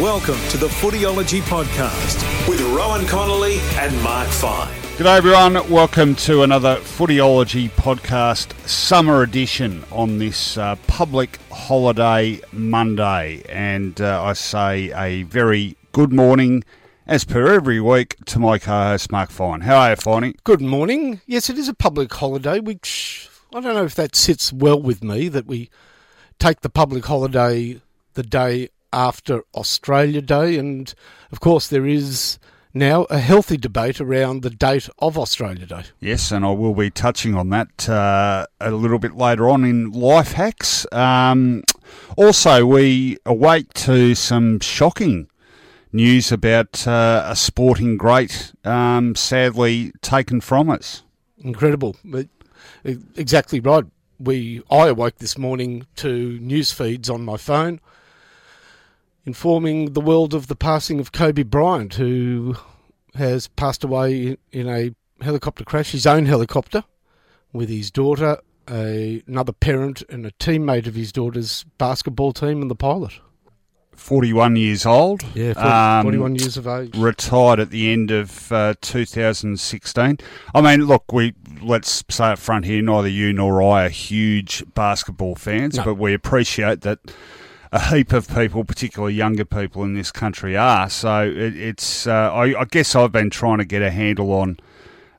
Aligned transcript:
Welcome 0.00 0.38
to 0.50 0.58
the 0.58 0.68
Footyology 0.68 1.40
Podcast 1.40 2.48
with 2.48 2.60
Rohan 2.60 3.04
Connolly 3.08 3.58
and 3.78 4.00
Mark 4.00 4.28
Fine. 4.28 4.72
G'day 4.96 5.16
everyone, 5.16 5.68
welcome 5.68 6.14
to 6.14 6.44
another 6.44 6.76
Footyology 6.76 7.68
Podcast 7.70 8.54
summer 8.64 9.22
edition 9.22 9.82
on 9.90 10.18
this 10.18 10.56
uh, 10.56 10.76
public 10.86 11.40
holiday 11.50 12.40
Monday. 12.52 13.42
And 13.48 14.00
uh, 14.00 14.22
I 14.22 14.34
say 14.34 14.92
a 14.92 15.24
very 15.24 15.76
good 15.90 16.12
morning, 16.12 16.62
as 17.08 17.24
per 17.24 17.52
every 17.52 17.80
week, 17.80 18.24
to 18.26 18.38
my 18.38 18.60
co-host 18.60 19.10
Mark 19.10 19.30
Fine. 19.30 19.62
How 19.62 19.78
are 19.78 19.90
you, 19.90 19.96
Finey? 19.96 20.36
Good 20.44 20.60
morning. 20.60 21.22
Yes, 21.26 21.50
it 21.50 21.58
is 21.58 21.68
a 21.68 21.74
public 21.74 22.14
holiday, 22.14 22.60
which 22.60 23.28
I 23.52 23.58
don't 23.58 23.74
know 23.74 23.84
if 23.84 23.96
that 23.96 24.14
sits 24.14 24.52
well 24.52 24.80
with 24.80 25.02
me, 25.02 25.26
that 25.26 25.46
we 25.46 25.70
take 26.38 26.60
the 26.60 26.70
public 26.70 27.04
holiday 27.06 27.80
the 28.14 28.22
day 28.22 28.68
after 28.92 29.42
Australia 29.54 30.20
Day. 30.20 30.56
And 30.56 30.92
of 31.32 31.40
course, 31.40 31.68
there 31.68 31.86
is 31.86 32.38
now 32.74 33.04
a 33.04 33.18
healthy 33.18 33.56
debate 33.56 34.00
around 34.00 34.42
the 34.42 34.50
date 34.50 34.88
of 34.98 35.18
Australia 35.18 35.66
Day. 35.66 35.84
Yes, 36.00 36.30
and 36.30 36.44
I 36.44 36.52
will 36.52 36.74
be 36.74 36.90
touching 36.90 37.34
on 37.34 37.50
that 37.50 37.88
uh, 37.88 38.46
a 38.60 38.70
little 38.70 38.98
bit 38.98 39.16
later 39.16 39.48
on 39.48 39.64
in 39.64 39.90
Life 39.90 40.32
Hacks. 40.32 40.86
Um, 40.92 41.62
also, 42.16 42.66
we 42.66 43.18
awake 43.26 43.72
to 43.74 44.14
some 44.14 44.60
shocking 44.60 45.28
news 45.92 46.30
about 46.30 46.86
uh, 46.86 47.24
a 47.26 47.36
sporting 47.36 47.96
great 47.96 48.52
um, 48.64 49.14
sadly 49.14 49.92
taken 50.02 50.40
from 50.40 50.68
us. 50.70 51.02
Incredible. 51.38 51.96
Exactly 52.84 53.60
right. 53.60 53.84
We 54.18 54.62
I 54.70 54.88
awoke 54.88 55.18
this 55.18 55.38
morning 55.38 55.86
to 55.96 56.38
news 56.40 56.72
feeds 56.72 57.08
on 57.08 57.24
my 57.24 57.36
phone 57.36 57.80
informing 59.28 59.92
the 59.92 60.00
world 60.00 60.32
of 60.32 60.46
the 60.46 60.56
passing 60.56 60.98
of 61.00 61.12
Kobe 61.12 61.42
Bryant, 61.42 61.92
who 61.96 62.56
has 63.14 63.46
passed 63.46 63.84
away 63.84 64.38
in 64.52 64.66
a 64.66 64.94
helicopter 65.22 65.64
crash, 65.64 65.92
his 65.92 66.06
own 66.06 66.24
helicopter, 66.24 66.82
with 67.52 67.68
his 67.68 67.90
daughter, 67.90 68.38
a, 68.70 69.22
another 69.26 69.52
parent, 69.52 70.02
and 70.08 70.24
a 70.24 70.30
teammate 70.30 70.86
of 70.86 70.94
his 70.94 71.12
daughter's 71.12 71.66
basketball 71.76 72.32
team, 72.32 72.62
and 72.62 72.70
the 72.70 72.74
pilot. 72.74 73.20
41 73.96 74.56
years 74.56 74.86
old. 74.86 75.22
Yeah, 75.34 75.52
40, 75.52 75.68
um, 75.68 76.04
41 76.04 76.36
years 76.36 76.56
of 76.56 76.66
age. 76.66 76.96
Retired 76.96 77.60
at 77.60 77.68
the 77.68 77.92
end 77.92 78.10
of 78.10 78.50
uh, 78.50 78.76
2016. 78.80 80.18
I 80.54 80.60
mean, 80.62 80.86
look, 80.86 81.12
we 81.12 81.34
let's 81.60 82.02
say 82.08 82.28
up 82.28 82.38
front 82.38 82.64
here, 82.64 82.80
neither 82.80 83.08
you 83.08 83.34
nor 83.34 83.62
I 83.62 83.84
are 83.84 83.90
huge 83.90 84.64
basketball 84.72 85.34
fans, 85.34 85.76
no. 85.76 85.84
but 85.84 85.96
we 85.96 86.14
appreciate 86.14 86.80
that 86.80 87.00
a 87.72 87.94
heap 87.94 88.12
of 88.12 88.28
people, 88.28 88.64
particularly 88.64 89.14
younger 89.14 89.44
people 89.44 89.82
in 89.84 89.94
this 89.94 90.10
country, 90.10 90.56
are. 90.56 90.88
So 90.88 91.22
it, 91.22 91.56
it's, 91.56 92.06
uh, 92.06 92.32
I, 92.32 92.60
I, 92.60 92.64
guess 92.64 92.94
I've 92.94 93.12
been 93.12 93.30
trying 93.30 93.58
to 93.58 93.64
get 93.64 93.82
a 93.82 93.90
handle 93.90 94.32
on 94.32 94.58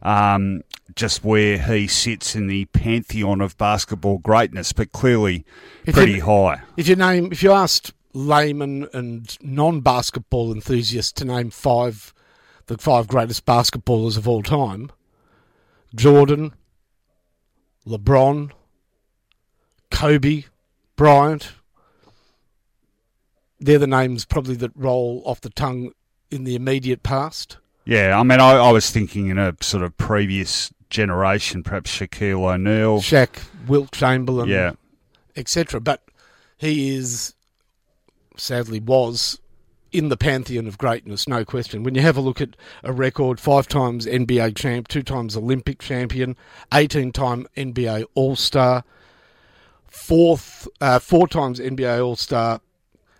um, 0.01 0.63
just 0.95 1.23
where 1.23 1.57
he 1.57 1.87
sits 1.87 2.35
in 2.35 2.47
the 2.47 2.65
pantheon 2.65 3.41
of 3.41 3.57
basketball 3.57 4.17
greatness, 4.17 4.73
but 4.73 4.91
clearly 4.91 5.45
if 5.85 5.93
pretty 5.93 6.13
you, 6.13 6.23
high. 6.23 6.61
If 6.77 6.87
you 6.87 6.95
name, 6.95 7.31
if 7.31 7.43
you 7.43 7.51
asked 7.51 7.93
laymen 8.13 8.87
and 8.93 9.37
non-basketball 9.41 10.51
enthusiasts 10.51 11.11
to 11.13 11.25
name 11.25 11.51
five, 11.51 12.13
the 12.67 12.77
five 12.77 13.07
greatest 13.07 13.45
basketballers 13.45 14.17
of 14.17 14.27
all 14.27 14.41
time, 14.41 14.91
Jordan, 15.95 16.53
LeBron, 17.85 18.51
Kobe, 19.91 20.45
Bryant, 20.95 21.53
they're 23.59 23.79
the 23.79 23.87
names 23.87 24.25
probably 24.25 24.55
that 24.55 24.71
roll 24.75 25.21
off 25.25 25.41
the 25.41 25.49
tongue 25.49 25.91
in 26.31 26.43
the 26.43 26.55
immediate 26.55 27.03
past. 27.03 27.57
Yeah, 27.85 28.19
I 28.19 28.23
mean, 28.23 28.39
I, 28.39 28.51
I 28.51 28.71
was 28.71 28.89
thinking 28.91 29.27
in 29.27 29.37
a 29.37 29.55
sort 29.61 29.83
of 29.83 29.97
previous 29.97 30.71
generation, 30.89 31.63
perhaps 31.63 31.95
Shaquille 31.95 32.53
O'Neal, 32.53 32.99
Shaq, 32.99 33.43
Wilt 33.67 33.91
Chamberlain, 33.91 34.47
yeah, 34.47 34.73
etc. 35.35 35.79
But 35.79 36.03
he 36.57 36.95
is, 36.95 37.33
sadly, 38.37 38.79
was 38.79 39.39
in 39.91 40.09
the 40.09 40.17
pantheon 40.17 40.67
of 40.67 40.77
greatness, 40.77 41.27
no 41.27 41.43
question. 41.43 41.81
When 41.83 41.95
you 41.95 42.01
have 42.01 42.17
a 42.17 42.21
look 42.21 42.41
at 42.41 42.55
a 42.83 42.93
record, 42.93 43.39
five 43.39 43.67
times 43.67 44.05
NBA 44.05 44.55
champ, 44.55 44.87
two 44.87 45.01
times 45.01 45.35
Olympic 45.35 45.79
champion, 45.79 46.35
eighteen-time 46.73 47.47
NBA 47.57 48.05
All 48.13 48.35
Star, 48.35 48.83
fourth, 49.87 50.67
uh, 50.79 50.99
four 50.99 51.27
times 51.27 51.59
NBA 51.59 52.05
All 52.05 52.15
Star, 52.15 52.61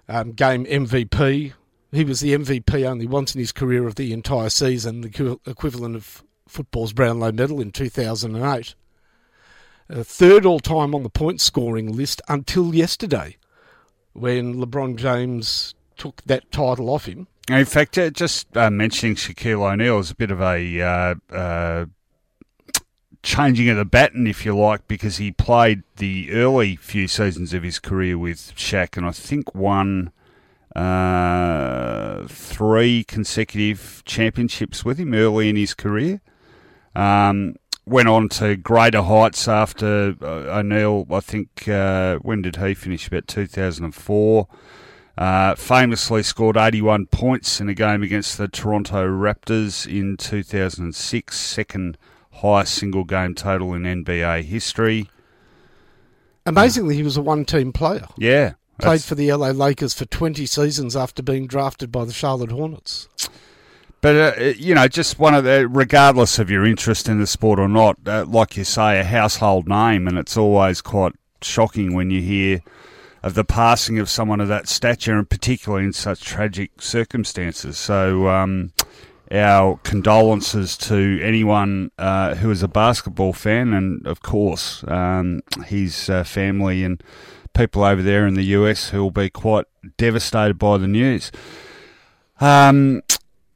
um, 0.10 0.32
game 0.34 0.66
MVP. 0.66 1.54
He 1.92 2.04
was 2.04 2.20
the 2.20 2.34
MVP 2.34 2.86
only 2.86 3.08
once 3.08 3.34
in 3.34 3.40
his 3.40 3.52
career 3.52 3.88
of 3.88 3.96
the 3.96 4.12
entire 4.12 4.50
season, 4.50 5.02
the 5.02 5.40
equivalent 5.46 5.96
of 5.96 6.24
football's 6.48 6.94
Brownlow 6.94 7.32
medal 7.32 7.62
in 7.62 7.72
2008. 7.72 8.76
Uh, 9.92 10.04
third 10.04 10.46
all 10.46 10.60
time 10.60 10.94
on 10.94 11.04
the 11.04 11.10
point 11.10 11.42
scoring 11.42 11.96
list 11.96 12.22
until 12.28 12.76
yesterday, 12.76 13.38
when 14.14 14.56
LeBron 14.56 14.98
James 14.98 15.74
took 15.98 16.22
that 16.24 16.52
title 16.52 16.90
off 16.90 17.06
him. 17.06 17.28
In 17.50 17.66
fact, 17.66 17.98
uh, 17.98 18.12
just 18.12 18.56
uh, 18.56 18.70
mentioning 18.70 19.16
Shaquille 19.16 19.72
O'Neal 19.72 19.98
is 20.00 20.12
a 20.12 20.16
bit 20.16 20.30
of 20.30 20.42
a 20.42 20.82
uh, 20.82 21.16
uh, 21.36 21.86
changing 23.24 23.70
of 23.70 23.78
the 23.78 23.86
baton, 23.86 24.28
if 24.28 24.46
you 24.46 24.56
like, 24.56 24.88
because 24.88 25.18
he 25.18 25.32
played 25.32 25.84
the 25.98 26.32
early 26.32 26.76
few 26.76 27.08
seasons 27.08 27.54
of 27.54 27.64
his 27.64 27.80
career 27.80 28.18
with 28.18 28.54
Shaq, 28.56 28.98
and 28.98 29.06
I 29.06 29.12
think 29.12 29.54
won 29.54 30.12
uh, 30.76 32.28
three 32.28 33.04
consecutive 33.04 34.04
championships 34.06 34.86
with 34.86 34.98
him 35.00 35.14
early 35.14 35.50
in 35.50 35.56
his 35.56 35.74
career. 35.74 36.22
Um, 36.96 37.56
went 37.86 38.08
on 38.08 38.30
to 38.30 38.56
greater 38.56 39.02
heights 39.02 39.48
after 39.48 40.16
uh, 40.22 40.60
O'Neal. 40.60 41.08
I 41.12 41.20
think 41.20 41.68
uh, 41.68 42.18
when 42.18 42.42
did 42.42 42.58
he 42.58 42.74
finish? 42.74 43.08
About 43.08 43.28
2004. 43.28 44.48
Uh, 45.18 45.54
famously 45.56 46.24
scored 46.24 46.56
81 46.56 47.08
points 47.08 47.60
in 47.60 47.68
a 47.68 47.74
game 47.74 48.02
against 48.02 48.38
the 48.38 48.48
Toronto 48.48 49.06
Raptors 49.06 49.86
in 49.86 50.16
2006, 50.16 51.38
second 51.38 51.98
highest 52.42 52.76
single 52.76 53.04
game 53.04 53.36
total 53.36 53.74
in 53.74 53.84
NBA 53.84 54.44
history. 54.44 55.10
Amazingly, 56.46 56.96
he 56.96 57.04
was 57.04 57.18
a 57.18 57.22
one 57.22 57.46
team 57.46 57.72
player. 57.72 58.08
Yeah. 58.18 58.54
Played 58.80 59.04
for 59.04 59.16
the 59.16 59.32
LA 59.34 59.50
Lakers 59.50 59.94
for 59.94 60.06
20 60.06 60.46
seasons 60.46 60.96
after 60.96 61.22
being 61.22 61.48
drafted 61.48 61.92
by 61.92 62.06
the 62.06 62.14
Charlotte 62.14 62.52
Hornets. 62.52 63.10
But, 64.02 64.40
uh, 64.40 64.44
you 64.58 64.74
know, 64.74 64.88
just 64.88 65.20
one 65.20 65.36
of 65.36 65.44
the, 65.44 65.68
regardless 65.68 66.40
of 66.40 66.50
your 66.50 66.66
interest 66.66 67.10
in 67.10 67.20
the 67.20 67.28
sport 67.28 67.60
or 67.60 67.68
not, 67.68 67.98
uh, 68.06 68.24
like 68.26 68.56
you 68.56 68.64
say, 68.64 69.00
a 69.00 69.04
household 69.04 69.68
name, 69.68 70.08
and 70.08 70.18
it's 70.18 70.38
always 70.38 70.80
quite 70.80 71.14
shocking 71.42 71.94
when 71.94 72.10
you 72.10 72.22
hear 72.22 72.62
of 73.22 73.34
the 73.34 73.44
passing 73.44 74.00
of 74.00 74.10
someone 74.10 74.40
of 74.40 74.48
that 74.48 74.70
stature, 74.70 75.18
and 75.18 75.30
particularly 75.30 75.84
in 75.84 75.92
such 75.92 76.22
tragic 76.22 76.82
circumstances. 76.82 77.78
So, 77.78 78.30
um, 78.30 78.72
our 79.32 79.78
condolences 79.84 80.78
to 80.78 81.20
anyone 81.22 81.92
uh, 81.98 82.36
who 82.36 82.50
is 82.50 82.64
a 82.64 82.68
basketball 82.68 83.34
fan, 83.34 83.74
and 83.74 84.06
of 84.08 84.22
course 84.22 84.84
um, 84.88 85.42
his 85.66 86.10
uh, 86.10 86.24
family 86.24 86.84
and 86.84 87.04
people 87.54 87.84
over 87.84 88.02
there 88.02 88.26
in 88.26 88.36
the 88.36 88.44
US 88.44 88.90
who 88.90 89.04
will 89.04 89.12
be 89.12 89.30
quite 89.30 89.66
devastated 89.98 90.58
by 90.58 90.78
the 90.78 90.88
news. 90.88 91.32
Um, 92.40 93.02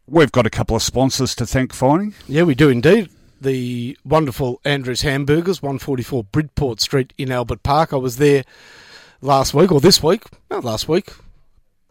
we've 0.07 0.31
got 0.31 0.45
a 0.45 0.49
couple 0.49 0.75
of 0.75 0.83
sponsors 0.83 1.35
to 1.35 1.45
thank, 1.45 1.73
Finey. 1.73 2.13
Yeah, 2.27 2.43
we 2.43 2.55
do 2.55 2.69
indeed. 2.69 3.09
The 3.41 3.97
wonderful 4.05 4.61
Andrews 4.63 5.01
Hamburgers, 5.01 5.61
144 5.61 6.23
Bridport 6.25 6.81
Street 6.81 7.13
in 7.17 7.31
Albert 7.31 7.63
Park. 7.63 7.93
I 7.93 7.97
was 7.97 8.17
there 8.17 8.43
last 9.21 9.53
week, 9.53 9.71
or 9.71 9.81
this 9.81 10.03
week, 10.03 10.23
not 10.49 10.63
last 10.63 10.87
week. 10.87 11.11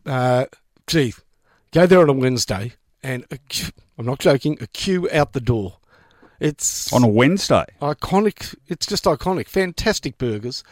Uh, 0.06 0.46
gee, 0.86 1.14
go 1.72 1.86
there 1.86 2.00
on 2.00 2.08
a 2.08 2.14
Wednesday 2.14 2.72
and 3.02 3.24
i 3.30 3.38
I'm 3.98 4.06
not 4.06 4.20
joking, 4.20 4.58
a 4.60 4.66
queue 4.66 5.08
out 5.12 5.32
the 5.32 5.40
door. 5.40 5.76
It's 6.40 6.92
on 6.92 7.04
a 7.04 7.08
Wednesday. 7.08 7.66
Iconic. 7.80 8.56
It's 8.66 8.86
just 8.86 9.04
iconic. 9.04 9.48
Fantastic 9.48 10.18
burgers, 10.18 10.64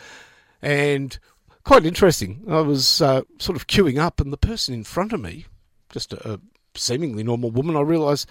and 0.60 1.16
quite 1.64 1.86
interesting. 1.86 2.42
I 2.48 2.60
was 2.60 3.00
uh, 3.00 3.22
sort 3.38 3.56
of 3.56 3.66
queuing 3.66 3.98
up, 3.98 4.20
and 4.20 4.32
the 4.32 4.36
person 4.36 4.74
in 4.74 4.84
front 4.84 5.12
of 5.12 5.20
me, 5.20 5.46
just 5.92 6.12
a, 6.12 6.34
a 6.34 6.40
seemingly 6.74 7.22
normal 7.22 7.50
woman, 7.50 7.76
I 7.76 7.82
realised 7.82 8.28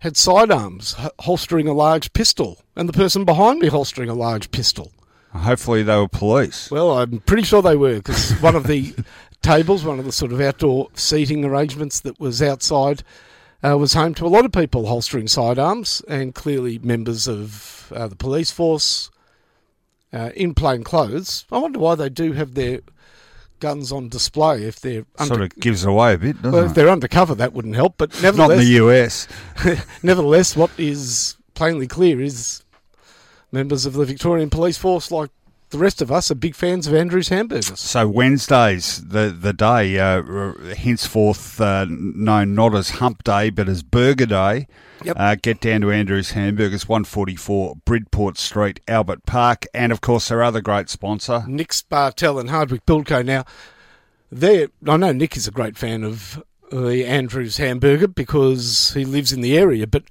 had 0.00 0.16
sidearms 0.16 0.94
holstering 1.20 1.66
a 1.66 1.72
large 1.72 2.12
pistol, 2.12 2.58
and 2.76 2.88
the 2.88 2.92
person 2.92 3.24
behind 3.24 3.58
me 3.58 3.68
holstering 3.68 4.08
a 4.08 4.14
large 4.14 4.50
pistol. 4.50 4.92
Hopefully, 5.32 5.82
they 5.82 5.96
were 5.96 6.08
police. 6.08 6.70
Well, 6.70 6.98
I'm 6.98 7.20
pretty 7.20 7.42
sure 7.42 7.62
they 7.62 7.76
were 7.76 7.96
because 7.96 8.32
one 8.40 8.54
of 8.54 8.66
the 8.66 8.94
tables, 9.42 9.84
one 9.84 9.98
of 9.98 10.04
the 10.04 10.12
sort 10.12 10.32
of 10.32 10.40
outdoor 10.40 10.88
seating 10.94 11.44
arrangements 11.44 12.00
that 12.00 12.20
was 12.20 12.42
outside, 12.42 13.02
uh, 13.64 13.76
was 13.76 13.94
home 13.94 14.14
to 14.14 14.26
a 14.26 14.28
lot 14.28 14.44
of 14.44 14.52
people 14.52 14.86
holstering 14.86 15.28
sidearms 15.28 16.02
and 16.08 16.34
clearly 16.34 16.78
members 16.78 17.26
of 17.26 17.92
uh, 17.94 18.06
the 18.08 18.16
police 18.16 18.50
force 18.50 19.10
uh, 20.12 20.30
in 20.34 20.54
plain 20.54 20.84
clothes. 20.84 21.44
I 21.50 21.58
wonder 21.58 21.78
why 21.78 21.94
they 21.94 22.08
do 22.08 22.32
have 22.32 22.54
their 22.54 22.80
guns 23.60 23.90
on 23.90 24.08
display 24.08 24.64
if 24.64 24.80
they're 24.80 25.06
under- 25.18 25.34
sort 25.34 25.42
of 25.42 25.56
gives 25.56 25.84
away 25.84 26.14
a 26.14 26.18
bit, 26.18 26.36
doesn't 26.36 26.52
well, 26.52 26.64
it? 26.64 26.66
if 26.68 26.74
they're 26.74 26.90
undercover, 26.90 27.34
that 27.34 27.52
wouldn't 27.52 27.74
help. 27.74 27.94
But 27.96 28.10
nevertheless, 28.22 28.48
not 28.48 28.50
in 28.52 28.58
the 28.58 28.86
US. 28.86 29.28
nevertheless, 30.02 30.56
what 30.56 30.70
is 30.78 31.36
plainly 31.54 31.86
clear 31.86 32.20
is 32.20 32.62
members 33.52 33.86
of 33.86 33.94
the 33.94 34.04
Victorian 34.04 34.50
Police 34.50 34.78
Force, 34.78 35.10
like 35.10 35.30
the 35.76 35.82
rest 35.82 36.00
of 36.00 36.10
us, 36.10 36.30
are 36.30 36.34
big 36.34 36.54
fans 36.54 36.86
of 36.86 36.94
Andrew's 36.94 37.28
hamburgers. 37.28 37.78
So 37.78 38.08
Wednesday's 38.08 39.06
the 39.06 39.28
the 39.28 39.52
day, 39.52 39.98
uh, 39.98 40.22
henceforth 40.74 41.60
uh, 41.60 41.86
known 41.88 42.54
not 42.54 42.74
as 42.74 42.90
Hump 42.90 43.22
Day 43.24 43.50
but 43.50 43.68
as 43.68 43.82
Burger 43.82 44.26
Day. 44.26 44.66
Yep. 45.04 45.16
Uh, 45.18 45.34
get 45.34 45.60
down 45.60 45.82
to 45.82 45.92
Andrew's 45.92 46.30
Hamburgers, 46.30 46.88
144 46.88 47.76
Bridport 47.84 48.38
Street, 48.38 48.80
Albert 48.88 49.26
Park, 49.26 49.66
and 49.74 49.92
of 49.92 50.00
course 50.00 50.30
our 50.30 50.42
other 50.42 50.62
great 50.62 50.88
sponsor, 50.88 51.44
Nick 51.46 51.68
Spartel 51.68 52.40
and 52.40 52.48
Hardwick 52.48 52.86
Buildco. 52.86 53.24
Now, 53.24 53.44
there, 54.32 54.68
I 54.88 54.96
know 54.96 55.12
Nick 55.12 55.36
is 55.36 55.46
a 55.46 55.50
great 55.50 55.76
fan 55.76 56.02
of 56.02 56.42
the 56.70 57.04
Andrews 57.04 57.58
Hamburger 57.58 58.08
because 58.08 58.94
he 58.94 59.04
lives 59.04 59.32
in 59.32 59.42
the 59.42 59.56
area, 59.58 59.86
but 59.86 60.04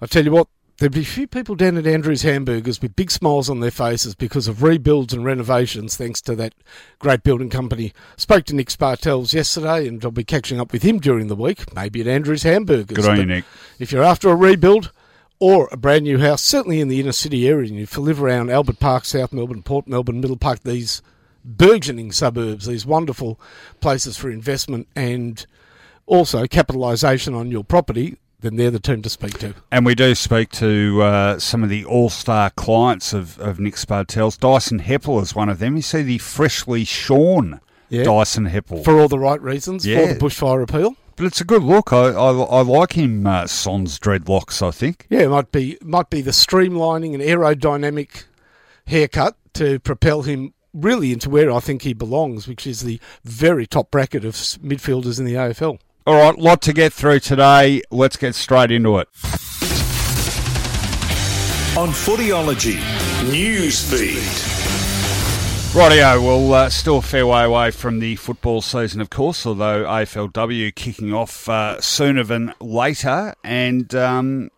I 0.00 0.06
tell 0.06 0.24
you 0.24 0.30
what, 0.30 0.46
There'd 0.82 0.90
be 0.90 1.02
a 1.02 1.04
few 1.04 1.28
people 1.28 1.54
down 1.54 1.76
at 1.76 1.86
Andrew's 1.86 2.22
Hamburgers 2.22 2.82
with 2.82 2.96
big 2.96 3.12
smiles 3.12 3.48
on 3.48 3.60
their 3.60 3.70
faces 3.70 4.16
because 4.16 4.48
of 4.48 4.64
rebuilds 4.64 5.14
and 5.14 5.24
renovations, 5.24 5.96
thanks 5.96 6.20
to 6.22 6.34
that 6.34 6.54
great 6.98 7.22
building 7.22 7.50
company. 7.50 7.92
Spoke 8.16 8.46
to 8.46 8.54
Nick 8.56 8.66
Spartels 8.66 9.32
yesterday, 9.32 9.86
and 9.86 10.04
I'll 10.04 10.10
be 10.10 10.24
catching 10.24 10.58
up 10.58 10.72
with 10.72 10.82
him 10.82 10.98
during 10.98 11.28
the 11.28 11.36
week, 11.36 11.72
maybe 11.72 12.00
at 12.00 12.08
Andrew's 12.08 12.42
Hamburgers. 12.42 12.96
Good 12.96 13.08
on 13.08 13.16
you, 13.16 13.26
Nick. 13.26 13.44
If 13.78 13.92
you're 13.92 14.02
after 14.02 14.28
a 14.28 14.34
rebuild 14.34 14.90
or 15.38 15.68
a 15.70 15.76
brand 15.76 16.02
new 16.02 16.18
house, 16.18 16.42
certainly 16.42 16.80
in 16.80 16.88
the 16.88 16.98
inner 16.98 17.12
city 17.12 17.46
area, 17.46 17.70
and 17.70 17.78
if 17.78 17.94
you 17.94 18.02
live 18.02 18.20
around 18.20 18.50
Albert 18.50 18.80
Park, 18.80 19.04
South 19.04 19.32
Melbourne, 19.32 19.62
Port 19.62 19.86
Melbourne, 19.86 20.20
Middle 20.20 20.36
Park, 20.36 20.64
these 20.64 21.00
burgeoning 21.44 22.10
suburbs, 22.10 22.66
these 22.66 22.84
wonderful 22.84 23.38
places 23.78 24.16
for 24.16 24.32
investment 24.32 24.88
and 24.96 25.46
also 26.06 26.48
capitalisation 26.48 27.34
on 27.34 27.52
your 27.52 27.62
property, 27.62 28.16
then 28.42 28.56
they're 28.56 28.70
the 28.70 28.80
team 28.80 29.02
to 29.02 29.08
speak 29.08 29.38
to. 29.38 29.54
And 29.70 29.86
we 29.86 29.94
do 29.94 30.14
speak 30.14 30.50
to 30.50 31.02
uh, 31.02 31.38
some 31.38 31.62
of 31.62 31.68
the 31.68 31.84
all-star 31.84 32.50
clients 32.50 33.12
of, 33.12 33.38
of 33.38 33.58
Nick 33.58 33.74
Spartel's. 33.74 34.36
Dyson 34.36 34.80
Heppel 34.80 35.22
is 35.22 35.34
one 35.34 35.48
of 35.48 35.58
them. 35.58 35.76
You 35.76 35.82
see 35.82 36.02
the 36.02 36.18
freshly 36.18 36.84
shorn 36.84 37.60
yeah. 37.88 38.04
Dyson 38.04 38.48
Heppel. 38.48 38.84
For 38.84 39.00
all 39.00 39.08
the 39.08 39.18
right 39.18 39.40
reasons, 39.40 39.86
yeah. 39.86 40.06
for 40.06 40.14
the 40.14 40.20
bushfire 40.20 40.62
appeal. 40.62 40.96
But 41.16 41.26
it's 41.26 41.40
a 41.40 41.44
good 41.44 41.62
look. 41.62 41.92
I 41.92 42.08
I, 42.08 42.32
I 42.32 42.62
like 42.62 42.92
him 42.92 43.26
uh, 43.26 43.46
sans 43.46 43.98
dreadlocks. 43.98 44.66
I 44.66 44.70
think. 44.70 45.06
Yeah, 45.10 45.20
it 45.20 45.28
might 45.28 45.52
be 45.52 45.76
might 45.82 46.08
be 46.08 46.22
the 46.22 46.30
streamlining 46.30 47.12
and 47.12 47.22
aerodynamic 47.22 48.24
haircut 48.86 49.36
to 49.54 49.78
propel 49.80 50.22
him 50.22 50.54
really 50.72 51.12
into 51.12 51.28
where 51.28 51.50
I 51.50 51.60
think 51.60 51.82
he 51.82 51.92
belongs, 51.92 52.48
which 52.48 52.66
is 52.66 52.80
the 52.80 52.98
very 53.24 53.66
top 53.66 53.90
bracket 53.90 54.24
of 54.24 54.34
midfielders 54.34 55.18
in 55.18 55.26
the 55.26 55.34
AFL. 55.34 55.78
All 56.04 56.16
right, 56.16 56.36
lot 56.36 56.60
to 56.62 56.72
get 56.72 56.92
through 56.92 57.20
today. 57.20 57.80
Let's 57.92 58.16
get 58.16 58.34
straight 58.34 58.72
into 58.72 58.98
it. 58.98 59.08
On 61.78 61.90
Footyology 61.90 62.80
Newsfeed. 63.30 64.18
Rightio, 65.72 66.20
well, 66.20 66.52
uh, 66.52 66.70
still 66.70 66.98
a 66.98 67.02
fair 67.02 67.24
way 67.24 67.44
away 67.44 67.70
from 67.70 68.00
the 68.00 68.16
football 68.16 68.62
season, 68.62 69.00
of 69.00 69.10
course, 69.10 69.46
although 69.46 69.84
AFLW 69.84 70.74
kicking 70.74 71.14
off 71.14 71.48
uh, 71.48 71.80
sooner 71.80 72.24
than 72.24 72.52
later. 72.60 73.34
And 73.44 73.94
um, 73.94 74.50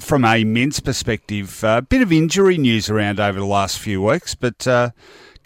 from 0.00 0.24
a 0.24 0.44
men's 0.44 0.78
perspective, 0.78 1.64
a 1.64 1.68
uh, 1.68 1.80
bit 1.80 2.02
of 2.02 2.12
injury 2.12 2.56
news 2.56 2.88
around 2.88 3.18
over 3.18 3.40
the 3.40 3.46
last 3.46 3.80
few 3.80 4.00
weeks, 4.00 4.36
but 4.36 4.64
uh, 4.68 4.90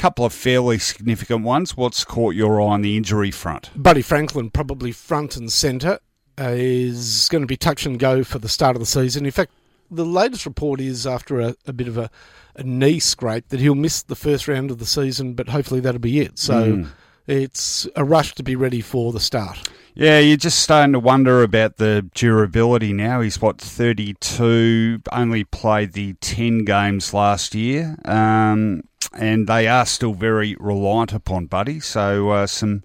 couple 0.00 0.24
of 0.24 0.32
fairly 0.32 0.78
significant 0.78 1.44
ones. 1.44 1.76
What's 1.76 2.04
caught 2.04 2.34
your 2.34 2.58
eye 2.58 2.64
on 2.64 2.80
the 2.80 2.96
injury 2.96 3.30
front? 3.30 3.70
Buddy 3.76 4.00
Franklin, 4.00 4.48
probably 4.48 4.92
front 4.92 5.36
and 5.36 5.52
centre, 5.52 5.98
uh, 6.40 6.54
is 6.54 7.28
going 7.28 7.42
to 7.42 7.46
be 7.46 7.58
touch 7.58 7.84
and 7.84 7.98
go 7.98 8.24
for 8.24 8.38
the 8.38 8.48
start 8.48 8.76
of 8.76 8.80
the 8.80 8.86
season. 8.86 9.26
In 9.26 9.30
fact, 9.30 9.52
the 9.90 10.06
latest 10.06 10.46
report 10.46 10.80
is 10.80 11.06
after 11.06 11.38
a, 11.40 11.54
a 11.66 11.74
bit 11.74 11.86
of 11.86 11.98
a, 11.98 12.08
a, 12.56 12.62
knee 12.62 12.98
scrape 12.98 13.50
that 13.50 13.60
he'll 13.60 13.74
miss 13.74 14.00
the 14.00 14.16
first 14.16 14.48
round 14.48 14.70
of 14.70 14.78
the 14.78 14.86
season, 14.86 15.34
but 15.34 15.50
hopefully 15.50 15.80
that'll 15.80 16.00
be 16.00 16.20
it. 16.20 16.38
So 16.38 16.72
mm. 16.72 16.88
it's 17.26 17.86
a 17.94 18.02
rush 18.02 18.34
to 18.36 18.42
be 18.42 18.56
ready 18.56 18.80
for 18.80 19.12
the 19.12 19.20
start. 19.20 19.68
Yeah, 19.94 20.18
you're 20.18 20.38
just 20.38 20.60
starting 20.60 20.94
to 20.94 20.98
wonder 20.98 21.42
about 21.42 21.76
the 21.76 22.08
durability 22.14 22.94
now. 22.94 23.20
He's 23.20 23.42
what 23.42 23.60
32, 23.60 25.02
only 25.12 25.44
played 25.44 25.92
the 25.92 26.14
10 26.14 26.64
games 26.64 27.12
last 27.12 27.54
year. 27.54 27.98
Um, 28.06 28.84
and 29.12 29.46
they 29.46 29.66
are 29.66 29.84
still 29.86 30.14
very 30.14 30.56
reliant 30.60 31.12
upon 31.12 31.46
Buddy. 31.46 31.80
So 31.80 32.30
uh, 32.30 32.46
some, 32.46 32.82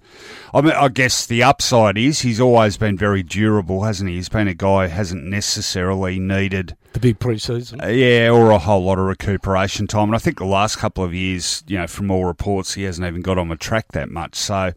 I, 0.53 0.61
mean, 0.61 0.73
I 0.73 0.87
guess 0.87 1.25
the 1.25 1.43
upside 1.43 1.97
is 1.97 2.21
he's 2.21 2.39
always 2.39 2.77
been 2.77 2.97
very 2.97 3.21
durable, 3.21 3.83
hasn't 3.83 4.09
he? 4.09 4.15
He's 4.15 4.29
been 4.29 4.47
a 4.47 4.53
guy 4.53 4.87
who 4.87 4.95
hasn't 4.95 5.23
necessarily 5.23 6.19
needed 6.19 6.75
the 6.93 6.99
big 6.99 7.19
preseason, 7.19 7.83
uh, 7.83 7.89
yeah, 7.89 8.29
or 8.29 8.51
a 8.51 8.57
whole 8.57 8.83
lot 8.83 8.97
of 8.97 9.05
recuperation 9.05 9.85
time. 9.85 10.09
And 10.09 10.15
I 10.15 10.19
think 10.19 10.37
the 10.37 10.45
last 10.45 10.77
couple 10.77 11.03
of 11.03 11.13
years, 11.13 11.63
you 11.67 11.77
know, 11.77 11.87
from 11.87 12.09
all 12.09 12.25
reports, 12.25 12.73
he 12.73 12.83
hasn't 12.83 13.05
even 13.05 13.21
got 13.21 13.37
on 13.37 13.49
the 13.49 13.55
track 13.55 13.91
that 13.93 14.09
much. 14.09 14.35
So. 14.35 14.73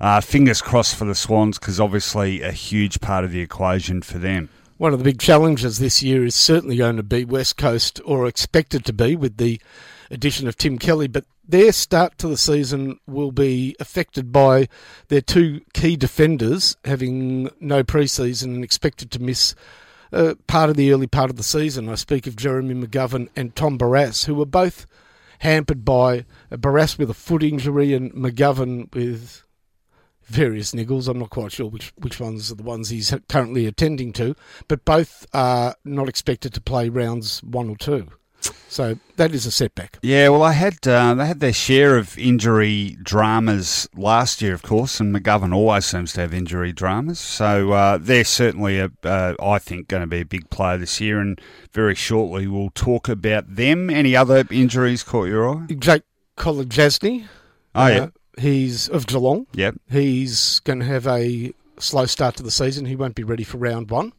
Uh, 0.00 0.20
fingers 0.20 0.60
crossed 0.60 0.96
for 0.96 1.04
the 1.04 1.14
Swans 1.14 1.60
because 1.60 1.78
obviously 1.78 2.42
a 2.42 2.50
huge 2.50 3.00
part 3.00 3.24
of 3.24 3.30
the 3.30 3.38
equation 3.38 4.02
for 4.02 4.18
them. 4.18 4.48
One 4.76 4.92
of 4.92 4.98
the 4.98 5.04
big 5.04 5.20
challenges 5.20 5.78
this 5.78 6.02
year 6.02 6.24
is 6.24 6.34
certainly 6.34 6.74
going 6.74 6.96
to 6.96 7.04
be 7.04 7.24
West 7.24 7.56
Coast, 7.56 8.00
or 8.04 8.26
expected 8.26 8.84
to 8.86 8.92
be, 8.92 9.14
with 9.14 9.36
the 9.36 9.60
addition 10.12 10.46
of 10.46 10.56
Tim 10.56 10.78
Kelly, 10.78 11.08
but 11.08 11.24
their 11.46 11.72
start 11.72 12.18
to 12.18 12.28
the 12.28 12.36
season 12.36 13.00
will 13.06 13.32
be 13.32 13.74
affected 13.80 14.30
by 14.30 14.68
their 15.08 15.20
two 15.20 15.62
key 15.72 15.96
defenders 15.96 16.76
having 16.84 17.50
no 17.58 17.82
preseason 17.82 18.54
and 18.54 18.62
expected 18.62 19.10
to 19.10 19.22
miss 19.22 19.54
uh, 20.12 20.34
part 20.46 20.70
of 20.70 20.76
the 20.76 20.92
early 20.92 21.06
part 21.06 21.30
of 21.30 21.36
the 21.36 21.42
season. 21.42 21.88
I 21.88 21.94
speak 21.96 22.26
of 22.26 22.36
Jeremy 22.36 22.74
McGovern 22.74 23.28
and 23.34 23.56
Tom 23.56 23.78
Barrass, 23.78 24.26
who 24.26 24.34
were 24.34 24.46
both 24.46 24.86
hampered 25.40 25.84
by 25.84 26.26
uh, 26.50 26.56
Barrass 26.56 26.98
with 26.98 27.10
a 27.10 27.14
foot 27.14 27.42
injury 27.42 27.94
and 27.94 28.12
McGovern 28.12 28.94
with 28.94 29.42
various 30.24 30.72
niggles. 30.72 31.08
I'm 31.08 31.18
not 31.18 31.30
quite 31.30 31.52
sure 31.52 31.66
which, 31.66 31.92
which 31.96 32.20
ones 32.20 32.52
are 32.52 32.54
the 32.54 32.62
ones 32.62 32.90
he's 32.90 33.14
currently 33.28 33.66
attending 33.66 34.12
to, 34.14 34.36
but 34.68 34.84
both 34.84 35.26
are 35.32 35.74
not 35.84 36.08
expected 36.08 36.54
to 36.54 36.60
play 36.60 36.88
rounds 36.88 37.42
one 37.42 37.68
or 37.68 37.76
two. 37.76 38.08
So 38.68 38.98
that 39.16 39.34
is 39.34 39.44
a 39.44 39.50
setback. 39.50 39.98
Yeah, 40.02 40.30
well, 40.30 40.42
I 40.42 40.52
had 40.52 40.86
uh, 40.88 41.14
they 41.14 41.26
had 41.26 41.40
their 41.40 41.52
share 41.52 41.98
of 41.98 42.18
injury 42.18 42.96
dramas 43.02 43.86
last 43.94 44.40
year, 44.40 44.54
of 44.54 44.62
course, 44.62 44.98
and 44.98 45.14
McGovern 45.14 45.54
always 45.54 45.84
seems 45.84 46.14
to 46.14 46.22
have 46.22 46.32
injury 46.32 46.72
dramas. 46.72 47.20
So 47.20 47.72
uh, 47.72 47.98
they're 48.00 48.24
certainly, 48.24 48.78
a, 48.78 48.90
uh, 49.04 49.34
I 49.42 49.58
think, 49.58 49.88
going 49.88 50.00
to 50.00 50.06
be 50.06 50.20
a 50.20 50.24
big 50.24 50.48
player 50.48 50.78
this 50.78 51.00
year, 51.00 51.20
and 51.20 51.38
very 51.72 51.94
shortly 51.94 52.46
we'll 52.46 52.70
talk 52.70 53.08
about 53.10 53.56
them. 53.56 53.90
Any 53.90 54.16
other 54.16 54.44
injuries 54.50 55.02
caught 55.02 55.28
your 55.28 55.48
eye? 55.48 55.66
Jake 55.78 56.04
Kolodjashnij. 56.38 57.26
Oh 57.74 57.86
yeah, 57.86 58.04
uh, 58.04 58.08
he's 58.38 58.88
of 58.88 59.06
Geelong. 59.06 59.46
Yep, 59.52 59.76
he's 59.90 60.60
going 60.60 60.78
to 60.78 60.86
have 60.86 61.06
a 61.06 61.52
slow 61.78 62.06
start 62.06 62.36
to 62.36 62.42
the 62.42 62.50
season. 62.50 62.86
He 62.86 62.96
won't 62.96 63.14
be 63.14 63.24
ready 63.24 63.44
for 63.44 63.58
round 63.58 63.90
one. 63.90 64.12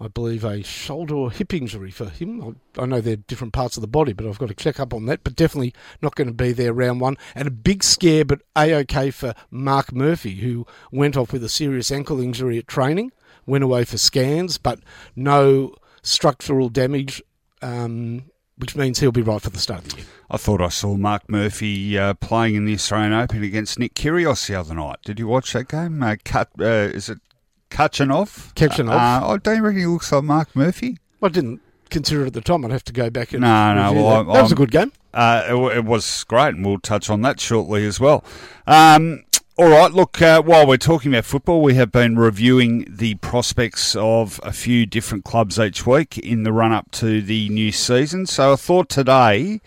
I 0.00 0.08
believe, 0.08 0.44
a 0.44 0.62
shoulder 0.62 1.14
or 1.14 1.30
hip 1.30 1.52
injury 1.52 1.90
for 1.90 2.08
him. 2.08 2.56
I 2.78 2.86
know 2.86 3.02
they're 3.02 3.16
different 3.16 3.52
parts 3.52 3.76
of 3.76 3.82
the 3.82 3.86
body, 3.86 4.14
but 4.14 4.26
I've 4.26 4.38
got 4.38 4.48
to 4.48 4.54
check 4.54 4.80
up 4.80 4.94
on 4.94 5.04
that. 5.06 5.22
But 5.22 5.36
definitely 5.36 5.74
not 6.00 6.14
going 6.14 6.28
to 6.28 6.34
be 6.34 6.52
there 6.52 6.72
round 6.72 7.00
one. 7.00 7.16
And 7.34 7.46
a 7.46 7.50
big 7.50 7.84
scare, 7.84 8.24
but 8.24 8.40
a 8.56 8.74
okay 8.76 9.10
for 9.10 9.34
Mark 9.50 9.92
Murphy, 9.92 10.36
who 10.36 10.66
went 10.90 11.16
off 11.16 11.32
with 11.32 11.44
a 11.44 11.50
serious 11.50 11.92
ankle 11.92 12.18
injury 12.18 12.56
at 12.56 12.66
training, 12.66 13.12
went 13.44 13.62
away 13.62 13.84
for 13.84 13.98
scans, 13.98 14.56
but 14.56 14.80
no 15.14 15.74
structural 16.02 16.70
damage. 16.70 17.22
Um, 17.60 18.24
which 18.56 18.76
means 18.76 19.00
he'll 19.00 19.10
be 19.10 19.22
right 19.22 19.40
for 19.40 19.48
the 19.48 19.58
start 19.58 19.80
of 19.84 19.88
the 19.90 19.96
year. 19.98 20.06
I 20.30 20.36
thought 20.36 20.60
I 20.60 20.68
saw 20.68 20.94
Mark 20.94 21.28
Murphy 21.30 21.98
uh, 21.98 22.12
playing 22.14 22.56
in 22.56 22.66
the 22.66 22.74
Australian 22.74 23.14
Open 23.14 23.42
against 23.42 23.78
Nick 23.78 23.94
Kyrgios 23.94 24.46
the 24.46 24.54
other 24.54 24.74
night. 24.74 24.98
Did 25.02 25.18
you 25.18 25.26
watch 25.26 25.54
that 25.54 25.68
game? 25.68 26.02
Uh, 26.02 26.16
cut, 26.24 26.50
uh, 26.60 26.64
is 26.64 27.08
it 27.08 27.20
Khachanov. 27.70 28.52
Khachanov. 28.54 28.90
Uh, 28.90 29.28
I 29.28 29.36
don't 29.38 29.62
reckon 29.62 29.80
he 29.80 29.86
looks 29.86 30.12
like 30.12 30.24
Mark 30.24 30.54
Murphy. 30.54 30.98
I 31.22 31.28
didn't 31.28 31.60
consider 31.90 32.24
it 32.24 32.28
at 32.28 32.32
the 32.34 32.40
time. 32.40 32.64
I'd 32.64 32.70
have 32.70 32.84
to 32.84 32.92
go 32.92 33.10
back 33.10 33.32
and 33.32 33.42
no, 33.42 33.74
no. 33.74 33.92
Well, 33.92 34.24
that. 34.24 34.32
that 34.32 34.42
was 34.42 34.52
a 34.52 34.56
good 34.56 34.70
game. 34.70 34.92
Uh, 35.12 35.44
it, 35.48 35.78
it, 35.78 35.84
was 35.84 36.24
great, 36.24 36.54
and 36.54 36.64
we'll 36.64 36.78
touch 36.78 37.10
on 37.10 37.22
that 37.22 37.40
shortly 37.40 37.84
as 37.84 37.98
well. 37.98 38.24
Um, 38.66 39.24
all 39.58 39.68
right, 39.68 39.92
look, 39.92 40.22
uh, 40.22 40.40
while 40.40 40.66
we're 40.66 40.78
talking 40.78 41.12
about 41.12 41.24
football, 41.24 41.60
we 41.60 41.74
have 41.74 41.92
been 41.92 42.16
reviewing 42.16 42.86
the 42.88 43.16
prospects 43.16 43.94
of 43.96 44.40
a 44.42 44.52
few 44.52 44.86
different 44.86 45.24
clubs 45.24 45.58
each 45.58 45.86
week 45.86 46.16
in 46.16 46.44
the 46.44 46.52
run 46.52 46.72
up 46.72 46.90
to 46.92 47.20
the 47.20 47.48
new 47.50 47.72
season. 47.72 48.24
So 48.24 48.54
I 48.54 48.56
thought 48.56 48.88
today, 48.88 49.60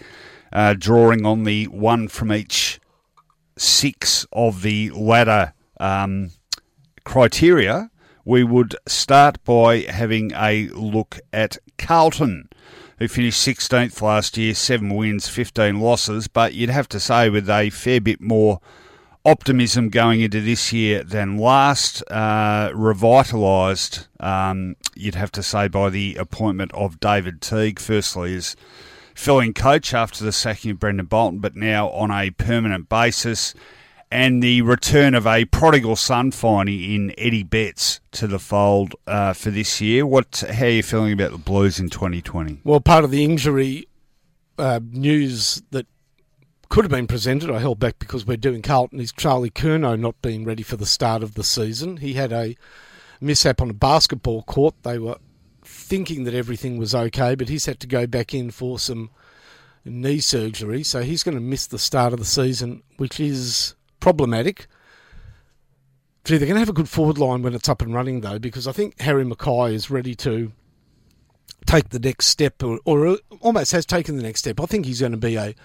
uh, 0.52 0.74
drawing 0.78 1.26
on 1.26 1.44
the 1.44 1.66
one 1.68 2.08
from 2.08 2.32
each 2.32 2.80
six 3.58 4.26
of 4.32 4.62
the 4.62 4.90
ladder 4.92 5.54
um, 5.80 6.32
criteria, 7.04 7.92
we 8.26 8.44
would 8.44 8.76
start 8.88 9.44
by 9.44 9.80
having 9.82 10.32
a 10.34 10.70
look 10.70 11.20
at 11.32 11.58
Carlton, 11.78 12.50
who 13.00 13.08
finished 13.08 13.46
16th 13.46 14.02
last 14.02 14.38
year, 14.38 14.54
seven 14.54 14.94
wins, 14.96 15.28
15 15.28 15.80
losses, 15.80 16.28
but 16.28 16.54
you'd 16.54 16.70
have 16.70 16.88
to 16.90 17.00
say 17.00 17.30
with 17.30 17.50
a 17.50 17.70
fair 17.70 18.00
bit 18.00 18.22
more 18.22 18.60
optimism 19.26 19.90
going 19.90 20.22
into 20.22 20.42
this 20.42 20.72
year 20.74 21.04
than 21.04 21.38
last, 21.38 22.04
uh, 22.12 22.70
revitalised, 22.74 24.08
um, 24.20 24.76
you'd 24.96 25.16
have 25.16 25.32
to 25.32 25.44
say, 25.44 25.68
by 25.68 25.90
the 25.90 26.16
appointment 26.16 26.72
of 26.74 27.00
David 27.00 27.42
Teague, 27.42 27.80
firstly, 27.80 28.36
as 28.36 28.56
filling 29.16 29.54
coach 29.54 29.94
after 29.94 30.24
the 30.24 30.32
sacking 30.32 30.72
of 30.72 30.80
Brendan 30.80 31.06
Bolton, 31.06 31.40
but 31.40 31.56
now 31.56 31.90
on 31.90 32.12
a 32.12 32.32
permanent 32.32 32.90
basis 32.90 33.54
and 34.14 34.44
the 34.44 34.62
return 34.62 35.16
of 35.16 35.26
a 35.26 35.46
prodigal 35.46 35.96
son 35.96 36.30
finally 36.30 36.94
in 36.94 37.16
Eddie 37.18 37.42
Betts 37.42 38.00
to 38.12 38.28
the 38.28 38.38
fold 38.38 38.94
uh, 39.08 39.34
for 39.34 39.50
this 39.50 39.82
year. 39.82 40.06
What? 40.06 40.44
How 40.54 40.66
are 40.66 40.70
you 40.70 40.84
feeling 40.84 41.14
about 41.14 41.32
the 41.32 41.40
Blues 41.40 41.80
in 41.80 41.90
2020? 41.90 42.62
Well, 42.64 42.80
part 42.80 43.04
of 43.04 43.10
the 43.10 43.24
injury 43.24 43.88
uh, 44.60 44.80
news 44.92 45.64
that 45.72 45.88
could 46.70 46.86
have 46.86 46.92
been 46.92 47.08
presented, 47.08 47.50
I 47.50 47.58
held 47.58 47.80
back 47.80 47.98
because 47.98 48.24
we're 48.26 48.38
doing 48.38 48.62
Carlton, 48.62 49.00
is 49.00 49.12
Charlie 49.12 49.50
Curnow 49.50 50.00
not 50.00 50.22
being 50.22 50.46
ready 50.46 50.62
for 50.62 50.78
the 50.78 50.86
start 50.86 51.24
of 51.24 51.34
the 51.34 51.44
season. 51.44 51.98
He 51.98 52.14
had 52.14 52.32
a 52.32 52.56
mishap 53.20 53.62
on 53.62 53.72
a 53.72 53.74
basketball 53.74 54.44
court. 54.44 54.76
They 54.84 55.00
were 55.00 55.18
thinking 55.64 56.24
that 56.26 56.36
everything 56.36 56.78
was 56.78 56.94
okay, 56.94 57.34
but 57.34 57.50
he's 57.50 57.66
had 57.66 57.80
to 57.80 57.88
go 57.88 58.06
back 58.06 58.32
in 58.32 58.52
for 58.52 58.78
some 58.78 59.10
knee 59.84 60.20
surgery, 60.20 60.84
so 60.84 61.02
he's 61.02 61.24
going 61.24 61.36
to 61.36 61.42
miss 61.42 61.66
the 61.66 61.80
start 61.80 62.14
of 62.14 62.20
the 62.20 62.26
season, 62.26 62.84
which 62.98 63.20
is 63.20 63.76
problematic. 64.04 64.68
Gee, 66.26 66.38
they're 66.38 66.46
going 66.46 66.56
to 66.56 66.60
have 66.60 66.68
a 66.68 66.74
good 66.74 66.90
forward 66.90 67.18
line 67.18 67.42
when 67.42 67.54
it's 67.54 67.70
up 67.70 67.82
and 67.82 67.94
running, 67.94 68.20
though, 68.20 68.38
because 68.38 68.68
I 68.68 68.74
think 68.74 69.00
Harry 69.00 69.24
McKay 69.24 69.72
is 69.72 69.90
ready 69.90 70.14
to 70.16 70.52
take 71.66 71.88
the 71.88 72.00
next 72.00 72.28
step, 72.28 72.62
or, 72.62 72.82
or 72.84 73.08
uh, 73.08 73.16
almost 73.40 73.72
has 73.72 73.86
taken 73.86 74.18
the 74.18 74.24
next 74.24 74.42
step. 74.42 74.60
I 74.60 74.66
think 74.66 74.86
he's 74.86 75.00
going 75.00 75.14
to 75.14 75.18
be 75.18 75.38
a 75.38 75.56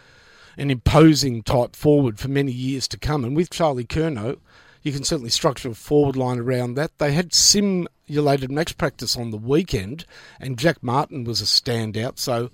an 0.56 0.70
imposing 0.70 1.42
type 1.42 1.74
forward 1.74 2.20
for 2.20 2.28
many 2.28 2.52
years 2.52 2.86
to 2.88 2.96
come. 2.96 3.24
And 3.24 3.34
with 3.34 3.50
Charlie 3.50 3.84
Curnow, 3.84 4.38
you 4.82 4.92
can 4.92 5.02
certainly 5.02 5.30
structure 5.30 5.70
a 5.70 5.74
forward 5.74 6.16
line 6.16 6.38
around 6.38 6.74
that. 6.74 6.96
They 6.98 7.12
had 7.12 7.34
simulated 7.34 8.52
match 8.52 8.78
practice 8.78 9.16
on 9.16 9.32
the 9.32 9.36
weekend, 9.36 10.04
and 10.38 10.58
Jack 10.58 10.80
Martin 10.80 11.24
was 11.24 11.40
a 11.40 11.44
standout. 11.44 12.20
So 12.20 12.50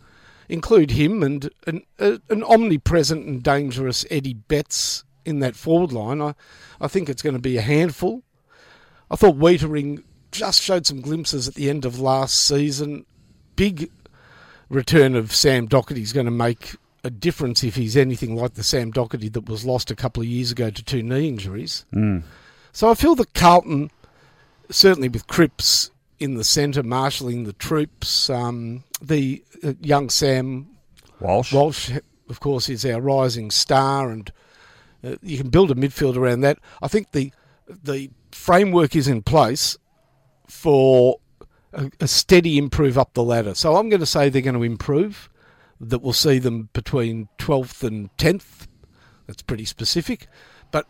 include 0.48 0.92
him 0.92 1.22
and 1.22 1.50
an, 1.66 1.82
uh, 1.98 2.18
an 2.30 2.42
omnipresent 2.42 3.26
and 3.26 3.42
dangerous 3.42 4.06
Eddie 4.10 4.34
Betts 4.34 5.04
in 5.24 5.40
that 5.40 5.56
forward 5.56 5.92
line. 5.92 6.20
I, 6.20 6.34
I 6.80 6.88
think 6.88 7.08
it's 7.08 7.22
going 7.22 7.36
to 7.36 7.42
be 7.42 7.56
a 7.56 7.62
handful. 7.62 8.22
I 9.10 9.16
thought 9.16 9.36
Weitering 9.36 10.02
just 10.32 10.62
showed 10.62 10.86
some 10.86 11.00
glimpses 11.00 11.46
at 11.46 11.54
the 11.54 11.70
end 11.70 11.84
of 11.84 12.00
last 12.00 12.36
season. 12.36 13.06
Big 13.56 13.90
return 14.68 15.14
of 15.14 15.32
Sam 15.32 15.68
Docherty 15.68 16.02
is 16.02 16.12
going 16.12 16.26
to 16.26 16.32
make 16.32 16.76
a 17.04 17.10
difference 17.10 17.62
if 17.62 17.76
he's 17.76 17.96
anything 17.96 18.34
like 18.34 18.54
the 18.54 18.64
Sam 18.64 18.92
Docherty 18.92 19.32
that 19.32 19.48
was 19.48 19.64
lost 19.64 19.90
a 19.90 19.96
couple 19.96 20.22
of 20.22 20.26
years 20.28 20.50
ago 20.50 20.70
to 20.70 20.82
two 20.82 21.02
knee 21.02 21.28
injuries. 21.28 21.84
Mm. 21.94 22.22
So 22.72 22.90
I 22.90 22.94
feel 22.94 23.14
that 23.16 23.34
Carlton, 23.34 23.90
certainly 24.70 25.08
with 25.08 25.26
Cripps 25.26 25.90
in 26.18 26.34
the 26.34 26.44
centre, 26.44 26.82
marshalling 26.82 27.44
the 27.44 27.52
troops, 27.52 28.30
um, 28.30 28.84
the 29.02 29.44
uh, 29.62 29.74
young 29.80 30.08
Sam 30.08 30.66
Walsh. 31.20 31.52
Walsh, 31.52 31.92
of 32.28 32.40
course, 32.40 32.68
is 32.68 32.84
our 32.84 33.00
rising 33.00 33.50
star 33.50 34.10
and 34.10 34.32
uh, 35.04 35.16
you 35.22 35.38
can 35.38 35.50
build 35.50 35.70
a 35.70 35.74
midfield 35.74 36.16
around 36.16 36.40
that. 36.40 36.58
I 36.82 36.88
think 36.88 37.12
the 37.12 37.32
the 37.68 38.10
framework 38.30 38.94
is 38.94 39.08
in 39.08 39.22
place 39.22 39.78
for 40.46 41.18
a, 41.72 41.90
a 42.00 42.08
steady 42.08 42.58
improve 42.58 42.98
up 42.98 43.14
the 43.14 43.24
ladder. 43.24 43.54
So 43.54 43.76
I'm 43.76 43.88
going 43.88 44.00
to 44.00 44.06
say 44.06 44.28
they're 44.28 44.42
going 44.42 44.54
to 44.54 44.62
improve. 44.62 45.28
That 45.80 45.98
we'll 45.98 46.12
see 46.12 46.38
them 46.38 46.70
between 46.72 47.28
12th 47.38 47.82
and 47.82 48.16
10th. 48.16 48.68
That's 49.26 49.42
pretty 49.42 49.64
specific, 49.64 50.28
but 50.70 50.86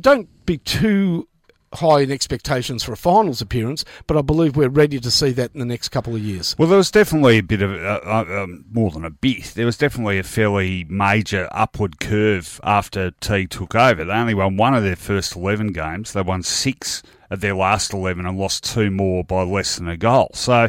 don't 0.00 0.46
be 0.46 0.56
too 0.56 1.28
high 1.74 2.00
in 2.00 2.10
expectations 2.10 2.82
for 2.82 2.92
a 2.92 2.96
finals 2.96 3.40
appearance, 3.40 3.84
but 4.06 4.16
I 4.16 4.22
believe 4.22 4.56
we're 4.56 4.68
ready 4.68 4.98
to 5.00 5.10
see 5.10 5.30
that 5.32 5.50
in 5.54 5.60
the 5.60 5.66
next 5.66 5.88
couple 5.88 6.14
of 6.14 6.22
years. 6.22 6.54
Well, 6.58 6.68
there 6.68 6.78
was 6.78 6.90
definitely 6.90 7.38
a 7.38 7.42
bit 7.42 7.62
of 7.62 7.72
uh, 7.72 8.00
uh, 8.04 8.42
um, 8.42 8.64
more 8.70 8.90
than 8.90 9.04
a 9.04 9.10
bit. 9.10 9.52
There 9.54 9.66
was 9.66 9.76
definitely 9.76 10.18
a 10.18 10.22
fairly 10.22 10.84
major 10.88 11.48
upward 11.50 12.00
curve 12.00 12.60
after 12.62 13.10
T 13.12 13.46
took 13.46 13.74
over. 13.74 14.04
They 14.04 14.12
only 14.12 14.34
won 14.34 14.56
one 14.56 14.74
of 14.74 14.82
their 14.82 14.96
first 14.96 15.36
eleven 15.36 15.72
games. 15.72 16.12
They 16.12 16.22
won 16.22 16.42
six 16.42 17.02
of 17.30 17.40
their 17.40 17.54
last 17.54 17.92
eleven 17.92 18.26
and 18.26 18.38
lost 18.38 18.64
two 18.64 18.90
more 18.90 19.24
by 19.24 19.42
less 19.42 19.76
than 19.76 19.88
a 19.88 19.96
goal. 19.96 20.30
So 20.34 20.68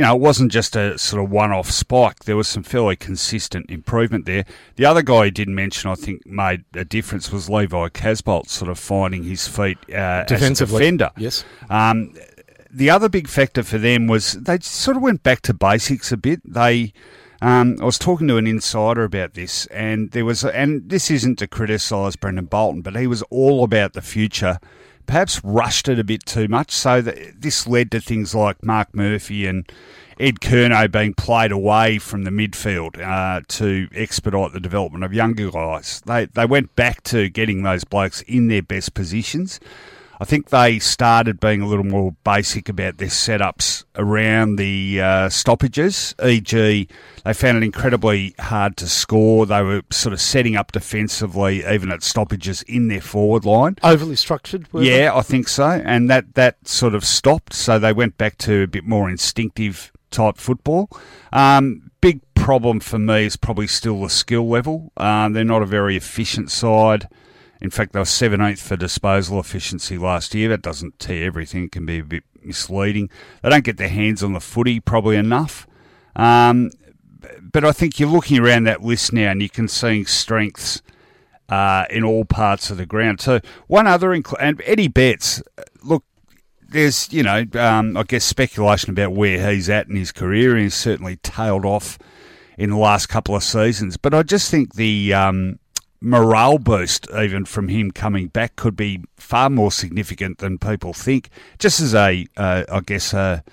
you 0.00 0.06
know, 0.06 0.16
it 0.16 0.20
wasn't 0.22 0.50
just 0.50 0.76
a 0.76 0.96
sort 0.96 1.22
of 1.22 1.30
one 1.30 1.52
off 1.52 1.70
spike. 1.70 2.24
There 2.24 2.34
was 2.34 2.48
some 2.48 2.62
fairly 2.62 2.96
consistent 2.96 3.70
improvement 3.70 4.24
there. 4.24 4.46
The 4.76 4.86
other 4.86 5.02
guy 5.02 5.26
he 5.26 5.30
didn't 5.30 5.54
mention, 5.54 5.90
I 5.90 5.94
think, 5.94 6.24
made 6.24 6.64
a 6.72 6.86
difference 6.86 7.30
was 7.30 7.50
Levi 7.50 7.88
Casboult 7.88 8.48
sort 8.48 8.70
of 8.70 8.78
finding 8.78 9.24
his 9.24 9.46
feet 9.46 9.76
uh, 9.90 10.24
as 10.26 10.42
a 10.42 10.64
defender. 10.64 11.10
Yes. 11.18 11.44
Um, 11.68 12.14
the 12.70 12.88
other 12.88 13.10
big 13.10 13.28
factor 13.28 13.62
for 13.62 13.76
them 13.76 14.06
was 14.06 14.32
they 14.32 14.58
sort 14.60 14.96
of 14.96 15.02
went 15.02 15.22
back 15.22 15.42
to 15.42 15.52
basics 15.52 16.10
a 16.10 16.16
bit. 16.16 16.40
They. 16.50 16.94
Um, 17.42 17.76
I 17.82 17.84
was 17.84 17.98
talking 17.98 18.26
to 18.28 18.38
an 18.38 18.46
insider 18.46 19.04
about 19.04 19.34
this, 19.34 19.66
and 19.66 20.12
there 20.12 20.24
was, 20.24 20.44
and 20.44 20.88
this 20.88 21.10
isn't 21.10 21.38
to 21.40 21.46
criticise 21.46 22.16
Brendan 22.16 22.46
Bolton, 22.46 22.80
but 22.80 22.96
he 22.96 23.06
was 23.06 23.22
all 23.24 23.64
about 23.64 23.92
the 23.92 24.02
future 24.02 24.60
perhaps 25.10 25.40
rushed 25.42 25.88
it 25.88 25.98
a 25.98 26.04
bit 26.04 26.24
too 26.24 26.46
much. 26.46 26.70
So 26.70 27.02
that 27.02 27.40
this 27.42 27.66
led 27.66 27.90
to 27.90 28.00
things 28.00 28.32
like 28.32 28.64
Mark 28.64 28.94
Murphy 28.94 29.44
and 29.44 29.70
Ed 30.20 30.36
Curnow 30.36 30.90
being 30.90 31.14
played 31.14 31.50
away 31.50 31.98
from 31.98 32.22
the 32.22 32.30
midfield 32.30 33.00
uh, 33.02 33.40
to 33.48 33.88
expedite 33.92 34.52
the 34.52 34.60
development 34.60 35.02
of 35.02 35.12
younger 35.12 35.50
guys. 35.50 36.00
They 36.06 36.26
they 36.26 36.46
went 36.46 36.76
back 36.76 37.02
to 37.04 37.28
getting 37.28 37.64
those 37.64 37.82
blokes 37.82 38.22
in 38.22 38.46
their 38.46 38.62
best 38.62 38.94
positions. 38.94 39.58
I 40.20 40.26
think 40.26 40.50
they 40.50 40.78
started 40.78 41.40
being 41.40 41.62
a 41.62 41.66
little 41.66 41.84
more 41.84 42.14
basic 42.24 42.68
about 42.68 42.98
their 42.98 43.08
setups 43.08 43.84
around 43.96 44.56
the 44.56 45.00
uh, 45.00 45.28
stoppages, 45.30 46.14
e.g., 46.22 46.88
they 47.24 47.34
found 47.34 47.56
it 47.56 47.62
incredibly 47.62 48.34
hard 48.38 48.76
to 48.78 48.86
score. 48.86 49.46
They 49.46 49.62
were 49.62 49.82
sort 49.90 50.12
of 50.12 50.20
setting 50.20 50.56
up 50.56 50.72
defensively, 50.72 51.64
even 51.66 51.90
at 51.90 52.02
stoppages 52.02 52.60
in 52.62 52.88
their 52.88 53.00
forward 53.00 53.46
line. 53.46 53.76
Overly 53.82 54.16
structured, 54.16 54.68
yeah, 54.74 54.80
they? 54.80 55.08
I 55.08 55.22
think 55.22 55.48
so. 55.48 55.64
And 55.64 56.10
that, 56.10 56.34
that 56.34 56.68
sort 56.68 56.94
of 56.94 57.04
stopped, 57.04 57.54
so 57.54 57.78
they 57.78 57.92
went 57.92 58.18
back 58.18 58.36
to 58.38 58.62
a 58.62 58.66
bit 58.66 58.84
more 58.84 59.08
instinctive 59.08 59.90
type 60.10 60.36
football. 60.36 60.90
Um, 61.32 61.90
big 62.02 62.20
problem 62.34 62.80
for 62.80 62.98
me 62.98 63.24
is 63.24 63.36
probably 63.36 63.66
still 63.66 64.02
the 64.02 64.10
skill 64.10 64.48
level. 64.48 64.92
Um, 64.98 65.32
they're 65.32 65.44
not 65.44 65.62
a 65.62 65.66
very 65.66 65.96
efficient 65.96 66.50
side. 66.50 67.08
In 67.60 67.70
fact, 67.70 67.92
they 67.92 67.98
were 67.98 68.04
17th 68.04 68.58
for 68.58 68.76
disposal 68.76 69.38
efficiency 69.38 69.98
last 69.98 70.34
year. 70.34 70.48
That 70.48 70.62
doesn't 70.62 70.98
you 71.08 71.24
everything. 71.24 71.64
It 71.64 71.72
can 71.72 71.84
be 71.86 71.98
a 71.98 72.04
bit 72.04 72.24
misleading. 72.42 73.10
They 73.42 73.50
don't 73.50 73.64
get 73.64 73.76
their 73.76 73.88
hands 73.88 74.22
on 74.22 74.32
the 74.32 74.40
footy 74.40 74.80
probably 74.80 75.16
enough. 75.16 75.66
Um, 76.16 76.70
but 77.40 77.64
I 77.64 77.72
think 77.72 78.00
you're 78.00 78.08
looking 78.08 78.38
around 78.38 78.64
that 78.64 78.82
list 78.82 79.12
now 79.12 79.30
and 79.30 79.42
you 79.42 79.50
can 79.50 79.68
see 79.68 80.04
strengths 80.04 80.82
uh, 81.48 81.84
in 81.90 82.04
all 82.04 82.24
parts 82.24 82.70
of 82.70 82.76
the 82.76 82.86
ground. 82.86 83.20
So 83.20 83.40
one 83.66 83.86
other, 83.86 84.10
inc- 84.10 84.36
and 84.40 84.62
Eddie 84.64 84.88
Betts, 84.88 85.42
look, 85.82 86.04
there's, 86.68 87.12
you 87.12 87.22
know, 87.22 87.44
um, 87.54 87.96
I 87.96 88.04
guess 88.04 88.24
speculation 88.24 88.90
about 88.90 89.12
where 89.12 89.50
he's 89.50 89.68
at 89.68 89.88
in 89.88 89.96
his 89.96 90.12
career. 90.12 90.54
and 90.54 90.62
He's 90.62 90.74
certainly 90.74 91.16
tailed 91.16 91.64
off 91.64 91.98
in 92.56 92.70
the 92.70 92.76
last 92.76 93.08
couple 93.08 93.34
of 93.34 93.42
seasons. 93.42 93.96
But 93.96 94.14
I 94.14 94.22
just 94.22 94.50
think 94.50 94.74
the 94.74 95.12
um, 95.12 95.58
morale 96.00 96.58
boost, 96.58 97.06
even 97.18 97.44
from 97.44 97.68
him 97.68 97.90
coming 97.90 98.28
back, 98.28 98.56
could 98.56 98.76
be 98.76 99.02
far 99.16 99.50
more 99.50 99.70
significant 99.70 100.38
than 100.38 100.58
people 100.58 100.92
think. 100.92 101.28
Just 101.58 101.80
as 101.80 101.94
a, 101.94 102.26
uh, 102.36 102.64
I 102.70 102.80
guess, 102.80 103.12
a, 103.12 103.44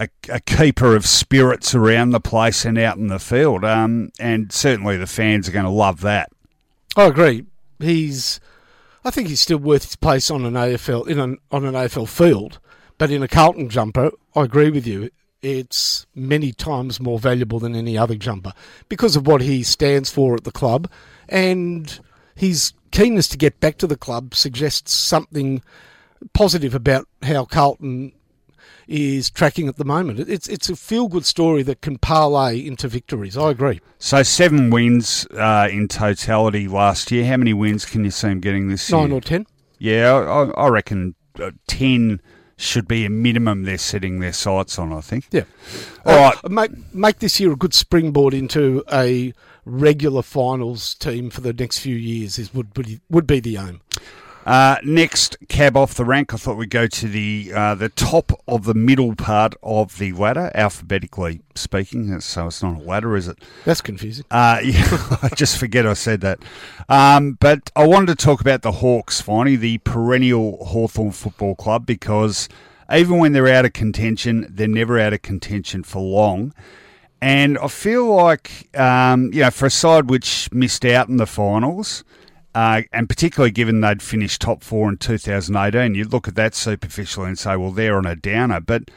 a, 0.00 0.08
a, 0.28 0.40
keeper 0.40 0.94
of 0.94 1.06
spirits 1.06 1.74
around 1.74 2.10
the 2.10 2.20
place 2.20 2.64
and 2.64 2.78
out 2.78 2.96
in 2.96 3.08
the 3.08 3.18
field. 3.18 3.64
Um, 3.64 4.10
and 4.18 4.52
certainly 4.52 4.96
the 4.96 5.06
fans 5.06 5.48
are 5.48 5.52
going 5.52 5.64
to 5.64 5.70
love 5.70 6.00
that. 6.02 6.30
I 6.96 7.06
agree. 7.06 7.44
He's, 7.78 8.40
I 9.04 9.10
think 9.10 9.28
he's 9.28 9.40
still 9.40 9.58
worth 9.58 9.84
his 9.84 9.96
place 9.96 10.30
on 10.30 10.44
an 10.44 10.54
AFL 10.54 11.06
in 11.06 11.18
an 11.18 11.38
on 11.50 11.64
an 11.64 11.74
AFL 11.74 12.08
field, 12.08 12.58
but 12.96 13.10
in 13.10 13.22
a 13.22 13.28
Carlton 13.28 13.68
jumper, 13.68 14.10
I 14.34 14.42
agree 14.42 14.70
with 14.70 14.86
you. 14.86 15.10
It's 15.40 16.06
many 16.16 16.50
times 16.50 16.98
more 16.98 17.20
valuable 17.20 17.60
than 17.60 17.76
any 17.76 17.96
other 17.96 18.16
jumper 18.16 18.52
because 18.88 19.14
of 19.14 19.28
what 19.28 19.40
he 19.40 19.62
stands 19.62 20.10
for 20.10 20.34
at 20.34 20.42
the 20.42 20.50
club, 20.50 20.90
and 21.28 21.98
his 22.34 22.72
keenness 22.90 23.28
to 23.28 23.36
get 23.36 23.60
back 23.60 23.78
to 23.78 23.86
the 23.86 23.96
club 23.96 24.34
suggests 24.34 24.92
something 24.92 25.62
positive 26.32 26.74
about 26.74 27.06
how 27.22 27.44
Carlton 27.44 28.12
is 28.86 29.28
tracking 29.30 29.68
at 29.68 29.76
the 29.76 29.84
moment. 29.84 30.18
It's 30.20 30.48
it's 30.48 30.70
a 30.70 30.76
feel 30.76 31.08
good 31.08 31.26
story 31.26 31.62
that 31.64 31.82
can 31.82 31.98
parlay 31.98 32.58
into 32.66 32.88
victories. 32.88 33.36
I 33.36 33.50
agree. 33.50 33.80
So 33.98 34.22
seven 34.22 34.70
wins 34.70 35.26
uh, 35.32 35.68
in 35.70 35.88
totality 35.88 36.66
last 36.68 37.10
year. 37.12 37.26
How 37.26 37.36
many 37.36 37.52
wins 37.52 37.84
can 37.84 38.04
you 38.04 38.10
see 38.10 38.28
him 38.28 38.40
getting 38.40 38.68
this 38.68 38.90
Nine 38.90 39.08
year? 39.08 39.18
or 39.18 39.20
ten. 39.20 39.46
Yeah, 39.78 40.12
I, 40.14 40.64
I 40.64 40.68
reckon 40.68 41.14
uh, 41.38 41.50
ten 41.66 42.20
should 42.56 42.88
be 42.88 43.04
a 43.04 43.10
minimum 43.10 43.62
they're 43.64 43.78
setting 43.78 44.20
their 44.20 44.32
sights 44.32 44.78
on. 44.78 44.92
I 44.92 45.00
think. 45.02 45.26
Yeah. 45.30 45.44
All 46.06 46.14
Uh, 46.14 46.32
right. 46.42 46.50
Make 46.50 46.94
make 46.94 47.18
this 47.18 47.38
year 47.38 47.52
a 47.52 47.56
good 47.56 47.74
springboard 47.74 48.32
into 48.32 48.82
a 48.90 49.34
regular 49.68 50.22
finals 50.22 50.94
team 50.94 51.30
for 51.30 51.40
the 51.40 51.52
next 51.52 51.78
few 51.78 51.96
years. 51.96 52.38
Is 52.38 52.52
would 52.54 52.76
would, 52.76 53.00
would 53.08 53.26
be 53.26 53.40
the 53.40 53.56
aim. 53.56 53.80
Uh, 54.48 54.78
next 54.82 55.36
cab 55.50 55.76
off 55.76 55.92
the 55.92 56.06
rank, 56.06 56.32
I 56.32 56.38
thought 56.38 56.56
we'd 56.56 56.70
go 56.70 56.86
to 56.86 57.06
the 57.06 57.52
uh, 57.54 57.74
the 57.74 57.90
top 57.90 58.32
of 58.48 58.64
the 58.64 58.72
middle 58.72 59.14
part 59.14 59.54
of 59.62 59.98
the 59.98 60.12
ladder, 60.12 60.50
alphabetically 60.54 61.42
speaking. 61.54 62.18
So 62.20 62.46
it's 62.46 62.62
not 62.62 62.78
a 62.78 62.82
ladder, 62.82 63.14
is 63.14 63.28
it? 63.28 63.36
That's 63.66 63.82
confusing. 63.82 64.24
Uh, 64.30 64.60
yeah, 64.64 65.18
I 65.22 65.28
just 65.36 65.58
forget 65.58 65.86
I 65.86 65.92
said 65.92 66.22
that. 66.22 66.38
Um, 66.88 67.32
but 67.38 67.70
I 67.76 67.86
wanted 67.86 68.18
to 68.18 68.24
talk 68.24 68.40
about 68.40 68.62
the 68.62 68.72
Hawks, 68.72 69.20
finally, 69.20 69.56
the 69.56 69.78
perennial 69.78 70.64
Hawthorn 70.64 71.12
Football 71.12 71.54
Club, 71.54 71.84
because 71.84 72.48
even 72.90 73.18
when 73.18 73.34
they're 73.34 73.48
out 73.48 73.66
of 73.66 73.74
contention, 73.74 74.46
they're 74.48 74.66
never 74.66 74.98
out 74.98 75.12
of 75.12 75.20
contention 75.20 75.82
for 75.82 76.00
long. 76.00 76.54
And 77.20 77.58
I 77.58 77.68
feel 77.68 78.14
like, 78.14 78.68
um, 78.78 79.32
you 79.32 79.40
know, 79.40 79.50
for 79.50 79.66
a 79.66 79.70
side 79.70 80.08
which 80.08 80.52
missed 80.52 80.84
out 80.84 81.08
in 81.08 81.16
the 81.16 81.26
finals, 81.26 82.04
uh, 82.54 82.82
and 82.92 83.08
particularly 83.08 83.50
given 83.50 83.80
they'd 83.80 84.02
finished 84.02 84.40
top 84.40 84.62
four 84.62 84.88
in 84.88 84.96
2018, 84.96 85.94
you'd 85.94 86.12
look 86.12 86.28
at 86.28 86.34
that 86.36 86.54
superficially 86.54 87.28
and 87.28 87.38
say, 87.38 87.56
well, 87.56 87.72
they're 87.72 87.96
on 87.96 88.06
a 88.06 88.16
downer. 88.16 88.60
But 88.60 88.90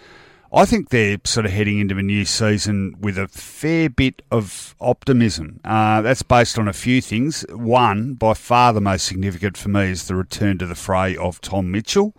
I 0.54 0.66
think 0.66 0.90
they're 0.90 1.18
sort 1.24 1.46
of 1.46 1.52
heading 1.54 1.80
into 1.80 1.98
a 1.98 2.04
new 2.04 2.26
season 2.26 2.96
with 3.00 3.18
a 3.18 3.28
fair 3.28 3.90
bit 3.90 4.22
of 4.32 4.76
optimism. 4.82 5.62
Uh, 5.64 6.02
that's 6.02 6.24
based 6.24 6.60
on 6.60 6.68
a 6.68 6.74
few 6.74 7.02
things. 7.02 7.46
One, 7.50 8.16
by 8.16 8.34
far 8.34 8.74
the 8.74 8.82
most 8.82 9.06
significant 9.06 9.58
for 9.58 9.70
me, 9.70 9.92
is 9.92 10.08
the 10.08 10.16
return 10.16 10.58
to 10.58 10.66
the 10.66 10.76
fray 10.76 11.16
of 11.16 11.40
Tom 11.40 11.72
Mitchell, 11.72 12.14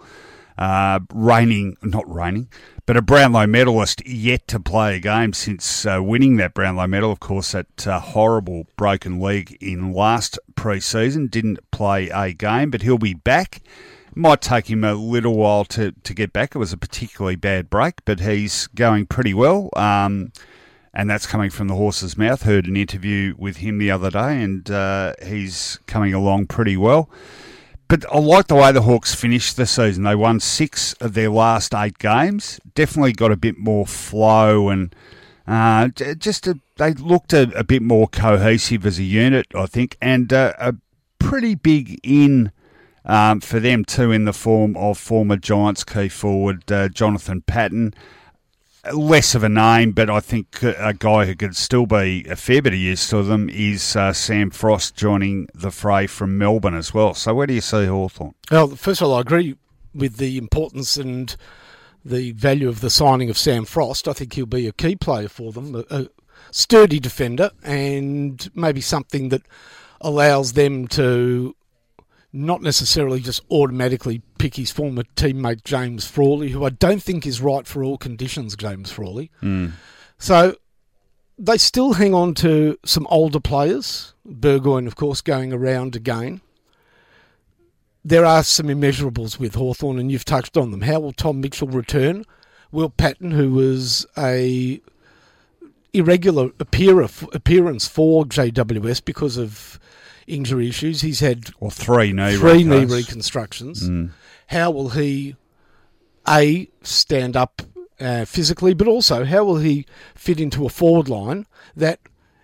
uh, 0.56 1.00
reigning, 1.12 1.76
not 1.82 2.08
reigning, 2.12 2.48
but 2.86 2.96
a 2.96 3.02
Brownlow 3.02 3.46
medalist 3.46 4.06
yet 4.06 4.48
to 4.48 4.58
play 4.58 4.96
a 4.96 4.98
game 4.98 5.32
since 5.32 5.86
uh, 5.86 6.00
winning 6.02 6.36
that 6.36 6.54
Brownlow 6.54 6.86
medal. 6.86 7.12
Of 7.12 7.20
course, 7.20 7.52
that 7.52 7.86
uh, 7.86 8.00
horrible 8.00 8.66
broken 8.76 9.20
leg 9.20 9.56
in 9.60 9.92
last 9.92 10.38
pre-season 10.56 11.28
didn't 11.28 11.70
play 11.70 12.08
a 12.08 12.32
game, 12.32 12.70
but 12.70 12.82
he'll 12.82 12.98
be 12.98 13.14
back. 13.14 13.62
Might 14.14 14.42
take 14.42 14.68
him 14.68 14.84
a 14.84 14.94
little 14.94 15.36
while 15.36 15.64
to, 15.66 15.92
to 15.92 16.14
get 16.14 16.32
back. 16.32 16.54
It 16.54 16.58
was 16.58 16.72
a 16.72 16.76
particularly 16.76 17.36
bad 17.36 17.70
break, 17.70 18.04
but 18.04 18.20
he's 18.20 18.66
going 18.68 19.06
pretty 19.06 19.32
well. 19.32 19.70
Um, 19.74 20.32
and 20.92 21.08
that's 21.08 21.26
coming 21.26 21.48
from 21.48 21.68
the 21.68 21.74
horse's 21.74 22.18
mouth. 22.18 22.42
Heard 22.42 22.66
an 22.66 22.76
interview 22.76 23.34
with 23.38 23.58
him 23.58 23.78
the 23.78 23.90
other 23.90 24.10
day, 24.10 24.42
and 24.42 24.70
uh, 24.70 25.14
he's 25.24 25.78
coming 25.86 26.12
along 26.12 26.46
pretty 26.46 26.76
well. 26.76 27.08
But 27.92 28.10
I 28.10 28.20
like 28.20 28.46
the 28.46 28.54
way 28.54 28.72
the 28.72 28.80
Hawks 28.80 29.14
finished 29.14 29.58
the 29.58 29.66
season. 29.66 30.04
They 30.04 30.14
won 30.14 30.40
six 30.40 30.94
of 30.94 31.12
their 31.12 31.28
last 31.28 31.74
eight 31.74 31.98
games. 31.98 32.58
Definitely 32.74 33.12
got 33.12 33.30
a 33.30 33.36
bit 33.36 33.58
more 33.58 33.86
flow 33.86 34.70
and 34.70 34.96
uh, 35.46 35.88
just 35.88 36.46
a, 36.46 36.58
they 36.76 36.94
looked 36.94 37.34
a, 37.34 37.52
a 37.54 37.62
bit 37.62 37.82
more 37.82 38.08
cohesive 38.08 38.86
as 38.86 38.98
a 38.98 39.02
unit, 39.02 39.46
I 39.54 39.66
think, 39.66 39.98
and 40.00 40.32
uh, 40.32 40.54
a 40.58 40.74
pretty 41.18 41.54
big 41.54 42.00
in 42.02 42.50
um, 43.04 43.42
for 43.42 43.60
them 43.60 43.84
too 43.84 44.10
in 44.10 44.24
the 44.24 44.32
form 44.32 44.74
of 44.74 44.96
former 44.96 45.36
Giants 45.36 45.84
key 45.84 46.08
forward 46.08 46.72
uh, 46.72 46.88
Jonathan 46.88 47.42
Patton. 47.42 47.92
Less 48.90 49.36
of 49.36 49.44
a 49.44 49.48
name, 49.48 49.92
but 49.92 50.10
I 50.10 50.18
think 50.18 50.60
a 50.60 50.92
guy 50.92 51.26
who 51.26 51.36
could 51.36 51.54
still 51.54 51.86
be 51.86 52.24
a 52.28 52.34
fair 52.34 52.60
bit 52.60 52.72
of 52.72 52.78
use 52.80 53.08
to 53.10 53.22
them 53.22 53.48
is 53.48 53.94
uh, 53.94 54.12
Sam 54.12 54.50
Frost 54.50 54.96
joining 54.96 55.46
the 55.54 55.70
fray 55.70 56.08
from 56.08 56.36
Melbourne 56.36 56.74
as 56.74 56.92
well. 56.92 57.14
So 57.14 57.32
where 57.32 57.46
do 57.46 57.54
you 57.54 57.60
see 57.60 57.86
Hawthorn? 57.86 58.34
Well, 58.50 58.68
first 58.70 59.00
of 59.00 59.06
all, 59.06 59.14
I 59.14 59.20
agree 59.20 59.56
with 59.94 60.16
the 60.16 60.36
importance 60.36 60.96
and 60.96 61.36
the 62.04 62.32
value 62.32 62.68
of 62.68 62.80
the 62.80 62.90
signing 62.90 63.30
of 63.30 63.38
Sam 63.38 63.64
Frost. 63.66 64.08
I 64.08 64.14
think 64.14 64.32
he'll 64.32 64.46
be 64.46 64.66
a 64.66 64.72
key 64.72 64.96
player 64.96 65.28
for 65.28 65.52
them, 65.52 65.76
a, 65.76 65.84
a 65.88 66.08
sturdy 66.50 66.98
defender, 66.98 67.52
and 67.62 68.50
maybe 68.52 68.80
something 68.80 69.28
that 69.28 69.42
allows 70.00 70.54
them 70.54 70.88
to 70.88 71.54
not 72.32 72.62
necessarily 72.62 73.20
just 73.20 73.42
automatically 73.48 74.22
pick 74.42 74.56
his 74.56 74.72
former 74.72 75.04
teammate 75.14 75.62
James 75.62 76.04
Frawley, 76.04 76.48
who 76.50 76.64
I 76.64 76.70
don't 76.70 77.00
think 77.00 77.24
is 77.28 77.40
right 77.40 77.64
for 77.64 77.84
all 77.84 77.96
conditions, 77.96 78.56
James 78.56 78.90
Frawley. 78.90 79.30
So 80.18 80.56
they 81.38 81.56
still 81.58 81.92
hang 81.92 82.12
on 82.12 82.34
to 82.34 82.76
some 82.84 83.06
older 83.08 83.38
players, 83.38 84.14
Burgoyne, 84.24 84.88
of 84.88 84.96
course, 84.96 85.20
going 85.20 85.52
around 85.52 85.94
again. 85.94 86.40
There 88.04 88.24
are 88.24 88.42
some 88.42 88.66
immeasurables 88.66 89.38
with 89.38 89.54
Hawthorn, 89.54 90.00
and 90.00 90.10
you've 90.10 90.24
touched 90.24 90.56
on 90.56 90.72
them. 90.72 90.80
How 90.80 90.98
will 90.98 91.12
Tom 91.12 91.40
Mitchell 91.40 91.68
return? 91.68 92.24
Will 92.72 92.90
Patton, 92.90 93.30
who 93.30 93.52
was 93.52 94.06
a 94.18 94.80
irregular 95.92 96.50
appear- 96.58 97.02
appearance 97.32 97.86
for 97.86 98.24
JWS 98.24 99.04
because 99.04 99.36
of 99.36 99.78
injury 100.26 100.68
issues, 100.68 101.02
he's 101.02 101.20
had 101.20 101.50
Or 101.60 101.70
three 101.70 102.12
knee 102.12 102.36
three 102.36 102.64
knee 102.64 102.84
reconstructions. 102.86 103.88
Mm. 103.88 104.10
How 104.52 104.70
will 104.70 104.90
he, 104.90 105.36
a 106.28 106.68
stand 106.82 107.36
up 107.36 107.62
uh, 108.00 108.24
physically, 108.24 108.74
but 108.74 108.88
also 108.88 109.24
how 109.24 109.44
will 109.44 109.58
he 109.58 109.86
fit 110.14 110.40
into 110.40 110.66
a 110.66 110.68
forward 110.68 111.08
line 111.08 111.46
that 111.76 112.00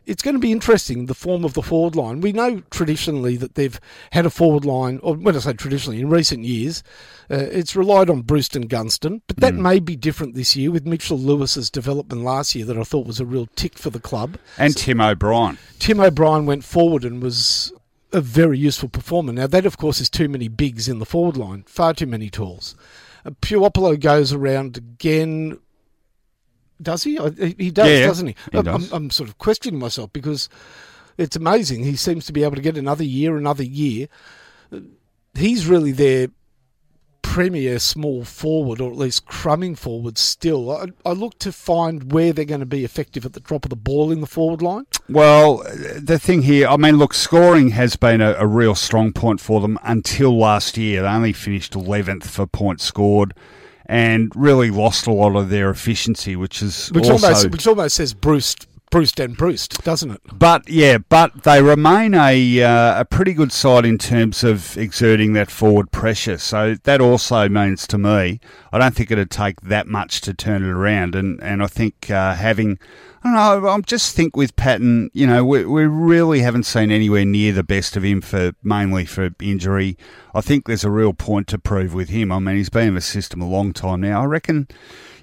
it's 0.07 0.23
going 0.23 0.35
to 0.35 0.41
be 0.41 0.53
interesting 0.53 1.05
the 1.05 1.15
form 1.15 1.45
of 1.45 1.53
the 1.53 1.63
forward 1.63 1.95
line. 1.95 2.23
We 2.23 2.33
know 2.33 2.63
traditionally 2.71 3.37
that 3.37 3.57
they've 3.57 3.79
had 4.13 4.25
a 4.25 4.31
forward 4.31 4.65
line, 4.65 5.01
or 5.03 5.15
when 5.15 5.37
I 5.37 5.39
say 5.41 5.53
traditionally, 5.53 6.01
in 6.01 6.09
recent 6.09 6.45
years, 6.45 6.83
uh, 7.31 7.37
it's 7.37 7.77
relied 7.77 8.09
on 8.09 8.23
Brewston 8.23 8.69
Gunston, 8.69 9.21
but 9.27 9.37
that 9.37 9.55
may 9.55 9.81
be 9.81 9.97
different 9.97 10.35
this 10.35 10.57
year 10.57 10.71
with 10.71 10.87
Mitchell 10.87 11.19
Lewis's 11.19 11.69
development 11.69 12.23
last 12.23 12.55
year 12.55 12.65
that 12.65 12.79
I 12.79 12.85
thought 12.85 13.07
was 13.07 13.21
a 13.21 13.27
real 13.27 13.49
tick 13.55 13.77
for 13.77 13.91
the 13.91 14.01
club. 14.01 14.39
And 14.57 14.75
Tim 14.75 15.03
O'Brien. 15.03 15.59
Tim 15.79 16.01
O'Brien 16.01 16.47
went 16.47 16.65
forward 16.65 17.05
and 17.05 17.23
was 17.23 17.71
a 18.13 18.21
very 18.21 18.59
useful 18.59 18.89
performer. 18.89 19.33
Now, 19.33 19.47
that, 19.47 19.67
of 19.67 19.77
course, 19.77 20.01
is 20.01 20.11
too 20.11 20.29
many 20.29 20.49
bigs 20.49 20.89
in 20.89 20.99
the 20.99 21.07
forward 21.07 21.37
line, 21.37 21.65
far 21.67 21.93
too 21.95 22.07
many 22.07 22.31
talls. 22.31 22.75
Uh, 23.25 23.31
Puopolo 23.43 23.99
goes 23.99 24.33
around 24.33 24.77
again. 24.77 25.59
Does 26.81 27.03
he? 27.03 27.19
He 27.59 27.71
does, 27.71 27.89
Yeah, 27.89 28.07
doesn't 28.07 28.29
he? 28.29 28.37
he 28.53 28.59
I'm, 28.59 28.65
does. 28.65 28.93
I'm, 28.93 29.11
sort 29.11 29.29
of 29.29 29.39
questioning 29.39 29.81
myself 29.81 30.13
because 30.13 30.49
it's 31.17 31.37
amazing. 31.37 31.83
He 31.83 31.97
seems 31.97 32.25
to 32.27 32.33
be 32.33 32.45
able 32.45 32.55
to 32.55 32.63
get 32.63 32.77
another 32.77 33.05
year, 33.05 33.37
another 33.37 33.65
year. 33.65 34.09
Uh, 34.73 34.81
He's 35.35 35.67
really 35.67 35.93
their 35.93 36.29
premier 37.33 37.79
small 37.79 38.25
forward, 38.25 38.81
or 38.81 38.91
at 38.91 38.97
least 38.97 39.27
crumbing 39.27 39.75
forward 39.75 40.17
still. 40.19 40.71
I, 40.71 40.87
I 41.05 41.13
look 41.13 41.39
to 41.41 41.53
find 41.53 42.13
where 42.13 42.33
they're 42.33 42.45
going 42.45 42.61
to 42.61 42.67
be 42.67 42.85
effective 42.85 43.27
at 43.27 43.35
the 43.35 43.41
drop 43.41 43.65
of 43.65 43.71
the 43.71 43.77
ball 43.77 44.11
in 44.11 44.21
the 44.21 44.27
forward 44.27 44.63
line. 44.63 44.87
Well, 45.09 45.59
the 45.97 46.19
thing 46.19 46.43
here, 46.43 46.67
I 46.67 46.77
mean, 46.77 46.97
look, 46.97 47.15
scoring 47.15 47.71
has 47.71 47.97
been 47.97 48.21
a, 48.21 48.33
a 48.39 48.47
real 48.47 48.75
strong 48.75 49.13
point 49.13 49.41
for 49.41 49.61
them 49.61 49.79
until 49.83 50.37
last 50.37 50.77
year. 50.77 51.03
They 51.03 51.09
only 51.09 51.33
finished 51.33 51.75
11th 51.75 52.25
for 52.25 52.47
points 52.47 52.85
scored 52.85 53.35
and 53.87 54.33
really 54.35 54.71
lost 54.71 55.07
a 55.07 55.13
lot 55.13 55.37
of 55.37 55.49
their 55.51 55.71
efficiency, 55.71 56.35
which 56.35 56.63
is 56.63 56.89
Which 56.93 57.09
also. 57.09 57.27
almost 57.27 57.51
which 57.51 57.67
almost 57.67 57.97
says 57.97 58.15
Bruce 58.15 58.57
Bruce 58.91 59.13
and 59.19 59.37
Bruce, 59.37 59.69
doesn't 59.69 60.11
it? 60.11 60.21
But 60.33 60.69
yeah, 60.69 60.99
but 60.99 61.43
they 61.43 61.63
remain 61.63 62.15
a 62.15 62.63
uh, 62.63 63.01
a 63.01 63.05
pretty 63.05 63.35
good 63.35 63.53
side 63.53 63.85
in 63.85 63.99
terms 63.99 64.43
of 64.43 64.77
exerting 64.79 65.35
that 65.35 65.51
forward 65.51 65.91
pressure. 65.91 66.39
So 66.39 66.75
that 66.85 67.01
also 67.01 67.49
means 67.49 67.87
to 67.89 67.99
me, 67.99 68.41
I 68.73 68.79
don't 68.79 68.95
think 68.95 69.11
it'd 69.11 69.31
take 69.31 69.61
that 69.63 69.87
much 69.87 70.21
to 70.23 70.35
turn 70.35 70.63
it 70.63 70.71
around. 70.71 71.15
And 71.15 71.43
and 71.43 71.63
I 71.63 71.67
think 71.67 72.11
uh, 72.11 72.35
having, 72.35 72.79
I 73.23 73.35
don't 73.35 73.63
know, 73.63 73.69
I 73.69 73.81
just 73.81 74.17
think 74.17 74.37
with 74.37 74.57
Patton, 74.57 75.11
you 75.13 75.27
know, 75.27 75.45
we 75.45 75.65
we 75.67 75.85
really 75.85 76.41
haven't 76.41 76.65
seen 76.65 76.91
anywhere 76.91 77.27
near 77.27 77.53
the 77.53 77.63
best 77.65 77.97
of 77.97 78.03
him 78.03 78.23
for 78.23 78.53
mainly 78.63 79.05
for 79.05 79.31
injury. 79.41 79.99
I 80.35 80.41
think 80.41 80.67
there's 80.67 80.85
a 80.85 80.91
real 80.91 81.13
point 81.13 81.47
to 81.49 81.59
prove 81.59 81.93
with 81.93 82.09
him. 82.09 82.33
I 82.33 82.39
mean, 82.39 82.57
he's 82.57 82.71
been 82.71 82.89
in 82.89 82.95
the 82.95 83.01
system 83.01 83.43
a 83.43 83.49
long 83.49 83.73
time 83.73 84.01
now. 84.01 84.23
I 84.23 84.25
reckon 84.25 84.69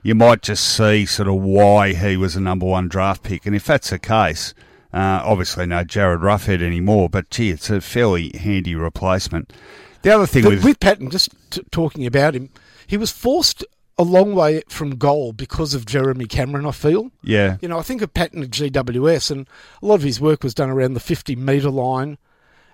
you 0.05 0.13
might 0.13 0.43
just 0.43 0.63
see 0.77 1.03
sort 1.03 1.27
of 1.27 1.33
why 1.33 1.93
he 1.93 2.15
was 2.15 2.35
a 2.35 2.39
number 2.39 2.67
one 2.67 2.87
draft 2.87 3.23
pick. 3.23 3.47
And 3.47 3.55
if 3.55 3.65
that's 3.65 3.89
the 3.89 3.97
case, 3.97 4.53
uh, 4.93 5.19
obviously 5.25 5.65
no 5.65 5.83
Jarryd 5.83 6.19
Roughead 6.19 6.61
anymore, 6.61 7.09
but 7.09 7.31
gee, 7.31 7.49
it's 7.49 7.71
a 7.71 7.81
fairly 7.81 8.31
handy 8.37 8.75
replacement. 8.75 9.51
The 10.03 10.11
other 10.11 10.27
thing 10.27 10.45
with, 10.45 10.63
with 10.63 10.79
Patton, 10.79 11.09
just 11.09 11.29
t- 11.49 11.63
talking 11.71 12.05
about 12.05 12.35
him, 12.35 12.51
he 12.85 12.97
was 12.97 13.09
forced 13.09 13.65
a 13.97 14.03
long 14.03 14.35
way 14.35 14.61
from 14.69 14.91
goal 14.97 15.33
because 15.33 15.73
of 15.73 15.87
Jeremy 15.87 16.27
Cameron, 16.27 16.67
I 16.67 16.71
feel. 16.71 17.09
Yeah. 17.23 17.57
You 17.63 17.67
know, 17.67 17.79
I 17.79 17.81
think 17.81 18.03
of 18.03 18.13
Patton 18.13 18.43
at 18.43 18.51
GWS, 18.51 19.31
and 19.31 19.47
a 19.81 19.87
lot 19.87 19.95
of 19.95 20.03
his 20.03 20.21
work 20.21 20.43
was 20.43 20.53
done 20.53 20.69
around 20.69 20.93
the 20.93 20.99
50 20.99 21.35
metre 21.35 21.71
line. 21.71 22.19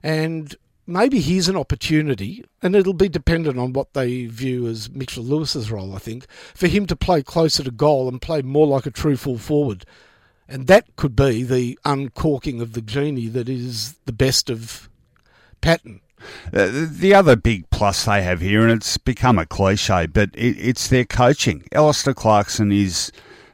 And 0.04 0.54
maybe 0.86 1.20
here's 1.20 1.48
an 1.48 1.56
opportunity, 1.58 2.44
and 2.62 2.76
it'll 2.76 2.94
be 2.94 3.10
dependent 3.10 3.58
on 3.58 3.74
what 3.74 3.94
they 3.94 4.26
view 4.26 4.68
as 4.68 4.90
Mitchell 4.90 5.24
Lewis's 5.24 5.72
role, 5.72 5.96
I 5.96 6.00
think, 6.00 6.26
for 6.54 6.68
him 6.68 6.86
to 6.88 6.96
play 6.96 7.24
closer 7.24 7.64
to 7.64 7.72
goal 7.72 8.08
and 8.08 8.22
play 8.22 8.42
more 8.42 8.68
like 8.68 8.86
a 8.86 8.92
true 8.92 9.18
full 9.18 9.38
forward. 9.38 9.86
And 10.48 10.68
that 10.68 10.96
could 10.96 11.16
be 11.16 11.44
the 11.44 11.80
uncorking 11.86 12.62
of 12.62 12.74
the 12.74 12.82
genie 12.82 13.30
that 13.30 13.48
is 13.48 13.94
the 14.06 14.12
best 14.12 14.50
of 14.50 14.90
Patton. 15.62 16.02
Uh, 16.54 16.86
the 16.90 17.14
other 17.14 17.36
big 17.36 17.70
plus 17.70 18.06
they 18.06 18.22
have 18.22 18.42
here, 18.42 18.62
and 18.62 18.72
it's 18.72 18.98
become 18.98 19.40
a 19.40 19.46
cliche, 19.46 20.06
but 20.06 20.30
it's 20.34 20.88
their 20.88 21.06
coaching. 21.06 21.64
Alistair 21.72 22.14
Clarkson 22.14 22.72
is 22.72 23.12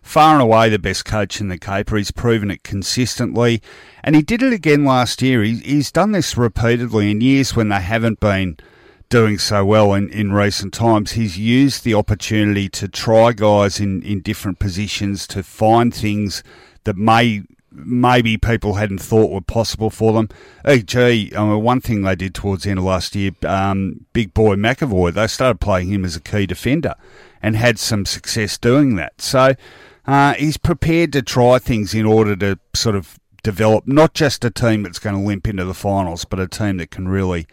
far 0.08 0.34
and 0.34 0.42
away 0.42 0.70
the 0.70 0.80
best 0.80 1.06
coach 1.06 1.42
in 1.42 1.50
the 1.50 1.58
Caper. 1.58 1.98
He's 1.98 2.12
proven 2.12 2.50
it 2.50 2.64
consistently, 2.64 3.62
and 4.04 4.16
he 4.16 4.22
did 4.22 4.42
it 4.42 4.54
again 4.54 4.86
last 4.86 5.22
year. 5.22 5.44
He, 5.44 5.58
he's 5.58 5.92
done 5.92 6.14
this 6.14 6.38
repeatedly 6.38 7.12
in 7.12 7.22
years 7.22 7.56
when 7.56 7.70
they 7.70 7.82
haven't 7.82 8.20
been 8.20 8.58
doing 9.10 9.38
so 9.38 9.66
well 9.66 9.94
in, 9.94 10.10
in 10.10 10.32
recent 10.32 10.74
times. 10.74 11.12
He's 11.12 11.38
used 11.38 11.84
the 11.84 11.94
opportunity 11.94 12.70
to 12.70 12.88
try 12.88 13.34
guys 13.34 13.80
in, 13.80 14.02
in 14.04 14.22
different 14.22 14.60
positions 14.60 15.28
to 15.28 15.44
find 15.44 15.94
things 15.94 16.44
that 16.86 16.98
may 16.98 17.44
maybe 17.70 18.38
people 18.38 18.76
hadn't 18.76 19.00
thought 19.00 19.30
were 19.30 19.42
possible 19.42 19.90
for 19.90 20.14
them. 20.14 20.30
E.g., 20.68 20.98
I 21.36 21.44
mean, 21.44 21.62
one 21.62 21.80
thing 21.80 22.02
they 22.02 22.16
did 22.16 22.34
towards 22.34 22.64
the 22.64 22.72
end 22.72 22.80
of 22.80 22.86
last 22.86 23.16
year, 23.16 23.32
um, 23.46 24.06
Big 24.14 24.34
Boy 24.34 24.56
McEvoy, 24.56 25.14
they 25.14 25.28
started 25.28 25.60
playing 25.60 25.90
him 25.90 26.04
as 26.04 26.16
a 26.16 26.22
key 26.22 26.48
defender 26.48 26.96
and 27.42 27.56
had 27.56 27.78
some 27.78 28.06
success 28.06 28.58
doing 28.58 28.96
that. 28.96 29.22
So 29.22 29.54
uh, 30.08 30.34
he's 30.34 30.58
prepared 30.58 31.14
to 31.14 31.22
try 31.22 31.60
things 31.60 31.94
in 31.94 32.06
order 32.06 32.36
to 32.38 32.60
sort 32.74 32.96
of 32.96 33.20
develop 33.44 33.88
not 33.88 34.14
just 34.14 34.44
a 34.46 34.50
team 34.50 34.84
that's 34.84 35.00
going 35.00 35.16
to 35.16 35.22
limp 35.22 35.48
into 35.48 35.66
the 35.66 35.74
finals, 35.74 36.26
but 36.26 36.40
a 36.40 36.48
team 36.48 36.78
that 36.78 36.92
can 36.92 37.08
really 37.08 37.46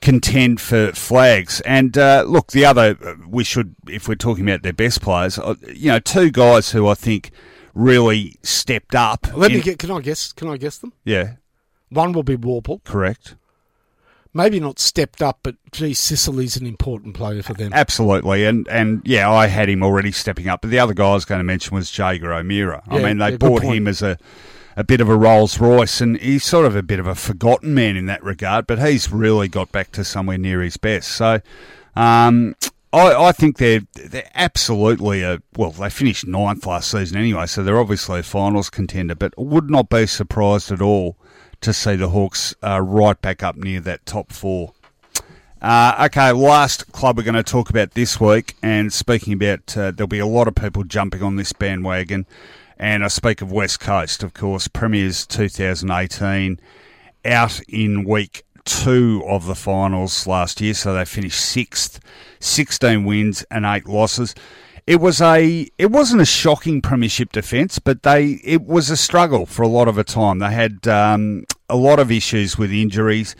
contend 0.00 0.60
for 0.60 0.92
flags. 0.92 1.60
And 1.62 1.98
uh, 1.98 2.24
look, 2.26 2.52
the 2.52 2.64
other, 2.64 2.96
we 3.28 3.44
should, 3.44 3.74
if 3.88 4.08
we're 4.08 4.14
talking 4.14 4.48
about 4.48 4.62
their 4.62 4.72
best 4.72 5.02
players, 5.02 5.38
uh, 5.38 5.54
you 5.74 5.88
know, 5.88 5.98
two 5.98 6.30
guys 6.30 6.70
who 6.70 6.86
I 6.86 6.94
think– 6.94 7.30
really 7.74 8.36
stepped 8.42 8.94
up. 8.94 9.26
Let 9.34 9.50
in, 9.50 9.58
me 9.58 9.62
get. 9.62 9.78
Can 9.78 9.90
I 9.90 10.00
guess? 10.00 10.32
Can 10.32 10.48
I 10.48 10.56
guess 10.56 10.78
them? 10.78 10.92
Yeah. 11.04 11.34
One 11.88 12.12
will 12.12 12.22
be 12.22 12.36
Worpel. 12.36 12.82
Correct. 12.84 13.34
Maybe 14.32 14.60
not 14.60 14.78
stepped 14.78 15.22
up, 15.22 15.40
but 15.42 15.56
gee, 15.72 15.92
Sicily's 15.92 16.56
an 16.56 16.64
important 16.64 17.14
player 17.14 17.42
for 17.42 17.52
them. 17.52 17.72
Absolutely, 17.72 18.44
and 18.44 18.68
and 18.68 19.02
yeah, 19.04 19.30
I 19.30 19.48
had 19.48 19.68
him 19.68 19.82
already 19.82 20.12
stepping 20.12 20.48
up. 20.48 20.62
But 20.62 20.70
the 20.70 20.78
other 20.78 20.94
guy 20.94 21.10
I 21.10 21.14
was 21.14 21.24
going 21.24 21.40
to 21.40 21.44
mention 21.44 21.74
was 21.74 21.96
Jaeger 21.96 22.32
O'Meara. 22.32 22.82
Yeah, 22.86 22.96
I 22.96 23.02
mean, 23.02 23.18
they 23.18 23.30
yeah, 23.30 23.36
bought 23.36 23.62
him 23.62 23.88
as 23.88 24.02
a 24.02 24.18
a 24.76 24.84
bit 24.84 25.00
of 25.00 25.08
a 25.08 25.16
Rolls 25.16 25.58
Royce, 25.58 26.00
and 26.00 26.16
he's 26.18 26.44
sort 26.44 26.64
of 26.64 26.76
a 26.76 26.82
bit 26.82 27.00
of 27.00 27.08
a 27.08 27.16
forgotten 27.16 27.74
man 27.74 27.96
in 27.96 28.06
that 28.06 28.22
regard. 28.22 28.68
But 28.68 28.78
he's 28.78 29.10
really 29.10 29.48
got 29.48 29.72
back 29.72 29.90
to 29.92 30.04
somewhere 30.04 30.38
near 30.38 30.62
his 30.62 30.76
best. 30.76 31.08
So, 31.08 31.40
um, 31.96 32.54
I, 32.92 33.12
I 33.14 33.32
think 33.32 33.58
they're 33.58 33.82
they're 33.94 34.30
absolutely 34.34 35.22
a 35.22 35.42
well. 35.56 35.72
They 35.72 35.90
finished 35.90 36.26
ninth 36.26 36.66
last 36.66 36.90
season 36.90 37.18
anyway, 37.18 37.46
so 37.46 37.64
they're 37.64 37.80
obviously 37.80 38.20
a 38.20 38.22
finals 38.22 38.70
contender. 38.70 39.16
But 39.16 39.34
would 39.36 39.70
not 39.70 39.88
be 39.88 40.06
surprised 40.06 40.70
at 40.70 40.80
all 40.80 41.16
to 41.60 41.72
see 41.72 41.96
the 41.96 42.08
Hawks 42.08 42.54
uh, 42.62 42.80
right 42.80 43.20
back 43.20 43.42
up 43.42 43.56
near 43.56 43.80
that 43.80 44.06
top 44.06 44.32
four. 44.32 44.72
Uh, 45.60 46.06
okay, 46.06 46.32
last 46.32 46.90
club 46.92 47.18
we're 47.18 47.22
going 47.22 47.34
to 47.34 47.42
talk 47.42 47.68
about 47.68 47.92
this 47.92 48.18
week, 48.18 48.56
and 48.62 48.92
speaking 48.92 49.34
about, 49.34 49.76
uh, 49.76 49.90
there'll 49.90 50.08
be 50.08 50.18
a 50.18 50.26
lot 50.26 50.48
of 50.48 50.54
people 50.54 50.84
jumping 50.84 51.22
on 51.22 51.36
this 51.36 51.52
bandwagon, 51.52 52.24
and 52.78 53.04
I 53.04 53.08
speak 53.08 53.42
of 53.42 53.52
West 53.52 53.78
Coast, 53.78 54.22
of 54.22 54.32
course, 54.32 54.68
Premiers 54.68 55.26
2018, 55.26 56.58
out 57.26 57.60
in 57.68 58.04
week 58.04 58.44
two 58.64 59.22
of 59.26 59.44
the 59.44 59.54
finals 59.54 60.26
last 60.26 60.62
year, 60.62 60.72
so 60.72 60.94
they 60.94 61.04
finished 61.04 61.40
sixth, 61.40 62.00
16 62.38 63.04
wins 63.04 63.44
and 63.50 63.66
eight 63.66 63.86
losses. 63.86 64.34
It 64.90 65.00
was 65.00 65.20
a 65.20 65.68
it 65.78 65.92
wasn't 65.92 66.20
a 66.20 66.24
shocking 66.24 66.82
premiership 66.82 67.30
defence, 67.30 67.78
but 67.78 68.02
they 68.02 68.40
it 68.42 68.64
was 68.64 68.90
a 68.90 68.96
struggle 68.96 69.46
for 69.46 69.62
a 69.62 69.68
lot 69.68 69.86
of 69.86 69.94
the 69.94 70.02
time. 70.02 70.40
They 70.40 70.50
had 70.50 70.88
um, 70.88 71.44
a 71.68 71.76
lot 71.76 72.00
of 72.00 72.10
issues 72.10 72.58
with 72.58 72.72
injuries, 72.72 73.36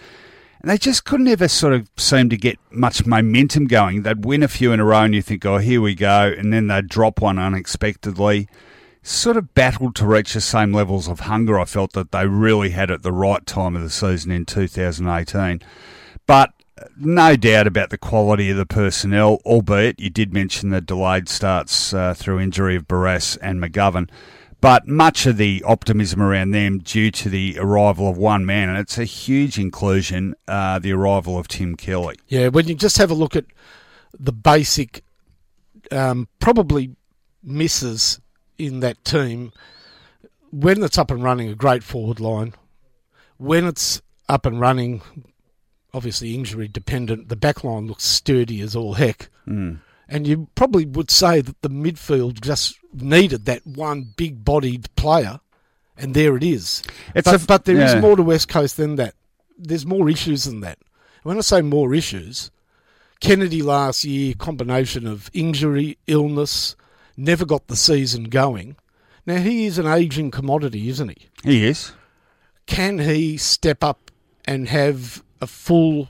and 0.60 0.70
they 0.70 0.78
just 0.78 1.04
couldn't 1.04 1.26
ever 1.26 1.48
sort 1.48 1.72
of 1.72 1.90
seem 1.96 2.28
to 2.28 2.36
get 2.36 2.56
much 2.70 3.04
momentum 3.04 3.66
going. 3.66 4.02
They'd 4.04 4.24
win 4.24 4.44
a 4.44 4.48
few 4.48 4.70
in 4.70 4.78
a 4.78 4.84
row, 4.84 5.00
and 5.00 5.12
you 5.12 5.22
think, 5.22 5.44
oh, 5.44 5.58
here 5.58 5.80
we 5.80 5.96
go, 5.96 6.32
and 6.38 6.52
then 6.52 6.68
they'd 6.68 6.86
drop 6.86 7.20
one 7.20 7.36
unexpectedly 7.36 8.48
sort 9.02 9.36
of 9.36 9.52
battled 9.52 9.96
to 9.96 10.06
reach 10.06 10.34
the 10.34 10.40
same 10.40 10.72
levels 10.72 11.08
of 11.08 11.18
hunger 11.18 11.58
I 11.58 11.64
felt 11.64 11.94
that 11.94 12.12
they 12.12 12.28
really 12.28 12.70
had 12.70 12.92
at 12.92 13.02
the 13.02 13.10
right 13.10 13.44
time 13.44 13.74
of 13.74 13.82
the 13.82 13.90
season 13.90 14.30
in 14.30 14.44
2018. 14.44 15.62
But 16.28 16.52
no 16.96 17.36
doubt 17.36 17.66
about 17.66 17.90
the 17.90 17.98
quality 17.98 18.50
of 18.50 18.56
the 18.56 18.66
personnel, 18.66 19.40
albeit 19.44 20.00
you 20.00 20.10
did 20.10 20.32
mention 20.32 20.70
the 20.70 20.80
delayed 20.80 21.28
starts 21.28 21.92
uh, 21.92 22.14
through 22.14 22.40
injury 22.40 22.76
of 22.76 22.86
Barrass 22.88 23.36
and 23.42 23.62
McGovern. 23.62 24.08
But 24.60 24.86
much 24.86 25.24
of 25.24 25.38
the 25.38 25.64
optimism 25.66 26.20
around 26.20 26.50
them 26.50 26.80
due 26.80 27.10
to 27.12 27.30
the 27.30 27.56
arrival 27.58 28.08
of 28.08 28.18
one 28.18 28.44
man, 28.44 28.68
and 28.68 28.76
it's 28.76 28.98
a 28.98 29.04
huge 29.04 29.58
inclusion, 29.58 30.34
uh, 30.46 30.78
the 30.78 30.92
arrival 30.92 31.38
of 31.38 31.48
Tim 31.48 31.76
Kelly. 31.76 32.16
Yeah, 32.28 32.48
when 32.48 32.68
you 32.68 32.74
just 32.74 32.98
have 32.98 33.10
a 33.10 33.14
look 33.14 33.34
at 33.34 33.46
the 34.18 34.32
basic, 34.32 35.02
um, 35.90 36.28
probably 36.40 36.94
misses 37.42 38.20
in 38.58 38.80
that 38.80 39.02
team, 39.02 39.52
when 40.50 40.82
it's 40.82 40.98
up 40.98 41.10
and 41.10 41.22
running, 41.22 41.48
a 41.48 41.54
great 41.54 41.82
forward 41.82 42.20
line. 42.20 42.54
When 43.38 43.64
it's 43.64 44.02
up 44.28 44.44
and 44.44 44.60
running, 44.60 45.00
obviously 45.92 46.34
injury 46.34 46.68
dependent, 46.68 47.28
the 47.28 47.36
back 47.36 47.64
line 47.64 47.86
looks 47.86 48.04
sturdy 48.04 48.60
as 48.60 48.76
all 48.76 48.94
heck. 48.94 49.28
Mm. 49.46 49.80
And 50.08 50.26
you 50.26 50.48
probably 50.54 50.86
would 50.86 51.10
say 51.10 51.40
that 51.40 51.62
the 51.62 51.70
midfield 51.70 52.40
just 52.40 52.78
needed 52.92 53.44
that 53.44 53.66
one 53.66 54.12
big 54.16 54.44
bodied 54.44 54.94
player, 54.96 55.40
and 55.96 56.14
there 56.14 56.36
it 56.36 56.42
is. 56.42 56.82
It's 57.14 57.30
but, 57.30 57.42
a, 57.42 57.46
but 57.46 57.64
there 57.64 57.76
yeah. 57.76 57.96
is 57.96 58.02
more 58.02 58.16
to 58.16 58.22
West 58.22 58.48
Coast 58.48 58.76
than 58.76 58.96
that. 58.96 59.14
There's 59.56 59.86
more 59.86 60.08
issues 60.08 60.44
than 60.44 60.60
that. 60.60 60.78
When 61.22 61.36
I 61.36 61.42
say 61.42 61.62
more 61.62 61.94
issues, 61.94 62.50
Kennedy 63.20 63.62
last 63.62 64.04
year, 64.04 64.34
combination 64.34 65.06
of 65.06 65.30
injury, 65.32 65.98
illness, 66.06 66.74
never 67.16 67.44
got 67.44 67.68
the 67.68 67.76
season 67.76 68.24
going. 68.24 68.76
Now, 69.26 69.36
he 69.36 69.66
is 69.66 69.78
an 69.78 69.86
aging 69.86 70.30
commodity, 70.30 70.88
isn't 70.88 71.08
he? 71.08 71.28
He 71.44 71.66
is. 71.66 71.92
Can 72.66 72.98
he 72.98 73.36
step 73.36 73.84
up 73.84 74.10
and 74.46 74.68
have 74.68 75.22
a 75.40 75.46
full, 75.46 76.08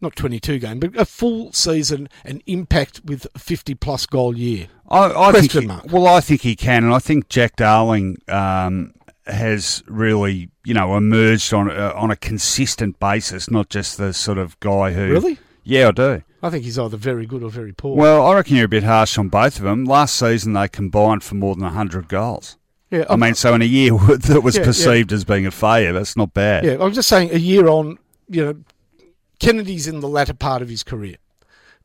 not 0.00 0.16
22 0.16 0.58
game, 0.58 0.80
but 0.80 0.96
a 0.96 1.04
full 1.04 1.52
season 1.52 2.08
and 2.24 2.42
impact 2.46 3.02
with 3.04 3.26
a 3.34 3.38
50 3.38 3.74
plus 3.74 4.06
goal 4.06 4.36
year? 4.36 4.68
I, 4.88 5.06
I 5.06 5.30
Question 5.30 5.68
he. 5.68 5.88
Well, 5.88 6.06
I 6.06 6.20
think 6.20 6.42
he 6.42 6.56
can, 6.56 6.84
and 6.84 6.94
I 6.94 6.98
think 6.98 7.28
Jack 7.28 7.56
Darling 7.56 8.18
um, 8.28 8.94
has 9.26 9.82
really, 9.86 10.50
you 10.64 10.74
know, 10.74 10.96
emerged 10.96 11.52
on 11.52 11.70
uh, 11.70 11.92
on 11.96 12.10
a 12.10 12.16
consistent 12.16 12.98
basis, 13.00 13.50
not 13.50 13.68
just 13.68 13.98
the 13.98 14.12
sort 14.12 14.38
of 14.38 14.58
guy 14.60 14.92
who. 14.92 15.10
Really? 15.10 15.38
Yeah, 15.64 15.88
I 15.88 15.90
do. 15.90 16.22
I 16.42 16.50
think 16.50 16.64
he's 16.64 16.78
either 16.78 16.96
very 16.96 17.26
good 17.26 17.42
or 17.42 17.50
very 17.50 17.72
poor. 17.72 17.96
Well, 17.96 18.24
I 18.24 18.34
reckon 18.34 18.54
you're 18.54 18.66
a 18.66 18.68
bit 18.68 18.84
harsh 18.84 19.18
on 19.18 19.28
both 19.28 19.56
of 19.56 19.64
them. 19.64 19.84
Last 19.84 20.14
season, 20.14 20.52
they 20.52 20.68
combined 20.68 21.24
for 21.24 21.34
more 21.34 21.56
than 21.56 21.64
100 21.64 22.08
goals. 22.08 22.56
Yeah, 22.90 23.04
I 23.10 23.16
mean, 23.16 23.34
so 23.34 23.52
in 23.54 23.62
a 23.62 23.66
year 23.66 23.92
that 23.98 24.42
was 24.44 24.56
yeah, 24.56 24.64
perceived 24.64 25.10
yeah. 25.10 25.16
as 25.16 25.24
being 25.24 25.44
a 25.44 25.50
failure, 25.50 25.92
that's 25.92 26.16
not 26.16 26.32
bad. 26.34 26.64
Yeah, 26.64 26.76
I'm 26.80 26.92
just 26.92 27.08
saying, 27.08 27.30
a 27.32 27.38
year 27.38 27.66
on, 27.66 27.98
you 28.28 28.44
know, 28.44 28.56
Kennedy's 29.38 29.86
in 29.86 30.00
the 30.00 30.08
latter 30.08 30.34
part 30.34 30.62
of 30.62 30.68
his 30.68 30.82
career. 30.82 31.16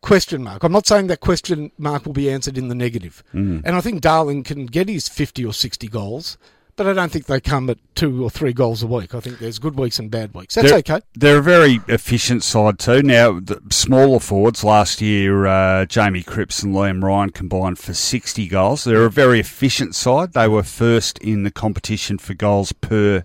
Question 0.01 0.43
mark. 0.43 0.63
I'm 0.63 0.71
not 0.71 0.87
saying 0.87 1.07
that 1.07 1.19
question 1.19 1.71
mark 1.77 2.05
will 2.05 2.13
be 2.13 2.29
answered 2.29 2.57
in 2.57 2.69
the 2.69 2.75
negative. 2.75 3.23
Mm. 3.33 3.61
And 3.63 3.75
I 3.75 3.81
think 3.81 4.01
Darling 4.01 4.43
can 4.43 4.65
get 4.65 4.89
his 4.89 5.07
50 5.07 5.45
or 5.45 5.53
60 5.53 5.87
goals 5.87 6.37
but 6.75 6.87
I 6.87 6.93
don't 6.93 7.11
think 7.11 7.25
they 7.25 7.39
come 7.39 7.69
at 7.69 7.77
two 7.95 8.23
or 8.23 8.29
three 8.29 8.53
goals 8.53 8.81
a 8.81 8.87
week. 8.87 9.13
I 9.13 9.19
think 9.19 9.39
there's 9.39 9.59
good 9.59 9.77
weeks 9.77 9.99
and 9.99 10.09
bad 10.09 10.33
weeks. 10.33 10.55
That's 10.55 10.69
they're, 10.69 10.79
okay. 10.79 11.01
They're 11.13 11.37
a 11.37 11.43
very 11.43 11.79
efficient 11.87 12.43
side 12.43 12.79
too. 12.79 13.03
Now, 13.03 13.39
the 13.39 13.61
smaller 13.69 14.19
forwards 14.19 14.63
last 14.63 15.01
year, 15.01 15.45
uh, 15.45 15.85
Jamie 15.85 16.23
Cripps 16.23 16.63
and 16.63 16.73
Liam 16.73 17.03
Ryan 17.03 17.29
combined 17.29 17.77
for 17.77 17.93
60 17.93 18.47
goals. 18.47 18.83
They're 18.83 19.05
a 19.05 19.11
very 19.11 19.39
efficient 19.39 19.95
side. 19.95 20.33
They 20.33 20.47
were 20.47 20.63
first 20.63 21.17
in 21.19 21.43
the 21.43 21.51
competition 21.51 22.17
for 22.17 22.33
goals 22.33 22.71
per 22.71 23.23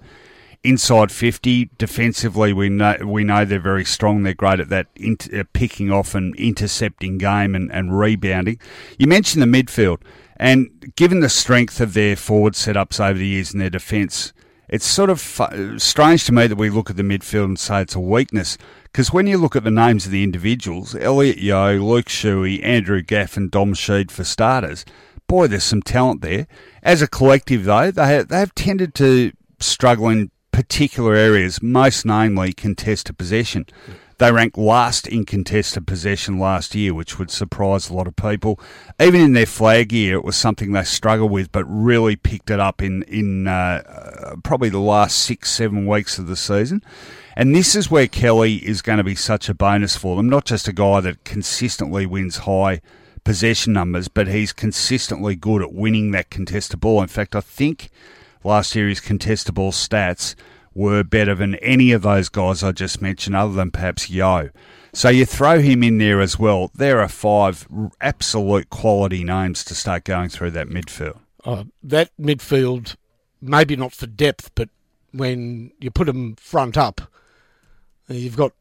inside 0.66 1.12
50 1.12 1.70
defensively 1.78 2.52
we 2.52 2.68
know 2.68 2.96
we 3.04 3.24
know 3.24 3.44
they're 3.44 3.60
very 3.60 3.84
strong 3.84 4.22
they're 4.22 4.34
great 4.34 4.60
at 4.60 4.68
that 4.68 4.86
inter- 4.96 5.40
uh, 5.40 5.44
picking 5.52 5.90
off 5.90 6.14
and 6.14 6.34
intercepting 6.36 7.18
game 7.18 7.54
and, 7.54 7.70
and 7.72 7.98
rebounding 7.98 8.58
you 8.98 9.06
mentioned 9.06 9.42
the 9.42 9.46
midfield 9.46 10.00
and 10.36 10.92
given 10.96 11.20
the 11.20 11.28
strength 11.28 11.80
of 11.80 11.94
their 11.94 12.14
forward 12.14 12.52
setups 12.52 13.00
over 13.00 13.18
the 13.18 13.26
years 13.26 13.52
and 13.52 13.60
their 13.60 13.70
defence, 13.70 14.32
it's 14.68 14.86
sort 14.86 15.10
of 15.10 15.20
fu- 15.20 15.78
strange 15.78 16.24
to 16.24 16.32
me 16.32 16.46
that 16.46 16.56
we 16.56 16.70
look 16.70 16.90
at 16.90 16.96
the 16.96 17.02
midfield 17.02 17.44
and 17.44 17.58
say 17.58 17.82
it's 17.82 17.94
a 17.94 18.00
weakness. 18.00 18.58
Because 18.84 19.12
when 19.12 19.26
you 19.26 19.38
look 19.38 19.56
at 19.56 19.64
the 19.64 19.70
names 19.70 20.04
of 20.04 20.12
the 20.12 20.22
individuals, 20.22 20.94
Elliot 20.94 21.38
Yeo 21.38 21.78
Luke 21.78 22.06
Shuey, 22.06 22.62
Andrew 22.62 23.02
Gaff, 23.02 23.36
and 23.36 23.50
Dom 23.50 23.74
Sheed 23.74 24.10
for 24.10 24.24
starters, 24.24 24.84
boy, 25.26 25.46
there's 25.46 25.64
some 25.64 25.82
talent 25.82 26.20
there. 26.20 26.46
As 26.82 27.00
a 27.00 27.08
collective, 27.08 27.64
though, 27.64 27.90
they 27.90 28.06
have, 28.06 28.28
they 28.28 28.38
have 28.38 28.54
tended 28.54 28.94
to 28.96 29.32
struggle 29.58 30.08
in 30.08 30.30
particular 30.56 31.14
areas, 31.14 31.62
most 31.62 32.06
namely 32.06 32.50
contested 32.50 33.18
possession. 33.18 33.66
They 34.16 34.32
ranked 34.32 34.56
last 34.56 35.06
in 35.06 35.26
contested 35.26 35.86
possession 35.86 36.38
last 36.38 36.74
year, 36.74 36.94
which 36.94 37.18
would 37.18 37.30
surprise 37.30 37.90
a 37.90 37.94
lot 37.94 38.06
of 38.06 38.16
people. 38.16 38.58
Even 38.98 39.20
in 39.20 39.34
their 39.34 39.44
flag 39.44 39.92
year, 39.92 40.14
it 40.14 40.24
was 40.24 40.34
something 40.34 40.72
they 40.72 40.84
struggled 40.84 41.30
with, 41.30 41.52
but 41.52 41.66
really 41.66 42.16
picked 42.16 42.48
it 42.48 42.58
up 42.58 42.80
in 42.80 43.02
in 43.02 43.46
uh, 43.46 43.82
uh, 43.86 44.36
probably 44.42 44.70
the 44.70 44.78
last 44.78 45.18
six, 45.18 45.50
seven 45.50 45.86
weeks 45.86 46.18
of 46.18 46.26
the 46.26 46.36
season. 46.36 46.82
And 47.36 47.54
this 47.54 47.76
is 47.76 47.90
where 47.90 48.06
Kelly 48.06 48.54
is 48.66 48.80
going 48.80 48.96
to 48.96 49.04
be 49.04 49.14
such 49.14 49.50
a 49.50 49.54
bonus 49.54 49.94
for 49.94 50.16
them. 50.16 50.30
Not 50.30 50.46
just 50.46 50.68
a 50.68 50.72
guy 50.72 51.00
that 51.00 51.24
consistently 51.24 52.06
wins 52.06 52.38
high 52.38 52.80
possession 53.24 53.74
numbers, 53.74 54.08
but 54.08 54.26
he's 54.26 54.54
consistently 54.54 55.36
good 55.36 55.60
at 55.60 55.74
winning 55.74 56.12
that 56.12 56.30
contested 56.30 56.80
ball. 56.80 57.02
In 57.02 57.08
fact, 57.08 57.36
I 57.36 57.42
think 57.42 57.90
last 58.46 58.74
year 58.74 58.88
contestable 58.88 59.70
stats 59.70 60.34
were 60.74 61.02
better 61.02 61.34
than 61.34 61.56
any 61.56 61.92
of 61.92 62.02
those 62.02 62.28
guys 62.28 62.62
I 62.62 62.72
just 62.72 63.02
mentioned, 63.02 63.34
other 63.34 63.54
than 63.54 63.70
perhaps 63.70 64.08
Yeo. 64.08 64.50
So 64.92 65.08
you 65.08 65.26
throw 65.26 65.58
him 65.58 65.82
in 65.82 65.98
there 65.98 66.20
as 66.20 66.38
well. 66.38 66.70
There 66.74 67.00
are 67.00 67.08
five 67.08 67.66
absolute 68.00 68.70
quality 68.70 69.24
names 69.24 69.64
to 69.64 69.74
start 69.74 70.04
going 70.04 70.28
through 70.28 70.52
that 70.52 70.68
midfield. 70.68 71.18
Uh, 71.44 71.64
that 71.82 72.10
midfield, 72.18 72.96
maybe 73.40 73.76
not 73.76 73.92
for 73.92 74.06
depth, 74.06 74.50
but 74.54 74.68
when 75.12 75.72
you 75.80 75.90
put 75.90 76.06
them 76.06 76.36
front 76.36 76.76
up, 76.76 77.00
you've 78.08 78.36
got 78.36 78.52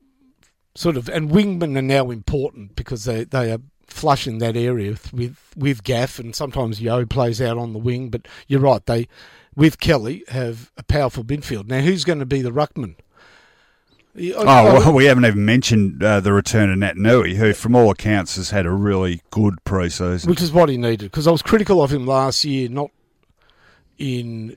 sort 0.73 0.97
of, 0.97 1.09
and 1.09 1.29
wingmen 1.29 1.77
are 1.77 1.81
now 1.81 2.11
important 2.11 2.75
because 2.75 3.05
they, 3.05 3.23
they 3.23 3.51
are 3.51 3.59
flush 3.87 4.27
in 4.27 4.39
that 4.39 4.57
area 4.57 4.95
with 5.13 5.37
with 5.55 5.83
Gaff, 5.83 6.19
and 6.19 6.35
sometimes 6.35 6.81
Yeo 6.81 7.05
plays 7.05 7.41
out 7.41 7.57
on 7.57 7.73
the 7.73 7.79
wing. 7.79 8.09
But 8.09 8.27
you're 8.47 8.59
right, 8.59 8.85
they 8.85 9.07
with 9.55 9.79
Kelly 9.79 10.23
have 10.27 10.71
a 10.77 10.83
powerful 10.83 11.23
midfield. 11.23 11.67
Now, 11.67 11.81
who's 11.81 12.03
going 12.03 12.19
to 12.19 12.25
be 12.25 12.41
the 12.41 12.51
ruckman? 12.51 12.95
Oh, 14.17 14.45
well, 14.45 14.93
we 14.93 15.05
haven't 15.05 15.25
even 15.25 15.43
mentioned 15.43 16.01
uh, 16.01 16.21
the 16.21 16.31
return 16.31 16.71
of 16.71 16.77
Naitanui, 16.77 17.35
who, 17.35 17.53
from 17.53 17.75
all 17.75 17.91
accounts, 17.91 18.37
has 18.37 18.49
had 18.49 18.65
a 18.65 18.71
really 18.71 19.21
good 19.29 19.55
pre-season. 19.65 20.29
Which 20.29 20.41
is 20.41 20.53
what 20.53 20.69
he 20.69 20.77
needed, 20.77 21.11
because 21.11 21.27
I 21.27 21.31
was 21.31 21.41
critical 21.41 21.83
of 21.83 21.91
him 21.91 22.07
last 22.07 22.45
year, 22.45 22.69
not 22.69 22.91
in 23.97 24.55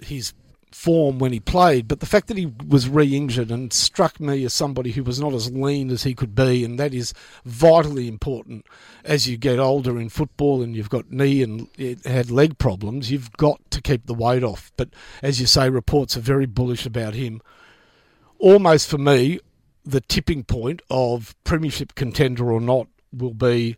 his 0.00 0.32
form 0.76 1.18
when 1.18 1.32
he 1.32 1.40
played, 1.40 1.88
but 1.88 2.00
the 2.00 2.06
fact 2.06 2.28
that 2.28 2.36
he 2.36 2.52
was 2.68 2.86
re-injured 2.86 3.50
and 3.50 3.72
struck 3.72 4.20
me 4.20 4.44
as 4.44 4.52
somebody 4.52 4.92
who 4.92 5.02
was 5.02 5.18
not 5.18 5.32
as 5.32 5.50
lean 5.50 5.90
as 5.90 6.02
he 6.02 6.14
could 6.14 6.34
be, 6.34 6.62
and 6.64 6.78
that 6.78 6.92
is 6.92 7.14
vitally 7.46 8.06
important 8.06 8.66
as 9.02 9.26
you 9.26 9.38
get 9.38 9.58
older 9.58 9.98
in 9.98 10.10
football 10.10 10.62
and 10.62 10.76
you've 10.76 10.90
got 10.90 11.10
knee 11.10 11.42
and 11.42 11.66
had 12.04 12.30
leg 12.30 12.58
problems. 12.58 13.10
You've 13.10 13.32
got 13.32 13.58
to 13.70 13.80
keep 13.80 14.06
the 14.06 14.14
weight 14.14 14.44
off. 14.44 14.70
But 14.76 14.90
as 15.22 15.40
you 15.40 15.46
say, 15.46 15.70
reports 15.70 16.14
are 16.16 16.20
very 16.20 16.46
bullish 16.46 16.84
about 16.84 17.14
him. 17.14 17.40
Almost 18.38 18.88
for 18.88 18.98
me, 18.98 19.40
the 19.82 20.02
tipping 20.02 20.44
point 20.44 20.82
of 20.90 21.34
premiership 21.42 21.94
contender 21.94 22.52
or 22.52 22.60
not 22.60 22.86
will 23.12 23.34
be 23.34 23.76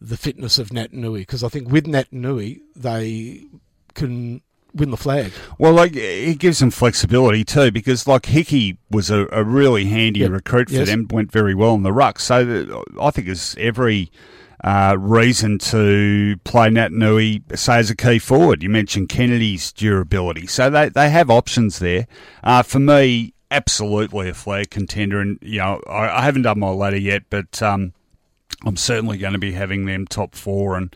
the 0.00 0.16
fitness 0.16 0.58
of 0.58 0.68
Naitanui 0.68 1.18
because 1.18 1.42
I 1.42 1.48
think 1.48 1.68
with 1.68 1.86
Naitanui 1.86 2.60
they 2.76 3.46
can 3.94 4.40
win 4.74 4.90
the 4.90 4.96
flag. 4.96 5.32
Well, 5.58 5.72
like 5.72 5.92
it 5.94 6.38
gives 6.38 6.58
them 6.58 6.70
flexibility 6.70 7.44
too, 7.44 7.70
because 7.70 8.06
like 8.06 8.26
Hickey 8.26 8.78
was 8.90 9.10
a, 9.10 9.26
a 9.32 9.44
really 9.44 9.86
handy 9.86 10.20
yep. 10.20 10.30
recruit 10.30 10.68
for 10.68 10.76
yes. 10.76 10.88
them, 10.88 11.08
went 11.10 11.32
very 11.32 11.54
well 11.54 11.74
in 11.74 11.82
the 11.82 11.92
ruck. 11.92 12.18
So 12.18 12.84
I 13.00 13.10
think 13.10 13.26
there's 13.26 13.54
every 13.58 14.10
uh, 14.62 14.96
reason 14.98 15.58
to 15.58 16.36
play 16.44 16.68
Naitanui, 16.68 17.56
say 17.56 17.78
as 17.78 17.90
a 17.90 17.96
key 17.96 18.18
forward. 18.18 18.62
You 18.62 18.70
mentioned 18.70 19.08
Kennedy's 19.08 19.72
durability, 19.72 20.46
so 20.46 20.70
they 20.70 20.88
they 20.88 21.10
have 21.10 21.30
options 21.30 21.78
there. 21.78 22.06
Uh, 22.42 22.62
for 22.62 22.78
me, 22.78 23.34
absolutely 23.50 24.28
a 24.28 24.34
flag 24.34 24.70
contender, 24.70 25.20
and 25.20 25.38
you 25.42 25.58
know 25.58 25.80
I, 25.88 26.20
I 26.20 26.22
haven't 26.22 26.42
done 26.42 26.60
my 26.60 26.70
ladder 26.70 26.98
yet, 26.98 27.24
but. 27.30 27.62
Um, 27.62 27.92
I'm 28.64 28.76
certainly 28.76 29.18
going 29.18 29.34
to 29.34 29.38
be 29.38 29.52
having 29.52 29.84
them 29.84 30.04
top 30.06 30.34
four 30.34 30.76
and 30.76 30.94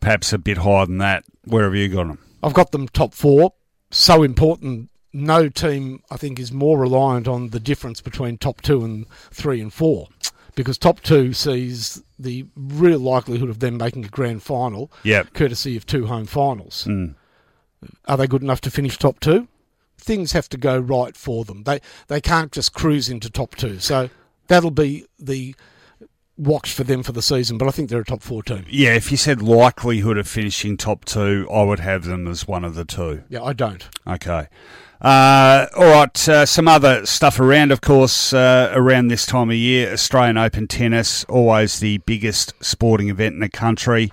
perhaps 0.00 0.32
a 0.32 0.38
bit 0.38 0.58
higher 0.58 0.86
than 0.86 0.96
that. 0.98 1.24
Where 1.44 1.64
have 1.64 1.74
you 1.74 1.88
got 1.88 2.06
them? 2.06 2.18
I've 2.42 2.54
got 2.54 2.72
them 2.72 2.88
top 2.88 3.14
four. 3.14 3.52
So 3.90 4.22
important. 4.22 4.90
No 5.12 5.48
team, 5.48 6.02
I 6.10 6.16
think, 6.16 6.38
is 6.38 6.52
more 6.52 6.78
reliant 6.78 7.28
on 7.28 7.50
the 7.50 7.60
difference 7.60 8.00
between 8.00 8.38
top 8.38 8.62
two 8.62 8.84
and 8.84 9.06
three 9.30 9.60
and 9.60 9.72
four. 9.72 10.08
Because 10.54 10.78
top 10.78 11.00
two 11.00 11.32
sees 11.32 12.02
the 12.18 12.46
real 12.56 12.98
likelihood 12.98 13.48
of 13.48 13.60
them 13.60 13.76
making 13.76 14.04
a 14.04 14.08
grand 14.08 14.42
final, 14.42 14.90
yep. 15.02 15.32
courtesy 15.34 15.76
of 15.76 15.86
two 15.86 16.06
home 16.06 16.26
finals. 16.26 16.84
Mm. 16.88 17.14
Are 18.06 18.16
they 18.16 18.26
good 18.26 18.42
enough 18.42 18.60
to 18.62 18.70
finish 18.70 18.98
top 18.98 19.20
two? 19.20 19.48
Things 19.98 20.32
have 20.32 20.48
to 20.50 20.56
go 20.56 20.78
right 20.78 21.16
for 21.16 21.44
them. 21.44 21.62
They 21.62 21.80
they 22.08 22.20
can't 22.20 22.52
just 22.52 22.74
cruise 22.74 23.08
into 23.08 23.30
top 23.30 23.54
two. 23.54 23.78
So 23.78 24.10
that'll 24.48 24.70
be 24.70 25.06
the 25.18 25.54
watch 26.42 26.72
for 26.72 26.84
them 26.84 27.02
for 27.02 27.12
the 27.12 27.22
season, 27.22 27.58
but 27.58 27.68
I 27.68 27.70
think 27.70 27.88
they're 27.88 28.00
a 28.00 28.04
top 28.04 28.22
four 28.22 28.42
team. 28.42 28.64
Yeah, 28.68 28.94
if 28.94 29.10
you 29.10 29.16
said 29.16 29.42
likelihood 29.42 30.18
of 30.18 30.26
finishing 30.26 30.76
top 30.76 31.04
two, 31.04 31.48
I 31.52 31.62
would 31.62 31.80
have 31.80 32.04
them 32.04 32.26
as 32.26 32.46
one 32.46 32.64
of 32.64 32.74
the 32.74 32.84
two. 32.84 33.22
Yeah, 33.28 33.42
I 33.42 33.52
don't. 33.52 33.88
Okay. 34.06 34.48
Uh, 35.00 35.66
all 35.76 35.84
right, 35.84 36.28
uh, 36.28 36.46
some 36.46 36.68
other 36.68 37.04
stuff 37.04 37.40
around, 37.40 37.72
of 37.72 37.80
course, 37.80 38.32
uh, 38.32 38.70
around 38.72 39.08
this 39.08 39.26
time 39.26 39.50
of 39.50 39.56
year. 39.56 39.92
Australian 39.92 40.38
Open 40.38 40.68
tennis, 40.68 41.24
always 41.24 41.80
the 41.80 41.98
biggest 41.98 42.54
sporting 42.62 43.08
event 43.08 43.34
in 43.34 43.40
the 43.40 43.48
country. 43.48 44.12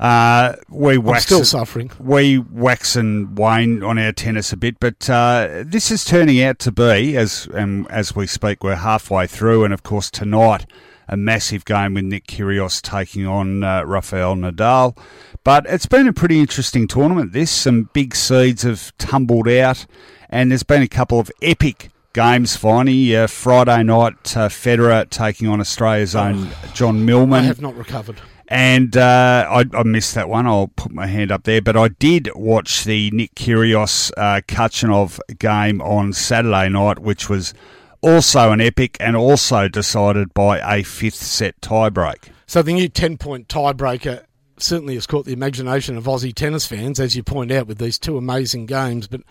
Uh, 0.00 0.56
we 0.68 0.98
wax, 0.98 1.22
I'm 1.22 1.26
still 1.26 1.44
suffering. 1.44 1.90
We 2.00 2.38
wax 2.38 2.96
and 2.96 3.38
wane 3.38 3.82
on 3.84 3.98
our 3.98 4.12
tennis 4.12 4.52
a 4.52 4.56
bit, 4.56 4.78
but 4.80 5.08
uh, 5.08 5.62
this 5.64 5.90
is 5.92 6.04
turning 6.04 6.42
out 6.42 6.58
to 6.60 6.72
be, 6.72 7.16
as 7.16 7.48
um, 7.54 7.86
as 7.88 8.14
we 8.14 8.26
speak, 8.26 8.64
we're 8.64 8.74
halfway 8.74 9.26
through, 9.26 9.64
and 9.64 9.72
of 9.72 9.84
course 9.84 10.10
tonight 10.10 10.66
a 11.08 11.16
massive 11.16 11.64
game 11.64 11.94
with 11.94 12.04
Nick 12.04 12.26
Kyrgios 12.26 12.82
taking 12.82 13.26
on 13.26 13.62
uh, 13.62 13.82
Rafael 13.84 14.34
Nadal. 14.34 14.96
But 15.44 15.66
it's 15.68 15.86
been 15.86 16.08
a 16.08 16.12
pretty 16.12 16.40
interesting 16.40 16.88
tournament. 16.88 17.32
This 17.32 17.50
some 17.50 17.88
big 17.92 18.14
seeds 18.14 18.62
have 18.62 18.96
tumbled 18.98 19.48
out, 19.48 19.86
and 20.28 20.50
there's 20.50 20.62
been 20.62 20.82
a 20.82 20.88
couple 20.88 21.20
of 21.20 21.30
epic 21.40 21.90
games 22.12 22.56
finally. 22.56 23.14
Uh, 23.14 23.26
Friday 23.26 23.82
night, 23.84 24.36
uh, 24.36 24.48
Federer 24.48 25.08
taking 25.08 25.46
on 25.48 25.60
Australia's 25.60 26.16
own 26.16 26.48
John 26.74 27.04
Millman. 27.04 27.44
I 27.44 27.46
have 27.46 27.60
not 27.60 27.76
recovered. 27.76 28.20
And 28.48 28.96
uh, 28.96 29.46
I, 29.50 29.64
I, 29.76 29.82
missed 29.82 30.14
that 30.14 30.28
one. 30.28 30.46
I'll 30.46 30.68
put 30.68 30.92
my 30.92 31.06
hand 31.06 31.32
up 31.32 31.42
there. 31.42 31.60
But 31.60 31.76
I 31.76 31.88
did 31.88 32.30
watch 32.36 32.84
the 32.84 33.10
Nick 33.10 33.34
Kyrgios 33.34 34.12
uh, 34.16 34.40
Khachanov 34.46 35.18
game 35.38 35.80
on 35.82 36.12
Saturday 36.12 36.68
night, 36.68 37.00
which 37.00 37.28
was 37.28 37.54
also 38.00 38.52
an 38.52 38.60
epic 38.60 38.96
and 39.00 39.16
also 39.16 39.68
decided 39.68 40.34
by 40.34 40.58
a 40.58 40.82
fifth 40.82 41.14
set 41.14 41.60
tiebreak. 41.60 42.28
So 42.46 42.62
the 42.62 42.72
new 42.72 42.88
10 42.88 43.18
point 43.18 43.48
tiebreaker 43.48 44.24
certainly 44.58 44.94
has 44.94 45.06
caught 45.06 45.26
the 45.26 45.32
imagination 45.32 45.96
of 45.96 46.04
Aussie 46.04 46.34
tennis 46.34 46.66
fans, 46.66 47.00
as 47.00 47.16
you 47.16 47.22
point 47.22 47.52
out, 47.52 47.66
with 47.66 47.78
these 47.78 47.98
two 47.98 48.16
amazing 48.16 48.66
games. 48.66 49.06
But 49.06 49.22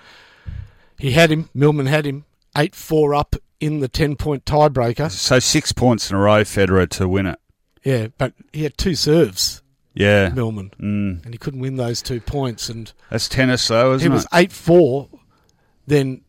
he 0.98 1.12
had 1.12 1.32
him, 1.32 1.50
Millman 1.54 1.88
had 1.88 2.06
him, 2.06 2.26
8 2.58 2.76
4 2.76 3.16
up 3.16 3.36
in 3.60 3.80
the 3.80 3.88
10 3.88 4.16
point 4.16 4.46
tiebreaker. 4.46 5.10
So 5.10 5.40
six 5.40 5.72
points 5.72 6.10
in 6.10 6.18
a 6.18 6.20
row, 6.20 6.42
Federer, 6.42 6.90
to 6.92 7.08
win 7.08 7.26
it. 7.26 7.40
Yeah, 7.84 8.08
but 8.18 8.34
he 8.52 8.64
had 8.64 8.78
two 8.78 8.96
serves. 8.96 9.62
Yeah, 9.94 10.28
Millman, 10.30 10.72
mm. 10.78 11.24
and 11.24 11.34
he 11.34 11.38
couldn't 11.38 11.62
win 11.62 11.78
those 11.78 12.02
two 12.02 12.20
points. 12.20 12.68
And 12.68 12.92
that's 13.10 13.30
tennis, 13.30 13.66
though, 13.66 13.94
isn't 13.94 14.06
it? 14.06 14.10
He 14.10 14.14
was 14.14 14.28
eight 14.34 14.52
four. 14.52 15.08
Then 15.88 16.22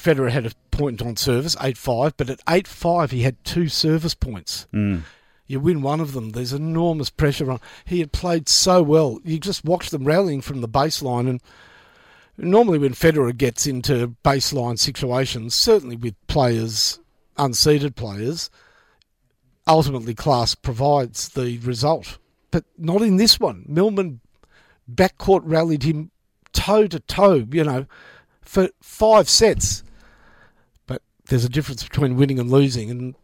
Federer 0.00 0.30
had 0.30 0.46
a 0.46 0.52
point 0.70 1.02
on 1.02 1.16
service, 1.16 1.56
8 1.60 1.76
5, 1.76 2.16
but 2.16 2.30
at 2.30 2.40
8 2.48 2.66
5, 2.66 3.10
he 3.10 3.22
had 3.22 3.42
two 3.44 3.68
service 3.68 4.14
points. 4.14 4.66
Mm. 4.72 5.02
You 5.46 5.60
win 5.60 5.82
one 5.82 6.00
of 6.00 6.12
them, 6.12 6.30
there's 6.30 6.52
enormous 6.52 7.10
pressure 7.10 7.50
on. 7.50 7.60
He 7.84 7.98
had 7.98 8.12
played 8.12 8.48
so 8.48 8.82
well. 8.82 9.18
You 9.24 9.38
just 9.38 9.64
watch 9.64 9.90
them 9.90 10.04
rallying 10.04 10.40
from 10.40 10.60
the 10.60 10.68
baseline. 10.68 11.28
And 11.28 11.42
normally, 12.38 12.78
when 12.78 12.94
Federer 12.94 13.36
gets 13.36 13.66
into 13.66 14.14
baseline 14.24 14.78
situations, 14.78 15.54
certainly 15.54 15.96
with 15.96 16.14
players, 16.28 17.00
unseeded 17.36 17.96
players, 17.96 18.48
ultimately 19.66 20.14
class 20.14 20.54
provides 20.54 21.30
the 21.30 21.58
result. 21.58 22.18
But 22.50 22.64
not 22.78 23.02
in 23.02 23.16
this 23.16 23.40
one. 23.40 23.64
Millman 23.66 24.20
backcourt 24.92 25.42
rallied 25.44 25.82
him 25.82 26.10
toe 26.52 26.86
to 26.86 27.00
toe, 27.00 27.46
you 27.50 27.64
know, 27.64 27.86
for 28.42 28.68
five 28.80 29.28
sets 29.28 29.82
there's 31.30 31.44
a 31.44 31.48
difference 31.48 31.82
between 31.82 32.16
winning 32.16 32.38
and 32.38 32.50
losing, 32.50 32.90
and 32.90 33.14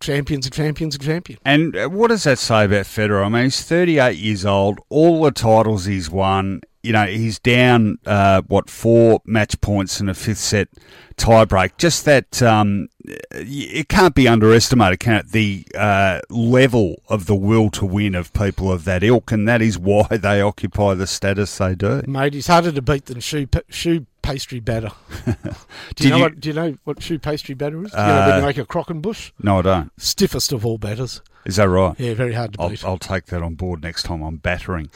champions 0.00 0.46
are 0.46 0.50
champions 0.50 0.94
are 0.96 0.98
champion. 0.98 1.38
And 1.44 1.76
uh, 1.76 1.88
what 1.88 2.08
does 2.08 2.24
that 2.24 2.38
say 2.38 2.64
about 2.64 2.84
Federer? 2.84 3.24
I 3.24 3.28
mean, 3.28 3.44
he's 3.44 3.62
38 3.62 4.16
years 4.16 4.44
old. 4.44 4.80
All 4.88 5.22
the 5.22 5.30
titles 5.30 5.86
he's 5.86 6.10
won, 6.10 6.60
you 6.82 6.92
know, 6.92 7.06
he's 7.06 7.38
down, 7.38 7.98
uh, 8.04 8.42
what, 8.46 8.68
four 8.68 9.20
match 9.24 9.60
points 9.60 10.00
in 10.00 10.08
a 10.08 10.14
fifth 10.14 10.38
set 10.38 10.68
tiebreak. 11.16 11.76
Just 11.78 12.04
that, 12.04 12.42
um, 12.42 12.88
it 13.30 13.88
can't 13.88 14.14
be 14.14 14.28
underestimated, 14.28 15.00
can 15.00 15.14
it? 15.14 15.30
The 15.30 15.66
uh, 15.76 16.20
level 16.28 17.02
of 17.08 17.26
the 17.26 17.36
will 17.36 17.70
to 17.70 17.86
win 17.86 18.14
of 18.14 18.32
people 18.32 18.70
of 18.70 18.84
that 18.84 19.02
ilk, 19.02 19.32
and 19.32 19.48
that 19.48 19.62
is 19.62 19.78
why 19.78 20.06
they 20.10 20.40
occupy 20.40 20.94
the 20.94 21.06
status 21.06 21.56
they 21.56 21.74
do. 21.74 22.02
Mate, 22.06 22.34
he's 22.34 22.48
harder 22.48 22.72
to 22.72 22.82
beat 22.82 23.06
than 23.06 23.20
choux, 23.20 23.46
choux 23.70 24.06
pastry 24.24 24.58
batter. 24.60 24.90
do, 25.94 26.04
you 26.04 26.10
know 26.10 26.16
you- 26.16 26.22
what, 26.22 26.40
do 26.40 26.48
you 26.48 26.54
know 26.54 26.76
what 26.84 26.98
choux 26.98 27.18
pastry 27.18 27.54
batter 27.54 27.84
is? 27.84 27.90
Do 27.92 27.98
you 27.98 28.02
know 28.06 28.20
when 28.26 28.32
Uh, 28.32 28.36
you 28.38 28.42
make 28.46 28.58
a 28.58 28.64
croquembouche? 28.64 29.32
No, 29.42 29.58
I 29.58 29.62
don't. 29.62 29.92
Stiffest 29.98 30.52
of 30.52 30.64
all 30.66 30.78
batters. 30.78 31.20
Is 31.44 31.56
that 31.56 31.68
right? 31.68 31.94
Yeah, 32.00 32.14
very 32.14 32.32
hard 32.32 32.54
to 32.54 32.60
I'll, 32.62 32.70
beat. 32.70 32.84
I'll 32.84 32.98
take 32.98 33.26
that 33.26 33.42
on 33.42 33.54
board 33.54 33.82
next 33.82 34.04
time 34.04 34.22
I'm 34.22 34.36
battering. 34.38 34.88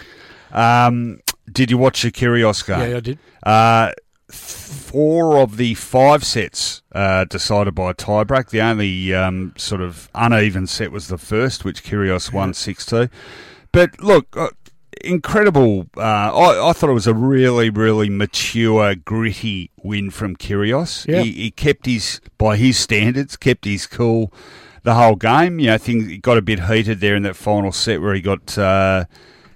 Um, 0.51 1.21
did 1.53 1.71
you 1.71 1.79
watch 1.79 2.03
the 2.03 2.11
Kyrgios 2.11 2.67
game? 2.67 2.91
yeah, 2.91 2.97
I 2.97 3.01
did. 3.01 3.19
Uh, 3.43 3.93
four 4.31 5.39
of 5.39 5.57
the 5.57 5.75
five 5.75 6.25
sets 6.25 6.83
uh, 6.93 7.25
decided 7.25 7.75
by 7.75 7.91
a 7.91 7.95
tiebreak. 7.95 8.51
The 8.51 8.61
only 8.63 9.15
um, 9.15 9.53
sort 9.57 9.81
of 9.81 10.09
uneven 10.15 10.67
set 10.67 10.91
was 10.91 11.09
the 11.09 11.19
first, 11.19 11.65
which 11.65 11.85
Kyrgios 11.85 12.33
won 12.33 12.55
six 12.55 12.87
two. 12.87 13.09
But 13.73 14.01
look, 14.01 14.35
uh, 14.37 14.49
incredible. 15.03 15.87
Uh, 15.97 16.01
I, 16.01 16.71
I 16.71 16.73
thought 16.73 16.91
it 16.91 16.95
was 16.95 17.07
a 17.07 17.15
really, 17.15 17.71
really 17.71 18.11
mature, 18.11 18.95
gritty 18.95 19.71
win 19.83 20.11
from 20.11 20.37
Kyrgios. 20.37 21.07
Yeah. 21.07 21.23
He, 21.23 21.33
he 21.33 21.51
kept 21.51 21.87
his, 21.87 22.21
by 22.37 22.57
his 22.57 22.79
standards, 22.79 23.37
kept 23.37 23.65
his 23.65 23.87
cool 23.87 24.33
the 24.83 24.95
whole 24.95 25.17
game. 25.17 25.59
You 25.59 25.69
know, 25.69 25.79
things 25.79 26.19
got 26.19 26.39
a 26.39 26.43
bit 26.43 26.61
heated 26.65 27.01
there 27.01 27.17
in 27.17 27.23
that 27.25 27.37
final 27.37 27.73
set 27.73 28.01
where 28.01 28.15
he 28.15 28.21
got. 28.21 28.57
Uh, 28.57 29.05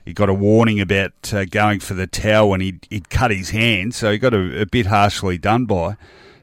he 0.05 0.13
got 0.13 0.29
a 0.29 0.35
warning 0.35 0.81
about 0.81 1.33
uh, 1.33 1.45
going 1.45 1.79
for 1.79 1.95
the 1.95 2.09
towel 2.09 2.55
and 2.55 2.63
he'd, 2.63 2.89
he'd 2.91 3.09
cut 3.09 3.31
his 3.31 3.51
hand, 3.51 3.95
so 3.95 4.11
he 4.11 4.19
got 4.19 4.35
a, 4.35 4.63
a 4.63 4.67
bit 4.67 4.87
harshly 4.87 5.39
done 5.39 5.65
by. 5.65 5.97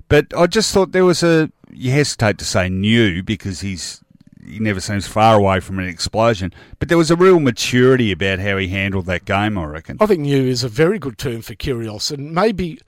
But 0.07 0.27
I 0.33 0.47
just 0.47 0.73
thought 0.73 0.91
there 0.91 1.05
was 1.05 1.23
a. 1.23 1.51
You 1.69 1.91
hesitate 1.91 2.37
to 2.39 2.45
say 2.45 2.69
new 2.69 3.21
because 3.21 3.59
he's 3.59 4.01
he 4.49 4.59
never 4.59 4.79
seems 4.79 5.07
far 5.07 5.35
away 5.35 5.59
from 5.59 5.79
an 5.79 5.87
explosion. 5.87 6.53
But 6.79 6.89
there 6.89 6.97
was 6.97 7.11
a 7.11 7.15
real 7.15 7.39
maturity 7.39 8.11
about 8.11 8.39
how 8.39 8.57
he 8.57 8.67
handled 8.67 9.05
that 9.05 9.25
game. 9.25 9.57
I 9.57 9.65
reckon. 9.65 9.97
I 9.99 10.05
think 10.05 10.21
new 10.21 10.45
is 10.45 10.63
a 10.63 10.69
very 10.69 10.99
good 10.99 11.17
term 11.17 11.41
for 11.41 11.55
Kyrgios, 11.55 12.11
and 12.11 12.33
maybe 12.33 12.79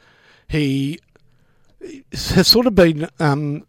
he 0.48 1.00
has 2.12 2.48
sort 2.48 2.68
of 2.68 2.76
been 2.76 3.08
um, 3.20 3.66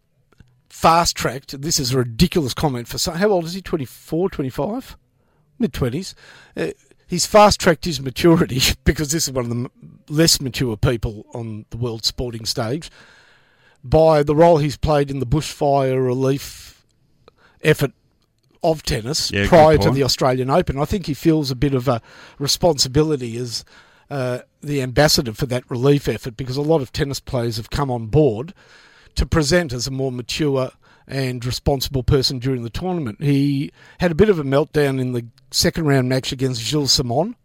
fast 0.69 1.15
tracked. 1.15 1.61
This 1.61 1.79
is 1.79 1.93
a 1.93 1.99
ridiculous 1.99 2.53
comment 2.53 2.87
for 2.87 2.97
some. 2.97 3.15
How 3.15 3.29
old 3.29 3.45
is 3.45 3.53
he? 3.53 3.61
24, 3.61 4.29
25? 4.29 4.97
Mid 5.59 5.71
20s. 5.71 6.15
Uh, 6.57 6.71
he's 7.07 7.25
fast 7.27 7.59
tracked 7.59 7.85
his 7.85 8.01
maturity 8.01 8.59
because 8.83 9.11
this 9.11 9.27
is 9.27 9.33
one 9.33 9.45
of 9.45 9.51
the 9.51 9.69
less 10.09 10.41
mature 10.41 10.75
people 10.75 11.25
on 11.33 11.65
the 11.69 11.77
world 11.77 12.03
sporting 12.03 12.45
stage 12.45 12.89
by 13.83 14.23
the 14.23 14.35
role 14.35 14.57
he's 14.57 14.77
played 14.77 15.11
in 15.11 15.19
the 15.19 15.25
bushfire 15.25 16.03
relief 16.03 16.72
effort 17.63 17.91
of 18.63 18.83
tennis 18.83 19.31
Yeah, 19.31 19.47
prior 19.47 19.77
to 19.77 19.91
the 19.91 20.03
Australian 20.03 20.49
Open. 20.49 20.79
I 20.79 20.85
think 20.85 21.05
he 21.05 21.13
feels 21.13 21.51
a 21.51 21.55
bit 21.55 21.73
of 21.73 21.87
a 21.87 22.01
responsibility 22.39 23.37
as 23.37 23.65
uh, 24.09 24.39
the 24.61 24.81
ambassador 24.81 25.33
for 25.33 25.45
that 25.47 25.69
relief 25.69 26.07
effort 26.07 26.37
because 26.37 26.57
a 26.57 26.61
lot 26.61 26.81
of 26.81 26.91
tennis 26.91 27.19
players 27.19 27.57
have 27.57 27.69
come 27.69 27.91
on 27.91 28.07
board 28.07 28.53
to 29.15 29.25
present 29.25 29.73
as 29.73 29.87
a 29.87 29.91
more 29.91 30.11
mature 30.11 30.71
and 31.07 31.45
responsible 31.45 32.03
person 32.03 32.39
during 32.39 32.63
the 32.63 32.69
tournament. 32.69 33.21
He 33.21 33.71
had 33.99 34.11
a 34.11 34.15
bit 34.15 34.29
of 34.29 34.39
a 34.39 34.43
meltdown 34.43 34.99
in 35.01 35.11
the 35.11 35.25
second 35.51 35.85
round 35.85 36.07
match 36.07 36.31
against 36.31 36.61
Gilles 36.61 36.91
Simon. 36.91 37.35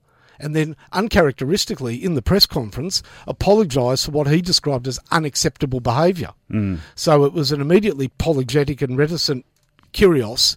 And 0.40 0.54
then, 0.54 0.76
uncharacteristically, 0.92 1.96
in 1.96 2.14
the 2.14 2.22
press 2.22 2.46
conference, 2.46 3.02
apologised 3.26 4.04
for 4.04 4.12
what 4.12 4.28
he 4.28 4.40
described 4.40 4.86
as 4.86 5.00
unacceptable 5.10 5.80
behaviour. 5.80 6.30
So 6.94 7.24
it 7.24 7.32
was 7.32 7.50
an 7.50 7.60
immediately 7.60 8.06
apologetic 8.06 8.80
and 8.80 8.96
reticent 8.96 9.44
Kyrgios, 9.98 10.56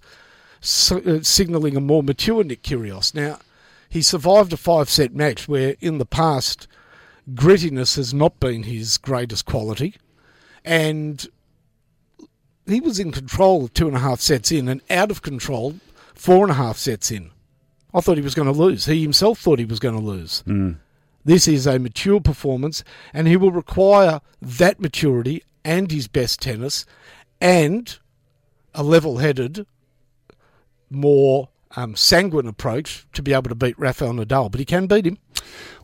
uh, 0.91 1.23
signalling 1.23 1.75
a 1.75 1.81
more 1.81 2.03
mature 2.03 2.43
Nick 2.43 2.61
Kyrgios. 2.61 3.15
Now, 3.15 3.39
he 3.89 4.03
survived 4.03 4.53
a 4.53 4.57
five-set 4.57 5.15
match 5.15 5.47
where, 5.47 5.75
in 5.79 5.97
the 5.97 6.05
past, 6.05 6.67
grittiness 7.33 7.95
has 7.95 8.13
not 8.13 8.39
been 8.39 8.63
his 8.63 8.99
greatest 8.99 9.45
quality, 9.45 9.95
and 10.63 11.27
he 12.67 12.79
was 12.79 12.99
in 12.99 13.11
control 13.11 13.67
two 13.67 13.87
and 13.87 13.97
a 13.97 14.01
half 14.01 14.19
sets 14.19 14.51
in, 14.51 14.67
and 14.67 14.81
out 14.89 15.09
of 15.09 15.23
control 15.23 15.75
four 16.13 16.43
and 16.43 16.51
a 16.51 16.55
half 16.55 16.77
sets 16.77 17.09
in. 17.09 17.31
I 17.93 17.99
thought 18.01 18.17
he 18.17 18.23
was 18.23 18.35
going 18.35 18.53
to 18.53 18.57
lose. 18.57 18.85
He 18.85 19.01
himself 19.01 19.39
thought 19.39 19.59
he 19.59 19.65
was 19.65 19.79
going 19.79 19.99
to 19.99 20.05
lose. 20.05 20.43
This 21.25 21.47
is 21.47 21.67
a 21.67 21.79
mature 21.79 22.21
performance, 22.21 22.83
and 23.13 23.27
he 23.27 23.37
will 23.37 23.51
require 23.51 24.21
that 24.41 24.79
maturity 24.79 25.43
and 25.65 25.91
his 25.91 26.07
best 26.07 26.41
tennis 26.41 26.85
and 27.41 27.99
a 28.73 28.83
level 28.83 29.17
headed, 29.17 29.65
more 30.89 31.49
um, 31.75 31.95
sanguine 31.95 32.47
approach 32.47 33.05
to 33.13 33.21
be 33.21 33.33
able 33.33 33.49
to 33.49 33.55
beat 33.55 33.77
Rafael 33.79 34.13
Nadal. 34.13 34.51
But 34.51 34.59
he 34.59 34.65
can 34.65 34.87
beat 34.87 35.05
him. 35.05 35.17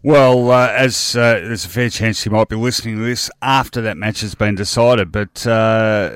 Well, 0.04 0.52
uh, 0.52 0.68
as 0.70 1.16
uh, 1.16 1.34
there's 1.34 1.66
a 1.66 1.70
fair 1.70 1.90
chance 1.90 2.24
he 2.24 2.30
might 2.30 2.50
be 2.50 2.56
listening 2.56 2.98
to 2.98 3.04
this 3.04 3.30
after 3.42 3.82
that 3.82 3.98
match 3.98 4.22
has 4.22 4.36
been 4.36 4.56
decided, 4.56 5.12
but 5.12 5.46
uh, 5.48 6.10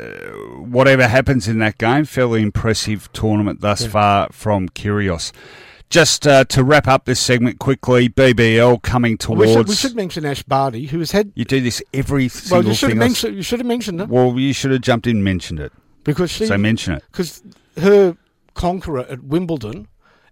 whatever 0.59 1.07
happens 1.07 1.47
in 1.47 1.57
that 1.59 1.77
game, 1.77 2.05
fairly 2.05 2.41
impressive 2.41 3.11
tournament 3.11 3.61
thus 3.61 3.85
far 3.85 4.29
from 4.31 4.69
Kyrgios. 4.69 5.31
Just 5.89 6.25
uh, 6.25 6.45
to 6.45 6.63
wrap 6.63 6.87
up 6.87 7.03
this 7.03 7.19
segment 7.19 7.59
quickly, 7.59 8.07
BBL 8.07 8.81
coming 8.81 9.13
We 9.13 9.17
towards. 9.17 9.51
should, 9.51 9.67
we 9.67 9.75
should 9.75 9.95
mention 9.95 10.25
Ash 10.25 10.43
Barty, 10.43 10.85
who 10.85 10.99
has 10.99 11.11
had. 11.11 11.33
you 11.35 11.43
do 11.43 11.59
this 11.59 11.83
every 11.93 12.25
Well, 12.25 12.29
single 12.29 12.69
you 12.69 12.75
should 12.75 12.89
have 12.91 12.97
thing. 12.99 13.01
I 13.01 13.05
s- 13.05 13.09
mentioned. 13.23 13.35
You 13.35 13.43
should 13.43 13.59
have 13.59 13.67
mentioned 13.67 14.01
it 14.01 14.07
well, 14.09 14.39
you 14.39 14.53
should 14.53 14.71
have 14.71 14.81
jumped 14.81 15.05
in 15.07 15.17
and 15.17 15.23
mentioned 15.25 15.59
it. 15.59 15.73
Because 16.03 16.31
she 16.31 16.45
So 16.47 16.57
mention 16.57 16.93
it. 16.95 17.03
because 17.11 17.41
her 17.77 18.17
conqueror 18.53 19.01
at 19.09 19.23
Wimbledon, 19.23 19.87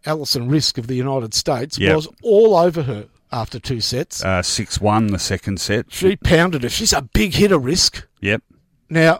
Alison 0.06 0.50
Riske 0.50 0.78
of 0.78 0.88
the 0.88 0.96
United 0.96 1.34
States, 1.34 1.78
Yep. 1.78 1.96
was 1.96 2.08
all 2.24 2.56
over 2.56 2.84
her 2.84 3.06
after 3.32 3.60
two 3.60 3.80
sets. 3.82 4.24
Uh, 4.24 4.42
6 4.42 4.82
1 4.82 5.08
the 5.08 5.20
second 5.20 5.60
set. 5.62 5.86
she 5.90 6.16
pounded 6.16 6.64
her. 6.64 6.70
She's 6.70 6.94
a 6.94 7.02
big 7.02 7.34
hitter, 7.36 7.60
Riske. 7.60 8.04
Yep. 8.22 8.42
Now, 8.90 9.20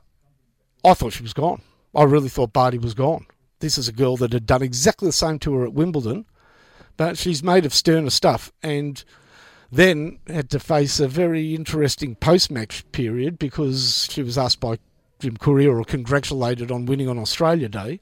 I 0.84 0.94
thought 0.96 1.14
she 1.14 1.24
was 1.24 1.34
gone. 1.34 1.62
I 1.96 2.04
really 2.04 2.30
thought 2.30 2.54
Barty 2.54 2.78
was 2.78 2.94
gone. 2.94 3.26
This 3.60 3.78
is 3.78 3.88
a 3.88 3.92
girl 3.92 4.16
that 4.18 4.32
had 4.34 4.46
done 4.46 4.62
exactly 4.64 5.08
the 5.10 5.12
same 5.14 5.38
to 5.40 5.54
her 5.56 5.66
at 5.66 5.74
Wimbledon, 5.74 6.26
but 6.98 7.18
she's 7.18 7.44
made 7.44 7.66
of 7.66 7.74
sterner 7.74 8.10
stuff 8.10 8.52
and 8.64 9.04
then 9.72 10.20
had 10.28 10.50
to 10.52 10.60
face 10.60 11.00
a 11.00 11.08
very 11.08 11.54
interesting 11.54 12.16
post 12.16 12.50
match 12.50 12.90
period 12.92 13.38
because 13.38 14.08
she 14.10 14.24
was 14.24 14.38
asked 14.38 14.60
by 14.60 14.78
Jim 15.20 15.38
Courier 15.38 15.78
or 15.78 15.84
congratulated 15.84 16.72
on 16.72 16.86
winning 16.86 17.10
on 17.10 17.20
Australia 17.20 17.70
Day. 17.70 18.00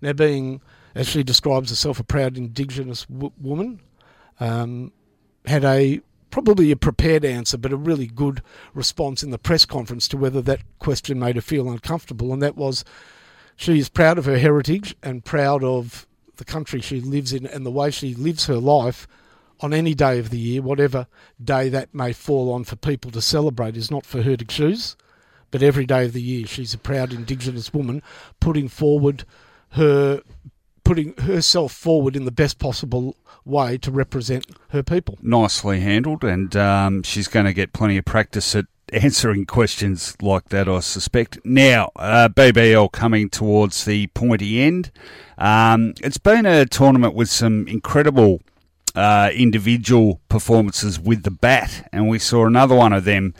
Now, 0.00 0.12
being, 0.12 0.60
as 0.94 1.08
she 1.08 1.22
describes 1.22 1.70
herself, 1.70 2.00
a 2.00 2.04
proud 2.04 2.36
Indigenous 2.36 3.04
w- 3.06 3.32
woman, 3.40 3.80
um, 4.38 4.92
had 5.46 5.64
a 5.64 6.00
probably 6.30 6.70
a 6.70 6.76
prepared 6.76 7.24
answer, 7.24 7.58
but 7.58 7.72
a 7.72 7.76
really 7.76 8.06
good 8.06 8.40
response 8.72 9.22
in 9.22 9.30
the 9.30 9.38
press 9.38 9.64
conference 9.64 10.06
to 10.08 10.16
whether 10.16 10.40
that 10.40 10.60
question 10.78 11.18
made 11.18 11.34
her 11.34 11.42
feel 11.42 11.68
uncomfortable, 11.68 12.32
and 12.32 12.40
that 12.40 12.56
was 12.56 12.84
she 13.56 13.78
is 13.78 13.88
proud 13.88 14.16
of 14.16 14.24
her 14.24 14.38
heritage 14.38 14.94
and 15.02 15.24
proud 15.24 15.62
of 15.64 16.06
the 16.36 16.44
country 16.44 16.80
she 16.80 17.00
lives 17.00 17.32
in 17.32 17.46
and 17.46 17.66
the 17.66 17.70
way 17.70 17.90
she 17.90 18.14
lives 18.14 18.46
her 18.46 18.56
life 18.56 19.06
on 19.60 19.74
any 19.74 19.92
day 19.92 20.18
of 20.18 20.30
the 20.30 20.38
year, 20.38 20.62
whatever 20.62 21.06
day 21.42 21.68
that 21.68 21.94
may 21.94 22.12
fall 22.12 22.50
on 22.52 22.64
for 22.64 22.76
people 22.76 23.10
to 23.10 23.20
celebrate, 23.20 23.76
is 23.76 23.90
not 23.90 24.06
for 24.06 24.22
her 24.22 24.36
to 24.36 24.44
choose. 24.44 24.96
But 25.50 25.62
every 25.62 25.86
day 25.86 26.04
of 26.04 26.12
the 26.12 26.22
year, 26.22 26.46
she's 26.46 26.74
a 26.74 26.78
proud 26.78 27.12
Indigenous 27.12 27.72
woman 27.72 28.02
putting 28.38 28.68
forward 28.68 29.24
her, 29.70 30.22
putting 30.84 31.14
herself 31.14 31.72
forward 31.72 32.16
in 32.16 32.24
the 32.24 32.30
best 32.30 32.58
possible 32.58 33.16
way 33.44 33.78
to 33.78 33.90
represent 33.90 34.46
her 34.68 34.82
people. 34.82 35.18
nicely 35.22 35.80
handled, 35.80 36.22
and 36.24 36.54
um, 36.56 37.02
she's 37.02 37.28
going 37.28 37.46
to 37.46 37.52
get 37.52 37.72
plenty 37.72 37.96
of 37.96 38.04
practice 38.04 38.54
at 38.54 38.66
answering 38.92 39.46
questions 39.46 40.16
like 40.20 40.48
that, 40.48 40.68
I 40.68 40.80
suspect. 40.80 41.38
Now, 41.44 41.90
uh, 41.96 42.28
BBL 42.28 42.92
coming 42.92 43.28
towards 43.28 43.84
the 43.84 44.08
pointy 44.08 44.60
end. 44.60 44.90
Um, 45.38 45.94
it's 46.02 46.18
been 46.18 46.44
a 46.44 46.66
tournament 46.66 47.14
with 47.14 47.30
some 47.30 47.66
incredible 47.66 48.42
uh, 48.94 49.30
individual 49.34 50.20
performances 50.28 50.98
with 50.98 51.22
the 51.22 51.30
bat, 51.30 51.88
and 51.92 52.08
we 52.08 52.18
saw 52.18 52.46
another 52.46 52.74
one 52.74 52.92
of 52.92 53.04
them 53.04 53.34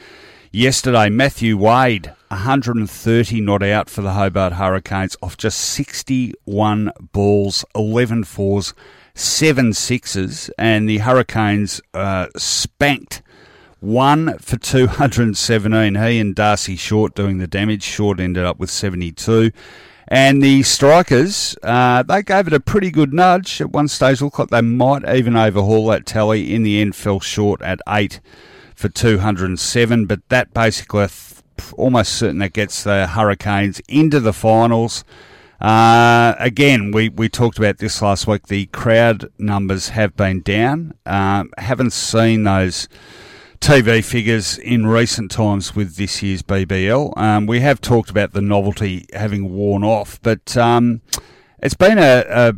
yesterday. 0.51 1.09
Matthew 1.09 1.57
Wade, 1.57 2.13
130 2.29 3.41
not 3.41 3.63
out 3.63 3.89
for 3.89 4.03
the 4.03 4.13
Hobart 4.13 4.55
Hurricanes 4.55 5.17
off 5.23 5.37
just 5.37 5.59
61 5.59 6.93
balls, 7.13 7.65
11 7.75 8.25
fours, 8.25 8.75
seven 9.15 9.73
sixes, 9.73 10.51
and 10.59 10.89
the 10.89 10.99
Hurricanes 10.99 11.81
uh, 11.95 12.27
spanked 12.37 13.23
one 13.81 14.37
for 14.39 14.57
217. 14.57 15.95
He 15.95 16.19
and 16.19 16.35
Darcy 16.35 16.77
Short 16.77 17.15
doing 17.15 17.39
the 17.39 17.47
damage. 17.47 17.83
Short 17.83 18.21
ended 18.21 18.45
up 18.45 18.59
with 18.59 18.71
72. 18.71 19.53
And 20.09 20.43
the 20.43 20.65
strikers, 20.65 21.57
uh, 21.63 22.03
they 22.03 22.23
gave 22.23 22.49
it 22.49 22.53
a 22.53 22.61
pretty 22.61 22.91
good 22.91 23.13
nudge. 23.13 23.61
At 23.61 23.71
one 23.71 23.87
stage, 23.87 24.21
looked 24.21 24.41
like 24.41 24.49
they 24.49 24.61
might 24.61 25.09
even 25.09 25.37
overhaul 25.37 25.87
that 25.89 26.05
tally. 26.05 26.53
In 26.53 26.65
the 26.65 26.81
end, 26.81 26.97
fell 26.97 27.21
short 27.21 27.63
at 27.63 27.81
eight 27.89 28.21
for 28.81 28.89
207. 28.89 30.07
But 30.07 30.29
that 30.31 30.53
basically, 30.55 31.07
almost 31.77 32.15
certain 32.15 32.39
that 32.39 32.53
gets 32.53 32.83
the 32.85 33.07
Hurricanes 33.07 33.81
into 33.89 34.21
the 34.21 34.33
finals. 34.33 35.05
Uh, 35.61 36.35
again, 36.39 36.91
we, 36.91 37.11
we 37.11 37.29
talked 37.29 37.59
about 37.59 37.79
this 37.79 38.01
last 38.01 38.27
week. 38.27 38.47
The 38.47 38.67
crowd 38.67 39.31
numbers 39.39 39.91
have 39.91 40.17
been 40.17 40.41
down. 40.41 40.95
Um, 41.05 41.51
haven't 41.59 41.93
seen 41.93 42.45
those 42.45 42.89
TV 43.61 44.03
figures 44.03 44.57
in 44.57 44.87
recent 44.87 45.31
times 45.31 45.77
with 45.77 45.97
this 45.97 46.23
year's 46.23 46.43
BBL. 46.43 47.17
Um, 47.19 47.47
we 47.47 47.61
have 47.61 47.83
talked 47.83 48.09
about 48.09 48.33
the 48.33 48.41
novelty 48.41 49.07
having 49.13 49.53
worn 49.53 49.85
off, 49.85 50.19
but 50.23 50.57
um, 50.57 51.03
it's 51.63 51.75
been 51.75 51.99
a, 51.99 52.25
a, 52.29 52.55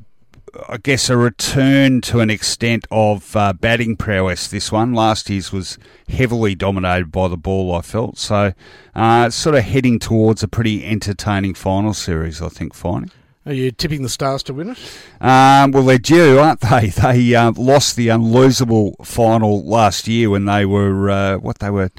I 0.68 0.76
guess, 0.76 1.08
a 1.08 1.16
return 1.16 2.00
to 2.02 2.20
an 2.20 2.30
extent 2.30 2.86
of 2.90 3.34
uh, 3.36 3.52
batting 3.52 3.96
prowess. 3.96 4.48
This 4.48 4.70
one 4.70 4.92
last 4.92 5.30
year's 5.30 5.52
was 5.52 5.78
heavily 6.08 6.54
dominated 6.54 7.10
by 7.10 7.28
the 7.28 7.36
ball. 7.36 7.74
I 7.74 7.80
felt 7.80 8.18
so. 8.18 8.52
Uh, 8.94 9.24
it's 9.26 9.36
sort 9.36 9.54
of 9.54 9.64
heading 9.64 9.98
towards 9.98 10.42
a 10.42 10.48
pretty 10.48 10.84
entertaining 10.84 11.54
final 11.54 11.94
series. 11.94 12.42
I 12.42 12.48
think. 12.48 12.74
Finally. 12.74 13.12
Are 13.44 13.52
you 13.52 13.72
tipping 13.72 14.02
the 14.02 14.08
Stars 14.08 14.44
to 14.44 14.54
win 14.54 14.70
it? 14.70 14.78
Um, 15.20 15.72
well, 15.72 15.82
they're 15.82 15.98
due, 15.98 16.38
aren't 16.38 16.60
they? 16.60 16.88
They 17.02 17.34
uh, 17.34 17.52
lost 17.56 17.96
the 17.96 18.08
unlosable 18.08 18.94
final 19.04 19.64
last 19.64 20.06
year 20.06 20.30
when 20.30 20.44
they 20.44 20.64
were 20.64 21.10
uh, 21.10 21.38
what 21.38 21.58
they 21.58 21.70
were 21.70 21.90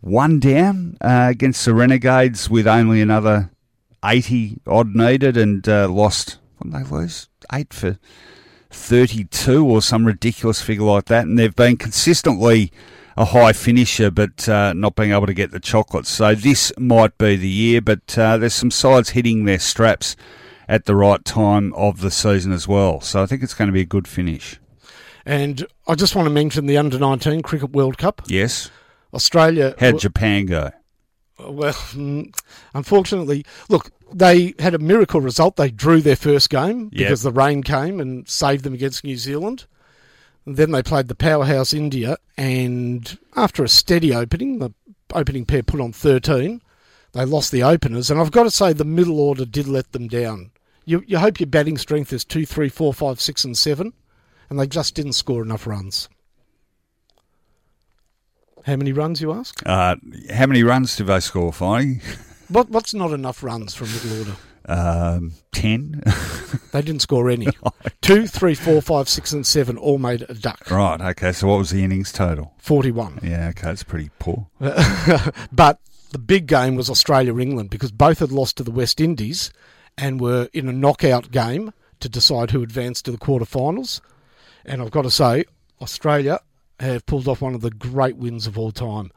one 0.00 0.40
down 0.40 0.96
uh, 1.00 1.28
against 1.30 1.64
the 1.64 1.74
Renegades 1.74 2.50
with 2.50 2.66
only 2.66 3.00
another 3.00 3.50
eighty 4.04 4.58
odd 4.66 4.94
needed, 4.94 5.36
and 5.36 5.68
uh, 5.68 5.88
lost. 5.88 6.38
What 6.60 6.72
they 6.72 6.88
lose? 6.88 7.28
Eight 7.52 7.72
for 7.72 7.98
thirty-two 8.70 9.66
or 9.66 9.82
some 9.82 10.06
ridiculous 10.06 10.62
figure 10.62 10.84
like 10.84 11.06
that. 11.06 11.26
And 11.26 11.38
they've 11.38 11.54
been 11.54 11.76
consistently 11.76 12.70
a 13.16 13.26
high 13.26 13.52
finisher, 13.52 14.10
but 14.10 14.48
uh, 14.48 14.72
not 14.72 14.94
being 14.94 15.12
able 15.12 15.26
to 15.26 15.34
get 15.34 15.50
the 15.50 15.60
chocolates. 15.60 16.08
So 16.08 16.34
this 16.34 16.72
might 16.78 17.18
be 17.18 17.36
the 17.36 17.48
year, 17.48 17.80
but 17.80 18.16
uh, 18.16 18.38
there's 18.38 18.54
some 18.54 18.70
sides 18.70 19.10
hitting 19.10 19.44
their 19.44 19.58
straps 19.58 20.16
at 20.68 20.84
the 20.84 20.94
right 20.94 21.24
time 21.24 21.72
of 21.74 22.00
the 22.00 22.10
season 22.10 22.52
as 22.52 22.68
well. 22.68 23.00
So 23.00 23.22
I 23.22 23.26
think 23.26 23.42
it's 23.42 23.54
going 23.54 23.68
to 23.68 23.72
be 23.72 23.80
a 23.80 23.86
good 23.86 24.06
finish. 24.06 24.60
And 25.26 25.66
I 25.86 25.96
just 25.96 26.14
want 26.14 26.26
to 26.26 26.30
mention 26.30 26.66
the 26.66 26.78
Under 26.78 26.98
19 26.98 27.42
Cricket 27.42 27.70
World 27.72 27.98
Cup. 27.98 28.22
Yes. 28.26 28.70
Australia. 29.12 29.74
How'd 29.78 29.98
Japan 29.98 30.46
go? 30.46 30.70
Well, 31.48 31.72
mm, 31.92 32.34
unfortunately, 32.74 33.44
look, 33.68 33.90
they 34.12 34.54
had 34.58 34.74
a 34.74 34.78
miracle 34.78 35.20
result. 35.20 35.56
They 35.56 35.70
drew 35.70 36.00
their 36.00 36.16
first 36.16 36.50
game 36.50 36.84
Yep. 36.84 36.90
because 36.92 37.22
the 37.22 37.32
rain 37.32 37.62
came 37.62 38.00
and 38.00 38.28
saved 38.28 38.64
them 38.64 38.74
against 38.74 39.04
New 39.04 39.16
Zealand. 39.16 39.66
And 40.46 40.56
then 40.56 40.70
they 40.70 40.82
played 40.82 41.08
the 41.08 41.14
powerhouse 41.14 41.74
India, 41.74 42.16
and 42.36 43.18
after 43.36 43.62
a 43.62 43.68
steady 43.68 44.14
opening, 44.14 44.58
the 44.58 44.72
opening 45.12 45.44
pair 45.44 45.62
put 45.62 45.80
on 45.80 45.92
13. 45.92 46.62
They 47.12 47.24
lost 47.24 47.52
the 47.52 47.62
openers, 47.62 48.10
and 48.10 48.18
I've 48.20 48.30
got 48.30 48.44
to 48.44 48.50
say 48.50 48.72
the 48.72 48.84
middle 48.84 49.20
order 49.20 49.44
did 49.44 49.66
let 49.68 49.92
them 49.92 50.08
down. 50.08 50.50
You, 50.86 51.02
you 51.06 51.18
hope 51.18 51.40
your 51.40 51.46
batting 51.48 51.76
strength 51.76 52.12
is 52.12 52.24
two, 52.24 52.46
three, 52.46 52.68
four, 52.68 52.94
five, 52.94 53.20
six, 53.20 53.44
and 53.44 53.56
seven, 53.56 53.92
and 54.48 54.58
they 54.58 54.66
just 54.66 54.94
didn't 54.94 55.12
score 55.12 55.42
enough 55.42 55.66
runs. 55.66 56.08
How 58.66 58.76
many 58.76 58.92
runs, 58.92 59.20
you 59.20 59.32
ask? 59.32 59.62
Uh, 59.66 59.96
how 60.32 60.46
many 60.46 60.62
runs 60.62 60.96
did 60.96 61.06
they 61.06 61.20
score, 61.20 61.50
Finey? 61.52 62.02
What, 62.48 62.68
what's 62.70 62.94
not 62.94 63.12
enough 63.12 63.42
runs 63.42 63.74
from 63.74 63.88
middle 63.92 64.18
order? 64.18 64.36
Um, 64.66 65.32
ten. 65.52 66.02
They 66.72 66.82
didn't 66.82 67.02
score 67.02 67.28
any. 67.30 67.48
Two, 68.00 68.28
three, 68.28 68.54
four, 68.54 68.80
five, 68.80 69.08
six, 69.08 69.32
and 69.32 69.44
seven 69.44 69.76
all 69.76 69.98
made 69.98 70.24
a 70.28 70.34
duck. 70.34 70.70
right. 70.70 71.00
Okay. 71.00 71.32
So 71.32 71.48
what 71.48 71.58
was 71.58 71.70
the 71.70 71.82
innings 71.82 72.12
total? 72.12 72.54
41. 72.58 73.18
Yeah. 73.24 73.48
Okay. 73.48 73.62
That's 73.66 73.82
pretty 73.82 74.10
poor. 74.20 74.46
but 74.60 75.80
the 76.12 76.18
big 76.18 76.46
game 76.46 76.76
was 76.76 76.88
Australia 76.88 77.36
England 77.38 77.70
because 77.70 77.90
both 77.90 78.20
had 78.20 78.30
lost 78.30 78.56
to 78.58 78.62
the 78.62 78.70
West 78.70 79.00
Indies 79.00 79.52
and 79.98 80.20
were 80.20 80.48
in 80.52 80.68
a 80.68 80.72
knockout 80.72 81.32
game 81.32 81.72
to 81.98 82.08
decide 82.08 82.52
who 82.52 82.62
advanced 82.62 83.04
to 83.06 83.10
the 83.10 83.18
quarterfinals. 83.18 84.00
And 84.64 84.80
I've 84.80 84.92
got 84.92 85.02
to 85.02 85.10
say, 85.10 85.44
Australia 85.80 86.38
have 86.80 87.06
pulled 87.06 87.28
off 87.28 87.40
one 87.40 87.54
of 87.54 87.60
the 87.60 87.70
great 87.70 88.16
wins 88.16 88.46
of 88.46 88.58
all 88.58 88.72
time, 88.72 89.10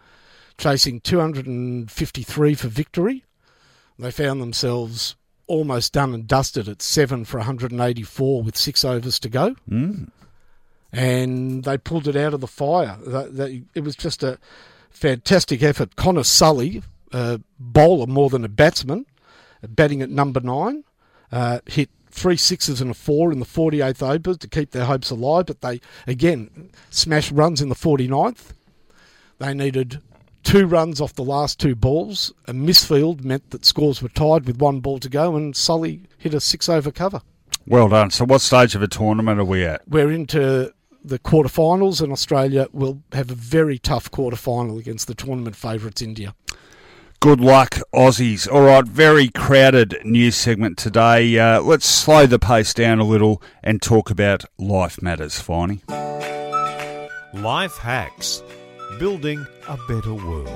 chasing 0.58 1.00
253 1.02 2.54
for 2.56 2.68
victory. 2.68 3.24
They 3.98 4.12
found 4.12 4.42
themselves 4.42 5.16
almost 5.48 5.94
done 5.94 6.14
and 6.14 6.28
dusted 6.28 6.68
at 6.68 6.82
seven 6.82 7.26
for 7.26 7.38
184 7.38 8.44
with 8.44 8.58
six 8.58 8.84
overs 8.86 9.20
to 9.20 9.30
go 9.30 9.56
Mm. 9.70 10.10
and 10.92 11.64
they 11.64 11.78
pulled 11.78 12.08
it 12.08 12.16
out 12.16 12.34
of 12.34 12.42
the 12.42 12.48
fire. 12.48 12.98
It 13.74 13.84
was 13.84 13.96
just 13.96 14.24
a 14.24 14.38
fantastic 14.90 15.62
effort. 15.64 15.96
Connor 15.96 16.24
Sully, 16.24 16.82
a 17.12 17.42
bowler 17.60 18.08
more 18.08 18.30
than 18.30 18.46
a 18.46 18.50
batsman, 18.50 19.06
batting 19.68 20.02
at 20.02 20.10
number 20.10 20.40
nine, 20.40 20.84
uh, 21.32 21.60
hit 21.66 21.90
three 22.14 22.38
sixes 22.38 22.80
and 22.80 22.92
a 22.92 22.94
four 22.94 23.32
in 23.32 23.40
the 23.40 23.46
48th 23.46 24.02
overs 24.02 24.38
to 24.38 24.48
keep 24.48 24.72
their 24.72 24.86
hopes 24.86 25.10
alive, 25.10 25.48
but 25.48 25.62
they, 25.62 25.82
again, 26.08 26.70
smashed 26.90 27.32
runs 27.32 27.62
in 27.62 27.70
the 27.70 27.76
49th. 27.76 28.54
They 29.40 29.54
needed 29.54 30.02
two 30.44 30.68
runs 30.68 31.02
off 31.02 31.14
the 31.14 31.24
last 31.24 31.60
two 31.60 31.76
balls. 31.76 32.32
A 32.48 32.54
misfield 32.54 33.24
meant 33.24 33.50
that 33.50 33.66
scores 33.66 34.02
were 34.02 34.10
tied 34.10 34.46
with 34.46 34.60
one 34.60 34.80
ball 34.80 35.00
to 35.00 35.10
go, 35.10 35.36
and 35.36 35.56
Sully 35.56 36.04
hit 36.18 36.34
a 36.34 36.40
six 36.40 36.70
over 36.70 36.92
cover. 36.92 37.22
Well 37.66 37.90
done. 37.90 38.12
So 38.12 38.26
what 38.26 38.42
stage 38.42 38.76
of 38.76 38.82
a 38.82 38.88
tournament 38.88 39.40
are 39.40 39.46
we 39.46 39.64
at? 39.66 39.88
we're 39.88 40.12
into 40.12 40.74
the 41.04 41.20
quarterfinals, 41.20 42.02
and 42.02 42.12
Australia 42.12 42.68
will 42.72 43.02
have 43.12 43.32
a 43.32 43.36
very 43.36 43.78
tough 43.78 44.12
quarterfinal 44.12 44.80
against 44.80 45.08
the 45.08 45.16
tournament 45.16 45.56
favourites, 45.56 46.02
India. 46.02 46.36
Good 47.24 47.40
luck, 47.40 47.80
Aussies. 47.96 48.52
All 48.52 48.64
right, 48.64 48.84
very 48.84 49.30
crowded 49.30 49.98
news 50.04 50.36
segment 50.36 50.78
today. 50.78 51.40
Uh, 51.40 51.62
let's 51.62 51.86
slow 51.86 52.26
the 52.26 52.38
pace 52.38 52.74
down 52.74 53.00
a 53.00 53.06
little 53.06 53.42
and 53.64 53.82
talk 53.82 54.10
about 54.10 54.44
life 54.58 55.02
matters, 55.02 55.42
Finey. 55.42 55.80
Life 57.34 57.78
hacks. 57.78 58.44
Building 59.00 59.48
a 59.70 59.78
better 59.88 60.14
world. 60.14 60.50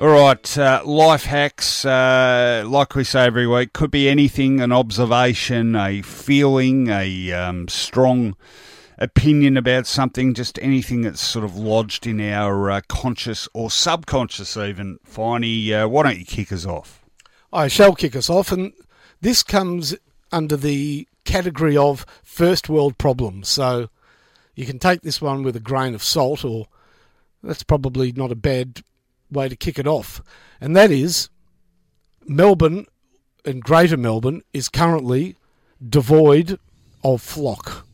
All 0.00 0.08
right, 0.08 0.58
uh, 0.58 0.82
life 0.84 1.22
hacks, 1.22 1.84
uh, 1.84 2.64
like 2.66 2.96
we 2.96 3.04
say 3.04 3.26
every 3.26 3.46
week, 3.46 3.72
could 3.72 3.92
be 3.92 4.08
anything 4.08 4.60
an 4.60 4.72
observation, 4.72 5.76
a 5.76 6.02
feeling, 6.02 6.88
a 6.88 7.30
um, 7.30 7.68
strong 7.68 8.34
opinion 9.02 9.56
about 9.56 9.86
something, 9.86 10.32
just 10.32 10.58
anything 10.62 11.02
that's 11.02 11.20
sort 11.20 11.44
of 11.44 11.56
lodged 11.56 12.06
in 12.06 12.20
our 12.20 12.70
uh, 12.70 12.80
conscious 12.88 13.48
or 13.52 13.70
subconscious, 13.70 14.56
even. 14.56 14.98
Finey, 15.06 15.72
uh, 15.72 15.88
why 15.88 16.04
don't 16.04 16.18
you 16.18 16.24
kick 16.24 16.52
us 16.52 16.64
off? 16.64 17.04
I 17.52 17.68
shall 17.68 17.94
kick 17.94 18.14
us 18.14 18.30
off, 18.30 18.52
and 18.52 18.72
this 19.20 19.42
comes 19.42 19.94
under 20.30 20.56
the 20.56 21.08
category 21.24 21.76
of 21.76 22.06
first 22.22 22.68
world 22.68 22.96
problems. 22.96 23.48
So 23.48 23.88
you 24.54 24.66
can 24.66 24.78
take 24.78 25.02
this 25.02 25.20
one 25.20 25.42
with 25.42 25.56
a 25.56 25.60
grain 25.60 25.94
of 25.94 26.02
salt, 26.02 26.44
or 26.44 26.68
that's 27.42 27.64
probably 27.64 28.12
not 28.12 28.32
a 28.32 28.36
bad 28.36 28.82
way 29.30 29.48
to 29.48 29.56
kick 29.56 29.78
it 29.78 29.86
off. 29.86 30.22
And 30.60 30.76
that 30.76 30.92
is 30.92 31.28
Melbourne 32.24 32.86
and 33.44 33.64
Greater 33.64 33.96
Melbourne 33.96 34.42
is 34.52 34.68
currently 34.68 35.36
devoid 35.86 36.60
of 37.02 37.20
flock. 37.20 37.84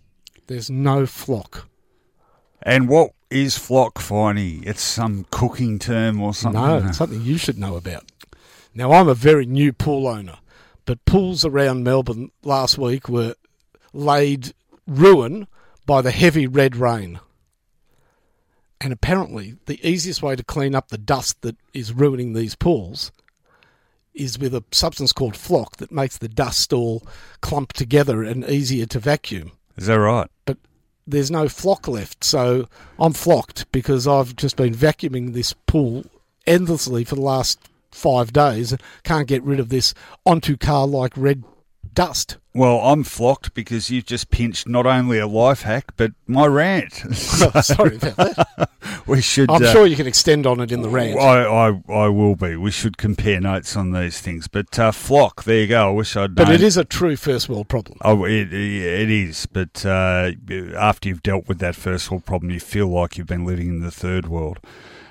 There's 0.48 0.70
no 0.70 1.04
flock. 1.04 1.68
And 2.62 2.88
what 2.88 3.12
is 3.30 3.58
flock, 3.58 3.96
Finey? 3.98 4.66
It's 4.66 4.80
some 4.80 5.26
cooking 5.30 5.78
term 5.78 6.22
or 6.22 6.32
something. 6.32 6.60
No, 6.60 6.78
it's 6.78 6.96
something 6.96 7.20
you 7.20 7.36
should 7.36 7.58
know 7.58 7.76
about. 7.76 8.10
Now, 8.74 8.92
I'm 8.92 9.08
a 9.08 9.14
very 9.14 9.44
new 9.44 9.74
pool 9.74 10.06
owner, 10.06 10.38
but 10.86 11.04
pools 11.04 11.44
around 11.44 11.84
Melbourne 11.84 12.30
last 12.42 12.78
week 12.78 13.10
were 13.10 13.34
laid 13.92 14.54
ruin 14.86 15.46
by 15.84 16.00
the 16.00 16.10
heavy 16.10 16.46
red 16.46 16.76
rain. 16.76 17.20
And 18.80 18.90
apparently, 18.90 19.56
the 19.66 19.86
easiest 19.86 20.22
way 20.22 20.34
to 20.34 20.42
clean 20.42 20.74
up 20.74 20.88
the 20.88 20.96
dust 20.96 21.42
that 21.42 21.56
is 21.74 21.92
ruining 21.92 22.32
these 22.32 22.54
pools 22.54 23.12
is 24.14 24.38
with 24.38 24.54
a 24.54 24.64
substance 24.72 25.12
called 25.12 25.36
flock 25.36 25.76
that 25.76 25.92
makes 25.92 26.16
the 26.16 26.28
dust 26.28 26.72
all 26.72 27.06
clump 27.42 27.74
together 27.74 28.22
and 28.22 28.48
easier 28.48 28.86
to 28.86 28.98
vacuum 28.98 29.52
Is 29.78 29.86
that 29.86 29.94
right? 29.94 30.28
but 30.44 30.58
there's 31.06 31.30
no 31.30 31.48
flock 31.48 31.88
left. 31.88 32.22
So 32.22 32.68
I'm 32.98 33.14
flocked 33.14 33.70
because 33.72 34.06
I've 34.06 34.36
just 34.36 34.56
been 34.56 34.74
vacuuming 34.74 35.32
this 35.32 35.54
pool 35.66 36.04
endlessly 36.46 37.04
for 37.04 37.14
the 37.14 37.22
last 37.22 37.58
five 37.90 38.32
days 38.32 38.76
can't 39.02 39.26
get 39.26 39.42
rid 39.42 39.58
of 39.58 39.70
this 39.70 39.94
onto 40.26 40.56
car 40.56 40.86
like 40.86 41.12
red 41.16 41.44
dust. 41.94 42.36
Well, 42.58 42.80
I'm 42.80 43.04
flocked 43.04 43.54
because 43.54 43.88
you've 43.88 44.06
just 44.06 44.30
pinched 44.30 44.66
not 44.66 44.84
only 44.84 45.20
a 45.20 45.28
life 45.28 45.62
hack 45.62 45.92
but 45.96 46.10
my 46.26 46.44
rant. 46.44 46.92
Sorry 47.62 47.94
about 47.98 48.16
that. 48.16 48.70
we 49.06 49.20
should. 49.20 49.48
I'm 49.48 49.62
uh, 49.62 49.70
sure 49.70 49.86
you 49.86 49.94
can 49.94 50.08
extend 50.08 50.44
on 50.44 50.58
it 50.58 50.72
in 50.72 50.82
the 50.82 50.88
rant. 50.88 51.20
I, 51.20 51.44
I, 51.44 51.80
I 51.88 52.08
will 52.08 52.34
be. 52.34 52.56
We 52.56 52.72
should 52.72 52.98
compare 52.98 53.40
notes 53.40 53.76
on 53.76 53.92
these 53.92 54.20
things. 54.20 54.48
But 54.48 54.76
uh, 54.76 54.90
flock, 54.90 55.44
there 55.44 55.60
you 55.60 55.66
go. 55.68 55.86
I 55.86 55.92
wish 55.92 56.16
I'd. 56.16 56.34
but 56.34 56.48
known. 56.48 56.54
it 56.54 56.62
is 56.62 56.76
a 56.76 56.84
true 56.84 57.14
first 57.14 57.48
world 57.48 57.68
problem. 57.68 57.98
Oh, 58.02 58.24
it, 58.24 58.52
it 58.52 59.08
is. 59.08 59.46
But 59.46 59.86
uh, 59.86 60.32
after 60.76 61.08
you've 61.08 61.22
dealt 61.22 61.46
with 61.46 61.60
that 61.60 61.76
first 61.76 62.10
world 62.10 62.24
problem, 62.24 62.50
you 62.50 62.58
feel 62.58 62.88
like 62.88 63.16
you've 63.16 63.28
been 63.28 63.44
living 63.44 63.68
in 63.68 63.82
the 63.82 63.92
third 63.92 64.26
world. 64.26 64.58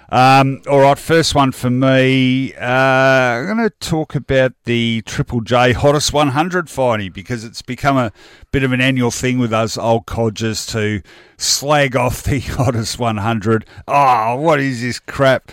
Um, 0.10 0.62
all 0.70 0.80
right, 0.80 0.98
first 0.98 1.36
one 1.36 1.52
for 1.52 1.70
me. 1.70 2.54
Uh, 2.54 2.64
I'm 2.64 3.46
going 3.46 3.70
to 3.70 3.76
talk 3.82 4.16
about 4.16 4.54
the 4.64 5.02
Triple 5.06 5.42
J 5.42 5.74
Hottest 5.74 6.14
100 6.14 6.68
finey 6.68 7.12
because 7.12 7.44
it's 7.44 7.62
become 7.62 7.98
a 7.98 8.14
bit 8.52 8.64
of 8.64 8.72
an 8.72 8.80
annual 8.80 9.12
thing 9.12 9.38
with 9.38 9.52
us 9.52 9.78
old 9.78 10.06
codgers 10.06 10.66
to 10.68 11.02
slag 11.36 11.98
off 11.98 12.24
the 12.24 12.40
Hottest 12.40 12.98
100. 12.98 13.66
Oh, 13.86 14.36
what 14.38 14.62
is 14.62 14.82
this 14.82 15.00
crap? 15.00 15.52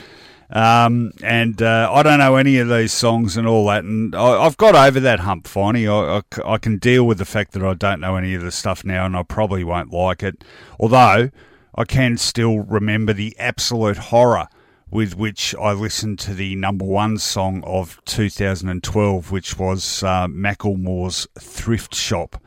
Um, 0.51 1.13
and 1.21 1.61
uh, 1.61 1.91
I 1.93 2.05
don't 2.05 2.21
know 2.21 2.37
any 2.37 2.59
of 2.59 2.69
these 2.69 2.93
songs 2.93 3.37
and 3.37 3.49
all 3.49 3.67
that, 3.67 3.83
and 3.83 4.15
I, 4.15 4.45
I've 4.45 4.57
got 4.57 4.77
over 4.77 5.01
that 5.01 5.21
hump, 5.21 5.49
finally. 5.49 5.89
I, 5.89 6.23
I 6.45 6.59
can 6.59 6.79
deal 6.79 7.05
with 7.09 7.19
the 7.19 7.25
fact 7.25 7.53
that 7.53 7.65
I 7.65 7.75
don't 7.75 7.99
know 7.99 8.15
any 8.15 8.35
of 8.35 8.43
the 8.43 8.53
stuff 8.53 8.85
now, 8.85 9.05
and 9.05 9.17
I 9.17 9.25
probably 9.25 9.65
won't 9.65 9.93
like 9.93 10.23
it. 10.23 10.45
Although 10.79 11.31
I 11.77 11.85
can 11.85 12.17
still 12.19 12.61
remember 12.61 13.13
the 13.13 13.37
absolute 13.39 13.97
horror 13.97 14.47
with 14.91 15.17
which 15.17 15.57
I 15.57 15.73
listened 15.73 16.21
to 16.21 16.35
the 16.35 16.55
number 16.55 16.85
one 16.85 17.19
song 17.19 17.65
of 17.65 18.01
2012, 18.05 19.33
which 19.33 19.59
was 19.59 20.03
uh, 20.05 20.29
Macklemore's 20.29 21.27
Thrift 21.37 21.95
Shop. 21.95 22.41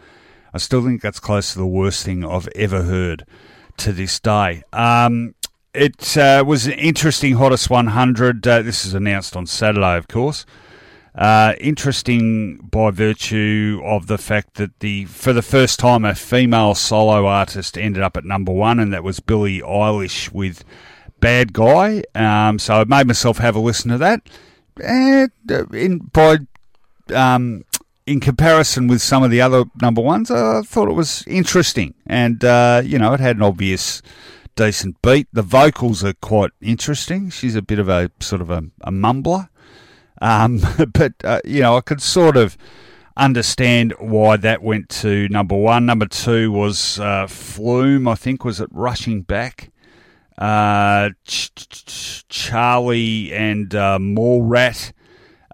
I 0.53 0.59
still 0.59 0.81
think 0.81 1.01
that's 1.01 1.19
close 1.19 1.51
to 1.53 1.59
the 1.59 1.67
worst 1.67 2.05
thing 2.05 2.23
I've 2.23 2.47
ever 2.55 2.83
heard 2.83 3.25
to 3.77 3.91
this 3.91 4.17
day. 4.19 4.63
Um, 4.71 5.35
it 5.73 6.17
uh, 6.17 6.45
was 6.47 6.65
an 6.65 6.73
interesting 6.73 7.35
Hottest 7.35 7.69
100. 7.69 8.47
Uh, 8.47 8.61
this 8.61 8.85
is 8.85 8.93
announced 8.93 9.35
on 9.35 9.45
Saturday, 9.45 9.97
of 9.97 10.07
course. 10.07 10.45
Uh, 11.17 11.55
interesting 11.59 12.57
by 12.57 12.91
virtue 12.91 13.81
of 13.83 14.05
the 14.05 14.19
fact 14.19 14.53
that 14.55 14.79
the 14.81 15.05
for 15.05 15.33
the 15.33 15.41
first 15.41 15.79
time 15.79 16.05
a 16.05 16.13
female 16.13 16.75
solo 16.75 17.25
artist 17.25 17.75
ended 17.75 18.03
up 18.03 18.15
at 18.15 18.23
number 18.23 18.51
one, 18.51 18.79
and 18.79 18.93
that 18.93 19.03
was 19.03 19.19
Billie 19.19 19.61
Eilish 19.61 20.31
with 20.31 20.63
"Bad 21.19 21.53
Guy." 21.53 22.03
Um, 22.13 22.59
so 22.59 22.75
I 22.75 22.83
made 22.83 23.07
myself 23.07 23.39
have 23.39 23.55
a 23.55 23.59
listen 23.59 23.89
to 23.89 23.97
that, 23.97 24.29
and 24.83 25.31
uh, 25.49 25.65
in 25.73 25.97
by 25.97 26.37
um, 27.15 27.65
in 28.05 28.19
comparison 28.19 28.87
with 28.87 29.01
some 29.01 29.23
of 29.23 29.31
the 29.31 29.41
other 29.41 29.65
number 29.81 30.01
ones, 30.01 30.29
I 30.29 30.61
thought 30.61 30.87
it 30.87 30.93
was 30.93 31.23
interesting, 31.25 31.95
and 32.05 32.45
uh, 32.45 32.83
you 32.85 32.99
know 32.99 33.13
it 33.13 33.19
had 33.19 33.37
an 33.37 33.41
obvious 33.41 34.03
decent 34.55 35.01
beat. 35.01 35.27
The 35.33 35.41
vocals 35.41 36.03
are 36.03 36.13
quite 36.13 36.51
interesting. 36.61 37.31
She's 37.31 37.55
a 37.55 37.61
bit 37.63 37.79
of 37.79 37.89
a 37.89 38.11
sort 38.19 38.41
of 38.41 38.51
a, 38.51 38.63
a 38.81 38.91
mumbler. 38.91 39.49
Um, 40.21 40.61
but, 40.93 41.13
uh, 41.23 41.41
you 41.45 41.61
know, 41.61 41.77
I 41.77 41.81
could 41.81 42.01
sort 42.01 42.37
of 42.37 42.57
understand 43.15 43.93
why 43.99 44.37
that 44.37 44.61
went 44.61 44.89
to 44.89 45.27
number 45.29 45.55
one. 45.55 45.85
Number 45.85 46.05
two 46.05 46.51
was 46.51 46.99
uh, 46.99 47.27
Flume, 47.27 48.07
I 48.07 48.15
think, 48.15 48.45
was 48.45 48.59
it 48.59 48.69
Rushing 48.71 49.21
Back? 49.21 49.71
Uh, 50.37 51.09
Ch- 51.25 51.51
Ch- 51.55 52.27
Charlie 52.29 53.33
and 53.33 53.73
uh, 53.73 53.97
Rat. 53.99 54.93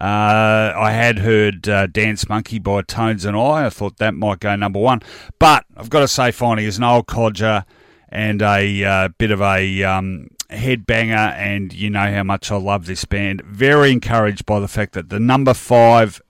Uh, 0.02 0.74
I 0.76 0.92
had 0.92 1.20
heard 1.20 1.70
uh, 1.70 1.88
Dance 1.88 2.28
Monkey 2.28 2.60
by 2.60 2.82
Tones 2.82 3.24
and 3.24 3.38
I. 3.38 3.66
I 3.66 3.70
thought 3.70 3.98
that 3.98 4.14
might 4.14 4.42
go 4.42 4.54
number 4.56 4.80
one. 4.80 5.02
But 5.40 5.66
I've 5.78 5.90
got 5.90 6.02
to 6.02 6.10
say, 6.10 6.32
finally, 6.32 6.66
as 6.66 6.78
an 6.78 6.84
old 6.84 7.08
codger 7.08 7.64
and 8.10 8.42
a 8.42 8.84
uh, 8.84 9.08
bit 9.18 9.32
of 9.32 9.42
a 9.42 9.84
um, 9.84 10.28
headbanger, 10.50 11.34
and 11.34 11.74
you 11.74 11.90
know 11.90 12.12
how 12.12 12.24
much 12.24 12.52
I 12.52 12.58
love 12.58 12.86
this 12.86 13.06
band. 13.06 13.42
Very 13.44 13.92
encouraged 13.92 14.46
by 14.46 14.60
the 14.60 14.68
fact 14.68 14.94
that 14.94 15.10
the 15.10 15.20
number 15.20 15.54
five 15.54 16.22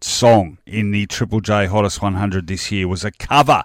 song 0.00 0.58
in 0.66 0.90
the 0.92 1.06
Triple 1.06 1.40
J 1.40 1.66
Hottest 1.66 2.00
100 2.00 2.46
this 2.46 2.70
year 2.72 2.88
was 2.88 3.04
a 3.04 3.10
cover 3.10 3.64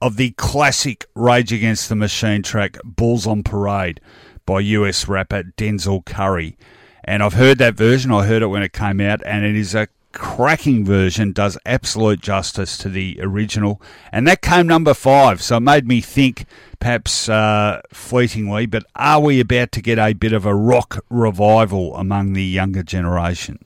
of 0.00 0.16
the 0.16 0.30
classic 0.32 1.06
Rage 1.14 1.52
Against 1.52 1.88
the 1.88 1.96
Machine 1.96 2.42
track 2.42 2.78
Bulls 2.84 3.26
on 3.26 3.42
Parade 3.42 4.00
by 4.46 4.60
US 4.60 5.08
rapper 5.08 5.42
Denzel 5.42 6.04
Curry. 6.04 6.56
And 7.04 7.22
I've 7.22 7.34
heard 7.34 7.58
that 7.58 7.74
version, 7.74 8.12
I 8.12 8.26
heard 8.26 8.42
it 8.42 8.46
when 8.46 8.62
it 8.62 8.72
came 8.72 9.00
out, 9.00 9.22
and 9.24 9.44
it 9.44 9.56
is 9.56 9.74
a 9.74 9.88
cracking 10.12 10.84
version, 10.84 11.32
does 11.32 11.58
absolute 11.66 12.20
justice 12.20 12.76
to 12.78 12.88
the 12.88 13.18
original. 13.22 13.80
And 14.12 14.26
that 14.26 14.42
came 14.42 14.66
number 14.66 14.94
five, 14.94 15.42
so 15.42 15.56
it 15.56 15.60
made 15.60 15.86
me 15.86 16.00
think 16.00 16.46
perhaps 16.80 17.28
uh, 17.28 17.80
fleetingly, 17.92 18.66
but 18.66 18.84
are 18.96 19.20
we 19.20 19.40
about 19.40 19.72
to 19.72 19.82
get 19.82 19.98
a 19.98 20.12
bit 20.14 20.32
of 20.32 20.46
a 20.46 20.54
rock 20.54 21.04
revival 21.10 21.96
among 21.96 22.32
the 22.32 22.44
younger 22.44 22.82
generation? 22.82 23.58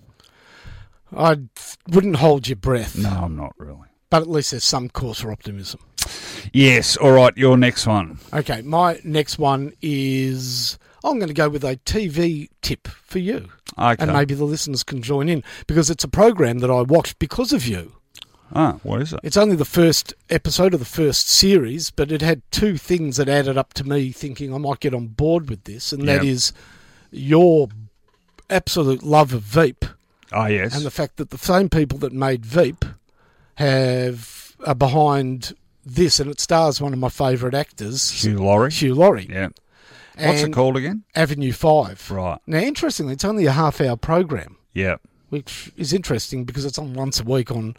I 1.15 1.41
wouldn't 1.89 2.17
hold 2.17 2.49
your 2.49 2.57
breath, 2.57 2.97
No, 2.97 3.11
I'm 3.11 3.37
not 3.37 3.53
really. 3.59 3.89
but 4.11 4.23
at 4.23 4.29
least 4.31 4.53
there's 4.53 4.65
some 4.65 4.89
cause 4.89 5.21
for 5.21 5.31
optimism. 5.31 5.81
Yes, 6.53 6.97
all 6.97 7.13
right, 7.13 7.37
your 7.37 7.57
next 7.57 7.87
one. 7.87 8.19
Okay, 8.33 8.63
my 8.63 8.99
next 9.05 9.39
one 9.39 9.73
is 9.83 10.79
I'm 11.05 11.19
going 11.19 11.29
to 11.29 11.35
go 11.35 11.49
with 11.49 11.65
a 11.65 11.77
TV 11.85 12.49
tip 12.63 12.87
for 12.89 13.19
you. 13.19 13.49
Okay. 13.79 13.97
And 14.03 14.13
maybe 14.13 14.35
the 14.35 14.45
listeners 14.45 14.83
can 14.83 15.03
join 15.03 15.29
in 15.29 15.43
because 15.67 15.91
it's 15.91 16.05
a 16.05 16.09
program 16.09 16.59
that 16.61 16.71
I 16.71 16.83
watched 16.83 17.19
because 17.19 17.53
of 17.53 17.67
you. 17.67 17.95
Ah, 18.55 18.79
what 18.83 19.01
is 19.01 19.13
it? 19.15 19.21
It's 19.23 19.37
only 19.39 19.57
the 19.57 19.65
first 19.65 20.13
episode 20.29 20.75
of 20.75 20.81
the 20.81 20.87
first 20.87 21.29
series, 21.29 21.91
but 21.91 22.13
it 22.13 22.21
had 22.21 22.43
two 22.51 22.77
things 22.77 23.17
that 23.17 23.29
added 23.29 23.57
up 23.57 23.73
to 23.75 23.85
me 23.85 24.13
thinking 24.13 24.53
I 24.55 24.59
might 24.59 24.81
get 24.81 24.93
on 24.95 25.07
board 25.09 25.49
with 25.49 25.65
this, 25.65 25.91
and 25.93 26.07
that 26.07 26.23
Yep. 26.23 26.25
is 26.25 26.53
your 27.11 27.69
absolute 28.51 29.03
love 29.03 29.33
of 29.33 29.41
Veep 29.43 29.87
Oh, 30.33 30.45
yes. 30.47 30.75
and 30.77 30.85
the 30.85 30.91
fact 30.91 31.17
that 31.17 31.31
the 31.31 31.39
same 31.39 31.71
people 31.71 31.97
that 32.01 32.13
made 32.13 32.45
Veep 32.45 32.85
have 33.57 34.55
are 34.67 34.75
behind 34.75 35.55
this, 35.85 36.21
and 36.21 36.31
it 36.31 36.41
stars 36.41 36.81
one 36.81 36.93
of 36.93 36.99
my 36.99 37.09
favourite 37.09 37.55
actors, 37.55 38.11
Hugh 38.23 38.39
Laurie. 38.39 38.71
Hugh 38.71 38.95
Laurie. 38.95 39.27
Yeah. 39.31 39.49
What's 40.19 40.43
it 40.43 40.53
called 40.53 40.77
again? 40.77 41.05
Avenue 41.15 41.53
Five. 41.53 42.11
Right. 42.11 42.39
Now, 42.47 42.59
interestingly, 42.59 43.15
it's 43.15 43.25
only 43.25 43.47
a 43.47 43.53
half-hour 43.53 43.97
program, 43.97 44.57
Yeah. 44.75 44.97
which 45.31 45.71
is 45.77 45.93
interesting 45.93 46.45
because 46.45 46.65
it's 46.65 46.79
on 46.79 46.95
once 46.95 47.21
a 47.21 47.25
week 47.25 47.51
on 47.51 47.77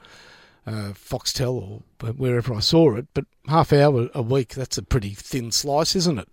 uh, 0.65 0.93
Foxtel 0.93 1.83
or 2.01 2.09
wherever 2.13 2.53
I 2.53 2.59
saw 2.59 2.95
it. 2.95 3.07
But 3.13 3.25
half 3.47 3.71
hour 3.73 4.09
a 4.13 4.21
week—that's 4.21 4.77
a 4.77 4.83
pretty 4.83 5.11
thin 5.11 5.51
slice, 5.51 5.95
isn't 5.95 6.19
it? 6.19 6.29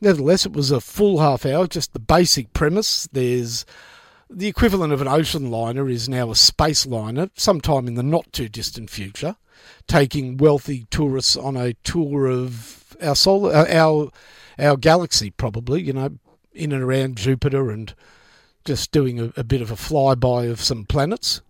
Nevertheless, 0.00 0.46
it 0.46 0.52
was 0.52 0.70
a 0.70 0.80
full 0.80 1.18
half 1.20 1.46
hour. 1.46 1.66
Just 1.66 1.92
the 1.92 1.98
basic 1.98 2.52
premise. 2.52 3.08
There's 3.12 3.64
the 4.28 4.48
equivalent 4.48 4.92
of 4.92 5.00
an 5.00 5.08
ocean 5.08 5.50
liner 5.50 5.88
is 5.88 6.08
now 6.08 6.30
a 6.30 6.36
space 6.36 6.86
liner, 6.86 7.30
sometime 7.34 7.86
in 7.88 7.94
the 7.94 8.02
not 8.02 8.32
too 8.32 8.48
distant 8.48 8.90
future, 8.90 9.36
taking 9.86 10.36
wealthy 10.36 10.86
tourists 10.90 11.36
on 11.36 11.56
a 11.56 11.74
tour 11.84 12.26
of 12.26 12.96
our 13.02 13.16
solar, 13.16 13.52
uh, 13.54 13.66
our 13.74 14.10
our 14.60 14.76
galaxy, 14.76 15.30
probably. 15.30 15.82
You 15.82 15.92
know, 15.92 16.18
in 16.52 16.72
and 16.72 16.82
around 16.82 17.16
Jupiter, 17.16 17.70
and 17.70 17.94
just 18.64 18.92
doing 18.92 19.18
a, 19.20 19.32
a 19.36 19.44
bit 19.44 19.62
of 19.62 19.70
a 19.70 19.76
flyby 19.76 20.50
of 20.50 20.60
some 20.60 20.84
planets. 20.84 21.40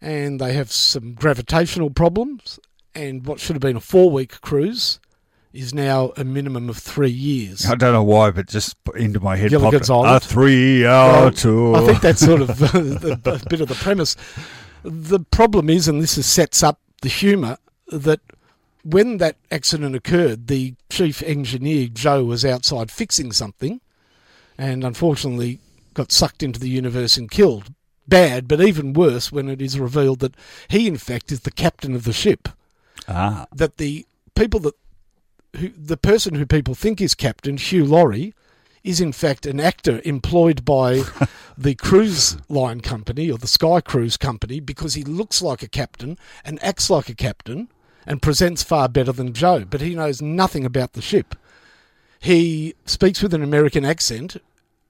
And 0.00 0.40
they 0.40 0.52
have 0.52 0.70
some 0.70 1.14
gravitational 1.14 1.90
problems. 1.90 2.58
And 2.94 3.26
what 3.26 3.40
should 3.40 3.54
have 3.54 3.60
been 3.60 3.76
a 3.76 3.80
four 3.80 4.10
week 4.10 4.40
cruise 4.40 5.00
is 5.52 5.74
now 5.74 6.12
a 6.16 6.24
minimum 6.24 6.68
of 6.68 6.76
three 6.76 7.10
years. 7.10 7.66
I 7.66 7.74
don't 7.74 7.92
know 7.92 8.02
why, 8.02 8.30
but 8.30 8.46
just 8.46 8.76
into 8.94 9.18
my 9.20 9.36
head 9.36 9.50
popped 9.52 9.88
a 9.88 10.20
three-hour 10.20 11.30
tour. 11.32 11.76
I 11.76 11.86
think 11.86 12.00
that's 12.00 12.20
sort 12.20 12.42
of 12.42 12.50
a 12.74 13.40
bit 13.48 13.60
of 13.60 13.68
the 13.68 13.78
premise. 13.80 14.16
The 14.82 15.20
problem 15.20 15.70
is, 15.70 15.88
and 15.88 16.02
this 16.02 16.18
is, 16.18 16.26
sets 16.26 16.62
up 16.62 16.80
the 17.02 17.08
humour, 17.08 17.58
that 17.88 18.20
when 18.90 19.18
that 19.18 19.36
accident 19.50 19.94
occurred, 19.94 20.46
the 20.46 20.74
chief 20.88 21.22
engineer, 21.22 21.88
Joe, 21.92 22.24
was 22.24 22.44
outside 22.44 22.90
fixing 22.90 23.32
something 23.32 23.80
and 24.56 24.82
unfortunately 24.82 25.60
got 25.94 26.10
sucked 26.10 26.42
into 26.42 26.58
the 26.58 26.70
universe 26.70 27.16
and 27.16 27.30
killed. 27.30 27.72
Bad, 28.06 28.48
but 28.48 28.62
even 28.62 28.94
worse 28.94 29.30
when 29.30 29.50
it 29.50 29.60
is 29.60 29.78
revealed 29.78 30.20
that 30.20 30.34
he, 30.68 30.86
in 30.86 30.96
fact, 30.96 31.30
is 31.30 31.40
the 31.40 31.50
captain 31.50 31.94
of 31.94 32.04
the 32.04 32.12
ship. 32.14 32.48
ah, 33.06 33.46
That 33.54 33.76
the 33.76 34.06
people 34.34 34.60
that 34.60 34.74
who, 35.56 35.68
the 35.68 35.98
person 35.98 36.34
who 36.34 36.46
people 36.46 36.74
think 36.74 37.00
is 37.00 37.14
captain, 37.14 37.58
Hugh 37.58 37.84
Laurie, 37.84 38.32
is 38.82 39.00
in 39.00 39.12
fact 39.12 39.44
an 39.44 39.60
actor 39.60 40.00
employed 40.04 40.64
by 40.64 41.02
the 41.58 41.74
cruise 41.74 42.38
line 42.48 42.80
company 42.80 43.30
or 43.30 43.36
the 43.36 43.46
Sky 43.46 43.82
Cruise 43.82 44.16
company 44.16 44.60
because 44.60 44.94
he 44.94 45.04
looks 45.04 45.42
like 45.42 45.62
a 45.62 45.68
captain 45.68 46.16
and 46.44 46.62
acts 46.62 46.88
like 46.88 47.10
a 47.10 47.14
captain 47.14 47.68
and 48.08 48.22
presents 48.22 48.62
far 48.62 48.88
better 48.88 49.12
than 49.12 49.34
Joe, 49.34 49.66
but 49.68 49.82
he 49.82 49.94
knows 49.94 50.22
nothing 50.22 50.64
about 50.64 50.94
the 50.94 51.02
ship. 51.02 51.34
He 52.18 52.74
speaks 52.86 53.22
with 53.22 53.34
an 53.34 53.42
American 53.42 53.84
accent 53.84 54.38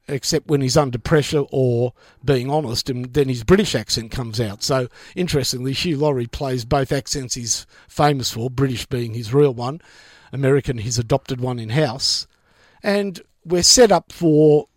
except 0.07 0.47
when 0.47 0.63
he's 0.63 0.77
under 0.77 0.99
pressure 0.99 1.45
or 1.51 1.93
being 2.25 2.49
honest, 2.49 2.89
and 2.89 3.13
then 3.13 3.29
his 3.29 3.45
British 3.45 3.75
accent 3.75 4.11
comes 4.11 4.41
out. 4.41 4.63
So, 4.63 4.89
interestingly, 5.15 5.73
Hugh 5.75 5.99
Laurie 5.99 6.27
plays 6.27 6.65
both 6.65 6.93
accents 6.93 7.35
he's 7.35 7.67
famous 7.89 8.31
for, 8.31 8.49
British 8.49 8.87
being 8.87 9.13
his 9.13 9.35
real 9.35 9.53
one, 9.53 9.83
American 10.33 10.79
his 10.79 10.99
adopted 10.99 11.43
one 11.43 11.59
in 11.59 11.71
house. 11.71 12.27
And 12.83 13.21
we're 13.45 13.63
set 13.63 13.93
up 13.93 14.13
for 14.13 14.69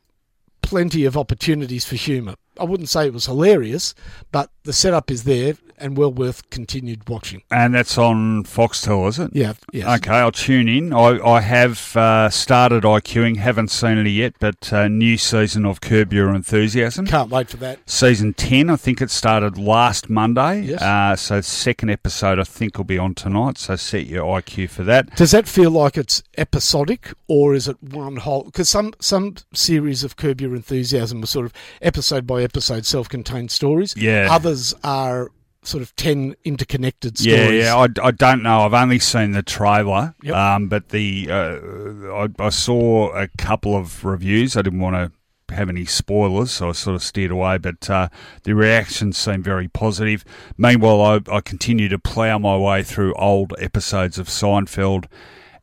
plenty 0.61 1.05
of 1.05 1.15
opportunities 1.15 1.85
for 1.85 1.95
humour. 1.95 2.35
I 2.59 2.65
wouldn't 2.65 2.89
say 2.89 3.05
it 3.05 3.13
was 3.13 3.27
hilarious, 3.27 3.95
but 4.31 4.51
the 4.63 4.73
setup 4.73 5.09
is 5.09 5.23
there 5.23 5.53
and 5.81 5.97
well 5.97 6.11
worth 6.11 6.49
continued 6.49 7.09
watching. 7.09 7.41
And 7.51 7.73
that's 7.73 7.97
on 7.97 8.43
Foxtel, 8.43 9.07
is 9.07 9.19
it? 9.19 9.31
Yeah, 9.33 9.53
yes. 9.71 9.99
Okay, 9.99 10.11
I'll 10.11 10.31
tune 10.31 10.67
in. 10.67 10.93
I, 10.93 11.19
I 11.19 11.41
have 11.41 11.95
uh, 11.95 12.29
started 12.29 12.83
IQing, 12.83 13.37
haven't 13.37 13.69
seen 13.69 13.97
it 13.97 14.07
yet, 14.09 14.35
but 14.39 14.71
uh, 14.71 14.87
new 14.87 15.17
season 15.17 15.65
of 15.65 15.81
Curb 15.81 16.13
Your 16.13 16.33
Enthusiasm. 16.33 17.05
Can't 17.07 17.29
wait 17.29 17.49
for 17.49 17.57
that. 17.57 17.79
Season 17.89 18.33
10, 18.33 18.69
I 18.69 18.75
think 18.75 19.01
it 19.01 19.09
started 19.09 19.57
last 19.57 20.09
Monday. 20.09 20.61
Yes. 20.61 20.81
Uh, 20.81 21.15
so, 21.15 21.41
second 21.41 21.89
episode, 21.89 22.39
I 22.39 22.43
think, 22.43 22.77
will 22.77 22.85
be 22.85 22.97
on 22.97 23.15
tonight. 23.15 23.57
So, 23.57 23.75
set 23.75 24.05
your 24.05 24.23
IQ 24.39 24.69
for 24.69 24.83
that. 24.83 25.15
Does 25.15 25.31
that 25.31 25.47
feel 25.47 25.71
like 25.71 25.97
it's 25.97 26.23
episodic 26.37 27.13
or 27.27 27.53
is 27.53 27.67
it 27.67 27.81
one 27.81 28.17
whole? 28.17 28.43
Because 28.43 28.69
some, 28.69 28.93
some 28.99 29.35
series 29.53 30.03
of 30.03 30.15
Curb 30.15 30.41
Your 30.41 30.55
Enthusiasm 30.55 31.23
are 31.23 31.27
sort 31.27 31.45
of 31.45 31.53
episode 31.81 32.27
by 32.27 32.43
episode 32.43 32.85
self 32.85 33.09
contained 33.09 33.51
stories. 33.51 33.95
Yeah. 33.97 34.27
Others 34.31 34.73
are 34.83 35.31
sort 35.63 35.83
of 35.83 35.95
10 35.95 36.35
interconnected 36.43 37.19
Yeah, 37.21 37.43
stories. 37.43 37.63
yeah. 37.65 37.75
I, 37.75 38.07
I 38.07 38.11
don't 38.11 38.41
know. 38.43 38.61
I've 38.61 38.73
only 38.73 38.99
seen 38.99 39.31
the 39.31 39.43
trailer, 39.43 40.15
Yep. 40.23 40.35
um, 40.35 40.67
but 40.69 40.89
the 40.89 41.27
uh, 41.29 42.13
I, 42.13 42.29
I 42.39 42.49
saw 42.49 43.11
a 43.13 43.27
couple 43.37 43.75
of 43.75 44.03
reviews. 44.03 44.57
I 44.57 44.61
didn't 44.63 44.79
want 44.79 44.95
to 44.95 45.11
have 45.55 45.69
any 45.69 45.85
spoilers, 45.85 46.49
so 46.51 46.69
I 46.69 46.71
sort 46.71 46.95
of 46.95 47.03
steered 47.03 47.29
away. 47.31 47.57
But 47.57 47.89
uh, 47.89 48.07
the 48.43 48.55
reactions 48.55 49.17
seem 49.17 49.43
very 49.43 49.67
positive. 49.67 50.23
Meanwhile, 50.57 51.01
I, 51.29 51.35
I 51.37 51.41
continue 51.41 51.89
to 51.89 51.99
plough 51.99 52.39
my 52.39 52.57
way 52.57 52.83
through 52.83 53.13
old 53.15 53.53
episodes 53.59 54.17
of 54.17 54.27
Seinfeld. 54.27 55.05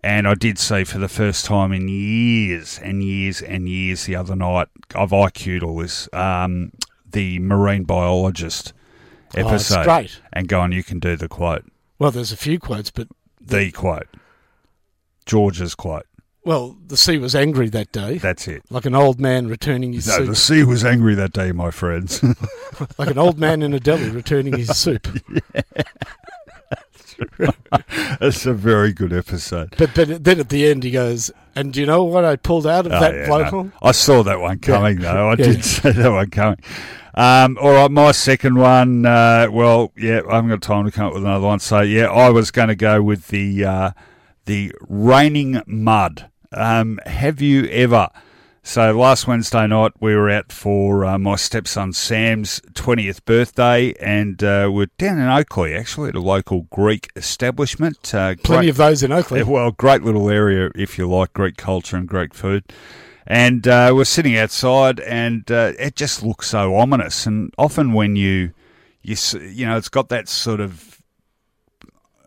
And 0.01 0.29
I 0.29 0.35
did 0.35 0.61
see 0.61 0.85
for 0.85 0.99
the 0.99 1.09
first 1.09 1.45
time 1.45 1.73
in 1.73 1.89
years 1.89 2.79
and 2.79 3.03
years 3.03 3.43
and 3.43 3.69
years 3.69 4.05
the 4.05 4.15
other 4.15 4.37
night, 4.37 4.69
I've 4.95 5.11
IQ'd 5.11 5.65
all 5.65 5.79
this, 5.79 6.09
um, 6.13 6.71
the 7.11 7.41
marine 7.41 7.83
biologist 7.83 8.73
Oh, 9.37 9.47
episode. 9.49 9.85
great. 9.85 10.21
And 10.33 10.49
go 10.49 10.61
on, 10.61 10.73
you 10.73 10.83
can 10.83 10.99
do 10.99 11.17
the 11.17 11.29
quote 11.29 11.65
Well, 11.99 12.11
there's 12.11 12.33
a 12.33 12.37
few 12.37 12.59
quotes, 12.59 12.91
but, 12.91 13.09
the 13.41 13.71
quote. 13.73 14.09
George's 15.27 15.75
quote. 15.75 16.07
well, 16.45 16.77
the 16.87 16.97
sea 16.97 17.19
was 17.19 17.35
angry 17.35 17.69
that 17.69 17.93
day. 17.93 18.17
That's 18.19 18.49
it. 18.49 18.63
like 18.71 18.87
an 18.87 18.95
old 18.95 19.21
man 19.21 19.49
returning 19.49 19.93
his 19.93 20.07
No, 20.09 20.19
soup. 20.19 20.27
the 20.29 20.37
sea 20.37 20.65
was 20.65 20.85
angry 20.85 21.15
that 21.17 21.33
day, 21.33 21.53
my 21.53 21.71
friends. 21.71 22.23
like 22.99 23.11
an 23.11 23.19
old 23.19 23.39
man 23.39 23.61
in 23.63 23.75
a 23.75 23.81
deli 23.81 24.09
returning 24.11 24.57
his 24.57 24.75
soup. 24.79 25.07
It's 28.21 28.47
a 28.47 28.53
very 28.55 28.93
good 28.93 29.13
episode. 29.13 29.75
But 29.79 29.95
but 29.95 30.25
then 30.25 30.41
at 30.41 30.49
the 30.49 30.67
end 30.69 30.83
he 30.85 30.91
goes, 30.91 31.31
and 31.55 31.73
do 31.73 31.81
you 31.81 31.87
know 31.87 32.05
what 32.05 32.25
I 32.25 32.37
pulled 32.37 32.67
out 32.67 32.87
of 32.87 32.93
Oh, 32.93 33.01
that 33.01 33.15
yeah, 33.15 33.27
vocal? 33.27 33.65
no. 33.65 33.73
I 33.83 33.93
saw 33.93 34.23
that 34.25 34.41
one 34.41 34.59
coming, 34.59 34.99
though. 35.01 35.29
I 35.29 35.31
Yeah. 35.33 35.37
did 35.37 35.65
see 35.65 35.91
that 35.91 36.11
one 36.13 36.31
coming. 36.31 36.59
Um, 37.15 37.59
all 37.61 37.73
right, 37.73 37.91
my 37.91 38.13
second 38.13 38.57
one. 38.57 39.05
Uh, 39.07 39.49
well, 39.51 39.93
yeah, 39.97 40.21
I 40.31 40.37
haven't 40.37 40.51
got 40.51 40.63
time 40.63 40.85
to 40.85 40.91
come 40.91 41.07
up 41.09 41.15
with 41.15 41.25
another 41.25 41.47
one. 41.47 41.59
So, 41.61 41.81
yeah, 41.81 42.07
I 42.07 42.31
was 42.31 42.51
going 42.51 42.69
to 42.69 42.77
go 42.77 43.03
with 43.03 43.29
the 43.29 43.65
uh, 43.65 43.91
the 44.47 44.73
raining 44.89 45.61
mud. 45.67 46.31
Um, 46.53 46.99
have 47.07 47.41
you 47.43 47.67
ever? 47.67 48.09
So 48.69 48.93
last 48.93 49.27
Wednesday 49.27 49.67
night 49.67 49.93
we 49.99 50.15
were 50.15 50.29
out 50.29 50.53
for 50.53 51.03
uh, 51.03 51.19
my 51.19 51.37
stepson 51.37 51.95
Sam's 51.95 52.61
twentieth 52.75 53.25
birthday, 53.25 53.95
and 53.95 54.45
uh, 54.45 54.69
we're 54.71 54.91
down 54.99 55.17
in 55.17 55.27
Oakleigh 55.27 55.75
actually 55.75 56.11
at 56.11 56.15
a 56.15 56.21
local 56.21 56.67
Greek 56.71 57.09
establishment. 57.17 58.15
Uh, 58.15 58.35
Plenty 58.45 58.67
great- 58.67 58.69
of 58.69 58.77
those 58.77 59.03
in 59.03 59.11
Oakleigh. 59.11 59.45
well, 59.47 59.71
great 59.71 60.03
little 60.03 60.29
area 60.29 60.71
if 60.75 60.99
you 60.99 61.09
like 61.09 61.33
Greek 61.33 61.57
culture 61.57 61.97
and 61.97 62.07
Greek 62.07 62.35
food. 62.35 62.63
And 63.27 63.67
uh, 63.67 63.95
we're 63.97 64.05
sitting 64.05 64.37
outside, 64.37 65.01
and 65.01 65.51
uh, 65.51 65.73
it 65.79 65.97
just 65.97 66.23
looks 66.23 66.49
so 66.49 66.77
ominous. 66.77 67.25
And 67.25 67.55
often 67.57 67.95
when 67.95 68.17
you, 68.17 68.53
you, 69.01 69.17
you 69.41 69.65
know, 69.65 69.79
it's 69.79 69.89
got 69.89 70.11
that 70.11 70.29
sort 70.29 70.61
of 70.61 71.01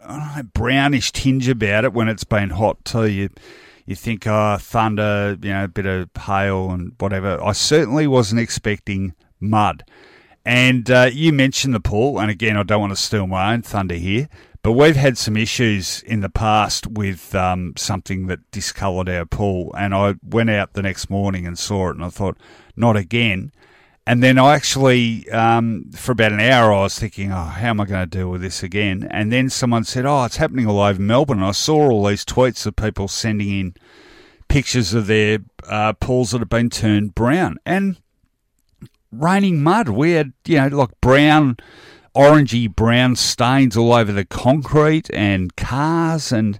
I 0.04 0.18
don't 0.18 0.36
know, 0.38 0.50
brownish 0.56 1.12
tinge 1.12 1.48
about 1.48 1.86
it 1.86 1.94
when 1.94 2.08
it's 2.08 2.24
been 2.24 2.50
hot 2.50 2.84
too. 2.84 3.06
You, 3.06 3.30
you 3.92 3.96
think, 3.96 4.26
oh, 4.26 4.58
thunder, 4.58 5.38
you 5.42 5.50
know, 5.50 5.66
a 5.66 5.68
bit 5.68 5.86
of 5.86 6.10
hail 6.18 6.72
and 6.72 6.94
whatever. 6.98 7.42
I 7.44 7.52
certainly 7.52 8.08
wasn't 8.08 8.42
expecting 8.42 9.14
mud. 9.40 9.84
And 10.46 10.90
uh, 10.90 11.10
you 11.12 11.34
mentioned 11.34 11.76
the 11.76 11.82
pool, 11.82 12.20
and 12.20 12.32
again, 12.32 12.58
I 12.58 12.64
don't 12.64 12.80
want 12.82 12.94
to 12.94 13.02
steal 13.02 13.28
my 13.28 13.54
own 13.54 13.62
thunder 13.62 13.96
here, 13.96 14.30
but 14.64 14.72
we've 14.72 14.96
had 14.96 15.18
some 15.18 15.38
issues 15.38 16.02
in 16.04 16.22
the 16.22 16.30
past 16.30 16.88
with 16.88 17.36
um, 17.36 17.74
something 17.78 18.28
that 18.28 18.50
discoloured 18.50 19.10
our 19.10 19.26
pool, 19.26 19.74
and 19.78 19.94
I 19.94 20.16
went 20.24 20.50
out 20.50 20.74
the 20.74 20.82
next 20.82 21.10
morning 21.10 21.46
and 21.46 21.60
saw 21.60 21.90
it, 21.90 21.96
and 21.96 22.06
I 22.06 22.10
thought, 22.10 22.38
not 22.76 22.96
again. 22.96 23.52
And 24.08 24.24
then 24.24 24.40
I 24.40 24.56
actually, 24.56 25.30
um, 25.30 25.92
for 25.94 26.14
about 26.14 26.32
an 26.32 26.40
hour, 26.40 26.74
I 26.74 26.82
was 26.82 26.98
thinking, 26.98 27.32
oh, 27.32 27.44
how 27.44 27.70
am 27.70 27.80
I 27.80 27.86
going 27.86 28.10
to 28.10 28.18
deal 28.18 28.30
with 28.30 28.42
this 28.42 28.64
again? 28.64 29.08
And 29.12 29.32
then 29.32 29.50
someone 29.50 29.84
said, 29.84 30.06
oh, 30.06 30.26
it's 30.26 30.38
happening 30.38 30.66
all 30.68 30.82
over 30.82 31.02
Melbourne. 31.02 31.38
And 31.38 31.48
I 31.48 31.52
saw 31.52 31.92
all 31.92 32.06
these 32.08 32.26
tweets 32.26 32.66
of 32.66 32.76
people 32.76 33.08
sending 33.08 33.60
in 33.60 33.76
pictures 34.48 34.94
of 34.94 35.06
their 35.08 35.40
uh, 35.68 35.94
pools 35.94 36.32
that 36.32 36.40
have 36.40 36.50
been 36.50 36.72
turned 36.72 37.14
brown. 37.14 37.58
And 37.66 37.98
raining 39.12 39.62
mud. 39.62 39.90
We 39.90 40.12
had, 40.12 40.34
you 40.46 40.58
know, 40.58 40.68
like 40.78 41.00
brown, 41.02 41.58
orangey 42.16 42.74
brown 42.74 43.16
stains 43.16 43.78
all 43.78 43.94
over 43.94 44.12
the 44.12 44.26
concrete 44.26 45.10
and 45.14 45.56
cars. 45.56 46.32
And 46.32 46.60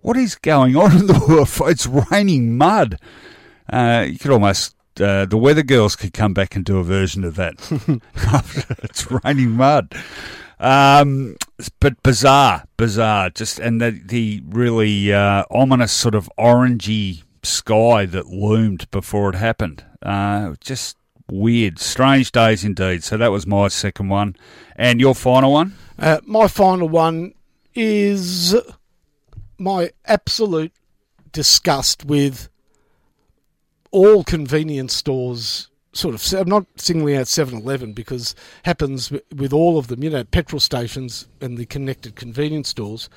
what 0.00 0.16
is 0.16 0.34
going 0.34 0.76
on 0.76 0.96
in 0.96 1.06
the 1.06 1.24
world? 1.28 1.70
It's 1.70 1.86
raining 1.86 2.56
mud. 2.56 2.98
Uh, 3.72 4.06
you 4.08 4.18
could 4.18 4.32
almost, 4.32 4.74
uh, 5.00 5.26
the 5.26 5.36
weather 5.36 5.62
girls 5.62 5.96
could 5.96 6.12
come 6.12 6.34
back 6.34 6.56
and 6.56 6.64
do 6.64 6.78
a 6.78 6.84
version 6.84 7.24
of 7.24 7.36
that. 7.36 7.54
it's 8.84 9.10
raining 9.10 9.52
mud. 9.52 9.92
Um, 10.58 11.36
but 11.80 12.00
bizarre, 12.02 12.64
bizarre. 12.76 13.30
Just 13.30 13.58
and 13.58 13.80
the 13.80 13.90
the 13.90 14.42
really 14.46 15.12
uh, 15.12 15.44
ominous 15.50 15.92
sort 15.92 16.14
of 16.14 16.30
orangey 16.38 17.24
sky 17.42 18.06
that 18.06 18.28
loomed 18.28 18.88
before 18.90 19.30
it 19.30 19.34
happened. 19.34 19.84
Uh, 20.00 20.54
just 20.60 20.96
weird, 21.28 21.78
strange 21.78 22.30
days 22.30 22.64
indeed. 22.64 23.02
So 23.02 23.16
that 23.16 23.32
was 23.32 23.46
my 23.46 23.68
second 23.68 24.08
one, 24.08 24.36
and 24.76 25.00
your 25.00 25.14
final 25.14 25.52
one. 25.52 25.76
Uh, 25.98 26.20
my 26.24 26.46
final 26.46 26.88
one 26.88 27.34
is 27.74 28.54
my 29.58 29.90
absolute 30.04 30.72
disgust 31.32 32.04
with 32.04 32.48
all 33.92 34.24
convenience 34.24 34.94
stores. 34.94 35.68
Sort 35.94 36.14
of, 36.14 36.32
I'm 36.40 36.48
not 36.48 36.64
singling 36.76 37.16
out 37.16 37.26
7-Eleven 37.26 37.92
because 37.92 38.34
happens 38.64 39.12
with 39.34 39.52
all 39.52 39.76
of 39.78 39.88
them. 39.88 40.02
You 40.02 40.10
know, 40.10 40.24
petrol 40.24 40.58
stations 40.58 41.28
and 41.40 41.58
the 41.58 41.66
connected 41.66 42.16
convenience 42.16 42.70
stores. 42.70 43.08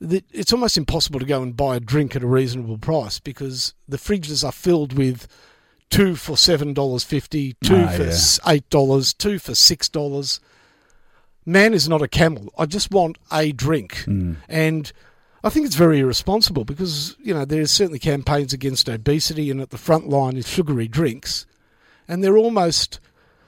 It's 0.00 0.52
almost 0.52 0.78
impossible 0.78 1.20
to 1.20 1.26
go 1.26 1.42
and 1.42 1.54
buy 1.54 1.76
a 1.76 1.80
drink 1.80 2.16
at 2.16 2.22
a 2.22 2.26
reasonable 2.26 2.78
price 2.78 3.18
because 3.20 3.74
the 3.86 3.98
fridges 3.98 4.42
are 4.42 4.50
filled 4.52 4.94
with 4.94 5.28
two 5.90 6.16
for 6.16 6.38
seven 6.38 6.72
dollars 6.72 7.04
fifty, 7.04 7.54
two 7.62 7.76
Ah, 7.76 7.88
for 7.88 8.04
yeah. 8.04 8.52
eight 8.54 8.70
dollars, 8.70 9.12
two 9.12 9.38
for 9.38 9.54
six 9.54 9.88
dollars 9.88 10.40
man 11.46 11.74
is 11.74 11.88
not 11.88 12.02
a 12.02 12.06
camel. 12.08 12.52
I 12.56 12.66
just 12.66 12.90
want 12.90 13.18
a 13.32 13.50
drink. 13.52 14.04
And 14.48 14.92
I 15.42 15.48
think 15.48 15.64
it's 15.64 15.76
very 15.76 16.00
irresponsible 16.00 16.64
because, 16.64 17.16
you 17.18 17.32
know, 17.32 17.44
there's 17.44 17.70
certainly 17.70 17.98
campaigns 17.98 18.52
against 18.52 18.88
obesity, 18.88 19.50
and 19.50 19.60
at 19.60 19.70
the 19.70 19.78
front 19.78 20.08
line 20.08 20.36
is 20.36 20.46
sugary 20.46 20.86
drinks. 20.86 21.46
And 22.06 22.22
they're 22.22 22.36
almost 22.36 23.00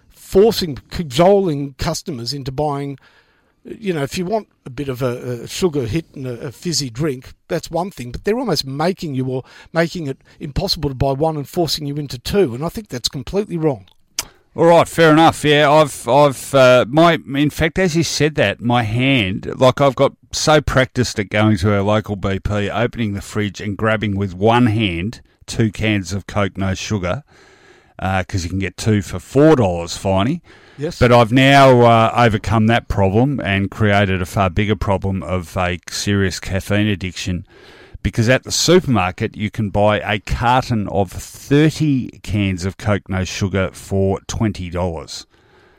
forcing, 0.09 0.77
cajoling 0.91 1.75
customers 1.75 2.33
into 2.33 2.51
buying. 2.51 2.99
You 3.65 3.93
know, 3.93 4.03
if 4.03 4.17
you 4.17 4.25
want 4.25 4.49
a 4.65 4.71
bit 4.71 4.89
of 4.89 5.03
a, 5.03 5.43
a 5.43 5.49
sugar 5.49 5.87
hit 5.87 6.07
and 6.15 6.27
a, 6.27 6.47
a 6.47 6.53
fizzy 6.53 6.89
drink, 6.89 7.35
that's 7.49 7.71
one 7.71 7.91
thing. 7.91 8.11
But 8.11 8.25
they're 8.25 8.39
almost 8.39 8.65
making 8.65 9.15
you 9.15 9.27
or 9.27 9.45
making 9.73 10.07
it 10.07 10.19
impossible 10.41 10.89
to 10.89 10.95
buy 10.95 11.13
one 11.13 11.37
and 11.37 11.49
forcing 11.49 11.87
you 11.87 11.97
into 11.97 12.19
two. 12.19 12.55
And 12.55 12.65
I 12.65 12.71
think 12.71 12.89
that's 12.89 13.09
completely 13.09 13.59
wrong. 13.59 13.87
All 14.55 14.67
right, 14.67 14.87
fair 14.87 15.11
enough. 15.11 15.45
Yeah, 15.45 15.71
I've, 15.71 16.07
I've, 16.07 16.55
uh, 16.55 16.85
my, 16.87 17.15
in 17.35 17.49
fact, 17.49 17.79
as 17.79 17.97
you 17.97 18.03
said 18.03 18.35
that, 18.35 18.61
my 18.61 18.83
hand, 18.83 19.51
like 19.59 19.81
I've 19.81 19.95
got 19.95 20.13
so 20.31 20.61
practiced 20.61 21.19
at 21.19 21.31
going 21.31 21.57
to 21.59 21.75
our 21.75 21.81
local 21.81 22.19
BP, 22.19 22.71
opening 22.71 23.15
the 23.15 23.23
fridge 23.23 23.63
and 23.63 23.79
grabbing 23.79 24.17
with 24.17 24.35
one 24.35 24.67
hand 24.67 25.23
two 25.47 25.73
cans 25.73 26.13
of 26.13 26.27
Coke, 26.27 26.57
no 26.57 26.75
sugar, 26.75 27.25
because 27.99 28.45
you 28.45 28.51
can 28.51 28.59
get 28.59 28.77
two 28.77 29.03
for 29.03 29.19
four 29.19 29.57
dollars, 29.57 29.97
finey. 29.97 30.41
Yes. 30.79 30.99
But 30.99 31.13
I've 31.13 31.33
now 31.33 31.81
uh, 31.83 32.13
overcome 32.17 32.67
that 32.67 32.89
problem 32.89 33.41
and 33.41 33.71
created 33.71 34.23
a 34.23 34.27
far 34.27 34.51
bigger 34.51 34.77
problem 34.77 35.23
of 35.23 35.57
a 35.57 35.79
serious 35.91 36.41
caffeine 36.41 36.87
addiction 36.87 37.47
because 38.03 38.29
at 38.29 38.45
the 38.45 38.53
supermarket 38.53 39.37
you 39.37 39.51
can 39.51 39.71
buy 39.71 40.01
a 40.01 40.19
carton 40.21 40.89
of 40.89 41.11
30 41.13 42.19
cans 42.23 42.65
of 42.65 42.77
Coke 42.77 43.09
No 43.09 43.25
Sugar 43.25 43.71
for 43.73 44.19
$20. 44.29 45.27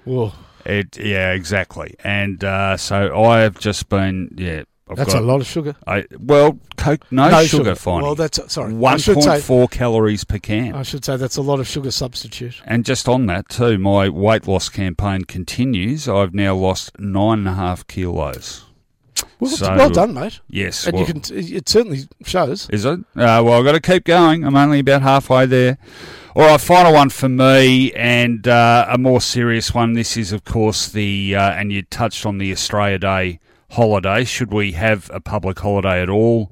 Whoa, 0.05 0.33
It, 0.65 0.97
yeah, 0.97 1.31
exactly. 1.31 1.95
And 2.03 2.43
uh, 2.43 2.77
so 2.77 3.23
I 3.23 3.39
have 3.41 3.59
just 3.59 3.89
been, 3.89 4.33
yeah. 4.37 4.63
I've 4.89 4.97
that's 4.97 5.13
got, 5.13 5.21
a 5.23 5.25
lot 5.25 5.39
of 5.39 5.47
sugar. 5.47 5.75
I, 5.87 6.05
well, 6.19 6.59
Coke 6.75 7.09
No, 7.09 7.29
No 7.29 7.43
sugar, 7.45 7.63
sugar. 7.63 7.75
fine. 7.75 8.03
Well, 8.03 8.15
that's 8.15 8.51
sorry. 8.51 8.73
Should 8.99 9.23
say 9.23 9.39
1.4 9.39 9.71
calories 9.71 10.25
per 10.25 10.39
can. 10.39 10.75
I 10.75 10.83
should 10.83 11.05
say 11.05 11.15
that's 11.15 11.37
a 11.37 11.41
lot 11.41 11.61
of 11.61 11.67
sugar 11.67 11.89
substitute. 11.89 12.61
And 12.65 12.83
just 12.83 13.07
on 13.07 13.25
that 13.27 13.47
too, 13.47 13.77
my 13.77 14.09
weight 14.09 14.45
loss 14.45 14.67
campaign 14.67 15.23
continues. 15.23 16.09
I've 16.09 16.33
now 16.33 16.55
lost 16.55 16.99
nine 16.99 17.39
and 17.39 17.47
a 17.47 17.53
half 17.53 17.87
kilos. 17.87 18.65
Well, 19.39 19.51
So- 19.51 19.75
well 19.75 19.89
done, 19.89 20.13
mate. 20.13 20.39
Yes, 20.49 20.85
And 20.87 20.95
well- 20.95 21.05
you 21.07 21.13
can. 21.13 21.21
It 21.37 21.67
certainly 21.67 22.07
shows. 22.25 22.69
Is 22.71 22.85
it? 22.85 22.99
Uh, 22.99 23.41
well, 23.43 23.53
I've 23.53 23.65
got 23.65 23.73
to 23.73 23.81
keep 23.81 24.05
going. 24.05 24.43
I'm 24.45 24.55
only 24.55 24.79
about 24.79 25.01
halfway 25.01 25.45
there. 25.45 25.77
All 26.35 26.43
right, 26.47 26.59
final 26.59 26.93
one 26.93 27.09
for 27.09 27.29
me, 27.29 27.91
and 27.93 28.47
uh, 28.47 28.87
a 28.89 28.97
more 28.97 29.21
serious 29.21 29.73
one. 29.73 29.93
This 29.93 30.17
is, 30.17 30.31
of 30.31 30.43
course, 30.45 30.87
the 30.87 31.35
uh, 31.35 31.51
and 31.51 31.71
you 31.71 31.83
touched 31.83 32.25
on 32.25 32.37
the 32.39 32.51
Australia 32.51 32.97
Day 32.97 33.39
holiday. 33.71 34.23
Should 34.23 34.51
we 34.51 34.71
have 34.71 35.09
a 35.13 35.19
public 35.19 35.59
holiday 35.59 36.01
at 36.01 36.09
all? 36.09 36.51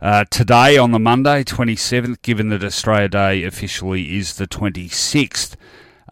Uh, 0.00 0.24
today, 0.30 0.76
on 0.76 0.90
the 0.90 0.98
Monday, 0.98 1.44
27th, 1.44 2.22
given 2.22 2.48
that 2.48 2.64
Australia 2.64 3.08
Day 3.08 3.44
officially 3.44 4.16
is 4.16 4.34
the 4.34 4.46
26th. 4.48 5.54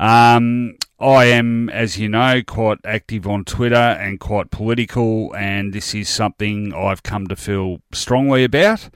Um, 0.00 0.76
I 0.98 1.26
am, 1.26 1.68
as 1.68 1.98
you 1.98 2.08
know, 2.08 2.42
quite 2.46 2.78
active 2.86 3.26
on 3.26 3.44
Twitter 3.44 3.74
and 3.74 4.18
quite 4.18 4.50
political, 4.50 5.34
and 5.36 5.74
this 5.74 5.94
is 5.94 6.08
something 6.08 6.72
I've 6.72 7.02
come 7.02 7.26
to 7.26 7.36
feel 7.36 7.82
strongly 7.92 8.42
about. 8.42 8.88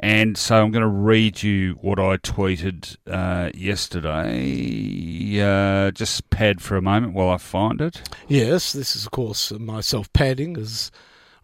And 0.00 0.36
so 0.36 0.60
I'm 0.60 0.72
going 0.72 0.82
to 0.82 0.88
read 0.88 1.42
you 1.42 1.74
what 1.82 2.00
I 2.00 2.16
tweeted 2.16 2.96
uh, 3.06 3.50
yesterday. 3.54 5.40
Uh, 5.40 5.92
just 5.92 6.30
pad 6.30 6.60
for 6.60 6.76
a 6.76 6.82
moment 6.82 7.12
while 7.12 7.28
I 7.28 7.36
find 7.36 7.80
it. 7.80 8.02
Yes, 8.26 8.72
this 8.72 8.96
is 8.96 9.04
of 9.04 9.12
course 9.12 9.52
myself 9.52 10.12
padding 10.12 10.56
as 10.56 10.90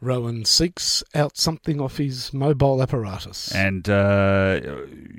Rohan 0.01 0.47
seeks 0.47 1.05
out 1.15 1.37
something 1.37 1.81
off 1.81 1.99
his 1.99 2.33
mobile 2.33 2.83
apparatus. 2.83 3.53
And 3.55 3.89
uh, 3.89 4.61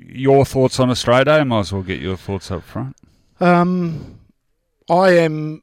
your 0.08 0.44
thoughts 0.44 0.78
on 0.78 0.90
Australia 0.90 1.24
Day? 1.24 1.38
I 1.38 1.44
might 1.44 1.60
as 1.60 1.72
well 1.72 1.82
get 1.82 2.00
your 2.00 2.16
thoughts 2.16 2.50
up 2.50 2.64
front. 2.64 2.96
Um, 3.40 4.18
I 4.88 5.10
am 5.10 5.62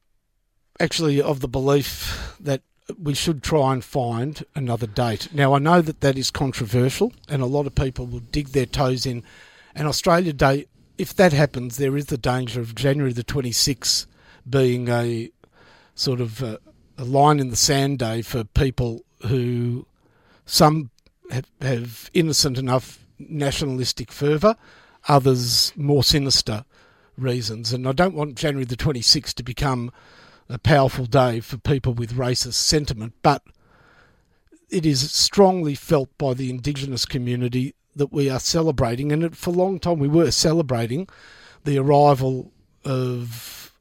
actually 0.80 1.22
of 1.22 1.40
the 1.40 1.48
belief 1.48 2.36
that 2.40 2.62
we 3.02 3.14
should 3.14 3.42
try 3.42 3.74
and 3.74 3.84
find 3.84 4.46
another 4.54 4.88
date. 4.88 5.34
Now, 5.34 5.54
I 5.54 5.60
know 5.60 5.82
that 5.82 6.02
that 6.02 6.18
is 6.18 6.30
controversial, 6.30 7.12
and 7.28 7.42
a 7.42 7.48
lot 7.48 7.66
of 7.66 7.76
people 7.76 8.06
will 8.06 8.20
dig 8.20 8.50
their 8.50 8.66
toes 8.66 9.06
in. 9.06 9.24
And 9.74 9.88
Australia 9.88 10.34
Day, 10.34 10.68
if 10.98 11.14
that 11.16 11.34
happens, 11.34 11.78
there 11.78 11.98
is 11.98 12.06
the 12.06 12.18
danger 12.18 12.62
of 12.62 12.76
January 12.76 13.12
the 13.12 13.24
26th 13.24 14.06
being 14.48 14.88
a 14.88 15.32
sort 15.96 16.22
of 16.22 16.44
a, 16.44 16.60
a 16.98 17.04
line 17.04 17.40
in 17.40 17.50
the 17.50 17.56
sand 17.56 18.00
day 18.00 18.22
for 18.22 18.44
people 18.44 19.04
who 19.28 19.88
some 20.46 20.92
have, 21.32 21.50
have 21.62 22.12
innocent 22.14 22.58
enough 22.58 23.00
nationalistic 23.18 24.12
fervour, 24.12 24.56
others 25.08 25.74
more 25.76 26.04
sinister 26.04 26.64
reasons. 27.18 27.74
And 27.74 27.88
I 27.88 27.92
don't 27.92 28.16
want 28.16 28.36
January 28.36 28.66
the 28.66 28.76
26th 28.76 29.34
to 29.36 29.44
become 29.44 29.92
a 30.50 30.60
powerful 30.60 31.06
day 31.06 31.40
for 31.40 31.58
people 31.58 31.94
with 31.94 32.14
racist 32.14 32.54
sentiment, 32.54 33.14
but 33.22 33.44
it 34.70 34.86
is 34.86 35.12
strongly 35.12 35.76
felt 35.76 36.16
by 36.18 36.34
the 36.34 36.50
Indigenous 36.50 37.06
community 37.06 37.74
that 37.96 38.12
we 38.12 38.30
are 38.30 38.40
celebrating, 38.40 39.12
and 39.12 39.38
for 39.38 39.52
a 39.52 39.54
long 39.54 39.80
time 39.80 40.00
we 40.00 40.08
were 40.08 40.32
celebrating 40.32 41.08
the 41.64 41.78
arrival 41.78 42.52
of 42.84 43.74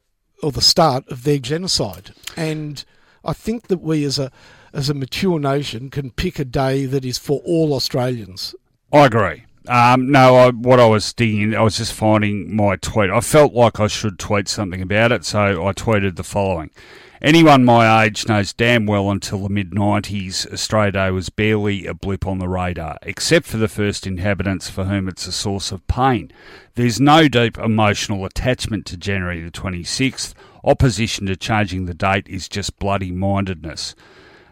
or 0.43 0.53
the 0.53 0.61
start 0.61 1.09
of 1.09 1.25
their 1.25 1.39
genocide. 1.39 2.13
And 2.37 2.85
I 3.25 3.33
think 3.33 3.69
that 3.69 3.81
we 3.81 4.05
as 4.05 4.19
a 4.19 4.31
as 4.73 4.91
a 4.91 4.95
mature 4.95 5.39
nation 5.39 5.89
can 5.89 6.11
pick 6.11 6.39
a 6.39 6.45
day 6.45 6.85
that 6.87 7.05
is 7.05 7.19
for 7.19 7.41
all 7.45 7.73
Australians. 7.75 8.55
I 8.93 9.07
agree. 9.07 9.45
Um, 9.67 10.11
no, 10.11 10.37
I, 10.37 10.51
what 10.51 10.79
I 10.79 10.87
was 10.87 11.13
digging, 11.15 11.55
I 11.55 11.63
was 11.63 11.79
just 11.79 11.95
finding 11.95 12.55
my 12.55 12.77
tweet. 12.77 13.11
I 13.11 13.21
felt 13.21 13.55
like 13.55 13.81
I 13.81 13.87
should 13.87 14.19
tweet 14.19 14.47
something 14.49 14.83
about 14.83 15.13
it, 15.13 15.25
so 15.25 15.67
I 15.67 15.73
tweeted 15.73 16.17
the 16.17 16.25
following. 16.25 16.71
Anyone 17.23 17.65
my 17.65 18.05
age 18.05 18.29
knows 18.29 18.53
damn 18.53 18.85
well 18.85 19.11
until 19.11 19.39
the 19.39 19.49
mid 19.49 19.71
90s, 19.71 20.53
Australia 20.53 20.93
Day 20.93 21.11
was 21.11 21.31
barely 21.31 21.87
a 21.87 21.95
blip 21.95 22.27
on 22.27 22.39
the 22.39 22.49
radar, 22.49 22.99
except 23.01 23.47
for 23.47 23.57
the 23.57 23.67
first 23.67 24.07
inhabitants 24.07 24.69
for 24.69 24.85
whom 24.85 25.09
it's 25.09 25.27
a 25.27 25.33
source 25.33 25.73
of 25.73 25.87
pain. 25.87 26.31
There's 26.75 27.01
no 27.01 27.29
deep 27.29 27.57
emotional 27.57 28.27
attachment 28.27 28.85
to 28.87 28.99
January 28.99 29.43
the 29.43 29.51
26th. 29.51 30.35
Opposition 30.65 31.25
to 31.27 31.37
changing 31.37 31.87
the 31.87 31.95
date 31.95 32.29
is 32.29 32.47
just 32.47 32.79
bloody 32.79 33.11
mindedness. 33.11 33.95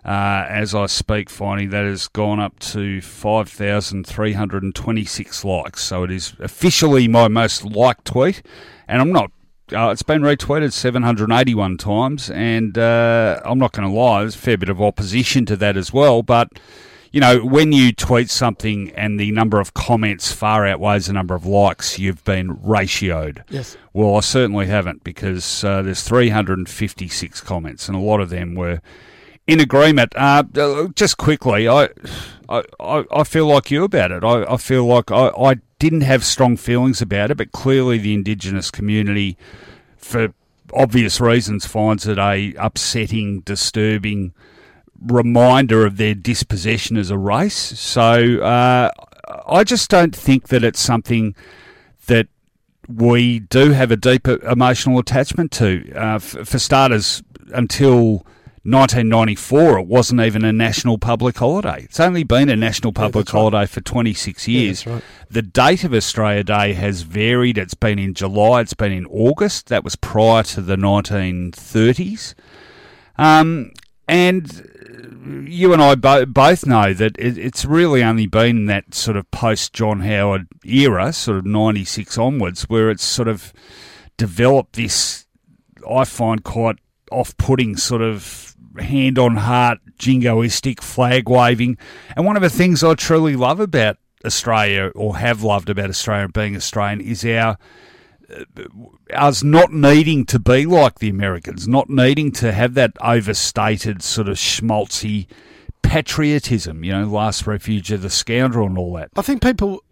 Uh, 0.04 0.44
as 0.48 0.74
I 0.74 0.86
speak, 0.86 1.30
finding 1.30 1.70
that 1.70 1.84
has 1.84 2.08
gone 2.08 2.40
up 2.40 2.58
to 2.60 3.00
5,326 3.00 5.44
likes. 5.44 5.84
So 5.84 6.02
it 6.02 6.10
is 6.10 6.34
officially 6.40 7.06
my 7.06 7.28
most 7.28 7.64
liked 7.64 8.06
tweet. 8.06 8.42
And 8.88 9.00
I'm 9.00 9.12
not, 9.12 9.30
uh, 9.72 9.90
it's 9.90 10.02
been 10.02 10.22
retweeted 10.22 10.72
781 10.72 11.76
times. 11.76 12.30
And 12.30 12.76
uh, 12.76 13.40
I'm 13.44 13.60
not 13.60 13.70
going 13.70 13.88
to 13.88 13.94
lie, 13.94 14.22
there's 14.22 14.34
a 14.34 14.38
fair 14.38 14.56
bit 14.56 14.68
of 14.68 14.82
opposition 14.82 15.46
to 15.46 15.54
that 15.58 15.76
as 15.76 15.92
well. 15.92 16.24
But, 16.24 16.48
you 17.12 17.20
know, 17.20 17.38
when 17.38 17.70
you 17.70 17.92
tweet 17.92 18.28
something 18.28 18.90
and 18.96 19.20
the 19.20 19.30
number 19.30 19.60
of 19.60 19.72
comments 19.72 20.32
far 20.32 20.66
outweighs 20.66 21.06
the 21.06 21.12
number 21.12 21.36
of 21.36 21.46
likes, 21.46 22.00
you've 22.00 22.24
been 22.24 22.56
ratioed. 22.56 23.44
Yes. 23.50 23.76
Well, 23.92 24.16
I 24.16 24.20
certainly 24.20 24.66
haven't 24.66 25.04
because 25.04 25.62
uh, 25.62 25.82
there's 25.82 26.02
356 26.02 27.40
comments, 27.42 27.86
and 27.86 27.96
a 27.96 28.00
lot 28.00 28.20
of 28.20 28.30
them 28.30 28.56
were 28.56 28.80
in 29.46 29.60
agreement. 29.60 30.12
Uh, 30.16 30.44
just 30.94 31.16
quickly, 31.18 31.68
I, 31.68 31.88
I, 32.48 32.62
I 32.80 33.24
feel 33.24 33.46
like 33.46 33.70
you 33.70 33.84
about 33.84 34.10
it. 34.10 34.24
I, 34.24 34.44
I 34.44 34.56
feel 34.56 34.84
like 34.84 35.10
I, 35.10 35.28
I 35.28 35.54
didn't 35.78 36.02
have 36.02 36.24
strong 36.24 36.56
feelings 36.56 37.02
about 37.02 37.30
it, 37.30 37.36
but 37.36 37.52
clearly 37.52 37.98
the 37.98 38.14
Indigenous 38.14 38.70
community, 38.70 39.36
for 39.96 40.32
obvious 40.72 41.20
reasons, 41.20 41.66
finds 41.66 42.06
it 42.06 42.18
a 42.18 42.54
upsetting, 42.56 43.40
disturbing 43.40 44.32
reminder 45.04 45.84
of 45.84 45.96
their 45.96 46.14
dispossession 46.14 46.96
as 46.96 47.10
a 47.10 47.18
race. 47.18 47.78
So 47.78 48.40
uh, 48.40 48.90
I 49.46 49.64
just 49.64 49.90
don't 49.90 50.14
think 50.14 50.48
that 50.48 50.62
it's 50.62 50.80
something 50.80 51.34
that 52.06 52.28
we 52.88 53.40
do 53.40 53.70
have 53.72 53.90
a 53.90 53.96
deep 53.96 54.28
emotional 54.28 54.98
attachment 54.98 55.50
to. 55.52 55.92
Uh, 55.94 56.18
for 56.18 56.58
starters, 56.58 57.22
until 57.52 58.24
1994, 58.64 59.80
it 59.80 59.86
wasn't 59.86 60.20
even 60.20 60.44
a 60.44 60.52
national 60.52 60.96
public 60.96 61.36
holiday. 61.38 61.82
It's 61.82 61.98
only 61.98 62.22
been 62.22 62.48
a 62.48 62.54
national 62.54 62.92
public 62.92 63.26
right. 63.26 63.40
holiday 63.40 63.66
for 63.66 63.80
26 63.80 64.46
years. 64.46 64.84
that's 64.84 64.94
right. 64.94 65.04
The 65.28 65.42
date 65.42 65.82
of 65.82 65.92
Australia 65.92 66.44
Day 66.44 66.72
has 66.74 67.02
varied. 67.02 67.58
It's 67.58 67.74
been 67.74 67.98
in 67.98 68.14
July, 68.14 68.60
it's 68.60 68.74
been 68.74 68.92
in 68.92 69.06
August. 69.06 69.66
That 69.66 69.82
was 69.82 69.96
prior 69.96 70.44
to 70.44 70.60
the 70.60 70.76
1930s. 70.76 72.34
Um, 73.16 73.72
and 74.06 75.46
you 75.48 75.72
and 75.72 75.82
I 75.82 75.94
bo- 75.94 76.26
both 76.26 76.66
know 76.66 76.92
that 76.94 77.16
it, 77.18 77.38
it's 77.38 77.64
really 77.64 78.02
only 78.02 78.26
been 78.26 78.66
that 78.66 78.94
sort 78.94 79.16
of 79.16 79.30
post 79.30 79.72
John 79.72 80.00
Howard 80.00 80.46
era, 80.64 81.12
sort 81.12 81.38
of 81.38 81.46
96 81.46 82.16
onwards, 82.18 82.62
where 82.68 82.90
it's 82.90 83.04
sort 83.04 83.28
of 83.28 83.52
developed 84.16 84.74
this, 84.74 85.26
I 85.88 86.04
find 86.04 86.44
quite 86.44 86.76
off 87.10 87.36
putting 87.36 87.76
sort 87.76 88.02
of 88.02 88.51
hand 88.78 89.18
on 89.18 89.36
heart, 89.36 89.78
jingoistic 89.98 90.80
flag 90.80 91.28
waving. 91.28 91.78
And 92.16 92.26
one 92.26 92.36
of 92.36 92.42
the 92.42 92.50
things 92.50 92.82
I 92.82 92.94
truly 92.94 93.36
love 93.36 93.60
about 93.60 93.98
Australia, 94.24 94.92
or 94.94 95.16
have 95.16 95.42
loved 95.42 95.68
about 95.68 95.90
Australia 95.90 96.28
being 96.28 96.56
Australian, 96.56 97.00
is 97.00 97.24
our 97.24 97.58
us 99.12 99.42
not 99.42 99.72
needing 99.72 100.24
to 100.26 100.38
be 100.38 100.64
like 100.66 100.98
the 100.98 101.08
Americans, 101.08 101.68
not 101.68 101.90
needing 101.90 102.32
to 102.32 102.52
have 102.52 102.74
that 102.74 102.92
overstated 103.00 104.02
sort 104.02 104.28
of 104.28 104.36
schmaltzy 104.36 105.26
patriotism, 105.82 106.84
you 106.84 106.92
know, 106.92 107.04
last 107.04 107.46
refuge 107.46 107.90
of 107.92 108.02
the 108.02 108.10
scoundrel 108.10 108.66
and 108.66 108.78
all 108.78 108.94
that. 108.94 109.10
I 109.16 109.22
think 109.22 109.42
people 109.42 109.82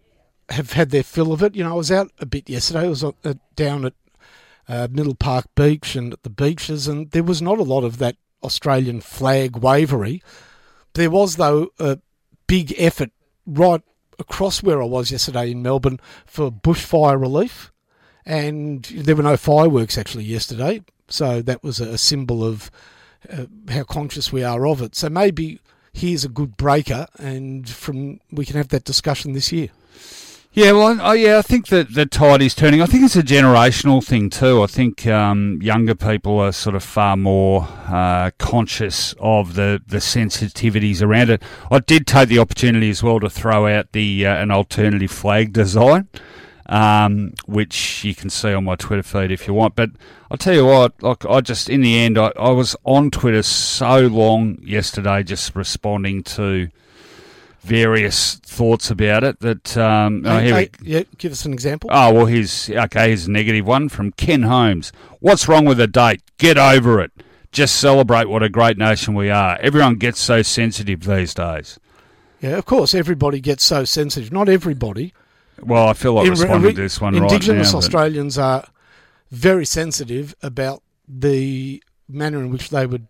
have 0.48 0.72
had 0.72 0.90
their 0.90 1.02
fill 1.02 1.32
of 1.32 1.42
it. 1.42 1.54
You 1.54 1.64
know, 1.64 1.70
I 1.70 1.76
was 1.76 1.92
out 1.92 2.10
a 2.18 2.26
bit 2.26 2.48
yesterday. 2.48 2.80
I 2.80 2.88
was 2.88 3.04
uh, 3.04 3.12
down 3.56 3.84
at 3.84 3.94
uh, 4.68 4.88
Middle 4.90 5.14
Park 5.14 5.46
Beach 5.54 5.96
and 5.96 6.12
at 6.12 6.22
the 6.22 6.30
beaches, 6.30 6.88
and 6.88 7.10
there 7.10 7.22
was 7.22 7.42
not 7.42 7.58
a 7.58 7.64
lot 7.64 7.84
of 7.84 7.98
that 7.98 8.16
Australian 8.42 9.00
flag 9.00 9.56
wavery. 9.56 10.22
There 10.94 11.10
was, 11.10 11.36
though, 11.36 11.68
a 11.78 11.98
big 12.46 12.74
effort 12.78 13.10
right 13.46 13.82
across 14.18 14.62
where 14.62 14.82
I 14.82 14.86
was 14.86 15.10
yesterday 15.10 15.50
in 15.50 15.62
Melbourne 15.62 16.00
for 16.26 16.50
bushfire 16.50 17.20
relief, 17.20 17.72
and 18.24 18.84
there 18.84 19.16
were 19.16 19.22
no 19.22 19.36
fireworks 19.36 19.96
actually 19.96 20.24
yesterday, 20.24 20.82
so 21.08 21.42
that 21.42 21.62
was 21.62 21.80
a 21.80 21.98
symbol 21.98 22.44
of 22.44 22.70
uh, 23.32 23.46
how 23.68 23.84
conscious 23.84 24.32
we 24.32 24.44
are 24.44 24.66
of 24.66 24.82
it. 24.82 24.94
So 24.94 25.08
maybe 25.08 25.60
here's 25.92 26.24
a 26.24 26.28
good 26.28 26.56
breaker, 26.56 27.06
and 27.18 27.68
from 27.68 28.20
we 28.30 28.44
can 28.44 28.56
have 28.56 28.68
that 28.68 28.84
discussion 28.84 29.32
this 29.32 29.52
year. 29.52 29.68
Yeah, 30.52 30.72
well, 30.72 30.98
oh, 31.00 31.12
yeah, 31.12 31.38
I 31.38 31.42
think 31.42 31.68
that 31.68 31.94
the 31.94 32.06
tide 32.06 32.42
is 32.42 32.56
turning. 32.56 32.82
I 32.82 32.86
think 32.86 33.04
it's 33.04 33.14
a 33.14 33.22
generational 33.22 34.04
thing 34.04 34.30
too. 34.30 34.64
I 34.64 34.66
think 34.66 35.06
um, 35.06 35.60
younger 35.62 35.94
people 35.94 36.40
are 36.40 36.50
sort 36.50 36.74
of 36.74 36.82
far 36.82 37.16
more 37.16 37.68
uh, 37.86 38.32
conscious 38.36 39.14
of 39.20 39.54
the, 39.54 39.80
the 39.86 39.98
sensitivities 39.98 41.02
around 41.02 41.30
it. 41.30 41.44
I 41.70 41.78
did 41.78 42.04
take 42.04 42.28
the 42.28 42.40
opportunity 42.40 42.90
as 42.90 43.00
well 43.00 43.20
to 43.20 43.30
throw 43.30 43.68
out 43.68 43.92
the 43.92 44.26
uh, 44.26 44.42
an 44.42 44.50
alternative 44.50 45.12
flag 45.12 45.52
design, 45.52 46.08
um, 46.66 47.32
which 47.46 48.02
you 48.02 48.16
can 48.16 48.28
see 48.28 48.52
on 48.52 48.64
my 48.64 48.74
Twitter 48.74 49.04
feed 49.04 49.30
if 49.30 49.46
you 49.46 49.54
want. 49.54 49.76
But 49.76 49.90
I'll 50.32 50.36
tell 50.36 50.54
you 50.54 50.66
what, 50.66 51.00
like 51.00 51.24
I 51.26 51.42
just 51.42 51.70
in 51.70 51.80
the 51.80 51.96
end, 51.96 52.18
I, 52.18 52.32
I 52.36 52.50
was 52.50 52.74
on 52.84 53.12
Twitter 53.12 53.44
so 53.44 54.00
long 54.08 54.58
yesterday, 54.62 55.22
just 55.22 55.54
responding 55.54 56.24
to 56.24 56.70
various 57.60 58.36
thoughts 58.36 58.90
about 58.90 59.24
it. 59.24 59.40
That 59.40 59.76
um, 59.76 60.22
oh, 60.26 60.38
Hey, 60.38 60.70
we- 60.80 60.88
yeah, 60.92 61.02
give 61.18 61.32
us 61.32 61.44
an 61.44 61.52
example. 61.52 61.90
Oh 61.92 62.12
well, 62.12 62.26
here's 62.26 62.68
okay. 62.70 63.08
Here's 63.08 63.26
a 63.26 63.30
negative 63.30 63.66
one 63.66 63.88
from 63.88 64.12
Ken 64.12 64.42
Holmes. 64.42 64.92
What's 65.20 65.48
wrong 65.48 65.64
with 65.64 65.78
the 65.78 65.86
date? 65.86 66.22
Get 66.38 66.58
over 66.58 67.00
it. 67.00 67.12
Just 67.52 67.76
celebrate 67.76 68.28
what 68.28 68.42
a 68.42 68.48
great 68.48 68.78
nation 68.78 69.14
we 69.14 69.28
are. 69.28 69.58
Everyone 69.60 69.96
gets 69.96 70.20
so 70.20 70.40
sensitive 70.42 71.00
these 71.04 71.34
days. 71.34 71.78
Yeah, 72.40 72.56
of 72.56 72.64
course, 72.64 72.94
everybody 72.94 73.40
gets 73.40 73.64
so 73.64 73.84
sensitive. 73.84 74.32
Not 74.32 74.48
everybody. 74.48 75.12
Well, 75.62 75.88
I 75.88 75.92
feel 75.92 76.14
like 76.14 76.24
In- 76.26 76.30
responding 76.30 76.74
to 76.74 76.80
this 76.82 77.00
one 77.00 77.14
Indigenous 77.14 77.48
right 77.48 77.56
now. 77.66 77.72
but- 77.72 77.76
Australians 77.78 78.38
are 78.38 78.64
very 79.30 79.66
sensitive 79.66 80.34
about 80.42 80.82
the 81.06 81.82
manner 82.08 82.38
in 82.38 82.50
which 82.50 82.70
they 82.70 82.86
were 82.86 83.00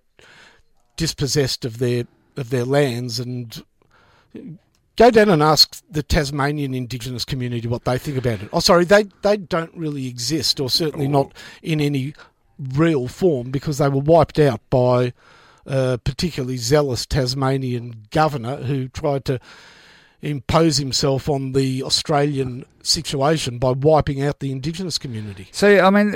dispossessed 0.96 1.64
of 1.64 1.78
their 1.78 2.04
of 2.36 2.50
their 2.50 2.64
lands 2.64 3.18
and 3.20 3.62
go 4.96 5.10
down 5.10 5.28
and 5.30 5.42
ask 5.42 5.82
the 5.90 6.02
Tasmanian 6.02 6.74
Indigenous 6.74 7.24
community 7.24 7.66
what 7.68 7.84
they 7.84 7.98
think 7.98 8.18
about 8.18 8.42
it. 8.42 8.48
Oh, 8.52 8.60
sorry, 8.60 8.84
they 8.84 9.04
they 9.22 9.36
don't 9.36 9.74
really 9.74 10.06
exist, 10.06 10.60
or 10.60 10.68
certainly 10.68 11.08
not 11.08 11.32
oh. 11.34 11.40
in 11.62 11.80
any 11.80 12.14
real 12.58 13.08
form, 13.08 13.50
because 13.50 13.78
they 13.78 13.88
were 13.88 14.00
wiped 14.00 14.38
out 14.38 14.60
by 14.68 15.12
a 15.66 15.98
particularly 16.02 16.56
zealous 16.56 17.06
Tasmanian 17.06 18.06
governor 18.10 18.56
who 18.56 18.88
tried 18.88 19.24
to 19.26 19.40
impose 20.22 20.76
himself 20.76 21.28
on 21.28 21.52
the 21.52 21.82
Australian 21.82 22.64
situation 22.82 23.58
by 23.58 23.70
wiping 23.72 24.22
out 24.22 24.40
the 24.40 24.50
Indigenous 24.52 24.98
community, 24.98 25.48
So 25.52 25.80
I 25.80 25.90
mean, 25.90 26.14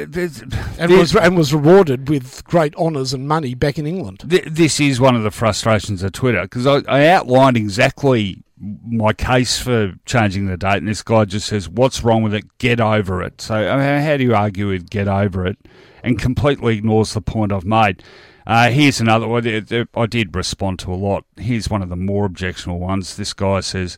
and 0.79 0.91
was 0.91 1.15
and 1.15 1.37
was 1.37 1.53
rewarded 1.53 2.09
with 2.09 2.45
great 2.45 2.75
honours 2.77 3.13
and 3.13 3.29
money 3.29 3.55
back 3.55 3.79
in 3.79 3.87
England. 3.87 4.25
th- 4.29 4.45
this 4.47 4.81
is 4.81 5.01
one 5.01 5.15
of 5.15 5.23
the 5.23 5.31
frustrations 5.31 6.03
of 6.03 6.13
Twitter 6.13 6.43
because 6.43 6.67
I, 6.67 6.83
I 6.89 7.07
outlined 7.09 7.57
exactly 7.57 8.43
my 8.59 9.13
case 9.13 9.59
for 9.59 9.95
changing 10.07 10.47
the 10.47 10.57
date, 10.57 10.79
and 10.79 10.89
this 10.89 11.03
guy 11.03 11.25
just 11.25 11.49
says, 11.49 11.69
"What's 11.69 12.03
wrong 12.03 12.23
with 12.23 12.35
it? 12.35 12.45
Get 12.59 12.81
over 12.81 13.23
it." 13.23 13.41
So, 13.41 13.55
I 13.55 13.77
mean, 13.77 14.03
how 14.03 14.17
do 14.17 14.25
you 14.25 14.35
argue 14.35 14.69
with 14.69 14.89
"get 14.89 15.09
over 15.09 15.47
it" 15.47 15.59
and 16.03 16.19
completely 16.19 16.79
ignores 16.79 17.13
the 17.13 17.21
point 17.21 17.53
I've 17.53 17.65
made? 17.65 18.03
Uh, 18.47 18.71
here's 18.71 19.01
another 19.01 19.27
one. 19.27 19.47
I 19.95 20.07
did 20.07 20.37
respond 20.37 20.79
to 20.81 20.93
a 20.93 20.97
lot. 20.97 21.25
Here's 21.37 21.71
one 21.71 21.83
of 21.83 21.89
the 21.89 21.97
more 21.97 22.27
objectionable 22.27 22.81
ones. 22.81 23.17
This 23.17 23.33
guy 23.33 23.61
says, 23.61 23.97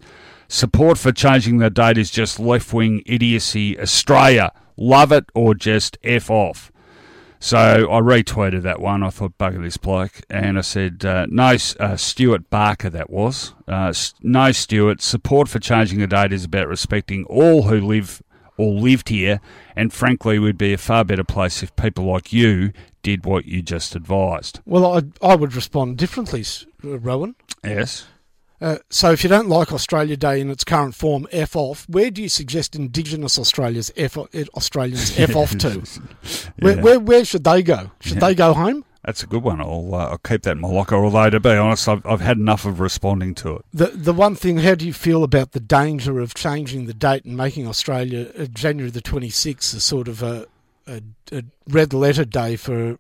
"Support 0.49 0.99
for 0.99 1.13
changing 1.13 1.59
the 1.59 1.71
date 1.71 1.99
is 1.99 2.11
just 2.11 2.39
left-wing 2.39 3.03
idiocy. 3.07 3.79
Australia, 3.79 4.53
love 4.77 5.11
it 5.11 5.25
or 5.35 5.55
just 5.55 5.99
f 6.05 6.31
off." 6.31 6.71
So 7.39 7.59
I 7.59 8.01
retweeted 8.01 8.63
that 8.63 8.81
one. 8.81 9.03
I 9.03 9.11
thought, 9.11 9.37
bugger 9.39 9.63
this 9.63 9.77
bloke. 9.77 10.21
And 10.31 10.59
I 10.59 10.63
said, 10.63 11.05
uh, 11.05 11.27
no, 11.29 11.57
uh, 11.79 11.97
Stuart 11.97 12.49
Barker, 12.49 12.91
that 12.91 13.11
was. 13.11 13.55
Uh, 13.69 13.93
no, 14.23 14.53
Stuart. 14.53 15.03
Support 15.03 15.49
for 15.49 15.59
changing 15.59 15.99
the 15.99 16.07
date 16.07 16.33
is 16.33 16.45
about 16.45 16.67
respecting 16.67 17.25
all 17.27 17.65
who 17.65 17.81
live 17.81 18.23
or 18.57 18.73
lived 18.73 19.11
here. 19.11 19.41
And 19.77 19.93
frankly, 19.93 20.39
we'd 20.39 20.57
be 20.57 20.73
a 20.73 20.79
far 20.79 21.05
better 21.05 21.25
place 21.25 21.63
if 21.63 21.77
people 21.77 22.05
like 22.05 22.33
you 22.33 22.73
did 23.07 23.25
what 23.25 23.45
you 23.47 23.63
just 23.63 23.95
advised. 23.95 24.61
Well, 24.67 24.85
I 24.97 25.03
I 25.33 25.37
would 25.37 25.55
respond 25.55 25.97
differently, 25.99 26.45
uh, 26.85 26.99
Rohan. 26.99 27.35
Yes. 27.65 28.07
Uh, 28.61 28.79
so, 28.89 29.13
if 29.13 29.23
you 29.23 29.29
don't 29.29 29.49
like 29.51 29.71
Australia 29.71 30.17
Day 30.17 30.41
in 30.41 30.51
its 30.51 30.65
current 30.65 30.95
form, 30.95 31.27
f 31.31 31.55
off. 31.55 31.87
Where 31.89 32.11
do 32.11 32.23
you 32.23 32.29
suggest 32.31 32.75
Indigenous 32.75 33.39
Australia's 33.39 33.93
f 33.97 34.17
uh, 34.19 34.25
Australians 34.55 35.19
f 35.19 35.37
off 35.37 35.57
to? 35.59 35.71
Where, 36.61 36.77
Yeah. 36.77 36.83
where 36.83 36.99
where 37.01 37.25
should 37.25 37.45
they 37.45 37.63
go? 37.63 37.91
Should 38.01 38.21
they 38.21 38.35
go 38.35 38.55
home? 38.55 38.85
That's 39.05 39.23
a 39.23 39.27
good 39.29 39.45
one. 39.45 39.61
I'll, 39.61 39.95
uh, 39.95 40.09
I'll 40.13 40.19
keep 40.19 40.43
that 40.43 40.53
in 40.57 40.61
my 40.61 40.69
locker. 40.69 40.97
Although, 40.97 41.31
to 41.31 41.39
be 41.39 41.51
honest, 41.51 41.87
I've, 41.89 42.05
I've 42.05 42.21
had 42.23 42.39
enough 42.39 42.65
of 42.65 42.81
responding 42.81 43.35
to 43.37 43.57
it. 43.57 43.65
The 43.73 43.87
the 44.09 44.13
one 44.15 44.35
thing, 44.35 44.57
how 44.59 44.75
do 44.75 44.85
you 44.87 44.93
feel 44.95 45.23
about 45.23 45.53
the 45.53 45.61
danger 45.61 46.19
of 46.19 46.35
changing 46.35 46.87
the 46.87 46.95
date 46.95 47.25
and 47.27 47.37
making 47.37 47.69
Australia 47.69 48.33
uh, 48.39 48.47
January 48.47 48.91
the 48.91 49.03
twenty 49.03 49.31
sixth 49.31 49.77
a 49.77 49.81
sort 49.81 50.09
of 50.09 50.23
a, 50.23 50.47
a, 50.87 51.03
a 51.33 51.43
red 51.69 51.93
letter 51.93 52.25
day 52.25 52.57
for 52.57 52.99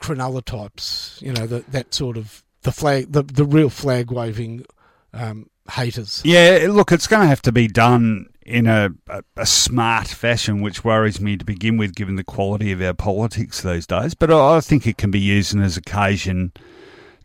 Cronulla 0.00 0.44
types? 0.44 1.18
You 1.22 1.32
know, 1.32 1.46
the, 1.46 1.64
that 1.68 1.94
sort 1.94 2.16
of 2.16 2.42
the 2.62 2.72
flag, 2.72 3.12
the 3.12 3.22
the 3.22 3.44
real 3.44 3.70
flag 3.70 4.10
waving 4.10 4.66
um, 5.12 5.48
haters. 5.70 6.22
Yeah, 6.24 6.66
look, 6.70 6.92
it's 6.92 7.06
going 7.06 7.22
to 7.22 7.28
have 7.28 7.42
to 7.42 7.52
be 7.52 7.68
done 7.68 8.26
in 8.44 8.66
a, 8.66 8.90
a, 9.08 9.22
a 9.36 9.46
smart 9.46 10.08
fashion, 10.08 10.60
which 10.60 10.84
worries 10.84 11.20
me 11.20 11.36
to 11.36 11.44
begin 11.44 11.76
with, 11.76 11.94
given 11.94 12.16
the 12.16 12.24
quality 12.24 12.72
of 12.72 12.82
our 12.82 12.92
politics 12.94 13.62
these 13.62 13.86
days. 13.86 14.14
But 14.14 14.30
I, 14.30 14.56
I 14.56 14.60
think 14.60 14.86
it 14.86 14.98
can 14.98 15.10
be 15.10 15.20
used 15.20 15.56
as 15.58 15.76
occasion 15.76 16.52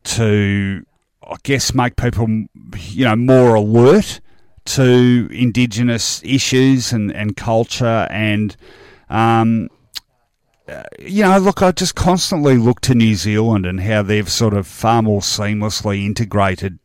to, 0.06 0.86
I 1.24 1.36
guess, 1.43 1.74
make 1.74 1.95
people, 1.97 2.28
you 2.78 3.06
know, 3.06 3.16
more 3.16 3.56
alert 3.56 4.22
to 4.66 5.28
Indigenous 5.32 6.22
issues 6.24 6.93
and, 6.93 7.12
and 7.12 7.36
culture 7.36 8.08
and. 8.12 8.56
Um, 9.10 9.70
uh, 10.68 10.84
you 10.99 11.24
know, 11.24 11.38
look, 11.39 11.62
I 11.62 11.72
just 11.72 11.95
constantly 11.95 12.57
look 12.57 12.80
to 12.82 12.93
New 12.93 13.16
Zealand 13.16 13.66
and 13.66 13.82
how 13.82 14.03
they've 14.03 14.30
sort 14.30 14.53
of 14.53 14.68
far 14.68 15.01
more 15.01 15.22
seamlessly 15.22 16.05
integrated 16.05 16.78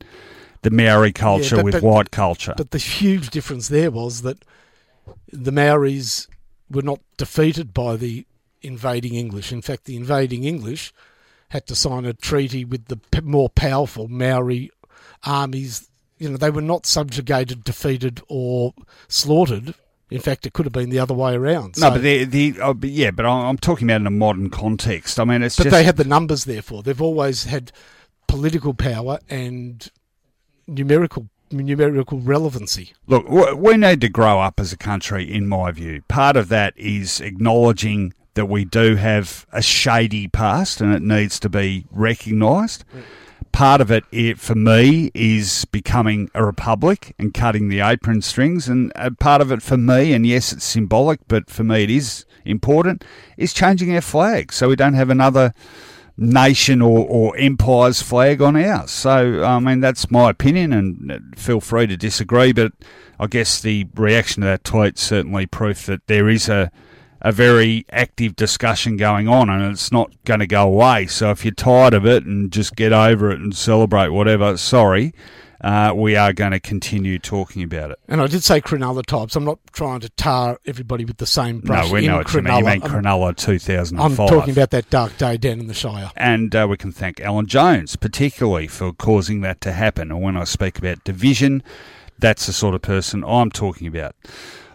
the 0.63 0.71
Maori 0.71 1.13
culture 1.13 1.57
but- 1.57 1.65
with 1.65 1.75
but- 1.75 1.83
white 1.83 2.11
culture. 2.11 2.55
But 2.57 2.71
the 2.71 2.79
huge 2.79 3.31
difference 3.31 3.69
there 3.69 3.91
was 3.91 4.23
that 4.23 4.45
the 5.31 5.53
Maoris 5.53 6.27
were 6.71 6.83
not 6.83 7.01
defeated 7.19 7.75
by 7.75 7.97
the 7.97 8.27
invading 8.63 9.15
English. 9.15 9.53
In 9.53 9.61
fact, 9.61 9.85
the 9.85 9.97
invading 9.97 10.45
English 10.45 10.93
had 11.51 11.67
to 11.67 11.75
sign 11.75 12.07
a 12.07 12.15
treaty 12.15 12.65
with 12.65 12.87
the 12.87 12.99
more 13.23 13.51
powerful 13.51 14.09
Maori 14.09 14.71
armies. 15.25 15.89
You 16.19 16.31
know, 16.31 16.37
they 16.39 16.51
were 16.51 16.63
not 16.63 16.87
subjugated, 16.87 17.65
defeated, 17.65 18.23
or 18.29 18.73
slaughtered. 19.09 19.75
In 20.11 20.21
fact, 20.21 20.47
it 20.47 20.53
could 20.53 20.67
have 20.67 20.73
been 20.73 20.91
the 20.91 20.99
other 20.99 21.15
way 21.15 21.35
around. 21.35 21.77
no, 21.79 21.89
So- 21.89 21.91
but 21.93 22.03
the 22.03 22.25
the 22.25 22.55
oh, 22.61 22.75
but 22.75 22.91
yeah, 22.91 23.11
but 23.11 23.27
I'm 23.27 23.47
I'm 23.47 23.59
talking 23.59 23.89
about 23.89 24.01
in 24.01 24.07
a 24.07 24.11
modern 24.11 24.51
context. 24.51 25.19
I 25.19 25.25
mean, 25.25 25.43
it's 25.43 25.57
but 25.57 25.65
just 25.65 25.75
they 25.75 25.85
had 25.85 25.97
the 25.97 26.05
numbers. 26.05 26.45
Therefore, 26.45 26.83
they've 26.83 27.01
always 27.03 27.45
had 27.45 27.73
political 28.27 28.75
power 28.75 29.19
and 29.29 29.91
numerical 30.67 31.29
numerical 31.51 32.19
relevancy. 32.21 32.93
Look, 33.07 33.29
we 33.57 33.77
need 33.77 34.01
to 34.01 34.09
grow 34.09 34.41
up 34.41 34.59
as 34.59 34.73
a 34.73 34.77
country, 34.77 35.31
in 35.33 35.47
my 35.49 35.71
view. 35.71 36.03
Part 36.09 36.37
of 36.37 36.49
that 36.49 36.75
is 36.77 37.21
acknowledging 37.21 38.13
that 38.35 38.47
we 38.47 38.65
do 38.65 38.97
have 38.97 39.47
a 39.53 39.63
shady 39.63 40.27
past 40.27 40.81
and 40.81 40.93
it 40.93 41.03
needs 41.03 41.39
to 41.41 41.49
be 41.49 41.87
recognised. 41.93 42.85
Mm. 42.95 43.03
Part 43.55 43.81
of 43.81 43.89
it, 43.93 44.03
it, 44.11 44.41
for 44.41 44.57
me, 44.57 45.13
is 45.15 45.65
becoming 45.67 46.29
a 46.35 46.45
republic 46.45 47.15
and 47.21 47.33
cutting 47.33 47.69
the 47.69 47.79
apron 47.79 48.21
strings. 48.21 48.69
And 48.69 48.91
uh, 48.97 49.11
part 49.21 49.41
of 49.41 49.53
it 49.53 49.63
for 49.63 49.77
me, 49.77 50.13
and 50.13 50.27
yes, 50.27 50.53
it's 50.53 50.65
symbolic, 50.65 51.21
but 51.29 51.49
for 51.49 51.63
me 51.63 51.85
it 51.85 51.91
is 51.91 52.25
important, 52.45 53.05
is 53.37 53.55
changing 53.55 53.95
our 53.95 54.01
flag 54.01 54.53
so 54.53 54.69
we 54.69 54.75
don't 54.75 54.95
have 54.95 55.09
another 55.09 55.55
nation 56.17 56.83
or, 56.83 57.07
or 57.09 57.37
empire's 57.37 58.03
flag 58.03 58.43
on 58.43 58.57
ours. 58.57 58.91
So, 58.91 59.45
I 59.45 59.61
mean, 59.61 59.79
that's 59.79 60.11
my 60.11 60.31
opinion, 60.31 60.73
and 60.73 61.13
uh, 61.13 61.19
feel 61.37 61.61
free 61.61 61.87
to 61.87 61.97
disagree. 61.97 62.53
But 62.53 62.73
I 63.21 63.29
guess 63.29 63.61
the 63.61 63.87
reaction 63.95 64.41
to 64.41 64.49
that 64.49 64.65
tweet 64.65 64.99
certainly 64.99 65.47
proof 65.47 65.87
that 65.87 66.09
there 66.09 66.29
is 66.29 66.49
a 66.49 66.73
a 67.25 67.33
very 67.33 67.85
active 67.91 68.37
discussion 68.37 68.97
going 68.97 69.27
on, 69.27 69.49
and 69.51 69.73
it's 69.73 69.91
not 69.91 70.13
going 70.25 70.41
to 70.41 70.47
go 70.47 70.63
away. 70.69 71.07
So, 71.07 71.31
if 71.31 71.45
you're 71.45 71.55
tired 71.55 71.95
of 71.95 72.07
it 72.07 72.25
and 72.25 72.53
just 72.53 72.77
get 72.77 72.93
over 72.93 73.33
it 73.33 73.41
and 73.41 73.57
celebrate 73.57 74.11
whatever, 74.11 74.57
sorry. 74.57 75.13
Uh, 75.61 75.95
we 75.97 76.15
are 76.15 76.35
going 76.35 76.51
to 76.51 76.61
continue 76.61 77.19
talking 77.19 77.63
about 77.63 77.91
it. 77.91 77.99
And 78.07 78.21
I 78.21 78.27
did 78.27 78.45
say 78.45 78.61
Cronulla 78.61 79.03
types. 79.03 79.35
I'm 79.35 79.47
not 79.47 79.61
trying 79.73 80.01
to 80.01 80.11
tar 80.11 80.59
everybody 80.67 81.07
with 81.07 81.17
the 81.17 81.25
same 81.25 81.61
brush. 81.61 81.87
no, 81.87 81.93
we 81.95 82.01
in 82.01 82.11
know 82.11 82.19
what 82.19 82.35
you 82.35 82.43
mean. 82.43 82.53
You 82.59 82.65
Cronulla. 82.65 82.71
mean 82.73 82.81
Cronulla 82.83 83.35
2005. 83.35 84.21
I'm 84.21 84.29
talking 84.29 84.51
about 84.53 84.69
that 84.73 84.91
dark 84.91 85.17
day 85.17 85.39
down 85.39 85.61
in 85.61 85.67
the 85.67 85.73
Shire. 85.73 86.11
And 86.17 86.55
uh, 86.55 86.67
we 86.69 86.77
can 86.77 86.93
thank 86.93 87.19
Alan 87.23 87.47
Jones, 87.47 87.97
particularly, 87.97 88.67
for 88.67 88.93
causing 88.93 89.41
that 89.41 89.63
to 89.63 89.73
happen. 89.73 90.11
And 90.11 90.21
when 90.21 90.37
I 90.37 90.45
speak 90.45 90.77
about 90.79 91.03
division, 91.03 91.63
that's 92.19 92.45
the 92.45 92.53
sort 92.53 92.75
of 92.75 92.83
person 92.83 93.25
I'm 93.27 93.51
talking 93.51 93.87
about. 93.87 94.15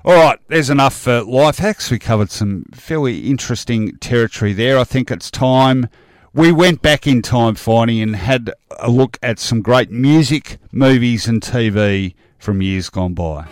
All 0.05 0.15
right, 0.15 0.39
there's 0.47 0.69
enough 0.69 0.95
for 0.95 1.23
life 1.23 1.57
hacks. 1.57 1.91
We 1.91 1.99
covered 1.99 2.31
some 2.31 2.65
fairly 2.73 3.27
interesting 3.29 3.97
territory 3.97 4.53
there. 4.53 4.79
I 4.79 4.85
think 4.85 5.11
it's 5.11 5.29
time 5.29 5.89
we 6.33 6.53
went 6.53 6.81
back 6.81 7.05
in 7.05 7.21
time, 7.21 7.55
Finey, 7.55 8.01
and 8.01 8.15
had 8.15 8.51
a 8.79 8.89
look 8.89 9.17
at 9.21 9.39
some 9.39 9.61
great 9.61 9.91
music, 9.91 10.57
movies, 10.71 11.27
and 11.27 11.41
TV 11.41 12.15
from 12.37 12.61
years 12.61 12.89
gone 12.89 13.13
by. 13.13 13.45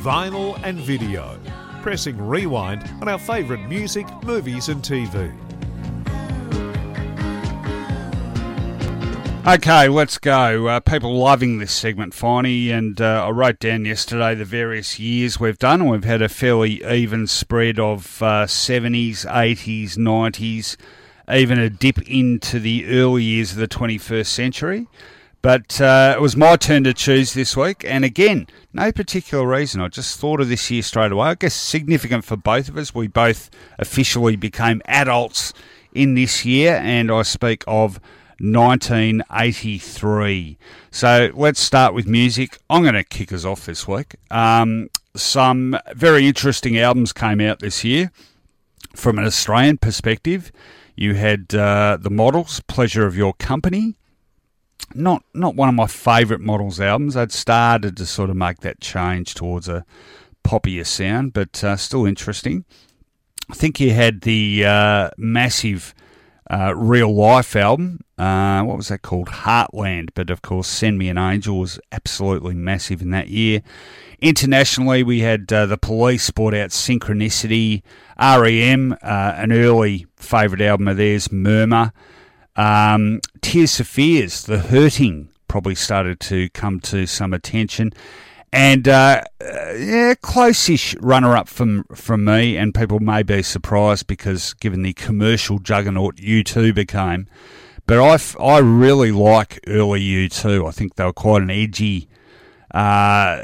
Vinyl 0.00 0.58
and 0.62 0.78
video. 0.78 1.38
Pressing 1.82 2.16
rewind 2.16 2.90
on 3.02 3.08
our 3.08 3.18
favourite 3.18 3.68
music, 3.68 4.06
movies, 4.24 4.68
and 4.68 4.82
TV. 4.82 5.51
Okay, 9.44 9.88
let's 9.88 10.18
go. 10.18 10.68
Uh, 10.68 10.78
people 10.78 11.18
loving 11.18 11.58
this 11.58 11.72
segment, 11.72 12.12
Finey, 12.12 12.68
and 12.68 13.00
uh, 13.00 13.26
I 13.26 13.30
wrote 13.30 13.58
down 13.58 13.84
yesterday 13.84 14.36
the 14.36 14.44
various 14.44 15.00
years 15.00 15.40
we've 15.40 15.58
done, 15.58 15.80
and 15.80 15.90
we've 15.90 16.04
had 16.04 16.22
a 16.22 16.28
fairly 16.28 16.80
even 16.84 17.26
spread 17.26 17.80
of 17.80 18.22
uh, 18.22 18.46
70s, 18.46 19.26
80s, 19.26 19.96
90s, 19.96 20.76
even 21.28 21.58
a 21.58 21.68
dip 21.68 22.00
into 22.08 22.60
the 22.60 22.86
early 22.86 23.24
years 23.24 23.50
of 23.50 23.58
the 23.58 23.66
21st 23.66 24.26
century. 24.26 24.86
But 25.42 25.80
uh, 25.80 26.14
it 26.16 26.20
was 26.20 26.36
my 26.36 26.54
turn 26.54 26.84
to 26.84 26.94
choose 26.94 27.34
this 27.34 27.56
week, 27.56 27.84
and 27.84 28.04
again, 28.04 28.46
no 28.72 28.92
particular 28.92 29.44
reason. 29.44 29.80
I 29.80 29.88
just 29.88 30.20
thought 30.20 30.40
of 30.40 30.48
this 30.48 30.70
year 30.70 30.82
straight 30.82 31.10
away. 31.10 31.30
I 31.30 31.34
guess 31.34 31.54
significant 31.54 32.24
for 32.24 32.36
both 32.36 32.68
of 32.68 32.76
us. 32.76 32.94
We 32.94 33.08
both 33.08 33.50
officially 33.76 34.36
became 34.36 34.82
adults 34.84 35.52
in 35.92 36.14
this 36.14 36.44
year, 36.44 36.76
and 36.76 37.10
I 37.10 37.22
speak 37.22 37.64
of 37.66 37.98
1983. 38.42 40.58
So 40.90 41.30
let's 41.34 41.60
start 41.60 41.94
with 41.94 42.08
music. 42.08 42.58
I'm 42.68 42.82
going 42.82 42.94
to 42.94 43.04
kick 43.04 43.32
us 43.32 43.44
off 43.44 43.66
this 43.66 43.86
week. 43.86 44.16
Um, 44.30 44.88
some 45.14 45.78
very 45.94 46.26
interesting 46.26 46.76
albums 46.76 47.12
came 47.12 47.40
out 47.40 47.60
this 47.60 47.84
year 47.84 48.10
from 48.96 49.18
an 49.18 49.24
Australian 49.24 49.78
perspective. 49.78 50.50
You 50.96 51.14
had 51.14 51.54
uh, 51.54 51.98
the 52.00 52.10
Models, 52.10 52.60
Pleasure 52.66 53.06
of 53.06 53.16
Your 53.16 53.32
Company. 53.34 53.94
Not 54.94 55.22
not 55.32 55.54
one 55.54 55.68
of 55.68 55.74
my 55.74 55.86
favourite 55.86 56.42
Models 56.42 56.80
albums. 56.80 57.16
I'd 57.16 57.32
started 57.32 57.96
to 57.96 58.04
sort 58.04 58.28
of 58.28 58.36
make 58.36 58.60
that 58.60 58.80
change 58.80 59.34
towards 59.34 59.68
a 59.68 59.86
poppier 60.44 60.86
sound, 60.86 61.32
but 61.32 61.64
uh, 61.64 61.76
still 61.76 62.04
interesting. 62.04 62.64
I 63.48 63.54
think 63.54 63.80
you 63.80 63.92
had 63.92 64.22
the 64.22 64.64
uh, 64.66 65.10
massive 65.16 65.94
uh, 66.52 66.74
real 66.76 67.14
life 67.14 67.56
album. 67.56 68.00
Uh, 68.18 68.62
what 68.62 68.76
was 68.76 68.88
that 68.88 69.00
called? 69.00 69.28
Heartland. 69.28 70.10
But 70.14 70.28
of 70.28 70.42
course, 70.42 70.68
Send 70.68 70.98
Me 70.98 71.08
an 71.08 71.16
Angel 71.16 71.58
was 71.58 71.80
absolutely 71.90 72.54
massive 72.54 73.00
in 73.00 73.10
that 73.10 73.28
year. 73.28 73.62
Internationally, 74.20 75.02
we 75.02 75.20
had 75.20 75.50
uh, 75.52 75.66
the 75.66 75.78
Police 75.78 76.30
brought 76.30 76.54
out 76.54 76.70
Synchronicity, 76.70 77.82
REM, 78.18 78.92
uh, 79.02 79.34
an 79.36 79.50
early 79.50 80.06
favourite 80.16 80.62
album 80.62 80.88
of 80.88 80.98
theirs, 80.98 81.32
Murmur. 81.32 81.92
Um, 82.54 83.20
Tears 83.40 83.78
for 83.78 83.84
Fears, 83.84 84.44
The 84.44 84.58
Hurting, 84.58 85.30
probably 85.48 85.74
started 85.74 86.20
to 86.20 86.50
come 86.50 86.80
to 86.80 87.06
some 87.06 87.32
attention 87.32 87.92
and 88.52 88.86
uh, 88.86 89.22
uh, 89.40 89.72
yeah, 89.72 90.14
close-ish 90.20 90.94
runner-up 90.96 91.48
from 91.48 91.84
from 91.94 92.24
me. 92.24 92.56
And 92.56 92.74
people 92.74 93.00
may 93.00 93.22
be 93.22 93.42
surprised 93.42 94.06
because 94.06 94.54
given 94.54 94.82
the 94.82 94.92
commercial 94.92 95.58
juggernaut 95.58 96.16
U2 96.16 96.74
became, 96.74 97.26
but 97.86 97.98
I, 97.98 98.18
I 98.42 98.58
really 98.58 99.10
like 99.10 99.60
early 99.66 100.00
U2. 100.00 100.68
I 100.68 100.70
think 100.70 100.96
they 100.96 101.04
were 101.04 101.12
quite 101.12 101.42
an 101.42 101.50
edgy, 101.50 102.08
uh, 102.74 103.42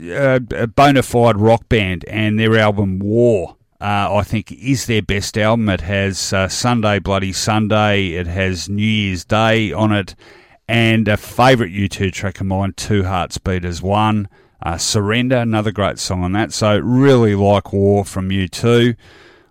a 0.00 0.66
bona 0.74 1.02
fide 1.02 1.36
rock 1.36 1.68
band, 1.68 2.04
and 2.06 2.38
their 2.38 2.56
album 2.56 3.00
War. 3.00 3.56
Uh, 3.80 4.14
I 4.16 4.24
think 4.24 4.52
is 4.52 4.84
their 4.84 5.00
best 5.00 5.38
album. 5.38 5.66
It 5.70 5.80
has 5.80 6.34
uh, 6.34 6.48
Sunday 6.48 6.98
Bloody 6.98 7.32
Sunday. 7.32 8.08
It 8.08 8.26
has 8.26 8.68
New 8.68 8.82
Year's 8.84 9.24
Day 9.24 9.72
on 9.72 9.90
it 9.90 10.14
and 10.70 11.08
a 11.08 11.16
favourite 11.16 11.72
U2 11.72 12.12
track 12.12 12.40
of 12.40 12.46
mine, 12.46 12.74
Two 12.76 13.02
Hearts 13.02 13.38
Beat 13.38 13.64
as 13.64 13.82
One. 13.82 14.28
Uh, 14.62 14.78
Surrender, 14.78 15.38
another 15.38 15.72
great 15.72 15.98
song 15.98 16.22
on 16.22 16.30
that. 16.30 16.52
So, 16.52 16.78
really 16.78 17.34
like 17.34 17.72
War 17.72 18.04
from 18.04 18.28
U2. 18.28 18.94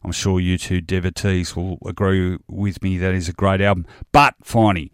I'm 0.01 0.13
sure 0.13 0.39
U2 0.39 0.88
devotees 0.88 1.57
will 1.57 1.78
agree 1.86 2.38
with 2.47 2.82
me 2.82 2.97
that 2.99 3.13
is 3.13 3.28
a 3.28 3.34
great 3.34 3.59
album. 3.59 3.86
But, 4.13 4.36
Finey, 4.45 4.91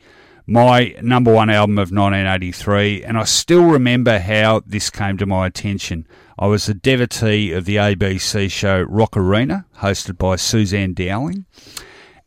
my 0.48 0.96
number 1.00 1.32
one 1.32 1.52
album 1.52 1.78
of 1.78 1.92
1983, 1.92 3.04
and 3.04 3.20
I 3.20 3.24
still 3.26 3.66
remember 3.66 4.18
how 4.18 4.64
this 4.66 4.90
came 4.90 5.20
to 5.20 5.28
my 5.28 5.46
attention. 5.46 6.08
I 6.40 6.48
was 6.48 6.68
a 6.68 6.74
devotee 6.74 7.52
of 7.52 7.66
the 7.66 7.76
ABC 7.76 8.50
show 8.50 8.82
Rock 8.82 9.16
Arena, 9.16 9.68
hosted 9.78 10.18
by 10.18 10.38
Suzanne 10.38 10.96
Dowling 10.96 11.46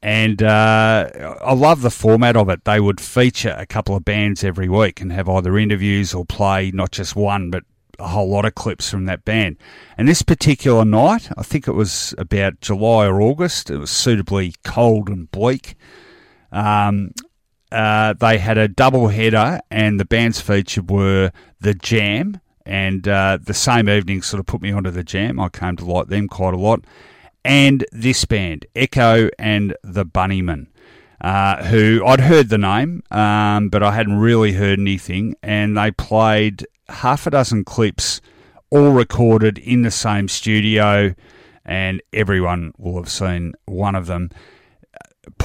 and 0.00 0.42
uh, 0.42 1.10
I 1.40 1.52
love 1.54 1.82
the 1.82 1.90
format 1.90 2.36
of 2.36 2.48
it. 2.48 2.64
They 2.64 2.78
would 2.78 3.00
feature 3.00 3.54
a 3.58 3.66
couple 3.66 3.96
of 3.96 4.04
bands 4.04 4.44
every 4.44 4.68
week 4.68 5.00
and 5.00 5.12
have 5.12 5.28
either 5.28 5.58
interviews 5.58 6.14
or 6.14 6.24
play 6.24 6.70
not 6.70 6.92
just 6.92 7.16
one, 7.16 7.50
but 7.50 7.64
a 7.98 8.06
whole 8.06 8.30
lot 8.30 8.44
of 8.44 8.54
clips 8.54 8.88
from 8.88 9.06
that 9.06 9.24
band. 9.24 9.56
And 9.96 10.06
this 10.06 10.22
particular 10.22 10.84
night, 10.84 11.28
I 11.36 11.42
think 11.42 11.66
it 11.66 11.72
was 11.72 12.14
about 12.16 12.60
July 12.60 13.06
or 13.06 13.20
August, 13.20 13.70
it 13.70 13.78
was 13.78 13.90
suitably 13.90 14.54
cold 14.64 15.08
and 15.08 15.28
bleak. 15.32 15.74
Um, 16.52 17.10
uh, 17.72 18.14
they 18.14 18.38
had 18.38 18.56
a 18.56 18.68
double 18.68 19.08
header, 19.08 19.60
and 19.70 19.98
the 19.98 20.04
bands 20.04 20.40
featured 20.40 20.90
were 20.90 21.32
The 21.60 21.74
Jam. 21.74 22.40
And 22.64 23.08
uh, 23.08 23.38
the 23.42 23.54
same 23.54 23.88
evening 23.88 24.22
sort 24.22 24.40
of 24.40 24.46
put 24.46 24.62
me 24.62 24.70
onto 24.70 24.90
The 24.90 25.02
Jam. 25.02 25.40
I 25.40 25.48
came 25.48 25.76
to 25.76 25.84
like 25.84 26.06
them 26.06 26.28
quite 26.28 26.54
a 26.54 26.58
lot 26.58 26.84
and 27.44 27.84
this 27.92 28.24
band, 28.24 28.66
Echo 28.74 29.28
and 29.38 29.76
the 29.82 30.04
Bunnymen. 30.04 30.66
Uh, 31.20 31.64
who 31.64 32.00
I'd 32.06 32.20
heard 32.20 32.48
the 32.48 32.58
name, 32.58 33.02
um, 33.10 33.70
but 33.70 33.82
I 33.82 33.90
hadn't 33.90 34.18
really 34.18 34.52
heard 34.52 34.78
anything, 34.78 35.34
and 35.42 35.76
they 35.76 35.90
played 35.90 36.64
half 36.88 37.26
a 37.26 37.30
dozen 37.30 37.64
clips, 37.64 38.20
all 38.70 38.92
recorded 38.92 39.58
in 39.58 39.82
the 39.82 39.90
same 39.90 40.28
studio, 40.28 41.16
and 41.64 42.00
everyone 42.12 42.72
will 42.78 42.96
have 42.96 43.10
seen 43.10 43.54
one 43.64 43.96
of 43.96 44.06
them. 44.06 44.30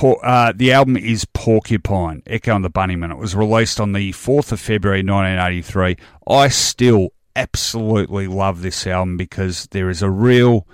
Uh, 0.01 0.53
the 0.55 0.71
album 0.71 0.95
is 0.95 1.25
Porcupine, 1.25 2.21
Echo 2.27 2.55
and 2.55 2.63
the 2.63 2.69
Bunnymen. 2.69 3.11
It 3.11 3.17
was 3.17 3.35
released 3.35 3.79
on 3.79 3.93
the 3.93 4.11
4th 4.11 4.51
of 4.51 4.59
February 4.59 4.99
1983. 4.99 5.97
I 6.27 6.47
still 6.49 7.09
absolutely 7.35 8.27
love 8.27 8.61
this 8.61 8.85
album 8.85 9.17
because 9.17 9.67
there 9.71 9.89
is 9.89 10.01
a 10.01 10.09
real 10.09 10.67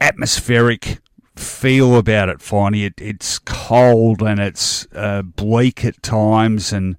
atmospheric 0.00 0.98
feel 1.36 1.96
about 1.96 2.28
it, 2.28 2.38
Finey. 2.38 2.86
It, 2.86 2.94
it's 2.98 3.38
cold 3.38 4.22
and 4.22 4.40
it's 4.40 4.86
uh, 4.94 5.22
bleak 5.22 5.84
at 5.84 6.02
times 6.02 6.72
and 6.72 6.96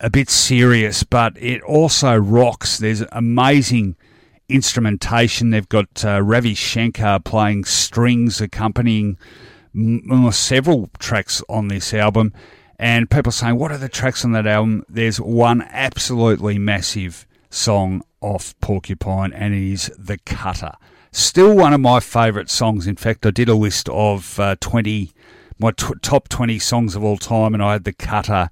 a 0.00 0.10
bit 0.10 0.30
serious, 0.30 1.04
but 1.04 1.36
it 1.40 1.62
also 1.62 2.16
rocks. 2.16 2.78
There's 2.78 3.02
amazing 3.12 3.96
instrumentation. 4.48 5.50
They've 5.50 5.68
got 5.68 6.04
uh, 6.04 6.22
Ravi 6.22 6.54
Shankar 6.54 7.20
playing 7.20 7.64
strings 7.64 8.40
accompanying 8.40 9.16
m- 9.74 10.30
several 10.32 10.90
tracks 10.98 11.42
on 11.48 11.68
this 11.68 11.94
album. 11.94 12.32
And 12.78 13.08
people 13.08 13.30
saying, 13.30 13.58
what 13.58 13.70
are 13.70 13.78
the 13.78 13.88
tracks 13.88 14.24
on 14.24 14.32
that 14.32 14.46
album? 14.46 14.84
There's 14.88 15.20
one 15.20 15.62
absolutely 15.70 16.58
massive 16.58 17.26
song 17.48 18.02
off 18.20 18.58
Porcupine, 18.60 19.32
and 19.32 19.54
it 19.54 19.72
is 19.72 19.92
The 19.96 20.18
Cutter. 20.18 20.72
Still 21.14 21.54
one 21.54 21.74
of 21.74 21.80
my 21.80 22.00
favourite 22.00 22.48
songs. 22.48 22.86
In 22.86 22.96
fact, 22.96 23.26
I 23.26 23.30
did 23.30 23.50
a 23.50 23.54
list 23.54 23.86
of 23.90 24.40
uh, 24.40 24.56
20, 24.60 25.12
my 25.58 25.70
t- 25.70 25.92
top 26.00 26.28
20 26.30 26.58
songs 26.58 26.96
of 26.96 27.04
all 27.04 27.18
time, 27.18 27.52
and 27.52 27.62
I 27.62 27.72
had 27.72 27.84
the 27.84 27.92
cutter 27.92 28.48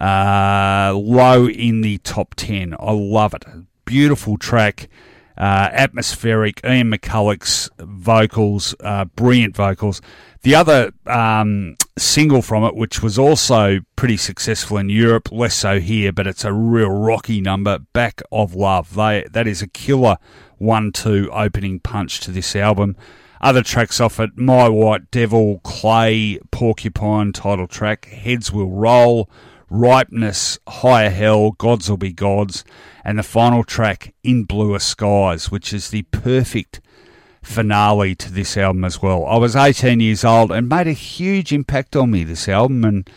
uh, 0.00 0.94
low 0.96 1.46
in 1.46 1.82
the 1.82 1.98
top 1.98 2.34
10. 2.36 2.74
I 2.80 2.92
love 2.92 3.34
it. 3.34 3.44
Beautiful 3.84 4.38
track. 4.38 4.88
Uh, 5.36 5.68
atmospheric. 5.72 6.62
Ian 6.64 6.90
McCulloch's 6.90 7.68
vocals, 7.78 8.74
uh, 8.80 9.04
brilliant 9.04 9.54
vocals. 9.54 10.00
The 10.42 10.54
other 10.54 10.92
um, 11.06 11.76
single 11.98 12.40
from 12.40 12.64
it, 12.64 12.74
which 12.74 13.02
was 13.02 13.18
also 13.18 13.80
pretty 13.96 14.16
successful 14.16 14.78
in 14.78 14.88
Europe, 14.88 15.30
less 15.30 15.54
so 15.54 15.80
here, 15.80 16.12
but 16.12 16.26
it's 16.26 16.44
a 16.44 16.52
real 16.52 16.90
rocky 16.90 17.42
number. 17.42 17.78
Back 17.78 18.22
of 18.32 18.54
Love. 18.54 18.94
They 18.94 19.26
that 19.30 19.46
is 19.46 19.60
a 19.60 19.66
killer 19.66 20.16
one-two 20.60 21.28
opening 21.32 21.80
punch 21.80 22.20
to 22.20 22.30
this 22.30 22.54
album. 22.54 22.96
Other 23.40 23.62
tracks 23.62 24.00
off 24.00 24.20
it: 24.20 24.36
My 24.36 24.68
White 24.68 25.10
Devil, 25.10 25.60
Clay, 25.64 26.38
Porcupine 26.50 27.32
title 27.32 27.66
track, 27.66 28.04
Heads 28.04 28.52
Will 28.52 28.70
Roll, 28.70 29.28
Ripeness, 29.70 30.58
Higher 30.68 31.10
Hell, 31.10 31.52
Gods 31.52 31.88
Will 31.88 31.96
Be 31.96 32.12
Gods, 32.12 32.64
and 33.04 33.18
the 33.18 33.22
final 33.22 33.64
track, 33.64 34.14
In 34.22 34.44
Bluer 34.44 34.78
Skies, 34.78 35.50
which 35.50 35.72
is 35.72 35.90
the 35.90 36.02
perfect 36.02 36.80
finale 37.42 38.14
to 38.16 38.30
this 38.30 38.56
album 38.56 38.84
as 38.84 39.00
well. 39.00 39.24
I 39.26 39.38
was 39.38 39.56
18 39.56 40.00
years 40.00 40.24
old 40.24 40.52
and 40.52 40.68
made 40.68 40.86
a 40.86 40.92
huge 40.92 41.52
impact 41.52 41.96
on 41.96 42.10
me, 42.10 42.24
this 42.24 42.48
album, 42.48 42.84
and 42.84 43.10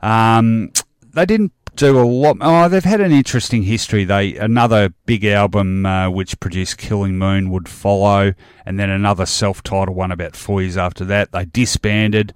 um, 0.00 0.72
they 1.14 1.26
didn't 1.26 1.52
do 1.80 1.98
a 1.98 2.04
lot. 2.04 2.36
Oh, 2.42 2.68
they've 2.68 2.84
had 2.84 3.00
an 3.00 3.10
interesting 3.10 3.62
history. 3.62 4.04
They 4.04 4.36
another 4.36 4.90
big 5.06 5.24
album 5.24 5.86
uh, 5.86 6.10
which 6.10 6.38
produced 6.38 6.76
Killing 6.76 7.16
Moon 7.16 7.50
would 7.50 7.68
follow, 7.70 8.34
and 8.66 8.78
then 8.78 8.90
another 8.90 9.24
self-titled 9.24 9.96
one 9.96 10.12
about 10.12 10.36
four 10.36 10.60
years 10.60 10.76
after 10.76 11.06
that. 11.06 11.32
They 11.32 11.46
disbanded. 11.46 12.34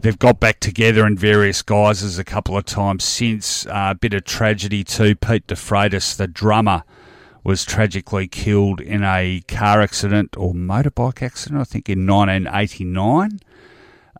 They've 0.00 0.18
got 0.18 0.40
back 0.40 0.60
together 0.60 1.06
in 1.06 1.18
various 1.18 1.60
guises 1.60 2.18
a 2.18 2.24
couple 2.24 2.56
of 2.56 2.64
times 2.64 3.04
since. 3.04 3.66
Uh, 3.66 3.88
a 3.90 3.94
bit 3.94 4.14
of 4.14 4.24
tragedy 4.24 4.82
too. 4.82 5.14
Pete 5.14 5.46
de 5.46 5.54
Freitas, 5.54 6.16
the 6.16 6.26
drummer, 6.26 6.82
was 7.44 7.62
tragically 7.62 8.26
killed 8.26 8.80
in 8.80 9.04
a 9.04 9.42
car 9.48 9.82
accident 9.82 10.34
or 10.36 10.54
motorbike 10.54 11.22
accident, 11.22 11.60
I 11.60 11.64
think, 11.64 11.90
in 11.90 12.06
1989. 12.06 13.38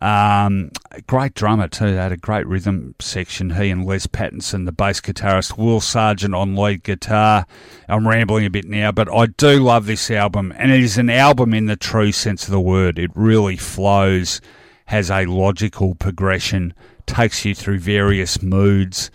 Um, 0.01 0.71
great 1.07 1.33
drummer 1.33 1.67
too. 1.67 1.87
They 1.87 1.97
had 1.97 2.11
a 2.11 2.17
great 2.17 2.45
rhythm 2.45 2.95
section. 2.99 3.51
He 3.51 3.69
and 3.69 3.85
Les 3.85 4.05
Pattinson, 4.05 4.65
the 4.65 4.71
bass 4.71 5.01
guitarist, 5.01 5.57
Will 5.57 5.81
Sergeant 5.81 6.35
on 6.35 6.55
lead 6.55 6.83
guitar. 6.83 7.45
I'm 7.89 8.07
rambling 8.07 8.45
a 8.45 8.49
bit 8.49 8.65
now, 8.65 8.91
but 8.91 9.11
I 9.11 9.27
do 9.27 9.59
love 9.59 9.85
this 9.85 10.11
album, 10.11 10.53
and 10.57 10.71
it 10.71 10.81
is 10.81 10.97
an 10.97 11.09
album 11.09 11.53
in 11.53 11.65
the 11.65 11.75
true 11.75 12.11
sense 12.11 12.45
of 12.45 12.51
the 12.51 12.59
word. 12.59 12.99
It 12.99 13.11
really 13.15 13.57
flows, 13.57 14.39
has 14.85 15.09
a 15.09 15.25
logical 15.25 15.95
progression, 15.95 16.73
takes 17.07 17.43
you 17.43 17.55
through 17.55 17.79
various 17.79 18.41
moods. 18.41 19.09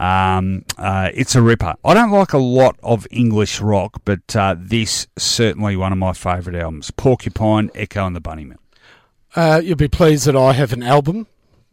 Um, 0.00 0.64
uh, 0.76 1.10
it's 1.14 1.34
a 1.34 1.40
ripper. 1.40 1.74
I 1.84 1.94
don't 1.94 2.10
like 2.10 2.32
a 2.32 2.38
lot 2.38 2.76
of 2.82 3.06
English 3.10 3.60
rock, 3.60 4.02
but 4.04 4.34
uh, 4.34 4.56
this 4.58 5.06
certainly 5.16 5.76
one 5.76 5.92
of 5.92 5.98
my 5.98 6.12
favourite 6.12 6.58
albums. 6.58 6.90
Porcupine, 6.90 7.70
Echo, 7.74 8.06
and 8.06 8.14
the 8.14 8.20
Bunnymen. 8.20 8.56
Uh, 9.36 9.60
you'll 9.62 9.76
be 9.76 9.86
pleased 9.88 10.26
that 10.26 10.34
I 10.34 10.52
have 10.54 10.72
an 10.72 10.82
album, 10.82 11.26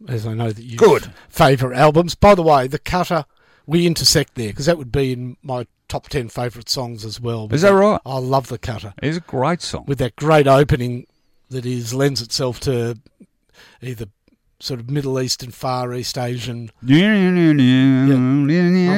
as 0.06 0.26
I 0.26 0.34
know 0.34 0.52
that 0.52 0.62
you 0.62 0.76
Good. 0.76 1.10
favour 1.28 1.72
albums. 1.72 2.14
By 2.14 2.34
the 2.34 2.42
way, 2.42 2.66
the 2.68 2.78
cutter 2.78 3.24
we 3.66 3.86
intersect 3.86 4.34
there 4.34 4.48
because 4.50 4.66
that 4.66 4.76
would 4.76 4.92
be 4.92 5.12
in 5.12 5.36
my 5.42 5.66
top 5.88 6.08
ten 6.08 6.28
favourite 6.28 6.68
songs 6.68 7.04
as 7.04 7.18
well. 7.20 7.48
Is 7.52 7.62
that 7.62 7.70
right? 7.70 7.98
I 8.04 8.18
love 8.18 8.48
the 8.48 8.58
cutter 8.58 8.92
It's 9.02 9.16
a 9.16 9.20
great 9.20 9.62
song. 9.62 9.84
with 9.86 9.98
that 9.98 10.14
great 10.16 10.46
opening 10.46 11.06
that 11.48 11.64
is 11.64 11.94
lends 11.94 12.20
itself 12.20 12.60
to 12.60 12.98
either 13.80 14.06
sort 14.60 14.80
of 14.80 14.90
Middle 14.90 15.18
Eastern, 15.20 15.50
Far 15.50 15.94
East 15.94 16.18
Asian. 16.18 16.70
I'm 16.82 16.88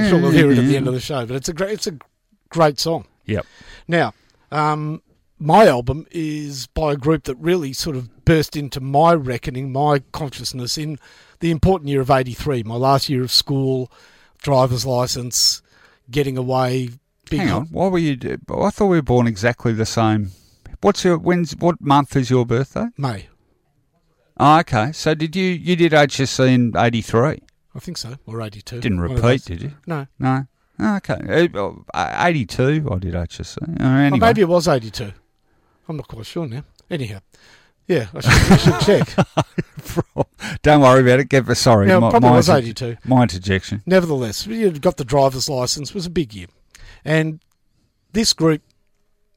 sure 0.09 0.21
we'll 0.21 0.31
hear 0.31 0.51
it 0.51 0.59
at 0.59 0.64
the 0.67 0.77
end 0.77 0.89
of 0.89 0.95
the 0.95 1.01
show, 1.01 1.25
but 1.27 1.37
it's 1.37 1.49
a 1.49 1.53
great 1.53 1.71
it's 1.75 1.87
a 1.87 1.97
great 2.49 2.79
song. 2.81 3.07
Yep. 3.27 3.47
Now, 3.89 4.14
um, 4.51 5.03
my 5.39 5.66
album 5.66 6.07
is 6.11 6.66
by 6.68 6.93
a 6.93 6.97
group 6.97 7.24
that 7.24 7.37
really 7.37 7.72
sort 7.72 7.97
of 7.97 8.24
burst 8.24 8.57
into 8.57 8.80
my 8.80 9.12
reckoning, 9.12 9.72
my 9.72 10.01
consciousness 10.12 10.78
in 10.78 10.99
the 11.41 11.51
important 11.51 11.89
year 11.89 12.01
of 12.01 12.11
83, 12.11 12.62
my 12.62 12.76
last 12.76 13.09
year 13.09 13.22
of 13.22 13.30
school, 13.30 13.91
driver's 14.43 14.87
license, 14.87 15.62
getting 16.11 16.39
away. 16.39 16.91
Big 17.28 17.41
Hang 17.41 17.51
on. 17.51 17.66
Why 17.66 17.89
were 17.89 17.99
you? 17.99 18.16
I 18.49 18.70
thought 18.70 18.87
we 18.87 18.99
were 18.99 19.03
born 19.03 19.26
exactly 19.26 19.72
the 19.72 19.87
same. 19.87 20.30
What's 20.80 21.05
your 21.05 21.18
when's 21.18 21.57
what 21.57 21.80
month 21.80 22.14
is 22.14 22.30
your 22.30 22.47
birthday? 22.47 22.87
May. 22.97 23.26
Oh, 24.39 24.61
okay. 24.61 24.93
So 24.93 25.14
did 25.14 25.34
you 25.34 25.45
you 25.45 25.74
did 25.74 25.93
HSC 25.93 26.49
in 26.49 26.72
eighty 26.76 27.03
three? 27.03 27.41
I 27.74 27.78
think 27.78 27.99
so, 27.99 28.14
or 28.24 28.41
82. 28.41 28.80
Didn't 28.80 29.01
repeat, 29.01 29.45
did 29.45 29.62
you? 29.62 29.72
No. 29.87 30.07
No. 30.18 30.47
Oh, 30.78 30.97
okay. 30.97 31.49
Uh, 31.93 32.26
eighty 32.26 32.47
two. 32.47 32.89
I 32.91 32.99
did 32.99 33.14
HSC. 33.14 33.62
Uh, 33.62 33.66
oh, 33.80 33.84
anyway. 33.87 34.18
Or 34.18 34.20
maybe 34.20 34.41
it 34.43 34.49
was 34.49 34.68
82. 34.68 35.12
I'm 35.89 35.97
not 35.97 36.09
quite 36.09 36.26
sure 36.26 36.47
now. 36.47 36.64
Anyhow. 36.91 37.20
Yeah, 37.87 38.09
I 38.14 38.20
should, 38.20 38.53
I 38.53 38.57
should 38.57 38.80
check. 39.07 39.26
Don't 40.62 40.80
worry 40.80 41.03
about 41.03 41.20
it. 41.20 41.28
Get 41.28 41.47
sorry. 41.57 41.89
Yeah, 41.89 42.01
my, 42.01 42.11
probably 42.11 42.30
my 42.30 42.37
was 42.37 42.49
inter- 42.49 42.59
82. 42.89 42.97
My 43.05 43.22
interjection. 43.22 43.82
Nevertheless, 43.87 44.47
you 44.47 44.70
got 44.72 44.97
the 44.97 45.05
driver's 45.05 45.49
license. 45.49 45.95
was 45.95 46.05
a 46.07 46.11
big 46.11 46.34
year, 46.34 46.49
and 47.05 47.41
this 48.12 48.32
group, 48.32 48.62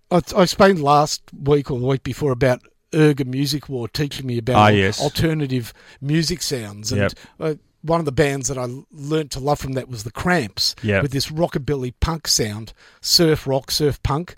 I, 0.09 0.21
I 0.35 0.43
explained 0.43 0.81
last 0.81 1.21
week 1.31 1.69
or 1.69 1.79
the 1.79 1.85
week 1.85 2.01
before 2.01 2.31
about 2.31 2.61
Erga 2.91 3.25
Music 3.25 3.69
War 3.69 3.87
teaching 3.87 4.25
me 4.25 4.39
about 4.39 4.55
Ah, 4.55 4.67
yes. 4.69 4.99
alternative 4.99 5.71
music 6.01 6.41
sounds, 6.41 6.91
and 6.91 7.01
Yep. 7.01 7.13
uh, 7.39 7.53
one 7.83 7.99
of 7.99 8.05
the 8.05 8.11
bands 8.11 8.47
that 8.47 8.57
I 8.57 8.67
learnt 8.91 9.29
to 9.31 9.39
love 9.39 9.59
from 9.59 9.73
that 9.73 9.89
was 9.89 10.03
the 10.03 10.11
Cramps, 10.11 10.75
Yep. 10.81 11.03
with 11.03 11.11
this 11.11 11.27
rockabilly 11.29 11.93
punk 11.99 12.27
sound, 12.27 12.73
surf 12.99 13.45
rock, 13.45 13.69
surf 13.69 14.01
punk, 14.01 14.35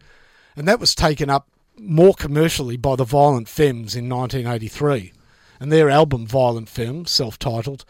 and 0.58 0.68
that 0.68 0.82
was 0.82 0.94
taken 0.94 1.30
up 1.30 1.48
more 1.84 2.14
commercially 2.14 2.78
by 2.78 2.96
the 2.96 3.04
Violent 3.04 3.50
Femmes 3.50 3.96
in 3.96 4.08
1983, 4.08 5.12
and 5.60 5.72
their 5.72 5.90
album 5.90 6.26
Violent 6.28 6.70
Femmes, 6.70 7.10
self-titled 7.12 7.86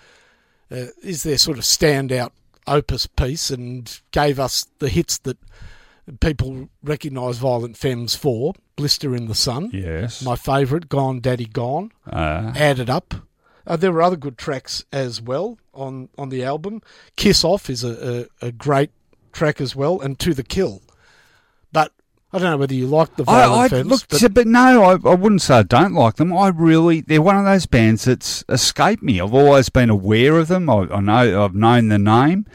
uh, 0.71 0.85
is 1.03 1.23
their 1.23 1.37
sort 1.37 1.57
of 1.57 1.63
standout 1.65 2.31
opus 2.67 3.05
piece 3.07 3.49
and 3.49 3.99
gave 4.11 4.39
us 4.39 4.67
the 4.79 4.87
hits 4.89 5.17
that 5.19 5.37
people 6.19 6.69
recognise 6.83 7.37
Violent 7.37 7.75
Femmes 7.77 8.15
for. 8.15 8.53
Blister 8.77 9.15
in 9.15 9.27
the 9.27 9.35
Sun, 9.35 9.69
Yes. 9.73 10.23
my 10.23 10.35
favourite, 10.35 10.89
Gone 10.89 11.19
Daddy 11.19 11.45
Gone, 11.45 11.91
uh, 12.07 12.53
Added 12.55 12.89
Up. 12.89 13.13
Uh, 13.67 13.75
there 13.75 13.91
were 13.91 14.01
other 14.01 14.15
good 14.15 14.37
tracks 14.39 14.83
as 14.91 15.21
well 15.21 15.57
on, 15.73 16.09
on 16.17 16.29
the 16.29 16.43
album. 16.43 16.81
Kiss 17.15 17.43
Off 17.43 17.69
is 17.69 17.83
a, 17.83 18.27
a, 18.41 18.47
a 18.47 18.51
great 18.51 18.89
track 19.33 19.61
as 19.61 19.75
well, 19.75 19.99
and 20.01 20.17
To 20.19 20.33
the 20.33 20.43
Kill. 20.43 20.81
I 22.33 22.37
don't 22.39 22.51
know 22.51 22.57
whether 22.57 22.73
you 22.73 22.87
like 22.87 23.15
the 23.17 23.23
Violent 23.23 23.61
I, 23.61 23.65
I 23.65 23.67
Femmes. 23.67 23.89
look, 23.89 24.07
but 24.07 24.33
but 24.33 24.47
no, 24.47 24.83
I, 24.83 24.91
I 24.93 25.15
wouldn't 25.15 25.41
say 25.41 25.55
I 25.55 25.63
don't 25.63 25.93
like 25.93 26.15
them. 26.15 26.31
I 26.31 26.47
really, 26.47 27.01
they're 27.01 27.21
one 27.21 27.37
of 27.37 27.43
those 27.43 27.65
bands 27.65 28.05
that's 28.05 28.45
escaped 28.47 29.03
me. 29.03 29.19
I've 29.19 29.33
always 29.33 29.67
been 29.69 29.89
aware 29.89 30.37
of 30.37 30.47
them. 30.47 30.69
I, 30.69 30.87
I 30.91 30.99
know, 31.01 31.43
I've 31.43 31.55
known 31.55 31.89
the 31.89 31.99
name, 31.99 32.45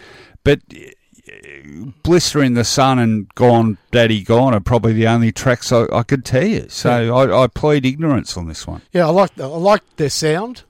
but 0.44 0.60
uh, 0.72 1.90
Blister 2.02 2.42
in 2.42 2.54
the 2.54 2.64
Sun 2.64 2.98
and 2.98 3.34
Gone 3.34 3.76
Daddy 3.90 4.22
Gone 4.22 4.54
are 4.54 4.60
probably 4.60 4.94
the 4.94 5.08
only 5.08 5.30
tracks 5.30 5.70
I, 5.70 5.86
I 5.92 6.02
could 6.04 6.24
tell 6.24 6.46
you. 6.46 6.66
So 6.68 7.14
I, 7.14 7.44
I 7.44 7.46
plead 7.46 7.84
ignorance 7.84 8.36
on 8.36 8.48
this 8.48 8.66
one. 8.66 8.80
Yeah, 8.92 9.06
I 9.06 9.10
like 9.10 9.38
I 9.38 9.44
like 9.46 9.82
their 9.96 10.10
sound, 10.10 10.62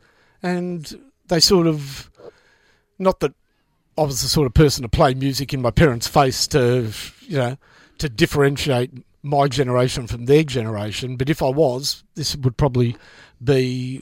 and 0.42 0.92
they 1.28 1.38
sort 1.38 1.68
of 1.68 2.10
not 2.98 3.20
that 3.20 3.34
I 3.96 4.02
was 4.02 4.20
the 4.22 4.28
sort 4.28 4.46
of 4.46 4.54
person 4.54 4.82
to 4.82 4.88
play 4.88 5.14
music 5.14 5.54
in 5.54 5.62
my 5.62 5.70
parents' 5.70 6.08
face 6.08 6.48
to 6.48 6.90
you 7.20 7.36
know 7.38 7.56
to 7.98 8.08
differentiate 8.08 8.90
my 9.22 9.48
generation 9.48 10.06
from 10.06 10.26
their 10.26 10.44
generation. 10.44 11.16
But 11.16 11.28
if 11.30 11.42
I 11.42 11.48
was, 11.48 12.04
this 12.14 12.36
would 12.36 12.56
probably 12.56 12.96
be 13.42 14.00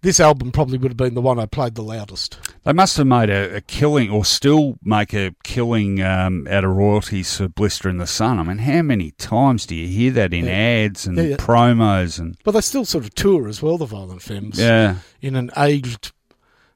this 0.00 0.18
album 0.18 0.50
probably 0.50 0.76
would 0.76 0.90
have 0.90 0.96
been 0.96 1.14
the 1.14 1.20
one 1.20 1.38
I 1.38 1.46
played 1.46 1.76
the 1.76 1.82
loudest. 1.84 2.36
They 2.64 2.72
must 2.72 2.96
have 2.96 3.06
made 3.06 3.30
a, 3.30 3.56
a 3.56 3.60
killing, 3.60 4.10
or 4.10 4.24
still 4.24 4.76
make 4.82 5.14
a 5.14 5.34
killing 5.44 6.02
um, 6.02 6.48
out 6.50 6.64
of 6.64 6.70
royalties 6.70 7.36
for 7.36 7.46
Blister 7.48 7.88
in 7.88 7.98
the 7.98 8.08
Sun. 8.08 8.40
I 8.40 8.42
mean, 8.42 8.58
how 8.58 8.82
many 8.82 9.12
times 9.12 9.66
do 9.66 9.76
you 9.76 9.86
hear 9.86 10.10
that 10.12 10.32
in 10.32 10.46
Yeah. 10.46 10.50
ads 10.52 11.06
and 11.06 11.16
Yeah, 11.16 11.22
yeah. 11.24 11.36
promos 11.36 12.18
and 12.18 12.36
But 12.42 12.52
they 12.52 12.60
still 12.60 12.84
sort 12.84 13.04
of 13.04 13.14
tour 13.14 13.46
as 13.46 13.62
well, 13.62 13.78
the 13.78 13.86
Violent 13.86 14.22
Femmes, 14.22 14.58
yeah? 14.58 14.96
in 15.22 15.36
an 15.36 15.50
aged, 15.56 16.10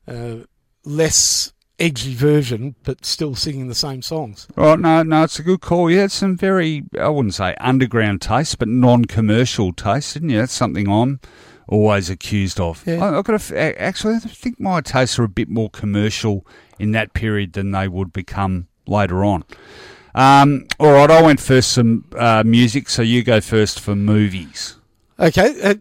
uh, 0.06 0.36
less 0.84 1.52
edgy 1.80 2.14
version, 2.14 2.76
but 2.84 3.04
still 3.04 3.34
singing 3.34 3.68
the 3.68 3.74
same 3.74 4.02
songs. 4.02 4.46
Right, 4.54 4.78
no, 4.78 5.02
no, 5.02 5.24
it's 5.24 5.38
a 5.38 5.42
good 5.42 5.60
call. 5.60 5.90
You 5.90 5.98
had 5.98 6.12
some 6.12 6.36
very, 6.36 6.84
I 7.00 7.08
wouldn't 7.08 7.34
say 7.34 7.54
underground 7.58 8.20
taste, 8.20 8.58
but 8.58 8.68
non-commercial 8.68 9.72
taste, 9.72 10.14
didn't 10.14 10.28
you? 10.28 10.38
That's 10.38 10.52
something 10.52 10.88
I'm 10.88 11.20
always 11.66 12.10
accused 12.10 12.60
of. 12.60 12.86
Yeah. 12.86 13.04
I, 13.04 13.18
I've 13.18 13.24
got 13.24 13.40
to, 13.40 13.82
actually, 13.82 14.16
I 14.16 14.18
think 14.18 14.60
my 14.60 14.80
tastes 14.80 15.18
are 15.18 15.24
a 15.24 15.28
bit 15.28 15.48
more 15.48 15.70
commercial 15.70 16.46
in 16.78 16.92
that 16.92 17.14
period 17.14 17.54
than 17.54 17.70
they 17.70 17.88
would 17.88 18.12
become 18.12 18.68
later 18.86 19.24
on. 19.24 19.44
Um, 20.14 20.66
all 20.78 20.92
right, 20.92 21.10
I 21.10 21.22
went 21.22 21.40
first 21.40 21.72
some 21.72 22.04
uh, 22.16 22.42
music, 22.44 22.88
so 22.88 23.02
you 23.02 23.22
go 23.22 23.40
first 23.40 23.78
for 23.78 23.94
movies. 23.94 24.76
Okay, 25.18 25.60
uh, 25.62 25.74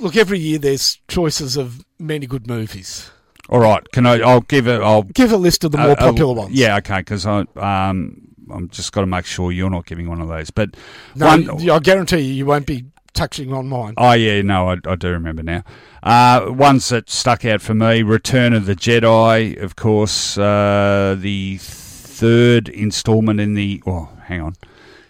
look, 0.00 0.16
every 0.16 0.38
year 0.38 0.58
there's 0.58 0.98
choices 1.08 1.56
of 1.56 1.84
many 1.98 2.26
good 2.26 2.46
movies. 2.46 3.10
All 3.50 3.58
right, 3.58 3.82
can 3.92 4.06
I? 4.06 4.20
I'll 4.20 4.40
give 4.42 4.68
it. 4.68 4.80
I'll 4.80 5.02
Give 5.02 5.32
a 5.32 5.36
list 5.36 5.64
of 5.64 5.72
the 5.72 5.78
more 5.78 5.96
popular 5.96 6.34
ones. 6.34 6.52
Yeah, 6.54 6.76
okay, 6.78 6.98
because 7.00 7.26
I 7.26 7.40
um 7.56 8.28
I'm 8.52 8.68
just 8.68 8.92
got 8.92 9.00
to 9.02 9.06
make 9.06 9.26
sure 9.26 9.52
you're 9.52 9.70
not 9.70 9.86
giving 9.86 10.08
one 10.08 10.20
of 10.20 10.28
those. 10.28 10.50
But 10.50 10.76
no, 11.14 11.26
one, 11.26 11.70
I 11.70 11.78
guarantee 11.80 12.20
you, 12.20 12.32
you 12.32 12.46
won't 12.46 12.66
be 12.66 12.86
touching 13.12 13.52
on 13.52 13.68
mine. 13.68 13.94
oh 13.96 14.12
yeah, 14.12 14.40
no, 14.42 14.70
I, 14.70 14.76
I 14.86 14.94
do 14.94 15.08
remember 15.10 15.42
now. 15.42 15.64
Uh, 16.02 16.46
ones 16.50 16.88
that 16.90 17.10
stuck 17.10 17.44
out 17.44 17.60
for 17.60 17.74
me: 17.74 18.02
Return 18.02 18.52
of 18.52 18.66
the 18.66 18.76
Jedi, 18.76 19.60
of 19.60 19.76
course. 19.76 20.38
Uh, 20.38 21.16
the 21.18 21.58
third 21.60 22.68
instalment 22.68 23.40
in 23.40 23.54
the. 23.54 23.82
Oh, 23.86 24.10
hang 24.24 24.40
on. 24.40 24.54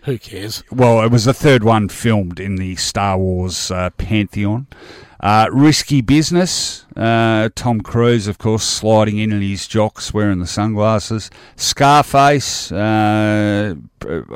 Who 0.04 0.16
cares? 0.18 0.64
Well, 0.72 1.02
it 1.02 1.10
was 1.10 1.26
the 1.26 1.34
third 1.34 1.62
one 1.62 1.90
filmed 1.90 2.40
in 2.40 2.56
the 2.56 2.76
Star 2.76 3.18
Wars 3.18 3.70
uh, 3.70 3.90
pantheon. 3.90 4.66
Uh, 5.22 5.46
risky 5.52 6.00
business. 6.00 6.86
Uh, 6.96 7.50
Tom 7.54 7.82
Cruise, 7.82 8.26
of 8.26 8.38
course, 8.38 8.64
sliding 8.64 9.18
in 9.18 9.32
in 9.32 9.42
his 9.42 9.66
jocks, 9.68 10.14
wearing 10.14 10.38
the 10.38 10.46
sunglasses. 10.46 11.30
Scarface. 11.56 12.72
Uh, 12.72 13.74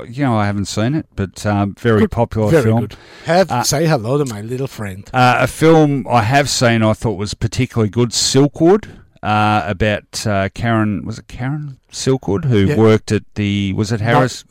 you 0.08 0.24
know, 0.24 0.36
I 0.36 0.44
haven't 0.46 0.66
seen 0.66 0.94
it, 0.94 1.06
but 1.16 1.46
um, 1.46 1.74
very 1.74 2.00
Good. 2.00 2.10
popular 2.10 2.50
Very 2.50 2.62
film. 2.64 2.80
good. 2.80 2.96
Have 3.24 3.50
Uh, 3.50 3.62
say 3.62 3.86
hello 3.86 4.18
to 4.18 4.26
my 4.26 4.42
little 4.42 4.66
friend. 4.66 5.08
Uh, 5.14 5.36
a 5.40 5.46
film 5.46 6.06
I 6.08 6.22
have 6.22 6.48
seen 6.50 6.82
I 6.82 6.92
thought 6.92 7.16
was 7.16 7.32
particularly 7.34 7.88
good, 7.90 8.10
Silkwood. 8.10 8.86
uh, 9.22 9.62
about 9.66 10.26
uh, 10.26 10.50
Karen. 10.54 11.04
Was 11.06 11.18
it 11.18 11.28
Karen 11.28 11.78
Silkwood 11.90 12.44
who 12.44 12.58
Yeah. 12.66 12.76
worked 12.76 13.10
at 13.10 13.22
the? 13.36 13.72
Was 13.72 13.90
it 13.90 14.00
Harris? 14.02 14.44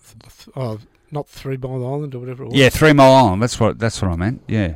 Oh, 0.55 0.79
not 1.11 1.27
Three 1.27 1.57
Mile 1.57 1.85
Island 1.85 2.15
or 2.15 2.19
whatever 2.19 2.43
it 2.43 2.47
was. 2.47 2.55
Yeah, 2.55 2.69
Three 2.69 2.91
Mile 2.93 3.11
Island. 3.13 3.41
That's 3.43 3.59
what. 3.59 3.77
That's 3.77 4.01
what 4.01 4.11
I 4.11 4.15
meant. 4.15 4.41
Yeah. 4.47 4.75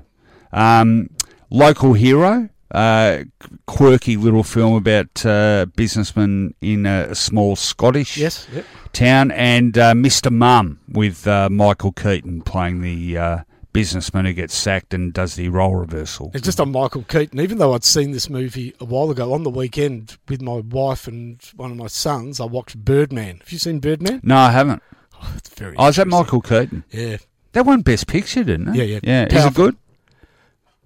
Um, 0.54 1.10
local 1.50 1.94
hero. 1.94 2.50
Uh, 2.70 3.24
quirky 3.66 4.18
little 4.18 4.44
film 4.44 4.74
about 4.74 5.26
uh, 5.26 5.66
businessman 5.78 6.54
in 6.62 6.86
a, 6.86 7.16
small 7.16 7.56
Scottish 7.56 8.18
Yes. 8.18 8.46
Yep. 8.54 8.66
town, 8.92 9.32
and 9.32 9.78
uh, 9.78 9.94
Mr. 9.94 10.30
Mum 10.30 10.80
with 10.92 11.26
uh, 11.26 11.50
Michael 11.50 11.94
Keaton 11.94 12.42
playing 12.42 12.82
the 12.82 13.18
uh, 13.18 13.38
businessman 13.72 14.26
who 14.26 14.34
gets 14.34 14.54
sacked 14.54 14.94
and 14.94 15.14
does 15.14 15.36
the 15.36 15.48
role 15.48 15.76
reversal. 15.76 16.30
It's 16.34 16.44
just 16.44 16.60
on 16.60 16.74
Michael 16.74 17.04
Keaton. 17.04 17.40
Even 17.40 17.58
though 17.58 17.74
I'd 17.74 17.86
seen 17.86 18.12
this 18.12 18.30
movie 18.30 18.74
a 18.82 18.86
while 18.86 19.10
ago 19.12 19.32
on 19.34 19.44
the 19.44 19.50
weekend 19.50 20.18
with 20.28 20.42
my 20.42 20.58
wife 20.60 21.08
and 21.08 21.42
one 21.56 21.72
of 21.72 21.78
my 21.78 21.88
sons, 21.88 22.42
I 22.42 22.46
watched 22.46 22.84
Birdman. 22.84 23.38
Have 23.40 23.52
you 23.52 23.60
seen 23.60 23.80
Birdman? 23.80 24.20
No, 24.24 24.36
I 24.36 24.52
haven't. 24.52 24.84
Oh, 25.14 25.34
it's 25.38 25.50
very. 25.50 25.74
Oh, 25.78 25.88
is 25.88 25.96
that. 25.96 26.08
Michael 26.10 26.42
Keaton? 26.42 26.84
Yeah. 26.92 27.18
That 27.54 27.66
won 27.66 27.82
Best 27.82 28.08
Picture, 28.08 28.44
didn't 28.44 28.70
it? 28.70 28.76
Yeah, 28.76 28.84
yeah. 28.84 29.00
Yeah, 29.04 29.26
is 29.38 29.46
it 29.46 29.54
good? 29.54 29.78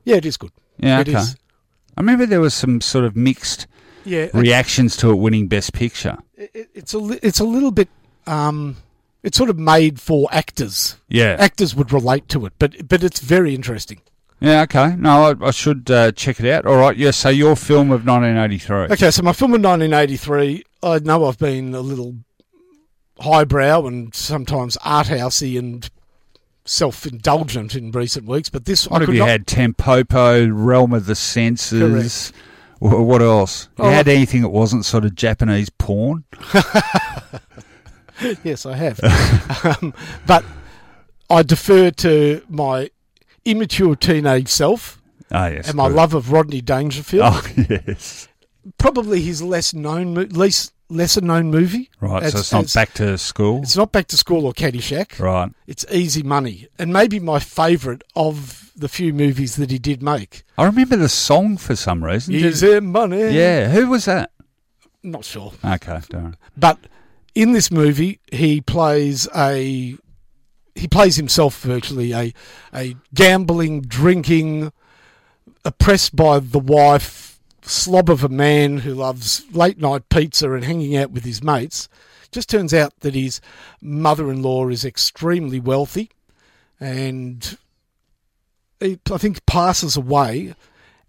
Yeah, 0.03 0.15
it 0.17 0.25
is 0.25 0.37
good. 0.37 0.51
Yeah, 0.77 0.99
It 1.01 1.09
okay. 1.09 1.17
is. 1.19 1.35
I 1.97 2.01
remember 2.01 2.25
there 2.25 2.41
was 2.41 2.53
some 2.53 2.81
sort 2.81 3.05
of 3.05 3.15
mixed 3.15 3.67
Yeah. 4.05 4.27
reactions 4.33 4.95
to 4.97 5.11
it 5.11 5.15
winning 5.15 5.47
Best 5.47 5.73
Picture. 5.73 6.17
it, 6.35 6.49
it- 6.53 6.69
it's 6.73 6.93
a 6.93 6.97
li- 6.99 7.19
it's 7.21 7.39
a 7.39 7.43
little 7.43 7.71
bit. 7.71 7.89
Um, 8.27 8.77
it's 9.23 9.37
sort 9.37 9.49
of 9.51 9.59
made 9.59 9.99
for 10.01 10.27
actors. 10.31 10.95
Yeah. 11.07 11.35
Actors 11.39 11.75
would 11.75 11.91
relate 11.93 12.27
to 12.29 12.45
it, 12.47 12.53
but 12.57 12.87
but 12.89 13.03
it's 13.03 13.19
very 13.19 13.53
interesting. 13.53 14.01
Yeah, 14.39 14.61
okay. 14.63 14.95
No, 14.97 15.25
I, 15.39 15.47
I 15.49 15.51
should 15.51 15.91
uh, 15.91 16.11
check 16.13 16.39
it 16.39 16.49
out. 16.51 16.65
All 16.65 16.77
right, 16.77 16.97
yeah, 16.97 17.11
so 17.11 17.29
your 17.29 17.55
film 17.55 17.91
of 17.91 18.07
1983. 18.07 18.85
Okay, 18.95 19.11
so 19.11 19.21
my 19.21 19.33
film 19.33 19.51
of 19.53 19.61
1983. 19.61 20.63
I 20.81 20.97
know 20.97 21.25
I've 21.25 21.37
been 21.37 21.75
a 21.75 21.81
little 21.81 22.15
highbrow 23.19 23.85
and 23.85 24.13
sometimes 24.15 24.77
art 24.83 25.07
housey 25.07 25.59
and 25.59 25.87
self 26.71 27.05
indulgent 27.05 27.75
in 27.75 27.91
recent 27.91 28.25
weeks, 28.25 28.49
but 28.49 28.63
this 28.65 28.87
What 28.87 28.97
I 28.97 28.99
have 29.01 29.05
could 29.07 29.13
you 29.15 29.19
not, 29.19 29.29
had? 29.29 29.45
Tampopo, 29.47 30.49
Realm 30.53 30.93
of 30.93 31.05
the 31.05 31.15
Senses. 31.15 32.31
Wh- 32.79 32.83
What 33.05 33.21
else? 33.21 33.67
You 33.77 33.83
Oh, 33.85 33.89
had 33.89 34.07
anything 34.07 34.41
that 34.41 34.49
wasn't 34.49 34.85
sort 34.85 35.03
of 35.05 35.13
Japanese 35.15 35.69
porn? 35.69 36.23
Yes, 38.43 38.67
I 38.67 38.75
have. 38.75 38.99
um, 39.81 39.95
but 40.27 40.45
I 41.27 41.41
defer 41.41 41.89
to 41.89 42.43
my 42.47 42.91
immature 43.45 43.95
teenage 43.95 44.47
self 44.47 45.01
Oh, 45.31 45.47
yes. 45.47 45.67
and 45.69 45.75
my 45.77 45.87
good. 45.87 45.95
love 45.95 46.13
of 46.13 46.31
Rodney 46.31 46.61
Dangerfield. 46.61 47.23
Oh, 47.25 47.43
yes. 47.87 48.27
Probably 48.77 49.21
his 49.21 49.41
less 49.41 49.73
known, 49.73 50.13
least 50.13 50.71
lesser 50.91 51.21
known 51.21 51.49
movie. 51.49 51.89
Right, 51.99 52.21
so 52.23 52.27
It's- 52.27 52.51
not 52.51 52.59
it's- 52.65 52.73
back 52.75 52.93
to 52.95 53.17
school. 53.17 53.61
It's 53.63 53.75
not 53.75 53.91
Back 53.91 54.07
to 54.07 54.17
School 54.17 54.45
or 54.45 54.53
Caddyshack. 54.53 55.19
Right. 55.19 55.51
It's 55.67 55.85
Easy 55.91 56.23
Money, 56.23 56.67
and 56.77 56.91
maybe 56.93 57.19
my 57.19 57.39
favourite 57.39 58.03
of 58.15 58.71
the 58.75 58.87
few 58.87 59.13
movies 59.13 59.55
that 59.57 59.69
he 59.71 59.77
did 59.79 60.01
make. 60.01 60.43
I 60.57 60.65
remember 60.65 60.95
the 60.95 61.09
song 61.09 61.57
for 61.57 61.75
some 61.75 62.03
reason. 62.03 62.33
Easy 62.33 62.79
Money. 62.79 63.31
Yeah, 63.31 63.69
who 63.69 63.87
was 63.87 64.05
that? 64.05 64.31
Not 65.03 65.25
sure. 65.25 65.53
Okay, 65.65 65.99
don't. 66.09 66.35
But 66.57 66.77
in 67.33 67.53
this 67.53 67.71
movie, 67.71 68.19
he 68.31 68.61
plays 68.61 69.27
a 69.35 69.95
he 70.73 70.87
plays 70.87 71.17
himself 71.17 71.59
virtually 71.61 72.13
a 72.13 72.33
a 72.73 72.95
gambling, 73.13 73.81
drinking, 73.81 74.71
oppressed 75.65 76.15
by 76.15 76.39
the 76.39 76.59
wife, 76.59 77.30
slob 77.63 78.09
of 78.09 78.23
a 78.23 78.29
man 78.29 78.79
who 78.79 78.93
loves 78.93 79.43
late 79.51 79.77
night 79.77 80.09
pizza 80.09 80.51
and 80.53 80.63
hanging 80.63 80.95
out 80.95 81.11
with 81.11 81.23
his 81.23 81.43
mates. 81.43 81.87
Just 82.31 82.49
turns 82.49 82.73
out 82.73 82.97
that 83.01 83.13
his 83.13 83.41
mother-in-law 83.81 84.69
is 84.69 84.85
extremely 84.85 85.59
wealthy, 85.59 86.09
and 86.79 87.57
he, 88.79 88.99
I 89.11 89.17
think 89.17 89.45
passes 89.45 89.97
away 89.97 90.55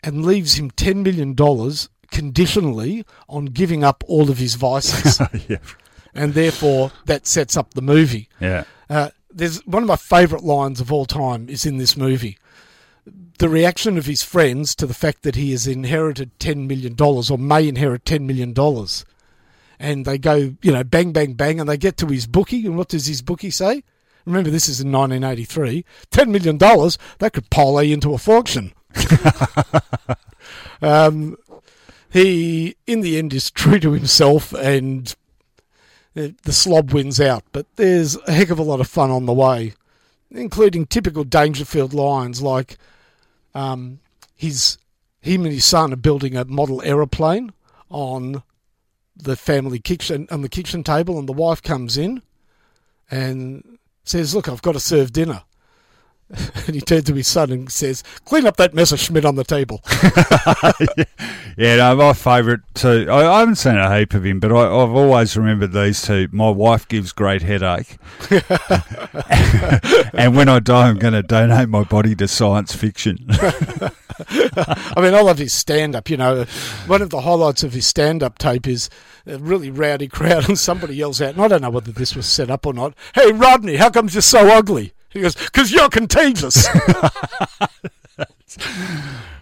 and 0.02 0.26
leaves 0.26 0.54
him 0.54 0.70
ten 0.70 1.02
million 1.02 1.34
dollars 1.34 1.88
conditionally 2.10 3.04
on 3.28 3.46
giving 3.46 3.82
up 3.82 4.04
all 4.06 4.30
of 4.30 4.38
his 4.38 4.54
vices 4.54 5.18
yeah. 5.48 5.56
and 6.14 6.34
therefore 6.34 6.92
that 7.06 7.26
sets 7.26 7.56
up 7.56 7.74
the 7.74 7.82
movie. 7.82 8.28
Yeah. 8.38 8.64
Uh, 8.90 9.10
there's 9.30 9.66
one 9.66 9.82
of 9.82 9.88
my 9.88 9.96
favourite 9.96 10.44
lines 10.44 10.80
of 10.80 10.92
all 10.92 11.06
time 11.06 11.48
is 11.48 11.64
in 11.64 11.78
this 11.78 11.96
movie. 11.96 12.36
The 13.38 13.48
reaction 13.48 13.98
of 13.98 14.06
his 14.06 14.22
friends 14.22 14.74
to 14.76 14.86
the 14.86 14.94
fact 14.94 15.22
that 15.22 15.34
he 15.34 15.50
has 15.50 15.66
inherited 15.66 16.38
ten 16.38 16.66
million 16.66 16.94
dollars 16.94 17.30
or 17.30 17.38
may 17.38 17.66
inherit 17.66 18.04
ten 18.04 18.26
million 18.26 18.52
dollars, 18.52 19.04
and 19.78 20.04
they 20.04 20.18
go, 20.18 20.54
you 20.62 20.70
know, 20.70 20.84
bang, 20.84 21.12
bang, 21.12 21.32
bang, 21.32 21.58
and 21.58 21.68
they 21.68 21.76
get 21.76 21.96
to 21.98 22.06
his 22.06 22.26
bookie, 22.26 22.64
and 22.64 22.76
what 22.76 22.88
does 22.88 23.06
his 23.06 23.22
bookie 23.22 23.50
say? 23.50 23.82
Remember, 24.24 24.50
this 24.50 24.68
is 24.68 24.80
in 24.80 24.92
1983. 24.92 25.84
Ten 26.10 26.30
million 26.30 26.56
dollars 26.56 26.98
that 27.18 27.32
could 27.32 27.50
parlay 27.50 27.90
into 27.90 28.14
a 28.14 28.18
fortune. 28.18 28.72
um, 30.82 31.36
he, 32.10 32.76
in 32.86 33.00
the 33.00 33.18
end, 33.18 33.32
is 33.32 33.50
true 33.50 33.80
to 33.80 33.92
himself 33.92 34.52
and 34.52 35.14
uh, 36.16 36.28
the 36.42 36.52
slob 36.52 36.92
wins 36.92 37.20
out. 37.20 37.42
But 37.52 37.66
there's 37.76 38.16
a 38.28 38.32
heck 38.32 38.50
of 38.50 38.58
a 38.58 38.64
lot 38.64 38.80
of 38.80 38.88
fun 38.88 39.10
on 39.10 39.26
the 39.26 39.32
way, 39.32 39.74
including 40.30 40.86
typical 40.86 41.24
Dangerfield 41.24 41.94
lines 41.94 42.42
like 42.42 42.76
um, 43.54 44.00
his 44.34 44.78
him 45.20 45.44
and 45.44 45.54
his 45.54 45.64
son 45.64 45.92
are 45.92 45.96
building 45.96 46.36
a 46.36 46.44
model 46.44 46.82
aeroplane 46.82 47.52
on 47.90 48.42
the 49.16 49.36
family 49.36 49.78
kitchen 49.78 50.26
on 50.30 50.42
the 50.42 50.48
kitchen 50.48 50.82
table, 50.82 51.18
and 51.18 51.28
the 51.28 51.32
wife 51.32 51.62
comes 51.62 51.96
in 51.96 52.22
and 53.10 53.78
says, 54.04 54.34
"Look, 54.34 54.48
I've 54.48 54.62
got 54.62 54.72
to 54.72 54.80
serve 54.80 55.12
dinner." 55.12 55.42
And 56.66 56.76
he 56.76 56.80
turns 56.80 57.04
to 57.04 57.14
his 57.14 57.26
son 57.26 57.50
and 57.50 57.70
says, 57.70 58.04
"Clean 58.24 58.46
up 58.46 58.56
that 58.56 58.72
mess 58.72 58.92
of 58.92 59.00
Schmidt 59.00 59.24
on 59.24 59.34
the 59.34 59.44
table." 59.44 59.82
Yeah, 61.56 61.76
no, 61.76 61.96
my 61.96 62.14
favourite 62.14 62.60
too. 62.72 63.06
I, 63.10 63.30
I 63.30 63.40
haven't 63.40 63.56
seen 63.56 63.76
a 63.76 63.98
heap 63.98 64.14
of 64.14 64.24
him, 64.24 64.40
but 64.40 64.50
I, 64.52 64.62
I've 64.62 64.94
always 64.94 65.36
remembered 65.36 65.72
these 65.72 66.00
two. 66.00 66.28
My 66.32 66.48
wife 66.48 66.88
gives 66.88 67.12
great 67.12 67.42
headache, 67.42 67.98
and 70.14 70.34
when 70.34 70.48
I 70.48 70.60
die, 70.60 70.88
I'm 70.88 70.98
going 70.98 71.12
to 71.12 71.22
donate 71.22 71.68
my 71.68 71.84
body 71.84 72.14
to 72.16 72.26
science 72.26 72.74
fiction. 72.74 73.26
I 73.28 74.94
mean, 74.96 75.14
I 75.14 75.20
love 75.20 75.38
his 75.38 75.52
stand 75.52 75.94
up. 75.94 76.08
You 76.08 76.16
know, 76.16 76.44
one 76.86 77.02
of 77.02 77.10
the 77.10 77.20
highlights 77.20 77.62
of 77.64 77.74
his 77.74 77.86
stand 77.86 78.22
up 78.22 78.38
tape 78.38 78.66
is 78.66 78.88
a 79.26 79.36
really 79.38 79.70
rowdy 79.70 80.08
crowd, 80.08 80.48
and 80.48 80.58
somebody 80.58 80.96
yells 80.96 81.20
out, 81.20 81.34
and 81.34 81.42
I 81.42 81.48
don't 81.48 81.60
know 81.62 81.70
whether 81.70 81.92
this 81.92 82.16
was 82.16 82.26
set 82.26 82.50
up 82.50 82.64
or 82.64 82.72
not, 82.72 82.94
Hey, 83.14 83.30
Rodney, 83.30 83.76
how 83.76 83.90
comes 83.90 84.14
you're 84.14 84.22
so 84.22 84.48
ugly? 84.48 84.94
He 85.12 85.20
goes, 85.20 85.34
Because 85.36 85.70
you're 85.72 85.88
contagious. 85.88 86.66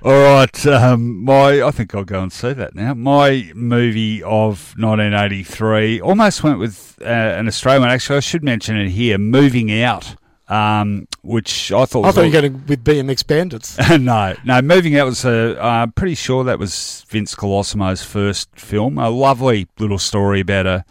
All 0.03 0.13
right, 0.13 0.67
um, 0.67 1.25
my 1.25 1.63
I 1.63 1.71
think 1.71 1.95
I'll 1.95 2.05
go 2.05 2.23
and 2.23 2.33
see 2.33 2.55
that 2.55 2.75
now. 2.75 2.95
My 2.95 3.53
movie 3.55 4.23
of 4.23 4.75
1983 4.79 6.01
almost 6.01 6.43
went 6.43 6.59
with 6.59 6.97
uh, 7.03 7.05
an 7.05 7.47
Australian. 7.47 7.89
Actually, 7.91 8.17
I 8.17 8.21
should 8.21 8.43
mention 8.43 8.79
it 8.79 8.89
here. 8.89 9.19
Moving 9.19 9.71
Out, 9.83 10.15
um, 10.49 11.07
which 11.21 11.71
I 11.71 11.85
thought 11.85 12.05
I 12.05 12.07
was 12.07 12.15
thought 12.15 12.23
you 12.23 12.33
were 12.33 12.41
going 12.41 12.65
with 12.67 12.83
BMX 12.83 13.27
Bandits. 13.27 13.77
no, 13.99 14.35
no. 14.43 14.63
Moving 14.63 14.97
Out 14.97 15.05
was 15.05 15.25
a. 15.27 15.63
Uh, 15.63 15.87
pretty 15.89 16.15
sure 16.15 16.45
that 16.45 16.59
was 16.59 17.05
Vince 17.09 17.35
Colosimo's 17.35 18.03
first 18.03 18.49
film. 18.59 18.97
A 18.97 19.11
lovely 19.11 19.69
little 19.79 19.99
story 19.99 20.41
about 20.41 20.67
a 20.67 20.85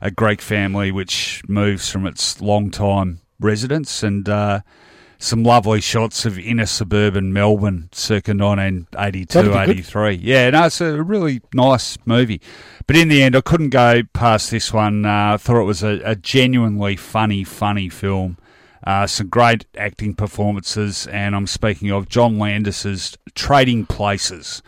a 0.00 0.10
Greek 0.10 0.40
family 0.40 0.92
which 0.92 1.42
moves 1.48 1.90
from 1.90 2.06
its 2.06 2.40
long 2.40 2.70
time 2.70 3.20
residence 3.44 4.02
and. 4.02 4.28
Uh, 4.28 4.60
some 5.16 5.42
lovely 5.42 5.80
shots 5.80 6.26
of 6.26 6.38
inner 6.38 6.66
suburban 6.66 7.32
Melbourne 7.32 7.88
circa 7.92 8.32
1982, 8.32 9.32
That'd 9.32 9.52
be 9.52 9.66
good. 9.66 9.78
83. 9.78 10.14
Yeah, 10.16 10.50
no, 10.50 10.66
it's 10.66 10.80
a 10.80 11.02
really 11.02 11.40
nice 11.54 11.96
movie. 12.04 12.40
But 12.86 12.96
in 12.96 13.08
the 13.08 13.22
end, 13.22 13.34
I 13.34 13.40
couldn't 13.40 13.70
go 13.70 14.02
past 14.12 14.50
this 14.50 14.72
one. 14.72 15.06
Uh, 15.06 15.34
I 15.34 15.36
thought 15.38 15.60
it 15.60 15.64
was 15.64 15.82
a, 15.82 16.00
a 16.04 16.14
genuinely 16.14 16.96
funny, 16.96 17.42
funny 17.44 17.88
film. 17.88 18.36
Uh, 18.86 19.06
some 19.06 19.28
great 19.28 19.64
acting 19.78 20.14
performances, 20.14 21.06
and 21.06 21.34
I'm 21.34 21.46
speaking 21.46 21.90
of 21.90 22.08
John 22.08 22.38
Landis's 22.38 23.16
Trading 23.34 23.86
Places 23.86 24.62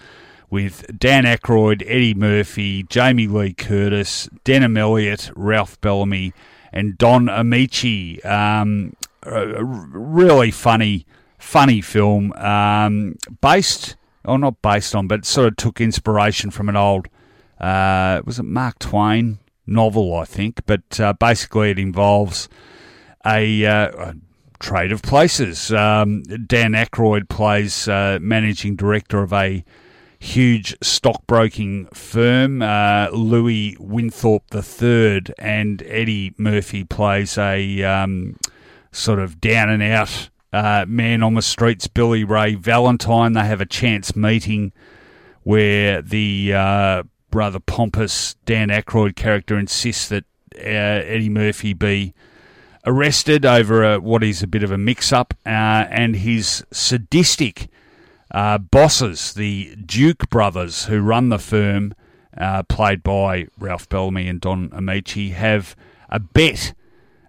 with 0.49 0.87
Dan 0.99 1.25
Aykroyd, 1.25 1.83
Eddie 1.87 2.15
Murphy, 2.15 2.85
Jamie 2.85 3.27
Lee 3.27 3.53
Curtis, 3.53 4.29
Denholm 4.45 4.79
Elliott, 4.79 5.31
Ralph 5.37 5.79
Bellamy, 5.83 6.33
and 6.77 6.99
Don 6.99 7.27
Ameche. 7.27 8.23
Um, 8.25 8.95
really 9.25 10.51
funny, 10.51 11.07
funny 11.39 11.81
film, 11.81 12.33
um, 12.35 13.17
based, 13.41 13.97
or 14.27 14.39
not 14.39 14.61
based 14.61 14.95
on, 14.95 15.09
but 15.09 15.25
sort 15.25 15.49
of 15.49 15.57
took 15.57 15.81
inspiration 15.81 16.51
from 16.51 16.69
an 16.69 16.77
old, 16.77 17.09
uh, 17.59 18.21
was 18.27 18.39
it 18.39 18.43
Mark 18.43 18.79
Twain 18.79 19.39
novel, 19.67 20.15
I 20.15 20.27
think, 20.27 20.61
but 20.67 21.01
uh, 21.01 21.15
basically 21.15 21.71
it 21.71 21.79
involves 21.79 22.47
a, 23.25 23.65
uh, 23.65 24.11
a 24.11 24.15
trade 24.59 24.93
of 24.93 25.01
places. 25.01 25.73
Um, 25.73 26.25
Dan 26.25 26.73
Aykroyd 26.73 27.31
plays 27.31 27.89
uh, 27.89 28.19
managing 28.21 28.77
director 28.77 29.23
of 29.23 29.33
a 29.33 29.65
huge 30.19 30.77
stockbroking 30.83 31.87
firm, 31.87 32.63
uh, 32.63 33.09
Louis 33.13 33.77
Winthorpe 33.79 34.45
III, 34.55 35.23
and 35.39 35.83
Eddie 35.87 36.35
Murphy 36.39 36.85
plays 36.85 37.37
a 37.39 37.83
um, 37.83 38.37
sort 38.93 39.19
of 39.19 39.41
down 39.41 39.69
and 39.69 39.83
out 39.83 40.31
uh, 40.53 40.85
man 40.89 41.23
on 41.23 41.35
the 41.35 41.43
streets, 41.43 41.87
Billy 41.87 42.25
Ray 42.25 42.55
Valentine. 42.55 43.33
They 43.33 43.45
have 43.45 43.61
a 43.61 43.67
chance 43.67 44.17
meeting 44.17 44.73
where 45.43 46.03
the 46.03 46.55
uh, 46.55 47.03
rather 47.33 47.61
pompous 47.61 48.35
Dan 48.45 48.69
Aykroyd 48.69 49.17
character 49.17 49.59
insists 49.59 50.09
that 50.09 50.25
uh, 50.57 51.05
Eddie 51.05 51.29
Murphy 51.29 51.75
be 51.75 52.15
arrested 52.87 53.45
over 53.45 53.85
a, 53.85 54.01
what 54.01 54.23
is 54.23 54.43
a 54.43 54.47
bit 54.47 54.63
of 54.63 54.71
a 54.71 54.79
mix 54.79 55.13
up, 55.13 55.35
uh, 55.45 55.49
and 55.91 56.17
his 56.17 56.65
sadistic 56.73 57.69
uh, 58.31 58.59
bosses, 58.59 59.35
the 59.35 59.77
Duke 59.77 60.29
brothers 60.31 60.87
who 60.87 61.01
run 61.01 61.29
the 61.29 61.39
firm, 61.39 61.95
uh, 62.37 62.63
played 62.65 63.03
by 63.03 63.47
Ralph 63.59 63.89
Bellamy 63.89 64.29
and 64.29 64.41
Don 64.41 64.69
Ameche, 64.71 65.33
have 65.33 65.75
a 66.09 66.19
bet 66.19 66.75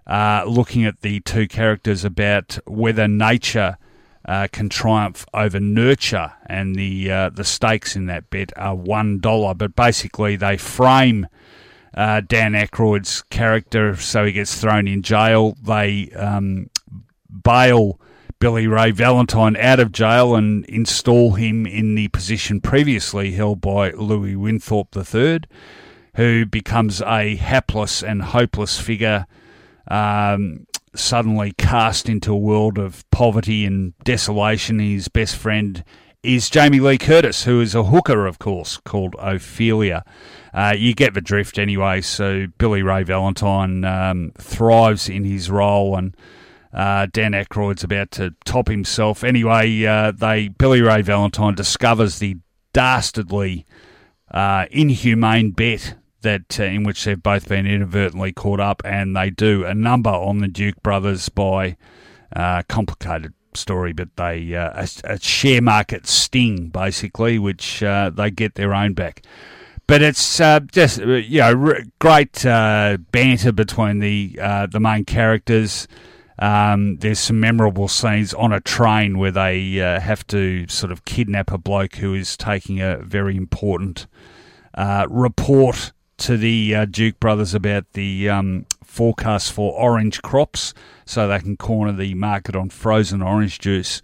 uh, 0.06 0.44
looking 0.48 0.86
at 0.86 1.02
the 1.02 1.20
two 1.22 1.48
characters 1.48 2.04
about 2.06 2.58
whether 2.66 3.08
nature. 3.08 3.78
Uh, 4.26 4.46
can 4.52 4.68
triumph 4.68 5.26
over 5.34 5.58
nurture, 5.58 6.34
and 6.48 6.76
the 6.76 7.10
uh, 7.10 7.30
the 7.30 7.46
stakes 7.46 7.96
in 7.96 8.08
that 8.08 8.30
bet 8.30 8.52
are 8.58 8.76
one 8.76 9.20
dollar. 9.20 9.54
But 9.54 9.74
basically, 9.74 10.36
they 10.36 10.58
frame 10.58 11.28
uh, 11.94 12.22
Dan 12.28 12.52
Aykroyd's 12.52 13.22
character, 13.24 13.96
so 13.96 14.26
he 14.26 14.34
gets 14.34 14.60
thrown 14.60 14.86
in 14.86 15.02
jail. 15.02 15.56
They 15.64 16.12
um, 16.12 16.70
bail 17.44 18.02
Billy 18.40 18.68
Ray 18.68 18.92
Valentine 18.92 19.56
out 19.58 19.80
of 19.80 19.92
jail 19.92 20.36
and 20.36 20.66
install 20.66 21.34
him 21.34 21.66
in 21.66 21.96
the 21.96 22.08
position 22.10 22.62
previously 22.62 23.32
held 23.32 23.62
by 23.62 23.92
Louis 23.92 24.36
Winthorpe 24.36 24.96
III, 24.96 25.42
who 26.16 26.46
becomes 26.46 27.02
a 27.02 27.36
hapless 27.36 28.04
and 28.04 28.22
hopeless 28.22 28.80
figure. 28.80 29.26
Um, 29.90 30.68
suddenly 30.94 31.54
cast 31.58 32.10
into 32.10 32.34
a 32.34 32.38
world 32.38 32.78
of 32.78 33.10
poverty 33.12 33.66
and 33.66 33.98
desolation. 34.04 34.80
His 34.80 35.08
best 35.08 35.36
friend 35.36 35.84
is 36.24 36.50
Jamie 36.50 36.80
Lee 36.80 36.98
Curtis, 36.98 37.44
who 37.44 37.62
is 37.62 37.76
a 37.76 37.84
hooker, 37.84 38.26
of 38.26 38.40
course, 38.40 38.78
called 38.78 39.16
Ophelia. 39.20 40.04
Uh, 40.54 40.74
you 40.78 40.94
get 40.94 41.14
the 41.14 41.22
drift 41.22 41.58
anyway. 41.58 42.02
So 42.02 42.48
Billy 42.58 42.82
Ray 42.82 43.04
Valentine 43.04 43.86
um, 43.86 44.32
thrives 44.38 45.08
in 45.08 45.24
his 45.24 45.50
role, 45.50 45.96
and 45.96 46.16
uh, 46.74 47.08
Dan 47.12 47.32
Aykroyd's 47.32 47.84
about 47.84 48.12
to 48.12 48.36
top 48.46 48.68
himself. 48.68 49.24
Anyway, 49.24 49.86
uh, 49.86 50.12
they 50.12 50.50
Billy 50.50 50.82
Ray 50.82 51.02
Valentine 51.02 51.56
discovers 51.56 52.20
the 52.20 52.38
dastardly, 52.74 53.66
uh, 54.32 54.66
inhumane 54.72 55.52
bet 55.52 55.96
that 56.22 56.60
uh, 56.60 56.64
in 56.64 56.84
which 56.84 57.04
they've 57.04 57.22
both 57.22 57.48
been 57.48 57.66
inadvertently 57.66 58.34
caught 58.34 58.60
up, 58.60 58.82
and 58.86 59.16
they 59.16 59.30
do 59.30 59.66
a 59.66 59.74
number 59.74 60.10
on 60.10 60.40
the 60.40 60.48
Duke 60.48 60.82
brothers 60.84 61.30
by 61.30 61.78
uh, 62.36 62.64
complicated 62.68 63.34
story, 63.54 63.94
but 63.94 64.16
they 64.16 64.56
uh, 64.56 64.72
a, 64.76 65.14
a, 65.14 65.20
share 65.20 65.62
market 65.62 66.06
sting 66.06 66.68
basically, 66.68 67.40
which 67.40 67.82
uh, 67.82 68.10
they 68.10 68.30
get 68.30 68.56
their 68.56 68.74
own 68.74 68.94
back. 68.94 69.24
But 69.88 70.02
it's 70.02 70.40
uh, 70.40 70.60
just 70.72 71.00
you 71.00 71.40
know 71.40 71.82
great 72.00 72.46
uh, 72.46 72.98
banter 73.12 73.52
between 73.52 74.00
the 74.00 74.38
the 74.72 74.80
main 74.80 75.06
characters. 75.06 75.88
Um, 76.40 76.98
there's 76.98 77.20
some 77.20 77.40
memorable 77.40 77.88
scenes 77.88 78.34
on 78.34 78.54
a 78.54 78.62
train 78.62 79.18
where 79.18 79.32
they 79.32 79.74
have 79.76 80.26
to 80.28 80.68
sort 80.68 80.92
of 80.92 81.06
kidnap 81.06 81.52
a 81.52 81.58
bloke 81.58 81.96
who 81.96 82.14
is 82.14 82.38
taking 82.38 82.82
a 82.82 82.98
very 82.98 83.36
important 83.36 84.08
report 85.10 85.94
to 86.18 86.38
the 86.38 86.76
uh, 86.76 86.86
Duke 86.86 87.20
brothers 87.20 87.54
about 87.54 87.94
the 87.94 88.30
um, 88.30 88.66
forecast 88.84 89.52
for 89.52 89.74
orange 89.74 90.22
crops 90.22 90.74
so 91.06 91.28
they 91.28 91.40
can 91.40 91.58
corner 91.58 91.92
the 91.92 92.14
market 92.16 92.56
on 92.56 92.70
frozen 92.70 93.22
orange 93.22 93.60
juice. 93.60 94.02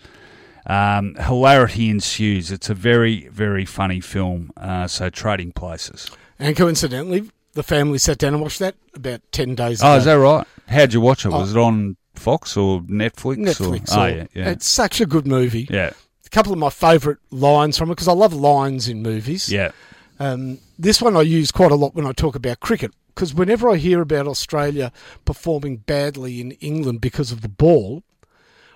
Um, 0.66 1.16
hilarity 1.16 1.90
ensues. 1.90 2.52
It's 2.52 2.70
a 2.70 2.74
very, 2.74 3.28
very 3.30 3.66
funny 3.66 4.00
film. 4.00 4.52
Uh, 4.56 4.88
so, 4.88 5.10
Trading 5.10 5.52
Places. 5.52 6.10
And 6.40 6.56
coincidentally, 6.56 7.30
the 7.54 7.64
family 7.64 7.98
sat 7.98 8.18
down 8.18 8.36
and 8.36 8.42
watched 8.42 8.60
that 8.60 8.76
about 8.94 9.22
10 9.32 9.56
days 9.56 9.84
oh, 9.84 9.88
ago. 9.88 9.94
Oh, 9.94 9.98
is 9.98 10.06
that 10.06 10.14
right? 10.14 10.48
How'd 10.68 10.94
you 10.94 11.02
watch 11.02 11.26
it? 11.26 11.30
Was 11.30 11.56
oh, 11.56 11.60
it 11.60 11.64
on 11.64 11.98
Fox 12.16 12.56
or 12.58 12.82
Netflix? 12.82 13.38
Netflix. 13.38 13.92
Or? 13.96 14.00
Or, 14.00 14.04
oh, 14.04 14.08
yeah, 14.08 14.28
yeah. 14.34 14.50
It's 14.50 14.68
such 14.68 15.02
a 15.02 15.06
good 15.06 15.28
movie. 15.28 15.68
Yeah. 15.70 15.92
A 16.26 16.30
couple 16.30 16.52
of 16.52 16.60
my 16.60 16.70
favourite 16.70 17.20
lines 17.32 17.78
from 17.78 17.90
it 17.90 17.94
because 17.96 18.08
I 18.08 18.14
love 18.14 18.34
lines 18.34 18.88
in 18.88 19.02
movies. 19.02 19.52
Yeah. 19.52 19.72
Um, 20.20 20.60
this 20.78 21.02
one 21.02 21.16
I 21.16 21.22
use 21.22 21.52
quite 21.52 21.72
a 21.72 21.76
lot 21.76 21.96
when 21.96 22.06
I 22.06 22.12
talk 22.12 22.36
about 22.36 22.60
cricket 22.60 22.92
because 23.14 23.34
whenever 23.34 23.70
I 23.70 23.78
hear 23.78 24.02
about 24.02 24.28
Australia 24.28 24.92
performing 25.26 25.78
badly 25.78 26.40
in 26.40 26.52
England 26.54 27.02
because 27.02 27.32
of 27.32 27.42
the 27.42 27.50
ball, 27.50 28.04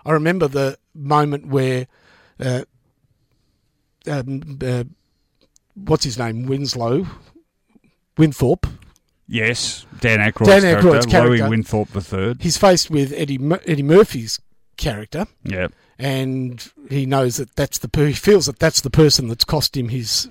I 0.06 0.12
remember 0.12 0.48
the 0.48 0.78
moment 0.94 1.48
where, 1.48 1.88
uh, 2.40 2.64
um, 4.08 4.60
uh, 4.64 4.84
what's 5.76 6.04
his 6.04 6.18
name, 6.18 6.46
Winslow, 6.46 7.08
Winthorpe. 8.18 8.68
Yes, 9.28 9.86
Dan 9.99 10.20
Aykroyd's, 10.20 10.48
Dan 10.48 10.62
Aykroyd's 10.62 11.06
character, 11.06 11.10
character, 11.10 11.30
Louis 11.30 11.49
Winthorpe 11.49 11.90
the 11.90 12.02
third. 12.02 12.41
He's 12.41 12.58
faced 12.58 12.90
with 12.90 13.14
Eddie 13.14 13.40
Eddie 13.66 13.84
Murphy's 13.84 14.40
character. 14.78 15.28
Yeah, 15.44 15.68
and 15.99 16.72
he 16.90 17.06
knows 17.06 17.38
that 17.38 17.56
that's 17.56 17.80
the 17.80 17.90
he 18.06 18.14
feels 18.14 18.45
that 18.45 18.60
that's 18.60 18.82
the 18.82 18.90
person 18.90 19.28
that's 19.28 19.44
cost 19.44 19.76
him 19.76 19.90
his 19.90 20.30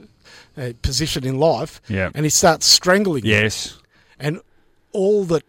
uh, 0.57 0.73
position 0.83 1.27
in 1.27 1.39
life. 1.39 1.81
Yeah. 1.89 2.11
And 2.15 2.25
he 2.25 2.31
starts 2.31 2.67
strangling. 2.67 3.25
Him. 3.25 3.31
Yes. 3.31 3.73
Them. 3.73 3.83
And 4.19 4.41
all 4.93 5.25
that 5.25 5.45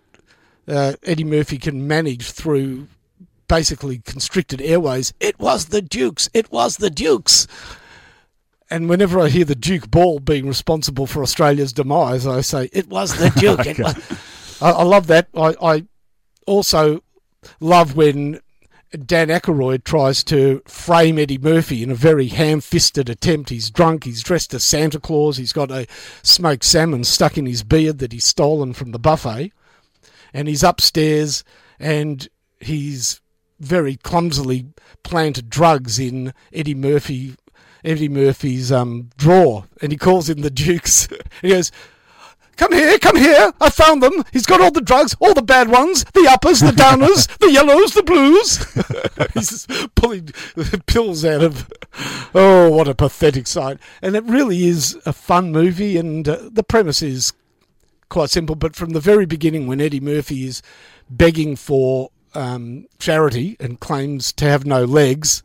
uh, 0.68 0.94
Eddie 1.04 1.24
Murphy 1.24 1.58
can 1.58 1.88
manage 1.88 2.32
through 2.32 2.88
basically 3.48 4.00
constricted 4.00 4.62
airways. 4.62 5.14
It 5.20 5.40
was 5.40 5.66
the 5.66 5.82
Dukes. 5.82 6.30
It 6.34 6.52
was 6.52 6.78
the 6.78 6.90
Dukes. 6.90 7.48
And 8.70 8.90
whenever 8.90 9.20
I 9.20 9.30
hear 9.30 9.46
the 9.46 9.56
Duke 9.56 9.90
Ball 9.90 10.20
being 10.20 10.48
responsible 10.48 11.08
for 11.08 11.24
Australia's 11.24 11.74
demise, 11.74 12.28
I 12.28 12.42
say 12.42 12.70
it 12.74 12.90
was 12.90 13.18
the 13.18 13.30
Duke. 13.40 13.60
okay. 13.68 13.82
was. 13.82 14.62
I, 14.62 14.72
I, 14.72 14.84
love 14.84 15.08
that. 15.08 15.30
I, 15.36 15.56
I 15.62 15.86
also 16.46 17.02
love 17.60 17.96
when 17.96 18.42
Dan 19.06 19.28
Aykroyd 19.28 19.84
tries 19.84 20.24
to 20.26 20.62
frame 20.66 21.20
Eddie 21.20 21.38
Murphy 21.38 21.84
in 21.84 21.92
a 21.92 21.96
very 21.96 22.28
ham-fisted 22.28 23.10
attempt. 23.10 23.50
He's 23.50 23.70
drunk. 23.70 24.06
He's 24.06 24.24
dressed 24.24 24.54
as 24.54 24.64
Santa 24.64 25.00
Claus. 25.00 25.38
He's 25.38 25.54
got 25.54 25.72
a 25.72 25.88
smoked 26.24 26.64
salmon 26.64 27.04
stuck 27.04 27.38
in 27.38 27.46
his 27.46 27.64
beard 27.64 28.00
that 28.00 28.14
he's 28.14 28.26
stolen 28.26 28.74
from 28.74 28.92
the 28.92 29.00
buffet, 29.00 29.52
and 30.34 30.48
he's 30.48 30.64
upstairs 30.64 31.44
and 31.80 32.28
he's 32.60 33.22
very 33.60 33.96
clumsily 33.96 34.68
planted 35.04 35.50
drugs 35.50 36.00
in 36.00 36.34
Eddie 36.54 36.76
Murphy. 36.76 37.36
Eddie 37.88 38.10
Murphy's 38.10 38.72
um, 38.72 39.10
drawer, 39.18 39.64
and 39.82 39.94
he 39.94 39.98
calls 39.98 40.30
in 40.30 40.42
the 40.42 40.50
Dukes. 40.50 41.08
he 41.42 41.50
goes, 41.50 41.72
Come 42.58 42.74
here, 42.74 42.98
come 42.98 43.16
here. 43.16 43.54
I 43.62 43.70
found 43.70 44.02
them. 44.02 44.24
He's 44.34 44.48
got 44.48 44.60
all 44.60 44.72
the 44.72 44.82
drugs, 44.82 45.16
all 45.20 45.36
the 45.36 45.44
bad 45.44 45.70
ones, 45.70 46.04
the 46.14 46.28
uppers, 46.28 46.60
the 46.60 46.72
downers, 46.72 47.28
the 47.40 47.52
yellows, 47.52 47.94
the 47.94 48.02
blues. 48.02 48.66
He's 49.34 49.68
pulling 49.94 50.30
pills 50.88 51.24
out 51.24 51.44
of. 51.44 51.72
Oh, 52.34 52.70
what 52.72 52.88
a 52.88 52.96
pathetic 52.96 53.46
sight. 53.46 53.78
And 54.02 54.16
it 54.16 54.24
really 54.24 54.66
is 54.66 54.98
a 55.06 55.14
fun 55.14 55.52
movie, 55.52 55.98
and 55.98 56.28
uh, 56.28 56.50
the 56.52 56.64
premise 56.64 57.04
is 57.04 57.32
quite 58.10 58.32
simple. 58.32 58.56
But 58.56 58.76
from 58.76 58.90
the 58.90 59.00
very 59.00 59.28
beginning, 59.28 59.68
when 59.68 59.80
Eddie 59.80 60.00
Murphy 60.00 60.46
is 60.46 60.64
begging 61.12 61.56
for 61.56 62.10
um, 62.34 62.88
charity 62.98 63.56
and 63.60 63.80
claims 63.80 64.34
to 64.34 64.46
have 64.46 64.66
no 64.66 64.84
legs, 64.84 65.44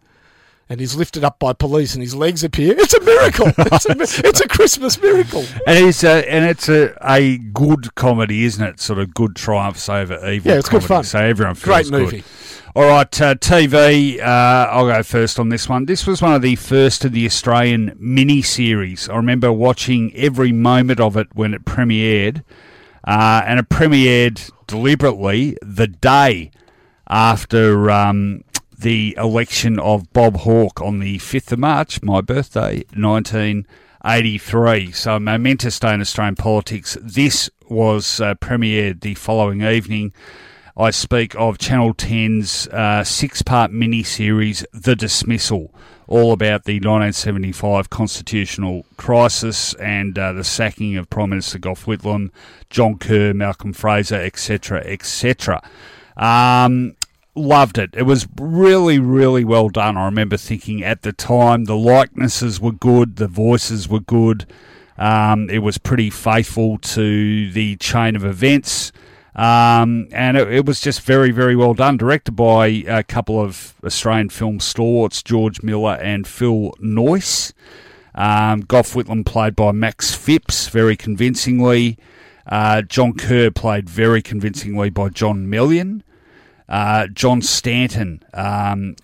and 0.68 0.80
he's 0.80 0.94
lifted 0.94 1.24
up 1.24 1.38
by 1.38 1.52
police 1.52 1.94
and 1.94 2.02
his 2.02 2.14
legs 2.14 2.42
appear. 2.44 2.74
It's 2.78 2.94
a 2.94 3.00
miracle. 3.00 3.52
It's 3.72 3.86
a, 3.86 4.28
it's 4.28 4.40
a 4.40 4.48
Christmas 4.48 5.00
miracle. 5.00 5.44
And 5.66 5.86
it's 5.86 6.04
a 6.04 6.30
and 6.30 6.44
it's 6.44 6.68
a, 6.68 6.96
a 7.00 7.38
good 7.38 7.94
comedy, 7.94 8.44
isn't 8.44 8.64
it? 8.64 8.80
Sort 8.80 8.98
of 8.98 9.14
good 9.14 9.36
triumphs 9.36 9.88
over 9.88 10.14
evil. 10.28 10.52
Yeah, 10.52 10.58
it's 10.58 10.68
comedy, 10.68 10.82
good 10.82 10.88
fun. 10.88 11.04
So 11.04 11.18
everyone 11.18 11.54
feels 11.54 11.90
great 11.90 11.90
movie. 11.90 12.16
Good. 12.18 12.24
All 12.74 12.84
right, 12.84 13.20
uh, 13.20 13.34
TV. 13.34 14.18
Uh, 14.18 14.24
I'll 14.24 14.86
go 14.86 15.02
first 15.02 15.38
on 15.38 15.50
this 15.50 15.68
one. 15.68 15.84
This 15.84 16.06
was 16.06 16.22
one 16.22 16.32
of 16.32 16.40
the 16.40 16.56
first 16.56 17.04
of 17.04 17.12
the 17.12 17.26
Australian 17.26 17.94
mini 17.98 18.40
series. 18.40 19.10
I 19.10 19.16
remember 19.16 19.52
watching 19.52 20.14
every 20.16 20.52
moment 20.52 20.98
of 20.98 21.16
it 21.18 21.28
when 21.34 21.52
it 21.52 21.66
premiered, 21.66 22.42
uh, 23.04 23.42
and 23.44 23.60
it 23.60 23.68
premiered 23.68 24.50
deliberately 24.66 25.58
the 25.60 25.86
day 25.86 26.50
after 27.08 27.90
um, 27.90 28.42
the 28.82 29.14
election 29.16 29.78
of 29.78 30.12
Bob 30.12 30.38
Hawke 30.38 30.80
on 30.80 30.98
the 30.98 31.18
5th 31.18 31.52
of 31.52 31.60
March, 31.60 32.02
my 32.02 32.20
birthday, 32.20 32.84
1983. 32.94 34.90
So, 34.92 35.18
momentous 35.20 35.78
day 35.78 35.94
in 35.94 36.00
Australian 36.00 36.34
politics. 36.36 36.98
This 37.00 37.48
was 37.68 38.20
uh, 38.20 38.34
premiered 38.34 39.00
the 39.00 39.14
following 39.14 39.62
evening. 39.62 40.12
I 40.76 40.90
speak 40.90 41.34
of 41.36 41.58
Channel 41.58 41.94
10's 41.94 42.66
uh, 42.68 43.04
six 43.04 43.42
part 43.42 43.70
mini 43.70 44.02
series, 44.02 44.66
The 44.72 44.96
Dismissal, 44.96 45.72
all 46.08 46.32
about 46.32 46.64
the 46.64 46.74
1975 46.74 47.88
constitutional 47.88 48.84
crisis 48.96 49.74
and 49.74 50.18
uh, 50.18 50.32
the 50.32 50.44
sacking 50.44 50.96
of 50.96 51.08
Prime 51.08 51.30
Minister 51.30 51.58
Gough 51.58 51.84
Whitlam, 51.84 52.30
John 52.68 52.98
Kerr, 52.98 53.32
Malcolm 53.32 53.72
Fraser, 53.72 54.16
etc., 54.16 54.80
etc. 54.84 55.62
Um, 56.16 56.96
loved 57.34 57.78
it. 57.78 57.90
It 57.94 58.02
was 58.02 58.26
really, 58.38 58.98
really 58.98 59.44
well 59.44 59.68
done. 59.68 59.96
I 59.96 60.04
remember 60.04 60.36
thinking 60.36 60.82
at 60.82 61.02
the 61.02 61.12
time 61.12 61.64
the 61.64 61.76
likenesses 61.76 62.60
were 62.60 62.72
good, 62.72 63.16
the 63.16 63.28
voices 63.28 63.88
were 63.88 64.00
good. 64.00 64.46
Um, 64.98 65.48
it 65.50 65.60
was 65.60 65.78
pretty 65.78 66.10
faithful 66.10 66.78
to 66.78 67.50
the 67.50 67.76
chain 67.76 68.14
of 68.14 68.24
events. 68.24 68.92
Um, 69.34 70.08
and 70.12 70.36
it, 70.36 70.52
it, 70.52 70.66
was 70.66 70.80
just 70.80 71.00
very, 71.00 71.30
very 71.30 71.56
well 71.56 71.72
done. 71.72 71.96
Directed 71.96 72.32
by 72.32 72.66
a 72.66 73.02
couple 73.02 73.40
of 73.40 73.74
Australian 73.82 74.28
film 74.28 74.60
stalwarts, 74.60 75.22
George 75.22 75.62
Miller 75.62 75.94
and 75.94 76.26
Phil 76.26 76.74
Noyce. 76.82 77.52
Um, 78.14 78.60
Gough 78.60 78.92
Whitlam 78.92 79.24
played 79.24 79.56
by 79.56 79.72
Max 79.72 80.14
Phipps 80.14 80.68
very 80.68 80.96
convincingly. 80.96 81.98
Uh, 82.46 82.82
John 82.82 83.14
Kerr 83.14 83.50
played 83.50 83.88
very 83.88 84.20
convincingly 84.20 84.90
by 84.90 85.08
John 85.08 85.46
Meillon. 85.46 86.02
Uh, 86.72 87.06
John 87.08 87.42
Stanton 87.42 88.24
um, 88.32 88.96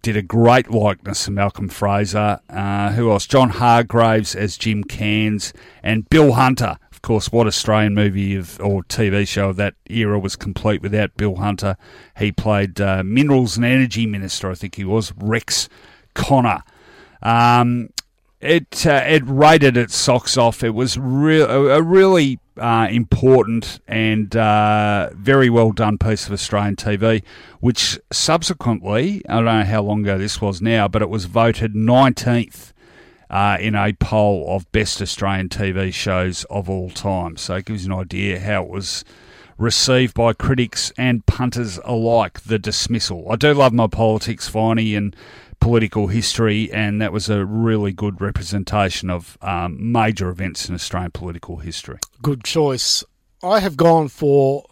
did 0.00 0.16
a 0.16 0.22
great 0.22 0.70
likeness 0.70 1.28
of 1.28 1.34
Malcolm 1.34 1.68
Fraser. 1.68 2.40
Uh, 2.48 2.92
who 2.92 3.10
else? 3.10 3.26
John 3.26 3.50
Hargreaves 3.50 4.34
as 4.34 4.56
Jim 4.56 4.82
Cairns 4.84 5.52
and 5.82 6.08
Bill 6.08 6.32
Hunter. 6.32 6.78
Of 6.90 7.02
course, 7.02 7.30
what 7.30 7.46
Australian 7.46 7.94
movie 7.94 8.36
of 8.36 8.58
or 8.58 8.82
TV 8.84 9.28
show 9.28 9.50
of 9.50 9.56
that 9.56 9.74
era 9.90 10.18
was 10.18 10.34
complete 10.34 10.80
without 10.80 11.14
Bill 11.18 11.36
Hunter? 11.36 11.76
He 12.16 12.32
played 12.32 12.80
uh, 12.80 13.02
Minerals 13.04 13.58
and 13.58 13.66
Energy 13.66 14.06
Minister, 14.06 14.50
I 14.50 14.54
think 14.54 14.76
he 14.76 14.84
was 14.84 15.12
Rex 15.18 15.68
Connor. 16.14 16.62
Um, 17.22 17.90
it 18.40 18.86
uh, 18.86 19.04
it 19.06 19.22
rated 19.26 19.76
its 19.76 19.94
socks 19.94 20.36
off. 20.36 20.64
It 20.64 20.70
was 20.70 20.98
real 20.98 21.70
a 21.70 21.82
really 21.82 22.38
uh, 22.56 22.88
important 22.90 23.80
and 23.86 24.34
uh, 24.34 25.10
very 25.14 25.50
well 25.50 25.72
done 25.72 25.98
piece 25.98 26.26
of 26.26 26.32
Australian 26.32 26.76
TV, 26.76 27.22
which 27.60 27.98
subsequently 28.10 29.22
I 29.28 29.36
don't 29.36 29.44
know 29.44 29.64
how 29.64 29.82
long 29.82 30.02
ago 30.02 30.18
this 30.18 30.40
was 30.40 30.62
now, 30.62 30.88
but 30.88 31.02
it 31.02 31.10
was 31.10 31.26
voted 31.26 31.74
nineteenth. 31.74 32.72
Uh, 33.28 33.56
in 33.60 33.76
a 33.76 33.92
poll 33.92 34.56
of 34.56 34.72
best 34.72 35.00
Australian 35.00 35.48
TV 35.48 35.94
shows 35.94 36.42
of 36.50 36.68
all 36.68 36.90
time. 36.90 37.36
So 37.36 37.54
it 37.54 37.64
gives 37.64 37.86
you 37.86 37.92
an 37.92 38.00
idea 38.00 38.40
how 38.40 38.64
it 38.64 38.68
was 38.68 39.04
received 39.56 40.14
by 40.14 40.32
critics 40.32 40.90
and 40.98 41.24
punters 41.26 41.78
alike, 41.84 42.40
the 42.40 42.58
dismissal. 42.58 43.30
I 43.30 43.36
do 43.36 43.54
love 43.54 43.72
my 43.72 43.86
politics, 43.86 44.50
Finey, 44.50 44.96
and 44.96 45.14
political 45.60 46.08
history, 46.08 46.72
and 46.72 47.00
that 47.00 47.12
was 47.12 47.28
a 47.28 47.44
really 47.44 47.92
good 47.92 48.20
representation 48.20 49.10
of 49.10 49.38
um, 49.42 49.92
major 49.92 50.28
events 50.28 50.68
in 50.68 50.74
Australian 50.74 51.12
political 51.12 51.58
history. 51.58 51.98
Good 52.22 52.44
choice. 52.44 53.04
I 53.42 53.60
have 53.60 53.76
gone 53.76 54.08
for 54.08 54.64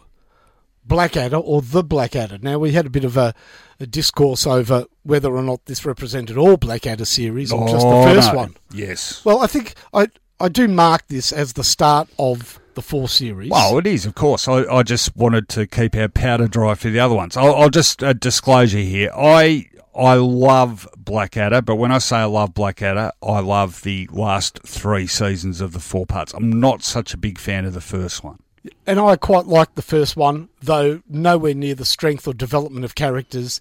Blackadder 0.83 1.37
or 1.37 1.61
the 1.61 1.83
Blackadder. 1.83 2.39
Now, 2.41 2.59
we 2.59 2.71
had 2.71 2.85
a 2.85 2.89
bit 2.89 3.03
of 3.03 3.15
a, 3.15 3.33
a 3.79 3.85
discourse 3.85 4.45
over 4.45 4.85
whether 5.03 5.33
or 5.33 5.43
not 5.43 5.65
this 5.65 5.85
represented 5.85 6.37
all 6.37 6.57
Blackadder 6.57 7.05
series 7.05 7.51
or 7.51 7.63
oh, 7.63 7.71
just 7.71 7.87
the 7.87 7.93
oh, 7.93 8.03
first 8.03 8.33
no. 8.33 8.37
one. 8.39 8.55
Yes. 8.73 9.23
Well, 9.23 9.39
I 9.39 9.47
think 9.47 9.75
I, 9.93 10.07
I 10.39 10.49
do 10.49 10.67
mark 10.67 11.07
this 11.07 11.31
as 11.31 11.53
the 11.53 11.63
start 11.63 12.09
of 12.17 12.59
the 12.79 12.87
four 12.87 13.09
series. 13.09 13.51
Well, 13.51 13.77
it 13.77 13.85
is, 13.85 14.05
of 14.05 14.15
course. 14.15 14.47
I, 14.47 14.63
I 14.63 14.83
just 14.83 15.15
wanted 15.15 15.49
to 15.49 15.67
keep 15.67 15.95
our 15.95 16.07
powder 16.07 16.47
dry 16.47 16.75
for 16.75 16.89
the 16.89 16.99
other 16.99 17.15
ones. 17.15 17.35
I'll, 17.35 17.53
I'll 17.53 17.69
just 17.69 18.01
a 18.01 18.13
disclosure 18.13 18.77
here. 18.77 19.11
I 19.13 19.67
I 19.93 20.13
love 20.13 20.87
Blackadder, 20.97 21.61
but 21.61 21.75
when 21.75 21.91
I 21.91 21.97
say 21.97 22.17
I 22.17 22.25
love 22.25 22.53
Blackadder, 22.53 23.11
I 23.21 23.39
love 23.39 23.81
the 23.81 24.07
last 24.13 24.59
three 24.65 25.07
seasons 25.07 25.59
of 25.59 25.73
the 25.73 25.79
four 25.79 26.05
parts. 26.05 26.33
I'm 26.33 26.59
not 26.59 26.83
such 26.83 27.13
a 27.13 27.17
big 27.17 27.37
fan 27.37 27.65
of 27.65 27.73
the 27.73 27.81
first 27.81 28.23
one. 28.23 28.39
And 28.87 28.97
I 28.97 29.17
quite 29.17 29.45
like 29.45 29.75
the 29.75 29.81
first 29.81 30.15
one, 30.15 30.47
though 30.61 31.01
nowhere 31.09 31.53
near 31.53 31.75
the 31.75 31.85
strength 31.85 32.27
or 32.27 32.33
development 32.33 32.85
of 32.85 32.95
characters. 32.95 33.59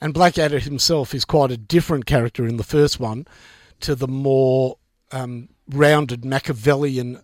And 0.00 0.14
Blackadder 0.14 0.60
himself 0.60 1.12
is 1.12 1.24
quite 1.24 1.50
a 1.50 1.56
different 1.56 2.06
character 2.06 2.46
in 2.46 2.56
the 2.56 2.64
first 2.64 3.00
one 3.00 3.26
to 3.80 3.96
the 3.96 4.08
more 4.08 4.76
um, 5.10 5.48
rounded 5.68 6.24
Machiavellian 6.24 7.20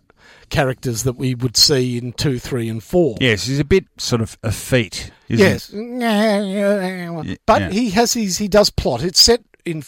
characters 0.49 1.03
that 1.03 1.17
we 1.17 1.35
would 1.35 1.57
see 1.57 1.97
in 1.97 2.13
two, 2.13 2.39
three, 2.39 2.69
and 2.69 2.83
four. 2.83 3.17
Yes, 3.19 3.45
he's 3.45 3.59
a 3.59 3.65
bit 3.65 3.85
sort 3.97 4.21
of 4.21 4.37
effete. 4.43 5.11
Yes, 5.27 5.71
it? 5.73 7.41
but 7.45 7.61
yeah. 7.61 7.69
he 7.69 7.89
has 7.91 8.13
his 8.13 8.37
he 8.37 8.47
does 8.47 8.69
plot. 8.69 9.03
It's 9.03 9.19
set 9.19 9.41
in 9.65 9.83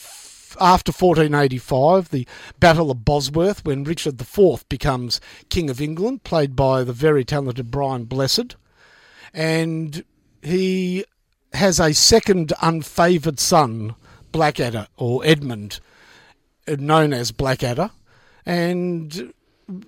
after 0.60 0.92
1485, 0.92 2.10
the 2.10 2.28
Battle 2.60 2.92
of 2.92 3.06
Bosworth, 3.06 3.64
when 3.66 3.84
Richard 3.84 4.20
IV 4.20 4.68
becomes 4.68 5.22
King 5.50 5.70
of 5.70 5.82
England, 5.82 6.24
played 6.24 6.56
by 6.56 6.84
the 6.84 6.94
very 6.94 7.24
talented 7.24 7.72
Brian 7.72 8.06
Blessed, 8.06 8.56
and 9.34 10.04
he 10.42 11.06
has 11.54 11.80
a 11.80 11.94
second 11.94 12.54
unfavoured 12.62 13.40
son, 13.40 13.96
Blackadder 14.32 14.88
or 14.98 15.22
Edmund, 15.26 15.80
known 16.68 17.14
as 17.14 17.32
Blackadder, 17.32 17.92
and 18.46 19.34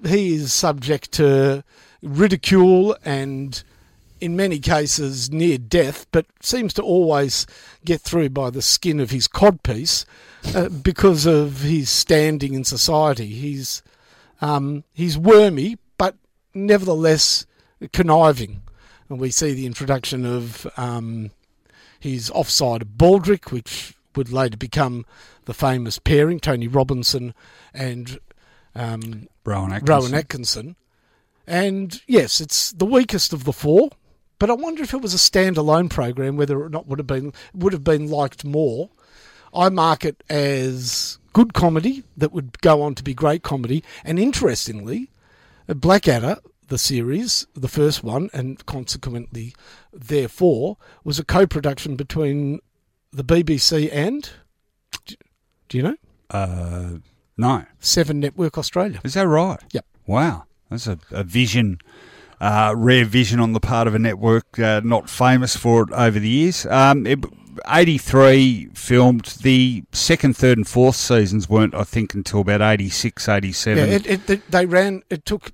he 0.05 0.35
is 0.35 0.53
subject 0.53 1.11
to 1.13 1.63
ridicule 2.01 2.95
and 3.03 3.63
in 4.19 4.35
many 4.35 4.59
cases 4.59 5.31
near 5.31 5.57
death, 5.57 6.05
but 6.11 6.27
seems 6.41 6.73
to 6.75 6.83
always 6.83 7.47
get 7.83 8.01
through 8.01 8.29
by 8.29 8.51
the 8.51 8.61
skin 8.61 8.99
of 8.99 9.09
his 9.09 9.27
codpiece 9.27 10.05
uh, 10.55 10.69
because 10.69 11.25
of 11.25 11.61
his 11.61 11.89
standing 11.89 12.53
in 12.53 12.63
society. 12.63 13.27
He's 13.27 13.81
um, 14.39 14.83
he's 14.93 15.17
wormy, 15.17 15.77
but 15.97 16.15
nevertheless 16.53 17.45
conniving. 17.93 18.61
And 19.09 19.19
we 19.19 19.31
see 19.31 19.53
the 19.53 19.65
introduction 19.65 20.25
of 20.25 20.67
um, 20.77 21.31
his 21.99 22.31
offside 22.31 22.97
Baldric, 22.97 23.51
which 23.51 23.95
would 24.15 24.31
later 24.31 24.57
become 24.57 25.05
the 25.45 25.53
famous 25.53 25.99
pairing, 25.99 26.39
Tony 26.39 26.67
Robinson 26.67 27.33
and 27.73 28.19
um, 28.75 29.27
Rowan 29.45 29.73
Atkinson. 29.73 29.95
Rowan 29.95 30.13
Atkinson. 30.13 30.75
And 31.47 32.01
yes, 32.07 32.39
it's 32.39 32.71
the 32.71 32.85
weakest 32.85 33.33
of 33.33 33.43
the 33.43 33.53
four, 33.53 33.89
but 34.39 34.49
I 34.49 34.53
wonder 34.53 34.83
if 34.83 34.93
it 34.93 35.01
was 35.01 35.13
a 35.13 35.17
standalone 35.17 35.89
program, 35.89 36.37
whether 36.37 36.61
or 36.61 36.69
not 36.69 36.87
would 36.87 36.99
have 36.99 37.07
been 37.07 37.33
would 37.53 37.73
have 37.73 37.83
been 37.83 38.09
liked 38.09 38.45
more. 38.45 38.89
I 39.53 39.69
mark 39.69 40.05
it 40.05 40.23
as 40.29 41.19
good 41.33 41.53
comedy 41.53 42.03
that 42.15 42.31
would 42.31 42.61
go 42.61 42.81
on 42.81 42.95
to 42.95 43.03
be 43.03 43.13
great 43.13 43.43
comedy, 43.43 43.83
and 44.03 44.17
interestingly, 44.17 45.09
Blackadder, 45.67 46.37
the 46.67 46.77
series, 46.77 47.47
the 47.53 47.67
first 47.67 48.03
one, 48.03 48.29
and 48.33 48.65
consequently, 48.65 49.53
therefore, 49.91 50.77
was 51.03 51.19
a 51.19 51.25
co-production 51.25 51.95
between 51.95 52.59
the 53.11 53.23
BBC 53.23 53.89
and. 53.91 54.29
Do 55.67 55.77
you 55.77 55.83
know? 55.83 55.95
Uh, 56.29 56.97
no. 57.37 57.65
Seven 57.79 58.19
Network 58.19 58.57
Australia. 58.57 59.01
Is 59.03 59.13
that 59.15 59.27
right? 59.27 59.59
Yep. 59.71 59.85
Wow. 60.05 60.45
That's 60.69 60.87
a, 60.87 60.97
a 61.11 61.23
vision, 61.23 61.79
uh, 62.39 62.73
rare 62.75 63.05
vision 63.05 63.39
on 63.39 63.53
the 63.53 63.59
part 63.59 63.87
of 63.87 63.95
a 63.95 63.99
network 63.99 64.57
uh, 64.59 64.81
not 64.83 65.09
famous 65.09 65.55
for 65.55 65.83
it 65.83 65.91
over 65.91 66.19
the 66.19 66.29
years. 66.29 66.65
Um, 66.65 67.05
it, 67.05 67.19
83 67.67 68.69
filmed. 68.73 69.25
The 69.41 69.83
second, 69.91 70.37
third, 70.37 70.57
and 70.57 70.67
fourth 70.67 70.95
seasons 70.95 71.49
weren't, 71.49 71.75
I 71.75 71.83
think, 71.83 72.13
until 72.13 72.41
about 72.41 72.61
86, 72.61 73.27
87. 73.27 73.89
Yeah, 73.89 73.95
it, 73.95 74.29
it, 74.29 74.51
they 74.51 74.65
ran, 74.65 75.03
it 75.09 75.25
took 75.25 75.51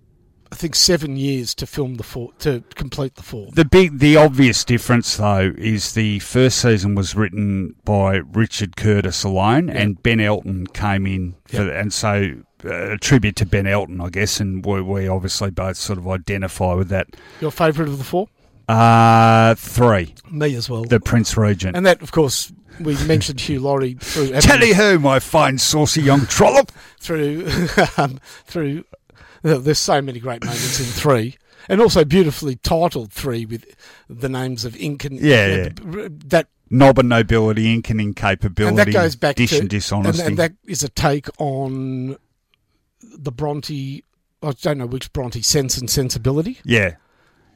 I 0.51 0.55
think 0.55 0.75
seven 0.75 1.17
years 1.17 1.53
to 1.55 1.67
film 1.67 1.95
the 1.95 2.03
four 2.03 2.31
to 2.39 2.63
complete 2.75 3.15
the 3.15 3.23
four. 3.23 3.49
The 3.53 3.65
big, 3.65 3.99
the 3.99 4.17
obvious 4.17 4.63
difference 4.63 5.17
though 5.17 5.53
is 5.57 5.93
the 5.93 6.19
first 6.19 6.59
season 6.59 6.95
was 6.95 7.15
written 7.15 7.75
by 7.83 8.17
Richard 8.17 8.75
Curtis 8.77 9.23
alone, 9.23 9.67
yeah. 9.67 9.75
and 9.75 10.01
Ben 10.01 10.19
Elton 10.19 10.67
came 10.67 11.05
in, 11.05 11.35
for, 11.45 11.65
yeah. 11.67 11.79
and 11.79 11.91
so 11.91 12.35
uh, 12.63 12.91
a 12.93 12.97
tribute 12.97 13.35
to 13.37 13.45
Ben 13.45 13.67
Elton, 13.67 14.01
I 14.01 14.09
guess, 14.09 14.39
and 14.39 14.65
we, 14.65 14.81
we 14.81 15.07
obviously 15.07 15.51
both 15.51 15.77
sort 15.77 15.99
of 15.99 16.07
identify 16.07 16.73
with 16.73 16.89
that. 16.89 17.07
Your 17.41 17.51
favourite 17.51 17.89
of 17.89 17.97
the 17.97 18.03
four? 18.03 18.27
Uh 18.69 19.55
three. 19.55 20.13
Me 20.29 20.53
as 20.55 20.69
well. 20.69 20.83
The 20.83 20.99
Prince 20.99 21.37
Regent, 21.37 21.77
and 21.77 21.85
that, 21.85 22.01
of 22.01 22.11
course, 22.11 22.51
we 22.79 23.01
mentioned 23.05 23.39
Hugh 23.39 23.59
Laurie 23.61 23.93
through. 23.95 24.31
Tally 24.41 24.73
ho, 24.73 24.97
my 24.97 25.19
fine 25.19 25.57
saucy 25.57 26.01
young 26.01 26.25
trollop! 26.25 26.71
through 26.99 27.47
um, 27.97 28.19
through 28.45 28.83
there's 29.41 29.79
so 29.79 30.01
many 30.01 30.19
great 30.19 30.43
moments 30.43 30.79
in 30.79 30.85
three, 30.85 31.37
and 31.69 31.81
also 31.81 32.03
beautifully 32.03 32.55
titled 32.55 33.11
three 33.11 33.45
with 33.45 33.65
the 34.09 34.29
names 34.29 34.65
of 34.65 34.75
Ink 34.75 35.05
and 35.05 35.19
yeah, 35.19 35.69
yeah. 35.85 36.07
that 36.25 36.47
knob 36.69 36.99
and 36.99 37.09
nobility, 37.09 37.73
ink 37.73 37.89
and 37.89 38.01
incapability, 38.01 38.67
and 38.67 38.77
that 38.77 38.91
goes 38.91 39.15
back 39.15 39.35
dish 39.35 39.51
to 39.51 39.59
and 39.59 39.69
dishonesty, 39.69 40.21
and, 40.21 40.29
and 40.29 40.37
that 40.37 40.53
is 40.65 40.83
a 40.83 40.89
take 40.89 41.27
on 41.39 42.17
the 43.01 43.31
Bronte. 43.31 44.03
I 44.43 44.51
don't 44.51 44.77
know 44.77 44.85
which 44.85 45.11
Bronte, 45.13 45.41
Sense 45.41 45.77
and 45.77 45.89
Sensibility. 45.89 46.59
Yeah, 46.63 46.95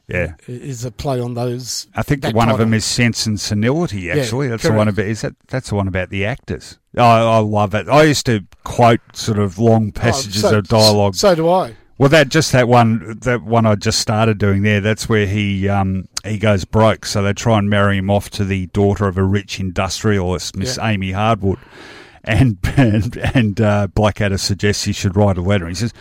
Yeah. 0.08 0.34
is 0.46 0.84
a 0.84 0.90
play 0.90 1.20
on 1.20 1.34
those. 1.34 1.86
I 1.94 2.02
think 2.02 2.24
one 2.34 2.50
of 2.50 2.58
them 2.58 2.74
is 2.74 2.84
Sense 2.84 3.24
and 3.26 3.40
Senility. 3.40 4.10
Actually, 4.10 4.48
that's 4.48 4.62
the 4.64 4.72
one 4.72 4.88
about. 4.88 5.06
Is 5.06 5.22
that 5.22 5.34
that's 5.48 5.68
the 5.70 5.74
one 5.74 5.88
about 5.88 6.10
the 6.10 6.24
actors? 6.24 6.78
Oh, 6.96 7.02
I 7.02 7.38
love 7.38 7.74
it. 7.74 7.88
I 7.88 8.02
used 8.02 8.26
to 8.26 8.44
quote 8.64 9.00
sort 9.14 9.38
of 9.38 9.58
long 9.58 9.88
Oh, 9.88 9.98
passages 10.00 10.42
so- 10.42 10.58
of 10.58 10.68
dialogue. 10.68 11.14
So 11.14 11.34
do 11.34 11.48
I. 11.48 11.76
Well, 11.98 12.08
that 12.08 12.30
just 12.30 12.50
that 12.50 12.66
one, 12.66 13.18
that 13.20 13.42
one 13.42 13.64
I 13.64 13.76
just 13.76 14.00
started 14.00 14.38
doing 14.38 14.62
there. 14.62 14.80
That's 14.80 15.08
where 15.08 15.26
he 15.26 15.68
um, 15.68 16.08
he 16.24 16.36
goes 16.36 16.64
broke, 16.64 17.06
so 17.06 17.22
they 17.22 17.32
try 17.32 17.58
and 17.58 17.70
marry 17.70 17.96
him 17.98 18.10
off 18.10 18.28
to 18.30 18.44
the 18.44 18.66
daughter 18.68 19.06
of 19.06 19.16
a 19.16 19.22
rich 19.22 19.60
industrialist, 19.60 20.56
Miss 20.56 20.78
Yeah. 20.78 20.88
Amy 20.88 21.12
Hardwood, 21.12 21.58
and 22.24 22.58
and, 22.76 23.16
and 23.34 23.60
uh, 23.60 23.86
Blackadder 23.86 24.38
suggests 24.38 24.82
he 24.84 24.92
should 24.92 25.16
write 25.16 25.38
a 25.38 25.42
letter. 25.42 25.68
He 25.68 25.74
says, 25.76 25.92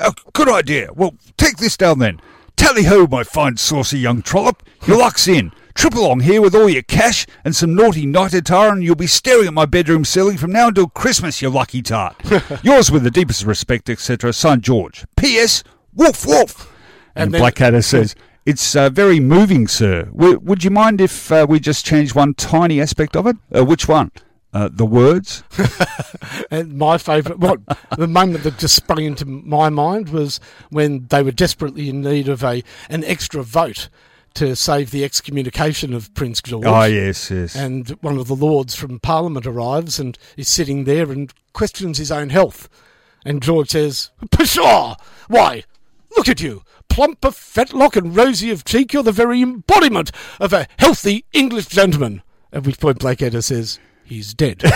oh, 0.00 0.12
"Good 0.32 0.48
idea. 0.48 0.88
Well, 0.94 1.14
take 1.36 1.58
this 1.58 1.76
down 1.76 2.00
then. 2.00 2.20
Tally 2.66 2.82
ho, 2.82 3.06
my 3.06 3.22
fine 3.22 3.56
saucy 3.56 3.96
young 3.96 4.22
trollop. 4.22 4.60
Your 4.88 4.98
luck's 4.98 5.28
in." 5.28 5.52
Trip 5.76 5.94
along 5.94 6.20
here 6.20 6.40
with 6.42 6.52
all 6.52 6.68
your 6.68 6.82
cash 6.82 7.24
and 7.44 7.54
some 7.54 7.76
naughty 7.76 8.04
night 8.06 8.34
attire, 8.34 8.72
and 8.72 8.82
you'll 8.82 8.96
be 8.96 9.06
staring 9.06 9.46
at 9.46 9.54
my 9.54 9.66
bedroom 9.66 10.04
ceiling 10.04 10.36
from 10.36 10.50
now 10.50 10.66
until 10.66 10.88
Christmas, 10.88 11.40
you 11.40 11.48
lucky 11.48 11.80
tart. 11.80 12.16
Yours 12.64 12.90
with 12.90 13.04
the 13.04 13.10
deepest 13.12 13.44
respect, 13.44 13.88
etc. 13.88 14.32
Signed 14.32 14.62
George. 14.62 15.04
P.S. 15.16 15.62
Woof 15.94 16.26
woof. 16.26 16.72
And, 17.14 17.26
And 17.26 17.34
then- 17.34 17.40
Blackadder 17.40 17.82
says, 17.82 18.16
"It's 18.44 18.74
uh, 18.74 18.90
very 18.90 19.20
moving, 19.20 19.68
sir. 19.68 20.06
W- 20.06 20.40
would 20.42 20.64
you 20.64 20.70
mind 20.70 21.00
if 21.00 21.30
uh, 21.30 21.46
we 21.48 21.60
just 21.60 21.86
change 21.86 22.16
one 22.16 22.34
tiny 22.34 22.80
aspect 22.80 23.14
of 23.14 23.28
it? 23.28 23.36
Uh, 23.56 23.64
which 23.64 23.86
one? 23.86 24.10
Uh, 24.52 24.68
the 24.72 24.86
words? 24.86 25.42
And 26.50 26.78
my 26.78 26.98
favourite, 26.98 27.38
what 27.38 27.60
the 27.96 28.06
moment 28.06 28.44
that 28.44 28.58
just 28.58 28.76
sprung 28.76 29.02
into 29.02 29.26
my 29.26 29.68
mind 29.68 30.10
was 30.10 30.40
when 30.70 31.06
they 31.08 31.22
were 31.22 31.32
desperately 31.32 31.88
in 31.88 32.02
need 32.02 32.28
of 32.28 32.44
a 32.44 32.62
an 32.88 33.04
extra 33.04 33.42
vote 33.42 33.88
to 34.34 34.54
save 34.54 34.90
the 34.90 35.02
excommunication 35.04 35.92
of 35.92 36.12
Prince 36.14 36.42
George. 36.42 36.66
Oh 36.66 36.84
yes, 36.84 37.30
yes. 37.30 37.56
And 37.56 37.88
one 38.00 38.18
of 38.18 38.28
the 38.28 38.36
lords 38.36 38.74
from 38.74 39.00
Parliament 39.00 39.46
arrives 39.46 39.98
and 39.98 40.16
is 40.36 40.48
sitting 40.48 40.84
there 40.84 41.10
and 41.10 41.32
questions 41.52 41.98
his 41.98 42.12
own 42.12 42.28
health. 42.28 42.68
And 43.24 43.42
George 43.42 43.70
says, 43.70 44.10
Pshaw! 44.30 44.96
Why, 45.28 45.64
look 46.16 46.28
at 46.28 46.40
you! 46.40 46.62
Plump 46.88 47.24
of 47.24 47.34
fetlock 47.34 47.96
and 47.96 48.14
rosy 48.14 48.50
of 48.50 48.64
cheek, 48.64 48.92
you're 48.92 49.02
the 49.02 49.10
very 49.10 49.42
embodiment 49.42 50.12
of 50.38 50.52
a 50.52 50.68
healthy 50.78 51.24
English 51.32 51.66
gentleman. 51.66 52.22
At 52.52 52.64
which 52.64 52.78
point 52.78 53.00
Blackadder 53.00 53.42
says, 53.42 53.80
He's 54.06 54.34
dead. 54.34 54.62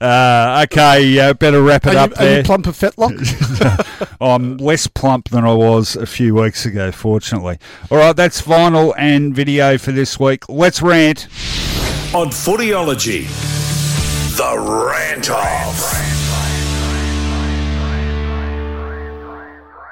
Uh, 0.00 0.64
okay, 0.64 1.18
uh, 1.18 1.32
better 1.32 1.62
wrap 1.62 1.86
are, 1.86 1.90
it 1.90 1.92
you, 1.92 1.98
up 1.98 2.10
are 2.18 2.24
you 2.24 2.28
there. 2.28 2.42
plump 2.44 2.66
of 2.66 2.76
fetlock? 2.76 4.16
I'm 4.20 4.58
less 4.58 4.86
plump 4.86 5.30
than 5.30 5.44
I 5.44 5.54
was 5.54 5.96
a 5.96 6.04
few 6.04 6.34
weeks 6.34 6.66
ago, 6.66 6.92
fortunately. 6.92 7.58
All 7.90 7.96
right, 7.98 8.14
that's 8.14 8.42
vinyl 8.42 8.92
and 8.98 9.34
video 9.34 9.78
for 9.78 9.92
this 9.92 10.18
week. 10.18 10.46
Let's 10.48 10.82
rant. 10.82 11.26
On 12.12 12.28
Footyology, 12.28 13.24
the 14.36 14.58
rant 14.92 15.30
off. 15.30 15.94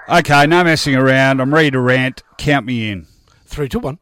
Okay, 0.09 0.47
no 0.47 0.65
messing 0.65 0.95
around. 0.97 1.41
I'm 1.41 1.55
ready 1.55 1.71
to 1.71 1.81
rant. 1.81 2.23
Count 2.37 2.67
me 2.67 2.91
in. 2.91 3.07
Three 3.47 3.69
to 3.71 3.79
one. 3.79 3.99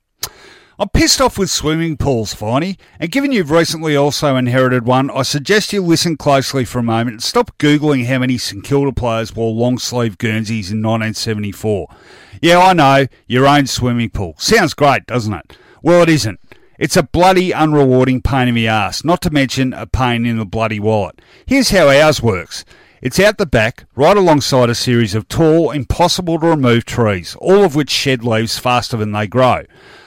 I'm 0.81 0.89
pissed 0.89 1.21
off 1.21 1.37
with 1.37 1.51
swimming 1.51 1.99
pools, 1.99 2.35
Finey, 2.35 2.79
and 2.99 3.11
given 3.11 3.33
you've 3.33 3.51
recently 3.51 3.95
also 3.97 4.37
inherited 4.37 4.87
one, 4.87 5.11
I 5.11 5.21
suggest 5.21 5.75
you 5.75 5.83
listen 5.83 6.17
closely 6.17 6.65
for 6.65 6.79
a 6.79 6.83
moment 6.83 7.17
and 7.17 7.23
stop 7.23 7.59
Googling 7.59 8.07
how 8.07 8.21
many 8.21 8.39
St 8.39 8.65
Kilda 8.65 8.93
players 8.93 9.37
wore 9.37 9.53
long 9.53 9.77
sleeve 9.77 10.17
Guernseys 10.17 10.71
in 10.73 10.79
1974. 10.79 11.87
Yeah, 12.41 12.61
I 12.61 12.73
know, 12.73 13.09
your 13.27 13.47
own 13.47 13.67
swimming 13.67 14.09
pool. 14.09 14.37
Sounds 14.39 14.73
great, 14.73 15.05
doesn't 15.05 15.35
it? 15.35 15.55
Well, 15.83 16.03
it 16.03 16.09
isn't. 16.09 16.41
It's 16.79 16.97
a 16.97 17.03
bloody 17.03 17.51
unrewarding 17.51 18.25
pain 18.25 18.49
in 18.49 18.55
the 18.55 18.69
ass, 18.69 19.05
not 19.05 19.21
to 19.21 19.31
mention 19.31 19.75
a 19.75 19.87
pain 19.87 20.25
in 20.25 20.39
the 20.39 20.47
bloody 20.47 20.81
wallet. 20.81 21.21
Here's 21.45 21.69
how 21.69 21.91
ours 21.91 22.23
works. 22.23 22.65
It's 23.03 23.21
out 23.21 23.37
the 23.37 23.45
back, 23.45 23.85
right 23.97 24.17
alongside 24.17 24.71
a 24.71 24.75
series 24.75 25.15
of 25.15 25.29
tall, 25.29 25.73
impossible 25.73 26.39
to 26.39 26.47
remove 26.47 26.87
trees, 26.87 27.37
all 27.39 27.65
of 27.65 27.75
which 27.75 27.91
shed 27.91 28.25
leaves 28.25 28.59
faster 28.59 28.97
than 28.97 29.13
they 29.13 29.27
grow. 29.27 29.65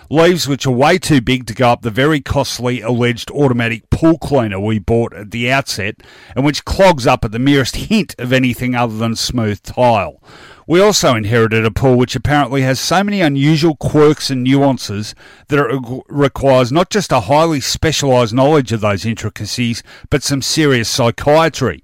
Leaves 0.10 0.48
which 0.48 0.66
are 0.66 0.72
way 0.72 0.98
too 0.98 1.22
big 1.22 1.46
to 1.48 1.54
go 1.54 1.70
up 1.70 1.82
the 1.82 1.90
very 1.90 2.20
costly 2.20 2.82
alleged 2.82 3.32
automatic 3.32 3.90
pool 3.90 4.18
cleaner 4.18 4.60
we 4.60 4.80
bought 4.80 5.14
at 5.14 5.32
the 5.32 5.52
outset, 5.52 5.96
and 6.36 6.46
which 6.46 6.66
clogs 6.66 7.08
up 7.08 7.24
at 7.24 7.32
the 7.32 7.40
merest 7.40 7.76
hint 7.76 8.14
of 8.20 8.34
anything 8.34 8.76
other 8.76 8.98
than 8.98 9.16
smooth 9.16 9.62
tile. 9.64 10.22
We 10.68 10.80
also 10.80 11.16
inherited 11.16 11.66
a 11.66 11.72
pool 11.72 11.98
which 11.98 12.16
apparently 12.16 12.62
has 12.62 12.80
so 12.80 13.04
many 13.04 13.22
unusual 13.22 13.76
quirks 13.76 14.30
and 14.30 14.44
nuances 14.44 15.14
that 15.50 15.60
it 15.60 16.04
requires 16.08 16.72
not 16.72 16.90
just 16.90 17.12
a 17.12 17.22
highly 17.22 17.60
specialised 17.60 18.34
knowledge 18.34 18.72
of 18.72 18.82
those 18.82 19.06
intricacies, 19.06 19.84
but 20.10 20.24
some 20.24 20.42
serious 20.42 20.88
psychiatry. 20.88 21.84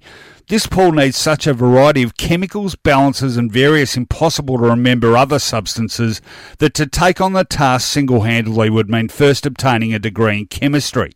This 0.50 0.66
pool 0.66 0.90
needs 0.90 1.16
such 1.16 1.46
a 1.46 1.54
variety 1.54 2.02
of 2.02 2.16
chemicals, 2.16 2.74
balances, 2.74 3.36
and 3.36 3.52
various 3.52 3.96
impossible 3.96 4.58
to 4.58 4.64
remember 4.64 5.16
other 5.16 5.38
substances 5.38 6.20
that 6.58 6.74
to 6.74 6.88
take 6.88 7.20
on 7.20 7.34
the 7.34 7.44
task 7.44 7.88
single 7.88 8.22
handedly 8.22 8.68
would 8.68 8.90
mean 8.90 9.10
first 9.10 9.46
obtaining 9.46 9.94
a 9.94 10.00
degree 10.00 10.38
in 10.38 10.46
chemistry. 10.46 11.12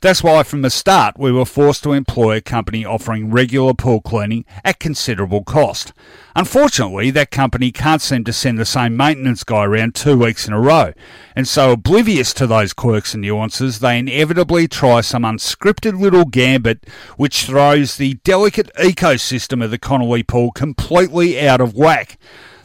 That's 0.00 0.22
why 0.22 0.44
from 0.44 0.62
the 0.62 0.70
start 0.70 1.18
we 1.18 1.32
were 1.32 1.44
forced 1.44 1.82
to 1.82 1.92
employ 1.92 2.36
a 2.36 2.40
company 2.40 2.84
offering 2.84 3.32
regular 3.32 3.74
pool 3.74 4.00
cleaning 4.00 4.44
at 4.64 4.78
considerable 4.78 5.42
cost. 5.42 5.92
Unfortunately, 6.36 7.10
that 7.10 7.32
company 7.32 7.72
can't 7.72 8.00
seem 8.00 8.22
to 8.22 8.32
send 8.32 8.58
the 8.58 8.64
same 8.64 8.96
maintenance 8.96 9.42
guy 9.42 9.64
around 9.64 9.96
two 9.96 10.16
weeks 10.16 10.46
in 10.46 10.54
a 10.54 10.60
row, 10.60 10.92
and 11.34 11.48
so 11.48 11.72
oblivious 11.72 12.32
to 12.34 12.46
those 12.46 12.72
quirks 12.72 13.12
and 13.12 13.22
nuances, 13.22 13.80
they 13.80 13.98
inevitably 13.98 14.68
try 14.68 15.00
some 15.00 15.24
unscripted 15.24 16.00
little 16.00 16.24
gambit 16.24 16.86
which 17.16 17.44
throws 17.44 17.96
the 17.96 18.14
delicate 18.22 18.70
ecosystem 18.78 19.62
of 19.62 19.70
the 19.70 19.78
Connolly 19.78 20.22
pool 20.22 20.50
completely 20.52 21.46
out 21.46 21.60
of 21.60 21.74
whack. 21.74 22.18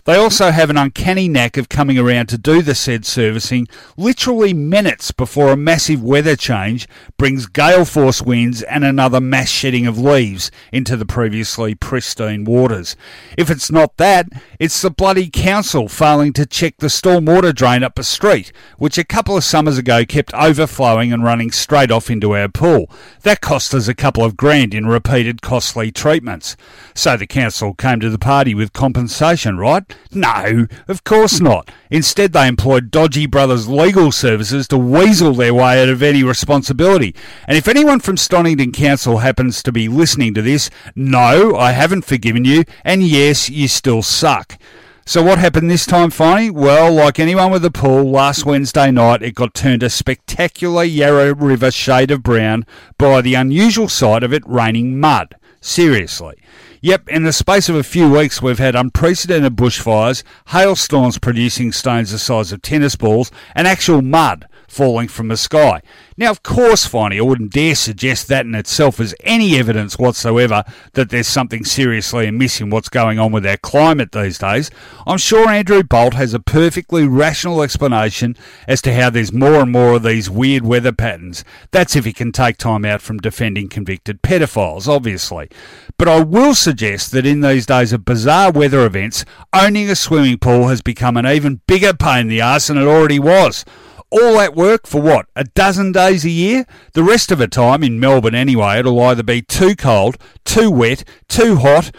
They 0.05 0.17
also 0.17 0.51
have 0.51 0.69
an 0.69 0.75
uncanny 0.75 1.29
knack 1.29 1.55
of 1.55 1.69
coming 1.69 1.97
around 1.97 2.27
to 2.27 2.37
do 2.37 2.61
the 2.61 2.75
said 2.75 3.05
servicing 3.05 3.69
literally 3.95 4.53
minutes 4.53 5.11
before 5.11 5.49
a 5.49 5.55
massive 5.55 6.03
weather 6.03 6.35
change 6.35 6.89
brings 7.17 7.45
gale 7.45 7.85
force 7.85 8.21
winds 8.21 8.63
and 8.63 8.83
another 8.83 9.21
mass 9.21 9.47
shedding 9.47 9.87
of 9.87 9.97
leaves 9.97 10.51
into 10.73 10.97
the 10.97 11.05
previously 11.05 11.73
pristine 11.73 12.43
waters. 12.43 12.97
If 13.37 13.49
it's 13.49 13.71
not 13.71 13.95
that, 13.95 14.27
it's 14.59 14.81
the 14.81 14.89
bloody 14.89 15.29
council 15.29 15.87
failing 15.87 16.33
to 16.33 16.45
check 16.45 16.79
the 16.79 16.87
stormwater 16.87 17.55
drain 17.55 17.81
up 17.81 17.97
a 17.97 18.03
street, 18.03 18.51
which 18.77 18.97
a 18.97 19.05
couple 19.05 19.37
of 19.37 19.45
summers 19.45 19.77
ago 19.77 20.03
kept 20.03 20.33
overflowing 20.33 21.13
and 21.13 21.23
running 21.23 21.51
straight 21.51 21.91
off 21.91 22.09
into 22.09 22.35
our 22.35 22.49
pool. 22.49 22.91
That 23.21 23.39
cost 23.39 23.73
us 23.73 23.87
a 23.87 23.93
couple 23.95 24.25
of 24.25 24.35
grand 24.35 24.73
in 24.73 24.85
repeated 24.85 25.41
costly 25.41 25.93
treatments. 25.93 26.57
So 26.93 27.15
the 27.15 27.25
council 27.25 27.73
came 27.73 28.01
to 28.01 28.09
the 28.09 28.19
party 28.19 28.53
with 28.53 28.73
compensation, 28.73 29.57
right? 29.57 29.92
No, 30.11 30.67
of 30.87 31.03
course 31.03 31.39
not. 31.39 31.69
Instead, 31.89 32.33
they 32.33 32.47
employed 32.47 32.91
Dodgy 32.91 33.25
Brothers 33.25 33.67
Legal 33.67 34.11
Services 34.11 34.67
to 34.67 34.77
weasel 34.77 35.33
their 35.33 35.53
way 35.53 35.81
out 35.81 35.89
of 35.89 36.03
any 36.03 36.23
responsibility. 36.23 37.15
And 37.47 37.57
if 37.57 37.67
anyone 37.67 37.99
from 37.99 38.17
Stonington 38.17 38.71
Council 38.71 39.19
happens 39.19 39.63
to 39.63 39.71
be 39.71 39.87
listening 39.87 40.33
to 40.35 40.41
this, 40.41 40.69
no, 40.95 41.55
I 41.55 41.71
haven't 41.71 42.05
forgiven 42.05 42.45
you, 42.45 42.63
and 42.83 43.03
yes, 43.03 43.49
you 43.49 43.67
still 43.67 44.01
suck. 44.01 44.57
So 45.05 45.21
what 45.21 45.37
happened 45.37 45.69
this 45.69 45.85
time, 45.85 46.11
Finey? 46.11 46.49
Well, 46.49 46.93
like 46.93 47.19
anyone 47.19 47.51
with 47.51 47.65
a 47.65 47.71
pool, 47.71 48.09
last 48.09 48.45
Wednesday 48.45 48.89
night 48.89 49.21
it 49.21 49.35
got 49.35 49.53
turned 49.53 49.83
a 49.83 49.89
spectacular 49.89 50.85
Yarra 50.85 51.33
River 51.33 51.71
shade 51.71 52.09
of 52.09 52.23
brown 52.23 52.65
by 52.97 53.19
the 53.19 53.33
unusual 53.33 53.89
sight 53.89 54.23
of 54.23 54.31
it 54.31 54.43
raining 54.45 54.97
mud. 54.97 55.35
Seriously. 55.59 56.37
Yep, 56.85 57.07
in 57.07 57.23
the 57.23 57.31
space 57.31 57.69
of 57.69 57.77
a 57.77 57.81
few 57.81 58.11
weeks, 58.11 58.41
we've 58.41 58.59
had 58.59 58.75
unprecedented 58.75 59.55
bushfires, 59.55 60.21
hailstorms 60.47 61.17
producing 61.17 61.71
stones 61.71 62.11
the 62.11 62.19
size 62.19 62.51
of 62.51 62.61
tennis 62.61 62.97
balls, 62.97 63.31
and 63.55 63.69
actual 63.69 64.01
mud 64.01 64.45
falling 64.73 65.07
from 65.07 65.27
the 65.27 65.37
sky. 65.37 65.81
Now, 66.17 66.31
of 66.31 66.43
course, 66.43 66.87
Finey, 66.87 67.17
I 67.17 67.21
wouldn't 67.21 67.53
dare 67.53 67.75
suggest 67.75 68.27
that 68.27 68.45
in 68.45 68.55
itself 68.55 68.99
as 68.99 69.15
any 69.21 69.57
evidence 69.57 69.97
whatsoever 69.97 70.63
that 70.93 71.09
there's 71.09 71.27
something 71.27 71.63
seriously 71.63 72.27
amiss 72.27 72.61
in 72.61 72.69
what's 72.69 72.89
going 72.89 73.19
on 73.19 73.31
with 73.31 73.45
our 73.45 73.57
climate 73.57 74.11
these 74.11 74.37
days. 74.37 74.69
I'm 75.07 75.17
sure 75.17 75.49
Andrew 75.49 75.83
Bolt 75.83 76.13
has 76.13 76.33
a 76.33 76.39
perfectly 76.39 77.07
rational 77.07 77.61
explanation 77.61 78.35
as 78.67 78.81
to 78.83 78.93
how 78.93 79.09
there's 79.09 79.33
more 79.33 79.61
and 79.61 79.71
more 79.71 79.93
of 79.93 80.03
these 80.03 80.29
weird 80.29 80.65
weather 80.65 80.91
patterns. 80.91 81.43
That's 81.71 81.95
if 81.95 82.05
he 82.05 82.13
can 82.13 82.31
take 82.31 82.57
time 82.57 82.85
out 82.85 83.01
from 83.01 83.17
defending 83.17 83.69
convicted 83.69 84.21
pedophiles, 84.21 84.87
obviously. 84.87 85.49
But 85.97 86.07
I 86.07 86.23
will 86.23 86.55
suggest 86.55 87.11
that 87.11 87.25
in 87.25 87.41
these 87.41 87.65
days 87.65 87.93
of 87.93 88.05
bizarre 88.05 88.51
weather 88.51 88.85
events, 88.85 89.25
owning 89.51 89.89
a 89.89 89.95
swimming 89.95 90.37
pool 90.37 90.67
has 90.67 90.81
become 90.81 91.17
an 91.17 91.27
even 91.27 91.61
bigger 91.67 91.93
pain 91.93 92.21
in 92.21 92.27
the 92.27 92.41
arse 92.41 92.67
than 92.67 92.77
it 92.77 92.85
already 92.85 93.19
was. 93.19 93.65
All 94.13 94.37
that 94.37 94.55
work 94.55 94.85
for 94.85 95.01
what? 95.01 95.25
A 95.35 95.43
dozen 95.43 95.91
days 95.91 96.23
a 96.23 96.29
year? 96.29 96.67
The 96.93 97.01
rest 97.01 97.31
of 97.31 97.39
the 97.39 97.47
time, 97.47 97.81
in 97.81 97.99
Melbourne 97.99 98.35
anyway, 98.35 98.77
it'll 98.77 99.01
either 99.01 99.23
be 99.23 99.41
too 99.41 99.75
cold, 99.75 100.17
too 100.45 100.69
wet, 100.69 101.03
too 101.27 101.55
hot, 101.55 101.89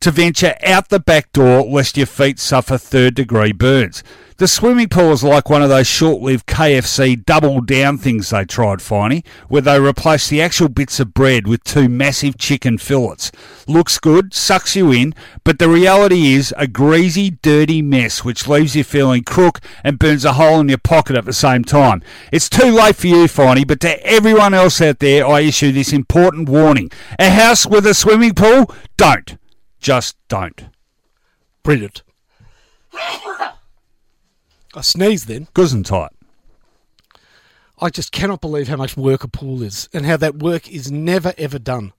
to 0.00 0.10
venture 0.10 0.54
out 0.64 0.88
the 0.88 1.00
back 1.00 1.32
door 1.32 1.62
lest 1.62 1.96
your 1.96 2.06
feet 2.06 2.38
suffer 2.38 2.78
third 2.78 3.14
degree 3.14 3.52
burns. 3.52 4.02
The 4.38 4.46
swimming 4.46 4.88
pool 4.88 5.10
is 5.10 5.24
like 5.24 5.50
one 5.50 5.64
of 5.64 5.68
those 5.68 5.88
short 5.88 6.22
lived 6.22 6.46
KFC 6.46 7.24
double 7.26 7.60
down 7.60 7.98
things 7.98 8.30
they 8.30 8.44
tried, 8.44 8.78
Finey, 8.78 9.26
where 9.48 9.62
they 9.62 9.80
replace 9.80 10.28
the 10.28 10.40
actual 10.40 10.68
bits 10.68 11.00
of 11.00 11.12
bread 11.12 11.48
with 11.48 11.64
two 11.64 11.88
massive 11.88 12.38
chicken 12.38 12.78
fillets. 12.78 13.32
Looks 13.66 13.98
good, 13.98 14.32
sucks 14.32 14.76
you 14.76 14.92
in, 14.92 15.12
but 15.42 15.58
the 15.58 15.68
reality 15.68 16.34
is 16.34 16.54
a 16.56 16.68
greasy, 16.68 17.30
dirty 17.30 17.82
mess 17.82 18.24
which 18.24 18.46
leaves 18.46 18.76
you 18.76 18.84
feeling 18.84 19.24
crook 19.24 19.58
and 19.82 19.98
burns 19.98 20.24
a 20.24 20.34
hole 20.34 20.60
in 20.60 20.68
your 20.68 20.78
pocket 20.78 21.16
at 21.16 21.24
the 21.24 21.32
same 21.32 21.64
time. 21.64 22.00
It's 22.30 22.48
too 22.48 22.70
late 22.70 22.94
for 22.94 23.08
you, 23.08 23.24
Finey, 23.24 23.66
but 23.66 23.80
to 23.80 24.06
everyone 24.06 24.54
else 24.54 24.80
out 24.80 25.00
there, 25.00 25.26
I 25.26 25.40
issue 25.40 25.72
this 25.72 25.92
important 25.92 26.48
warning. 26.48 26.92
A 27.18 27.30
house 27.30 27.66
with 27.66 27.84
a 27.86 27.94
swimming 27.94 28.34
pool? 28.34 28.72
Don't. 28.96 29.36
Just 29.80 30.16
don't. 30.28 30.68
Brilliant. 31.62 32.02
I 34.74 34.80
sneezed 34.80 35.28
then. 35.28 35.46
Gesundheit. 35.54 36.10
I 37.80 37.90
just 37.90 38.10
cannot 38.10 38.40
believe 38.40 38.68
how 38.68 38.76
much 38.76 38.96
work 38.96 39.22
a 39.22 39.28
pool 39.28 39.62
is 39.62 39.88
and 39.92 40.04
how 40.04 40.16
that 40.16 40.38
work 40.38 40.70
is 40.70 40.90
never 40.90 41.32
ever 41.38 41.58
done. 41.58 41.92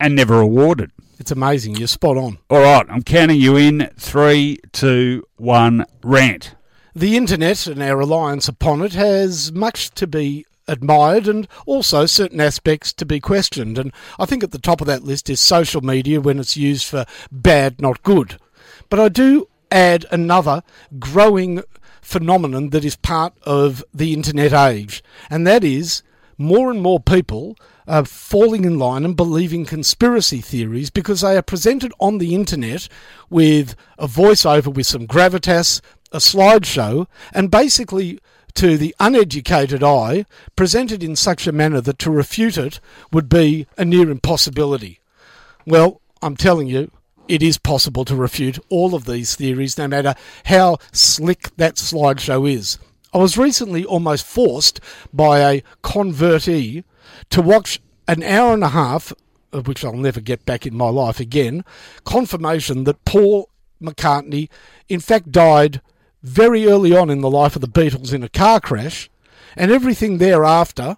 And 0.00 0.16
never 0.16 0.40
awarded. 0.40 0.90
It's 1.18 1.30
amazing. 1.30 1.76
You're 1.76 1.86
spot 1.88 2.16
on. 2.16 2.38
All 2.50 2.60
right, 2.60 2.86
I'm 2.88 3.02
counting 3.02 3.40
you 3.40 3.56
in. 3.56 3.90
Three, 3.96 4.58
two, 4.72 5.24
one, 5.36 5.84
rant. 6.02 6.54
The 6.94 7.16
internet 7.16 7.66
and 7.66 7.82
our 7.82 7.96
reliance 7.96 8.48
upon 8.48 8.82
it 8.82 8.94
has 8.94 9.52
much 9.52 9.90
to 9.92 10.06
be 10.06 10.44
admired 10.68 11.28
and 11.28 11.48
also 11.66 12.06
certain 12.06 12.40
aspects 12.40 12.92
to 12.94 13.06
be 13.06 13.20
questioned. 13.20 13.78
And 13.78 13.92
I 14.18 14.26
think 14.26 14.42
at 14.42 14.52
the 14.52 14.58
top 14.58 14.80
of 14.80 14.86
that 14.86 15.04
list 15.04 15.28
is 15.30 15.40
social 15.40 15.80
media 15.80 16.20
when 16.20 16.38
it's 16.38 16.56
used 16.56 16.86
for 16.86 17.04
bad, 17.30 17.80
not 17.80 18.02
good. 18.02 18.38
But 18.88 19.00
I 19.00 19.08
do 19.08 19.48
add 19.70 20.06
another 20.10 20.62
growing 20.98 21.62
phenomenon 22.00 22.70
that 22.70 22.84
is 22.84 22.96
part 22.96 23.34
of 23.44 23.84
the 23.94 24.12
internet 24.12 24.52
age, 24.52 25.02
and 25.30 25.46
that 25.46 25.64
is 25.64 26.02
more 26.36 26.70
and 26.70 26.82
more 26.82 27.00
people 27.00 27.56
are 27.86 28.04
falling 28.04 28.64
in 28.64 28.78
line 28.78 29.04
and 29.04 29.16
believing 29.16 29.64
conspiracy 29.64 30.40
theories 30.40 30.90
because 30.90 31.20
they 31.20 31.36
are 31.36 31.42
presented 31.42 31.92
on 31.98 32.18
the 32.18 32.34
internet 32.34 32.88
with 33.30 33.74
a 33.98 34.06
voiceover 34.06 34.72
with 34.72 34.86
some 34.86 35.06
gravitas, 35.06 35.80
a 36.12 36.18
slideshow, 36.18 37.06
and 37.32 37.50
basically 37.50 38.18
to 38.54 38.76
the 38.76 38.94
uneducated 39.00 39.82
eye 39.82 40.26
presented 40.56 41.02
in 41.02 41.16
such 41.16 41.46
a 41.46 41.52
manner 41.52 41.80
that 41.80 41.98
to 42.00 42.10
refute 42.10 42.56
it 42.56 42.80
would 43.12 43.28
be 43.28 43.66
a 43.76 43.84
near 43.84 44.10
impossibility. 44.10 45.00
Well, 45.66 46.00
I'm 46.20 46.36
telling 46.36 46.66
you, 46.68 46.90
it 47.28 47.42
is 47.42 47.58
possible 47.58 48.04
to 48.04 48.16
refute 48.16 48.58
all 48.68 48.94
of 48.94 49.04
these 49.04 49.34
theories, 49.34 49.78
no 49.78 49.88
matter 49.88 50.14
how 50.46 50.78
slick 50.92 51.54
that 51.56 51.76
slideshow 51.76 52.50
is. 52.50 52.78
I 53.14 53.18
was 53.18 53.38
recently 53.38 53.84
almost 53.84 54.26
forced 54.26 54.80
by 55.12 55.40
a 55.40 55.62
convertee 55.82 56.84
to 57.30 57.42
watch 57.42 57.80
an 58.08 58.22
hour 58.22 58.54
and 58.54 58.64
a 58.64 58.68
half, 58.68 59.12
of 59.52 59.68
which 59.68 59.84
I'll 59.84 59.92
never 59.92 60.20
get 60.20 60.44
back 60.46 60.66
in 60.66 60.74
my 60.74 60.88
life 60.88 61.20
again, 61.20 61.64
confirmation 62.04 62.84
that 62.84 63.04
Paul 63.04 63.48
McCartney 63.82 64.48
in 64.88 65.00
fact 65.00 65.30
died 65.30 65.80
very 66.22 66.66
early 66.66 66.96
on 66.96 67.10
in 67.10 67.20
the 67.20 67.30
life 67.30 67.56
of 67.56 67.62
the 67.62 67.68
Beatles 67.68 68.12
in 68.12 68.22
a 68.22 68.28
car 68.28 68.60
crash, 68.60 69.10
and 69.56 69.70
everything 69.70 70.18
thereafter 70.18 70.96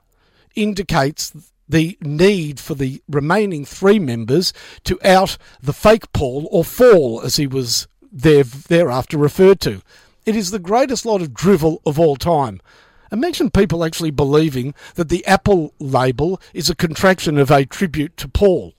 indicates 0.54 1.32
the 1.68 1.96
need 2.02 2.60
for 2.60 2.74
the 2.74 3.02
remaining 3.08 3.64
three 3.64 3.98
members 3.98 4.52
to 4.84 4.98
out 5.04 5.38
the 5.62 5.72
fake 5.72 6.12
Paul 6.12 6.46
or 6.50 6.64
Faul, 6.64 7.22
as 7.22 7.36
he 7.36 7.46
was 7.46 7.88
there, 8.12 8.44
thereafter 8.44 9.16
referred 9.16 9.60
to. 9.60 9.82
It 10.26 10.36
is 10.36 10.50
the 10.50 10.58
greatest 10.58 11.04
lot 11.04 11.22
of 11.22 11.34
drivel 11.34 11.82
of 11.84 11.98
all 11.98 12.16
time. 12.16 12.60
Imagine 13.10 13.50
people 13.50 13.84
actually 13.84 14.10
believing 14.10 14.74
that 14.94 15.08
the 15.08 15.24
Apple 15.26 15.72
label 15.78 16.40
is 16.52 16.68
a 16.68 16.74
contraction 16.74 17.38
of 17.38 17.50
a 17.50 17.64
tribute 17.64 18.16
to 18.18 18.28
Paul. 18.28 18.74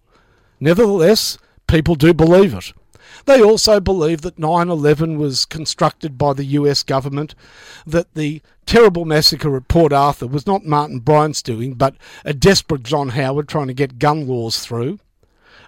Nevertheless, 0.60 1.38
people 1.68 1.96
do 1.96 2.14
believe 2.14 2.54
it. 2.54 2.74
They 3.26 3.42
also 3.42 3.80
believe 3.80 4.22
that 4.22 4.38
9 4.38 4.70
11 4.70 5.18
was 5.18 5.46
constructed 5.46 6.18
by 6.18 6.34
the 6.34 6.46
US 6.46 6.84
government, 6.84 7.34
that 7.86 8.14
the 8.14 8.42
terrible 8.66 9.06
massacre 9.06 9.56
at 9.58 9.68
Port 9.68 9.92
Arthur 9.92 10.28
was 10.28 10.46
not 10.46 10.66
Martin 10.66 11.00
Bryant's 11.00 11.42
doing, 11.42 11.74
but 11.74 11.96
a 12.24 12.34
desperate 12.34 12.84
John 12.84 13.10
Howard 13.10 13.48
trying 13.48 13.68
to 13.68 13.74
get 13.74 14.00
gun 14.00 14.28
laws 14.28 14.60
through. 14.60 15.00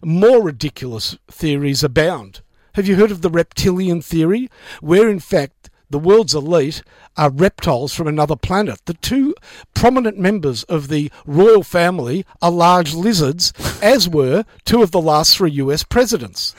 More 0.03 0.43
ridiculous 0.43 1.17
theories 1.27 1.83
abound. 1.83 2.41
Have 2.75 2.87
you 2.87 2.95
heard 2.95 3.09
of 3.09 3.23
the 3.23 3.31
reptilian 3.31 4.03
theory, 4.03 4.49
where 4.81 5.09
in 5.09 5.19
fact 5.19 5.71
the 5.89 5.97
world's 5.97 6.35
elite 6.35 6.83
are 7.15 7.31
reptiles 7.31 7.91
from 7.91 8.07
another 8.07 8.35
planet? 8.35 8.81
The 8.85 8.93
two 8.93 9.33
prominent 9.73 10.19
members 10.19 10.61
of 10.65 10.89
the 10.89 11.11
royal 11.25 11.63
family 11.63 12.23
are 12.39 12.51
large 12.51 12.93
lizards, 12.93 13.51
as 13.81 14.07
were 14.07 14.45
two 14.63 14.83
of 14.83 14.91
the 14.91 15.01
last 15.01 15.35
three 15.35 15.51
US 15.53 15.81
presidents. 15.81 16.53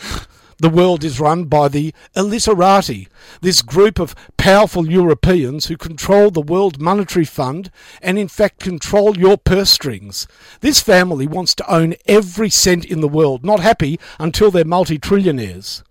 The 0.61 0.69
world 0.69 1.05
is 1.05 1.21
run 1.21 1.45
by 1.45 1.69
the 1.69 1.95
Illiterati, 2.17 3.07
this 3.41 3.63
group 3.63 4.01
of 4.01 4.17
powerful 4.37 4.91
Europeans 4.91 5.67
who 5.67 5.77
control 5.77 6.33
the 6.33 6.41
World 6.41 6.81
Monetary 6.81 7.25
Fund 7.25 7.71
and 8.03 8.19
in 8.19 8.27
fact 8.27 8.59
control 8.59 9.17
your 9.17 9.37
purse 9.37 9.71
strings. 9.71 10.27
This 10.61 10.81
family 10.81 11.29
wants 11.29 11.55
to 11.57 11.73
own 11.73 11.95
every 12.07 12.51
cent 12.51 12.85
in 12.85 13.01
the 13.01 13.07
world, 13.07 13.45
not 13.45 13.61
happy 13.61 14.01
until 14.19 14.51
they're 14.51 14.65
multi-trillionaires. 14.65 15.85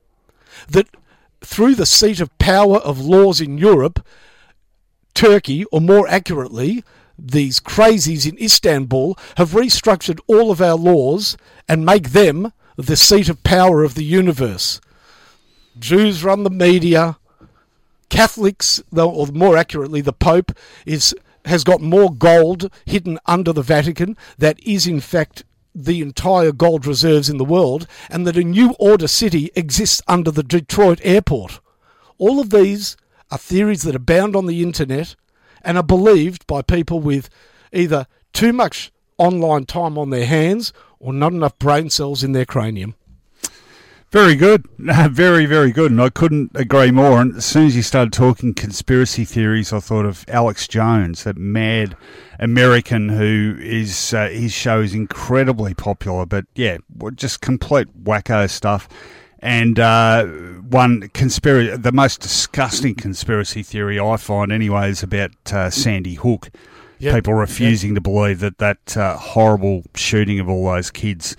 That 0.68 0.88
through 1.40 1.76
the 1.76 1.86
seat 1.86 2.20
of 2.20 2.38
power 2.38 2.80
of 2.80 3.00
laws 3.00 3.40
in 3.40 3.58
Europe, 3.58 4.06
Turkey, 5.14 5.64
or 5.72 5.80
more 5.80 6.10
accurately, 6.10 6.84
these 7.18 7.62
crazies 7.62 8.30
in 8.30 8.38
Istanbul 8.38 9.18
have 9.38 9.52
restructured 9.52 10.20
all 10.28 10.52
of 10.52 10.62
our 10.62 10.76
laws 10.76 11.38
and 11.70 11.86
make 11.86 12.12
them 12.12 12.52
the 12.78 12.96
seat 12.96 13.28
of 13.28 13.44
power 13.44 13.84
of 13.84 13.96
the 13.96 14.04
universe. 14.04 14.80
Jews 15.80 16.24
run 16.24 16.44
the 16.44 16.50
media. 16.50 17.18
Catholics, 18.10 18.82
or 18.96 19.28
more 19.28 19.58
accurately, 19.58 20.00
the 20.00 20.14
Pope 20.14 20.52
is 20.86 21.14
has 21.46 21.64
got 21.64 21.82
more 21.82 22.14
gold 22.14 22.70
hidden 22.86 23.18
under 23.26 23.54
the 23.54 23.62
Vatican 23.62 24.18
that 24.38 24.60
is 24.64 24.86
in 24.86 25.00
fact 25.00 25.46
the 25.74 26.02
entire 26.02 26.52
gold 26.52 26.86
reserves 26.86 27.30
in 27.30 27.38
the 27.38 27.46
world, 27.46 27.88
and 28.10 28.26
that 28.26 28.38
a 28.38 28.44
new 28.44 28.76
order 28.80 29.08
city 29.08 29.52
exists 29.56 30.02
under 30.08 30.32
the 30.32 30.44
Detroit 30.44 31.00
airport. 31.04 31.60
All 32.18 32.40
of 32.40 32.50
these 32.50 32.98
are 33.30 33.38
theories 33.38 33.84
that 33.84 33.96
abound 33.96 34.36
on 34.36 34.48
the 34.48 34.64
internet 34.64 35.16
and 35.62 35.78
are 35.78 35.84
believed 35.84 36.48
by 36.48 36.62
people 36.62 37.00
with 37.00 37.30
either 37.72 38.08
too 38.34 38.54
much 38.54 38.92
online 39.18 39.66
time 39.66 39.98
on 39.98 40.10
their 40.10 40.26
hands 40.26 40.74
or 41.00 41.14
not 41.14 41.34
enough 41.34 41.58
brain 41.60 41.90
cells 41.90 42.24
in 42.24 42.32
their 42.32 42.46
cranium. 42.46 42.96
Very 44.10 44.36
good. 44.36 44.66
Very, 44.78 45.46
very 45.46 45.72
good. 45.72 45.92
And 45.92 46.02
I 46.02 46.10
couldn't 46.10 46.52
agree 46.56 46.92
more. 46.92 47.20
And 47.20 47.36
as 47.36 47.46
soon 47.46 47.66
as 47.66 47.76
you 47.76 47.82
started 47.82 48.14
talking 48.14 48.54
conspiracy 48.54 49.26
theories, 49.26 49.74
I 49.74 49.82
thought 49.82 50.06
of 50.06 50.24
Alex 50.30 50.66
Jones, 50.66 51.26
that 51.26 51.36
mad 51.36 51.98
American 52.40 53.10
who 53.10 53.58
is, 53.60 54.14
uh, 54.14 54.30
his 54.30 54.54
show 54.54 54.80
is 54.80 54.94
incredibly 54.94 55.74
popular. 55.74 56.26
But 56.26 56.46
yeah, 56.56 56.78
just 57.16 57.42
complete 57.42 58.06
wacko 58.06 58.50
stuff. 58.50 58.88
And 59.40 59.78
uh, 59.78 60.26
one 60.26 61.10
conspiracy, 61.10 61.76
the 61.76 61.92
most 61.92 62.22
disgusting 62.22 62.96
conspiracy 62.96 63.62
theory 63.62 64.00
I 64.00 64.16
find, 64.16 64.54
anyway, 64.54 64.90
is 64.90 65.04
about 65.04 65.32
uh, 65.52 65.70
Sandy 65.70 66.16
Hook. 66.16 66.50
Yep. 67.00 67.16
People 67.16 67.34
refusing 67.36 67.92
yep. 67.92 67.96
to 67.96 68.02
believe 68.02 68.40
that 68.40 68.58
that 68.58 68.98
uh, 68.98 69.18
horrible 69.18 69.84
shooting 69.96 70.40
of 70.40 70.50
all 70.50 70.66
those 70.66 70.90
kids 70.90 71.38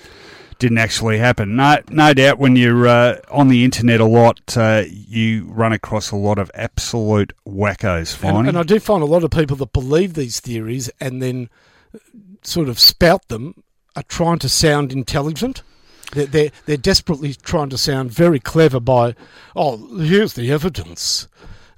didn't 0.59 0.79
actually 0.79 1.19
happen. 1.19 1.57
No, 1.57 1.79
no 1.89 2.13
doubt 2.15 2.39
when 2.39 2.57
you're 2.57 2.87
uh, 2.87 3.21
on 3.31 3.49
the 3.49 3.65
internet 3.65 4.01
a 4.01 4.05
lot, 4.05 4.57
uh, 4.57 4.85
you 4.89 5.45
run 5.47 5.73
across 5.73 6.11
a 6.11 6.17
lot 6.17 6.39
of 6.39 6.51
absolute 6.55 7.33
wackos, 7.47 8.23
and, 8.25 8.49
and 8.49 8.59
I 8.59 8.63
do 8.63 8.81
find 8.81 9.03
a 9.03 9.07
lot 9.07 9.25
of 9.25 9.31
people 9.31 9.57
that 9.57 9.73
believe 9.73 10.15
these 10.15 10.41
theories 10.41 10.91
and 11.01 11.23
then 11.23 11.49
sort 12.43 12.69
of 12.69 12.79
spout 12.79 13.29
them 13.29 13.63
are 13.97 14.03
trying 14.05 14.39
to 14.41 14.49
sound 14.49 14.93
intelligent. 14.93 15.63
They're, 16.13 16.27
they're, 16.27 16.51
they're 16.67 16.77
desperately 16.77 17.35
trying 17.35 17.69
to 17.71 17.79
sound 17.79 18.11
very 18.11 18.41
clever 18.41 18.81
by, 18.81 19.15
oh, 19.55 19.99
here's 19.99 20.33
the 20.33 20.51
evidence, 20.51 21.29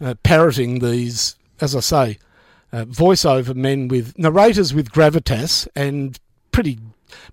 uh, 0.01 0.15
parroting 0.23 0.79
these, 0.79 1.37
as 1.61 1.75
I 1.75 1.81
say, 1.81 2.19
uh, 2.73 2.85
voiceover 2.85 3.55
men 3.55 3.89
with 3.89 4.19
narrators 4.19 4.73
with 4.75 4.91
gravitas 4.91 5.67
and 5.75 6.19
pretty 6.53 6.79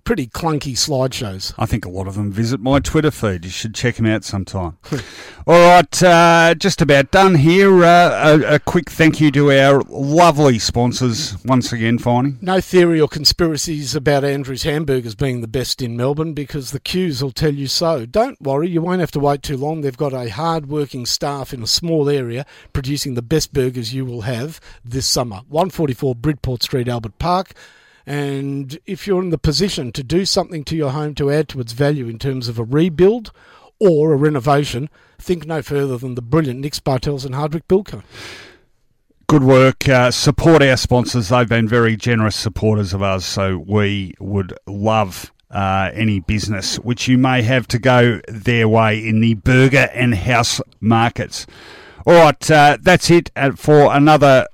pretty 0.04 0.26
clunky 0.26 0.72
slideshows. 0.72 1.54
I 1.58 1.66
think 1.66 1.84
a 1.84 1.90
lot 1.90 2.06
of 2.06 2.14
them 2.14 2.32
visit 2.32 2.60
my 2.60 2.78
Twitter 2.78 3.10
feed. 3.10 3.44
You 3.44 3.50
should 3.50 3.74
check 3.74 3.96
them 3.96 4.06
out 4.06 4.24
sometime. 4.24 4.78
All 5.46 5.68
right, 5.68 6.02
uh, 6.02 6.54
just 6.54 6.82
about 6.82 7.10
done 7.10 7.36
here. 7.36 7.84
Uh, 7.84 8.38
a, 8.38 8.54
a, 8.54 8.58
quick 8.58 8.90
thank 8.90 9.20
you 9.20 9.30
to 9.30 9.50
our 9.50 9.80
lovely 9.88 10.58
sponsors 10.58 11.42
once 11.44 11.72
again, 11.72 11.98
Finey. 11.98 12.40
No 12.42 12.60
theory 12.60 13.00
or 13.00 13.08
conspiracies 13.08 13.94
about 13.94 14.24
Andrew's 14.24 14.64
Hamburgers 14.64 15.14
being 15.14 15.40
the 15.40 15.48
best 15.48 15.80
in 15.80 15.96
Melbourne 15.96 16.34
because 16.34 16.70
the 16.70 16.80
queues 16.80 17.22
will 17.22 17.32
tell 17.32 17.54
you 17.54 17.66
so. 17.66 18.04
Don't 18.04 18.40
worry, 18.42 18.68
you 18.68 18.82
won't 18.82 19.00
have 19.00 19.10
to 19.12 19.20
wait 19.20 19.42
too 19.42 19.56
long. 19.56 19.80
They've 19.80 19.96
got 19.96 20.12
a 20.12 20.28
hard 20.28 20.68
working 20.68 21.06
staff 21.06 21.54
in 21.54 21.62
a 21.62 21.66
small 21.66 22.10
area 22.10 22.44
producing 22.72 23.14
the 23.14 23.22
best 23.22 23.52
burgers 23.52 23.94
you 23.94 24.04
will 24.04 24.22
have 24.22 24.60
this 24.84 25.06
summer. 25.06 25.40
144 25.48 26.14
Bridport 26.14 26.62
Street, 26.62 26.88
Albert 26.88 27.18
Park. 27.18 27.54
And 28.08 28.78
if 28.86 29.06
you're 29.06 29.20
in 29.20 29.28
the 29.28 29.36
position 29.36 29.92
to 29.92 30.02
do 30.02 30.24
something 30.24 30.64
to 30.64 30.74
your 30.74 30.92
home 30.92 31.14
to 31.16 31.30
add 31.30 31.46
to 31.50 31.60
its 31.60 31.74
value 31.74 32.08
in 32.08 32.18
terms 32.18 32.48
of 32.48 32.58
a 32.58 32.64
rebuild 32.64 33.32
or 33.78 34.14
a 34.14 34.16
renovation, 34.16 34.88
think 35.18 35.44
no 35.44 35.60
further 35.60 35.98
than 35.98 36.14
the 36.14 36.22
brilliant 36.22 36.60
Nick 36.60 36.72
Spartels 36.72 37.26
and 37.26 37.34
Hardwick 37.34 37.68
Bilco. 37.68 38.02
Good 39.26 39.44
work. 39.44 39.86
Uh, 39.86 40.10
support 40.10 40.62
our 40.62 40.78
sponsors. 40.78 41.28
They've 41.28 41.46
been 41.46 41.68
very 41.68 41.98
generous 41.98 42.34
supporters 42.34 42.94
of 42.94 43.02
us, 43.02 43.26
so 43.26 43.58
we 43.58 44.14
would 44.18 44.54
love 44.66 45.30
uh, 45.50 45.90
any 45.92 46.20
business 46.20 46.76
which 46.76 47.08
you 47.08 47.18
may 47.18 47.42
have 47.42 47.68
to 47.68 47.78
go 47.78 48.22
their 48.26 48.66
way 48.68 49.06
in 49.06 49.20
the 49.20 49.34
burger 49.34 49.90
and 49.92 50.14
house 50.14 50.62
markets. 50.80 51.46
All 52.06 52.14
right, 52.14 52.50
uh, 52.50 52.78
that's 52.80 53.10
it 53.10 53.30
uh, 53.36 53.52
for 53.52 53.94
another 53.94 54.46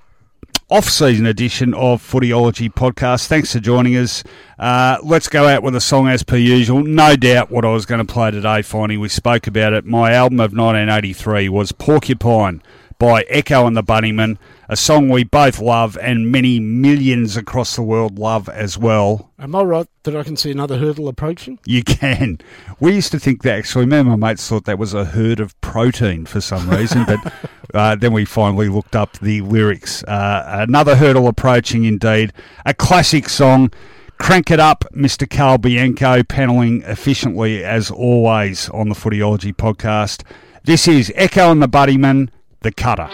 off-season 0.74 1.24
edition 1.24 1.72
of 1.72 2.02
Footyology 2.02 2.68
podcast. 2.68 3.28
Thanks 3.28 3.52
for 3.52 3.60
joining 3.60 3.96
us. 3.96 4.24
Uh, 4.58 4.98
let's 5.04 5.28
go 5.28 5.46
out 5.46 5.62
with 5.62 5.76
a 5.76 5.80
song 5.80 6.08
as 6.08 6.24
per 6.24 6.34
usual. 6.36 6.82
No 6.82 7.14
doubt 7.14 7.48
what 7.48 7.64
I 7.64 7.70
was 7.70 7.86
going 7.86 8.04
to 8.04 8.12
play 8.12 8.32
today, 8.32 8.58
Finey. 8.58 8.98
We 8.98 9.08
spoke 9.08 9.46
about 9.46 9.72
it. 9.72 9.84
My 9.84 10.10
album 10.10 10.40
of 10.40 10.52
1983 10.52 11.48
was 11.48 11.70
Porcupine 11.70 12.60
by 12.98 13.22
Echo 13.28 13.68
and 13.68 13.76
the 13.76 13.84
Bunnymen, 13.84 14.36
a 14.68 14.76
song 14.76 15.08
we 15.08 15.24
both 15.24 15.60
love 15.60 15.98
and 16.00 16.30
many 16.30 16.58
millions 16.60 17.36
across 17.36 17.76
the 17.76 17.82
world 17.82 18.18
love 18.18 18.48
as 18.48 18.78
well. 18.78 19.30
Am 19.38 19.54
I 19.54 19.62
right 19.62 19.86
that 20.04 20.16
I 20.16 20.22
can 20.22 20.36
see 20.36 20.50
another 20.50 20.78
hurdle 20.78 21.08
approaching? 21.08 21.58
You 21.66 21.82
can. 21.82 22.38
We 22.80 22.94
used 22.94 23.12
to 23.12 23.18
think 23.18 23.42
that 23.42 23.56
actually, 23.56 23.86
me 23.86 23.98
and 23.98 24.08
my 24.08 24.16
mates 24.16 24.48
thought 24.48 24.64
that 24.64 24.78
was 24.78 24.94
a 24.94 25.04
herd 25.04 25.40
of 25.40 25.58
protein 25.60 26.26
for 26.26 26.40
some 26.40 26.68
reason, 26.70 27.04
but 27.04 27.32
uh, 27.74 27.96
then 27.96 28.12
we 28.12 28.24
finally 28.24 28.68
looked 28.68 28.96
up 28.96 29.18
the 29.18 29.40
lyrics. 29.42 30.02
Uh, 30.04 30.44
another 30.66 30.96
hurdle 30.96 31.28
approaching 31.28 31.84
indeed. 31.84 32.32
A 32.64 32.74
classic 32.74 33.28
song. 33.28 33.70
Crank 34.16 34.50
it 34.52 34.60
up, 34.60 34.84
Mr. 34.94 35.28
Carl 35.28 35.58
Bianco, 35.58 36.22
panelling 36.22 36.82
efficiently 36.82 37.64
as 37.64 37.90
always 37.90 38.70
on 38.70 38.88
the 38.88 38.94
Footyology 38.94 39.52
podcast. 39.54 40.22
This 40.62 40.86
is 40.86 41.12
Echo 41.16 41.50
and 41.50 41.60
the 41.60 41.68
Bunnymen, 41.68 42.30
the 42.60 42.72
cutter. 42.72 43.10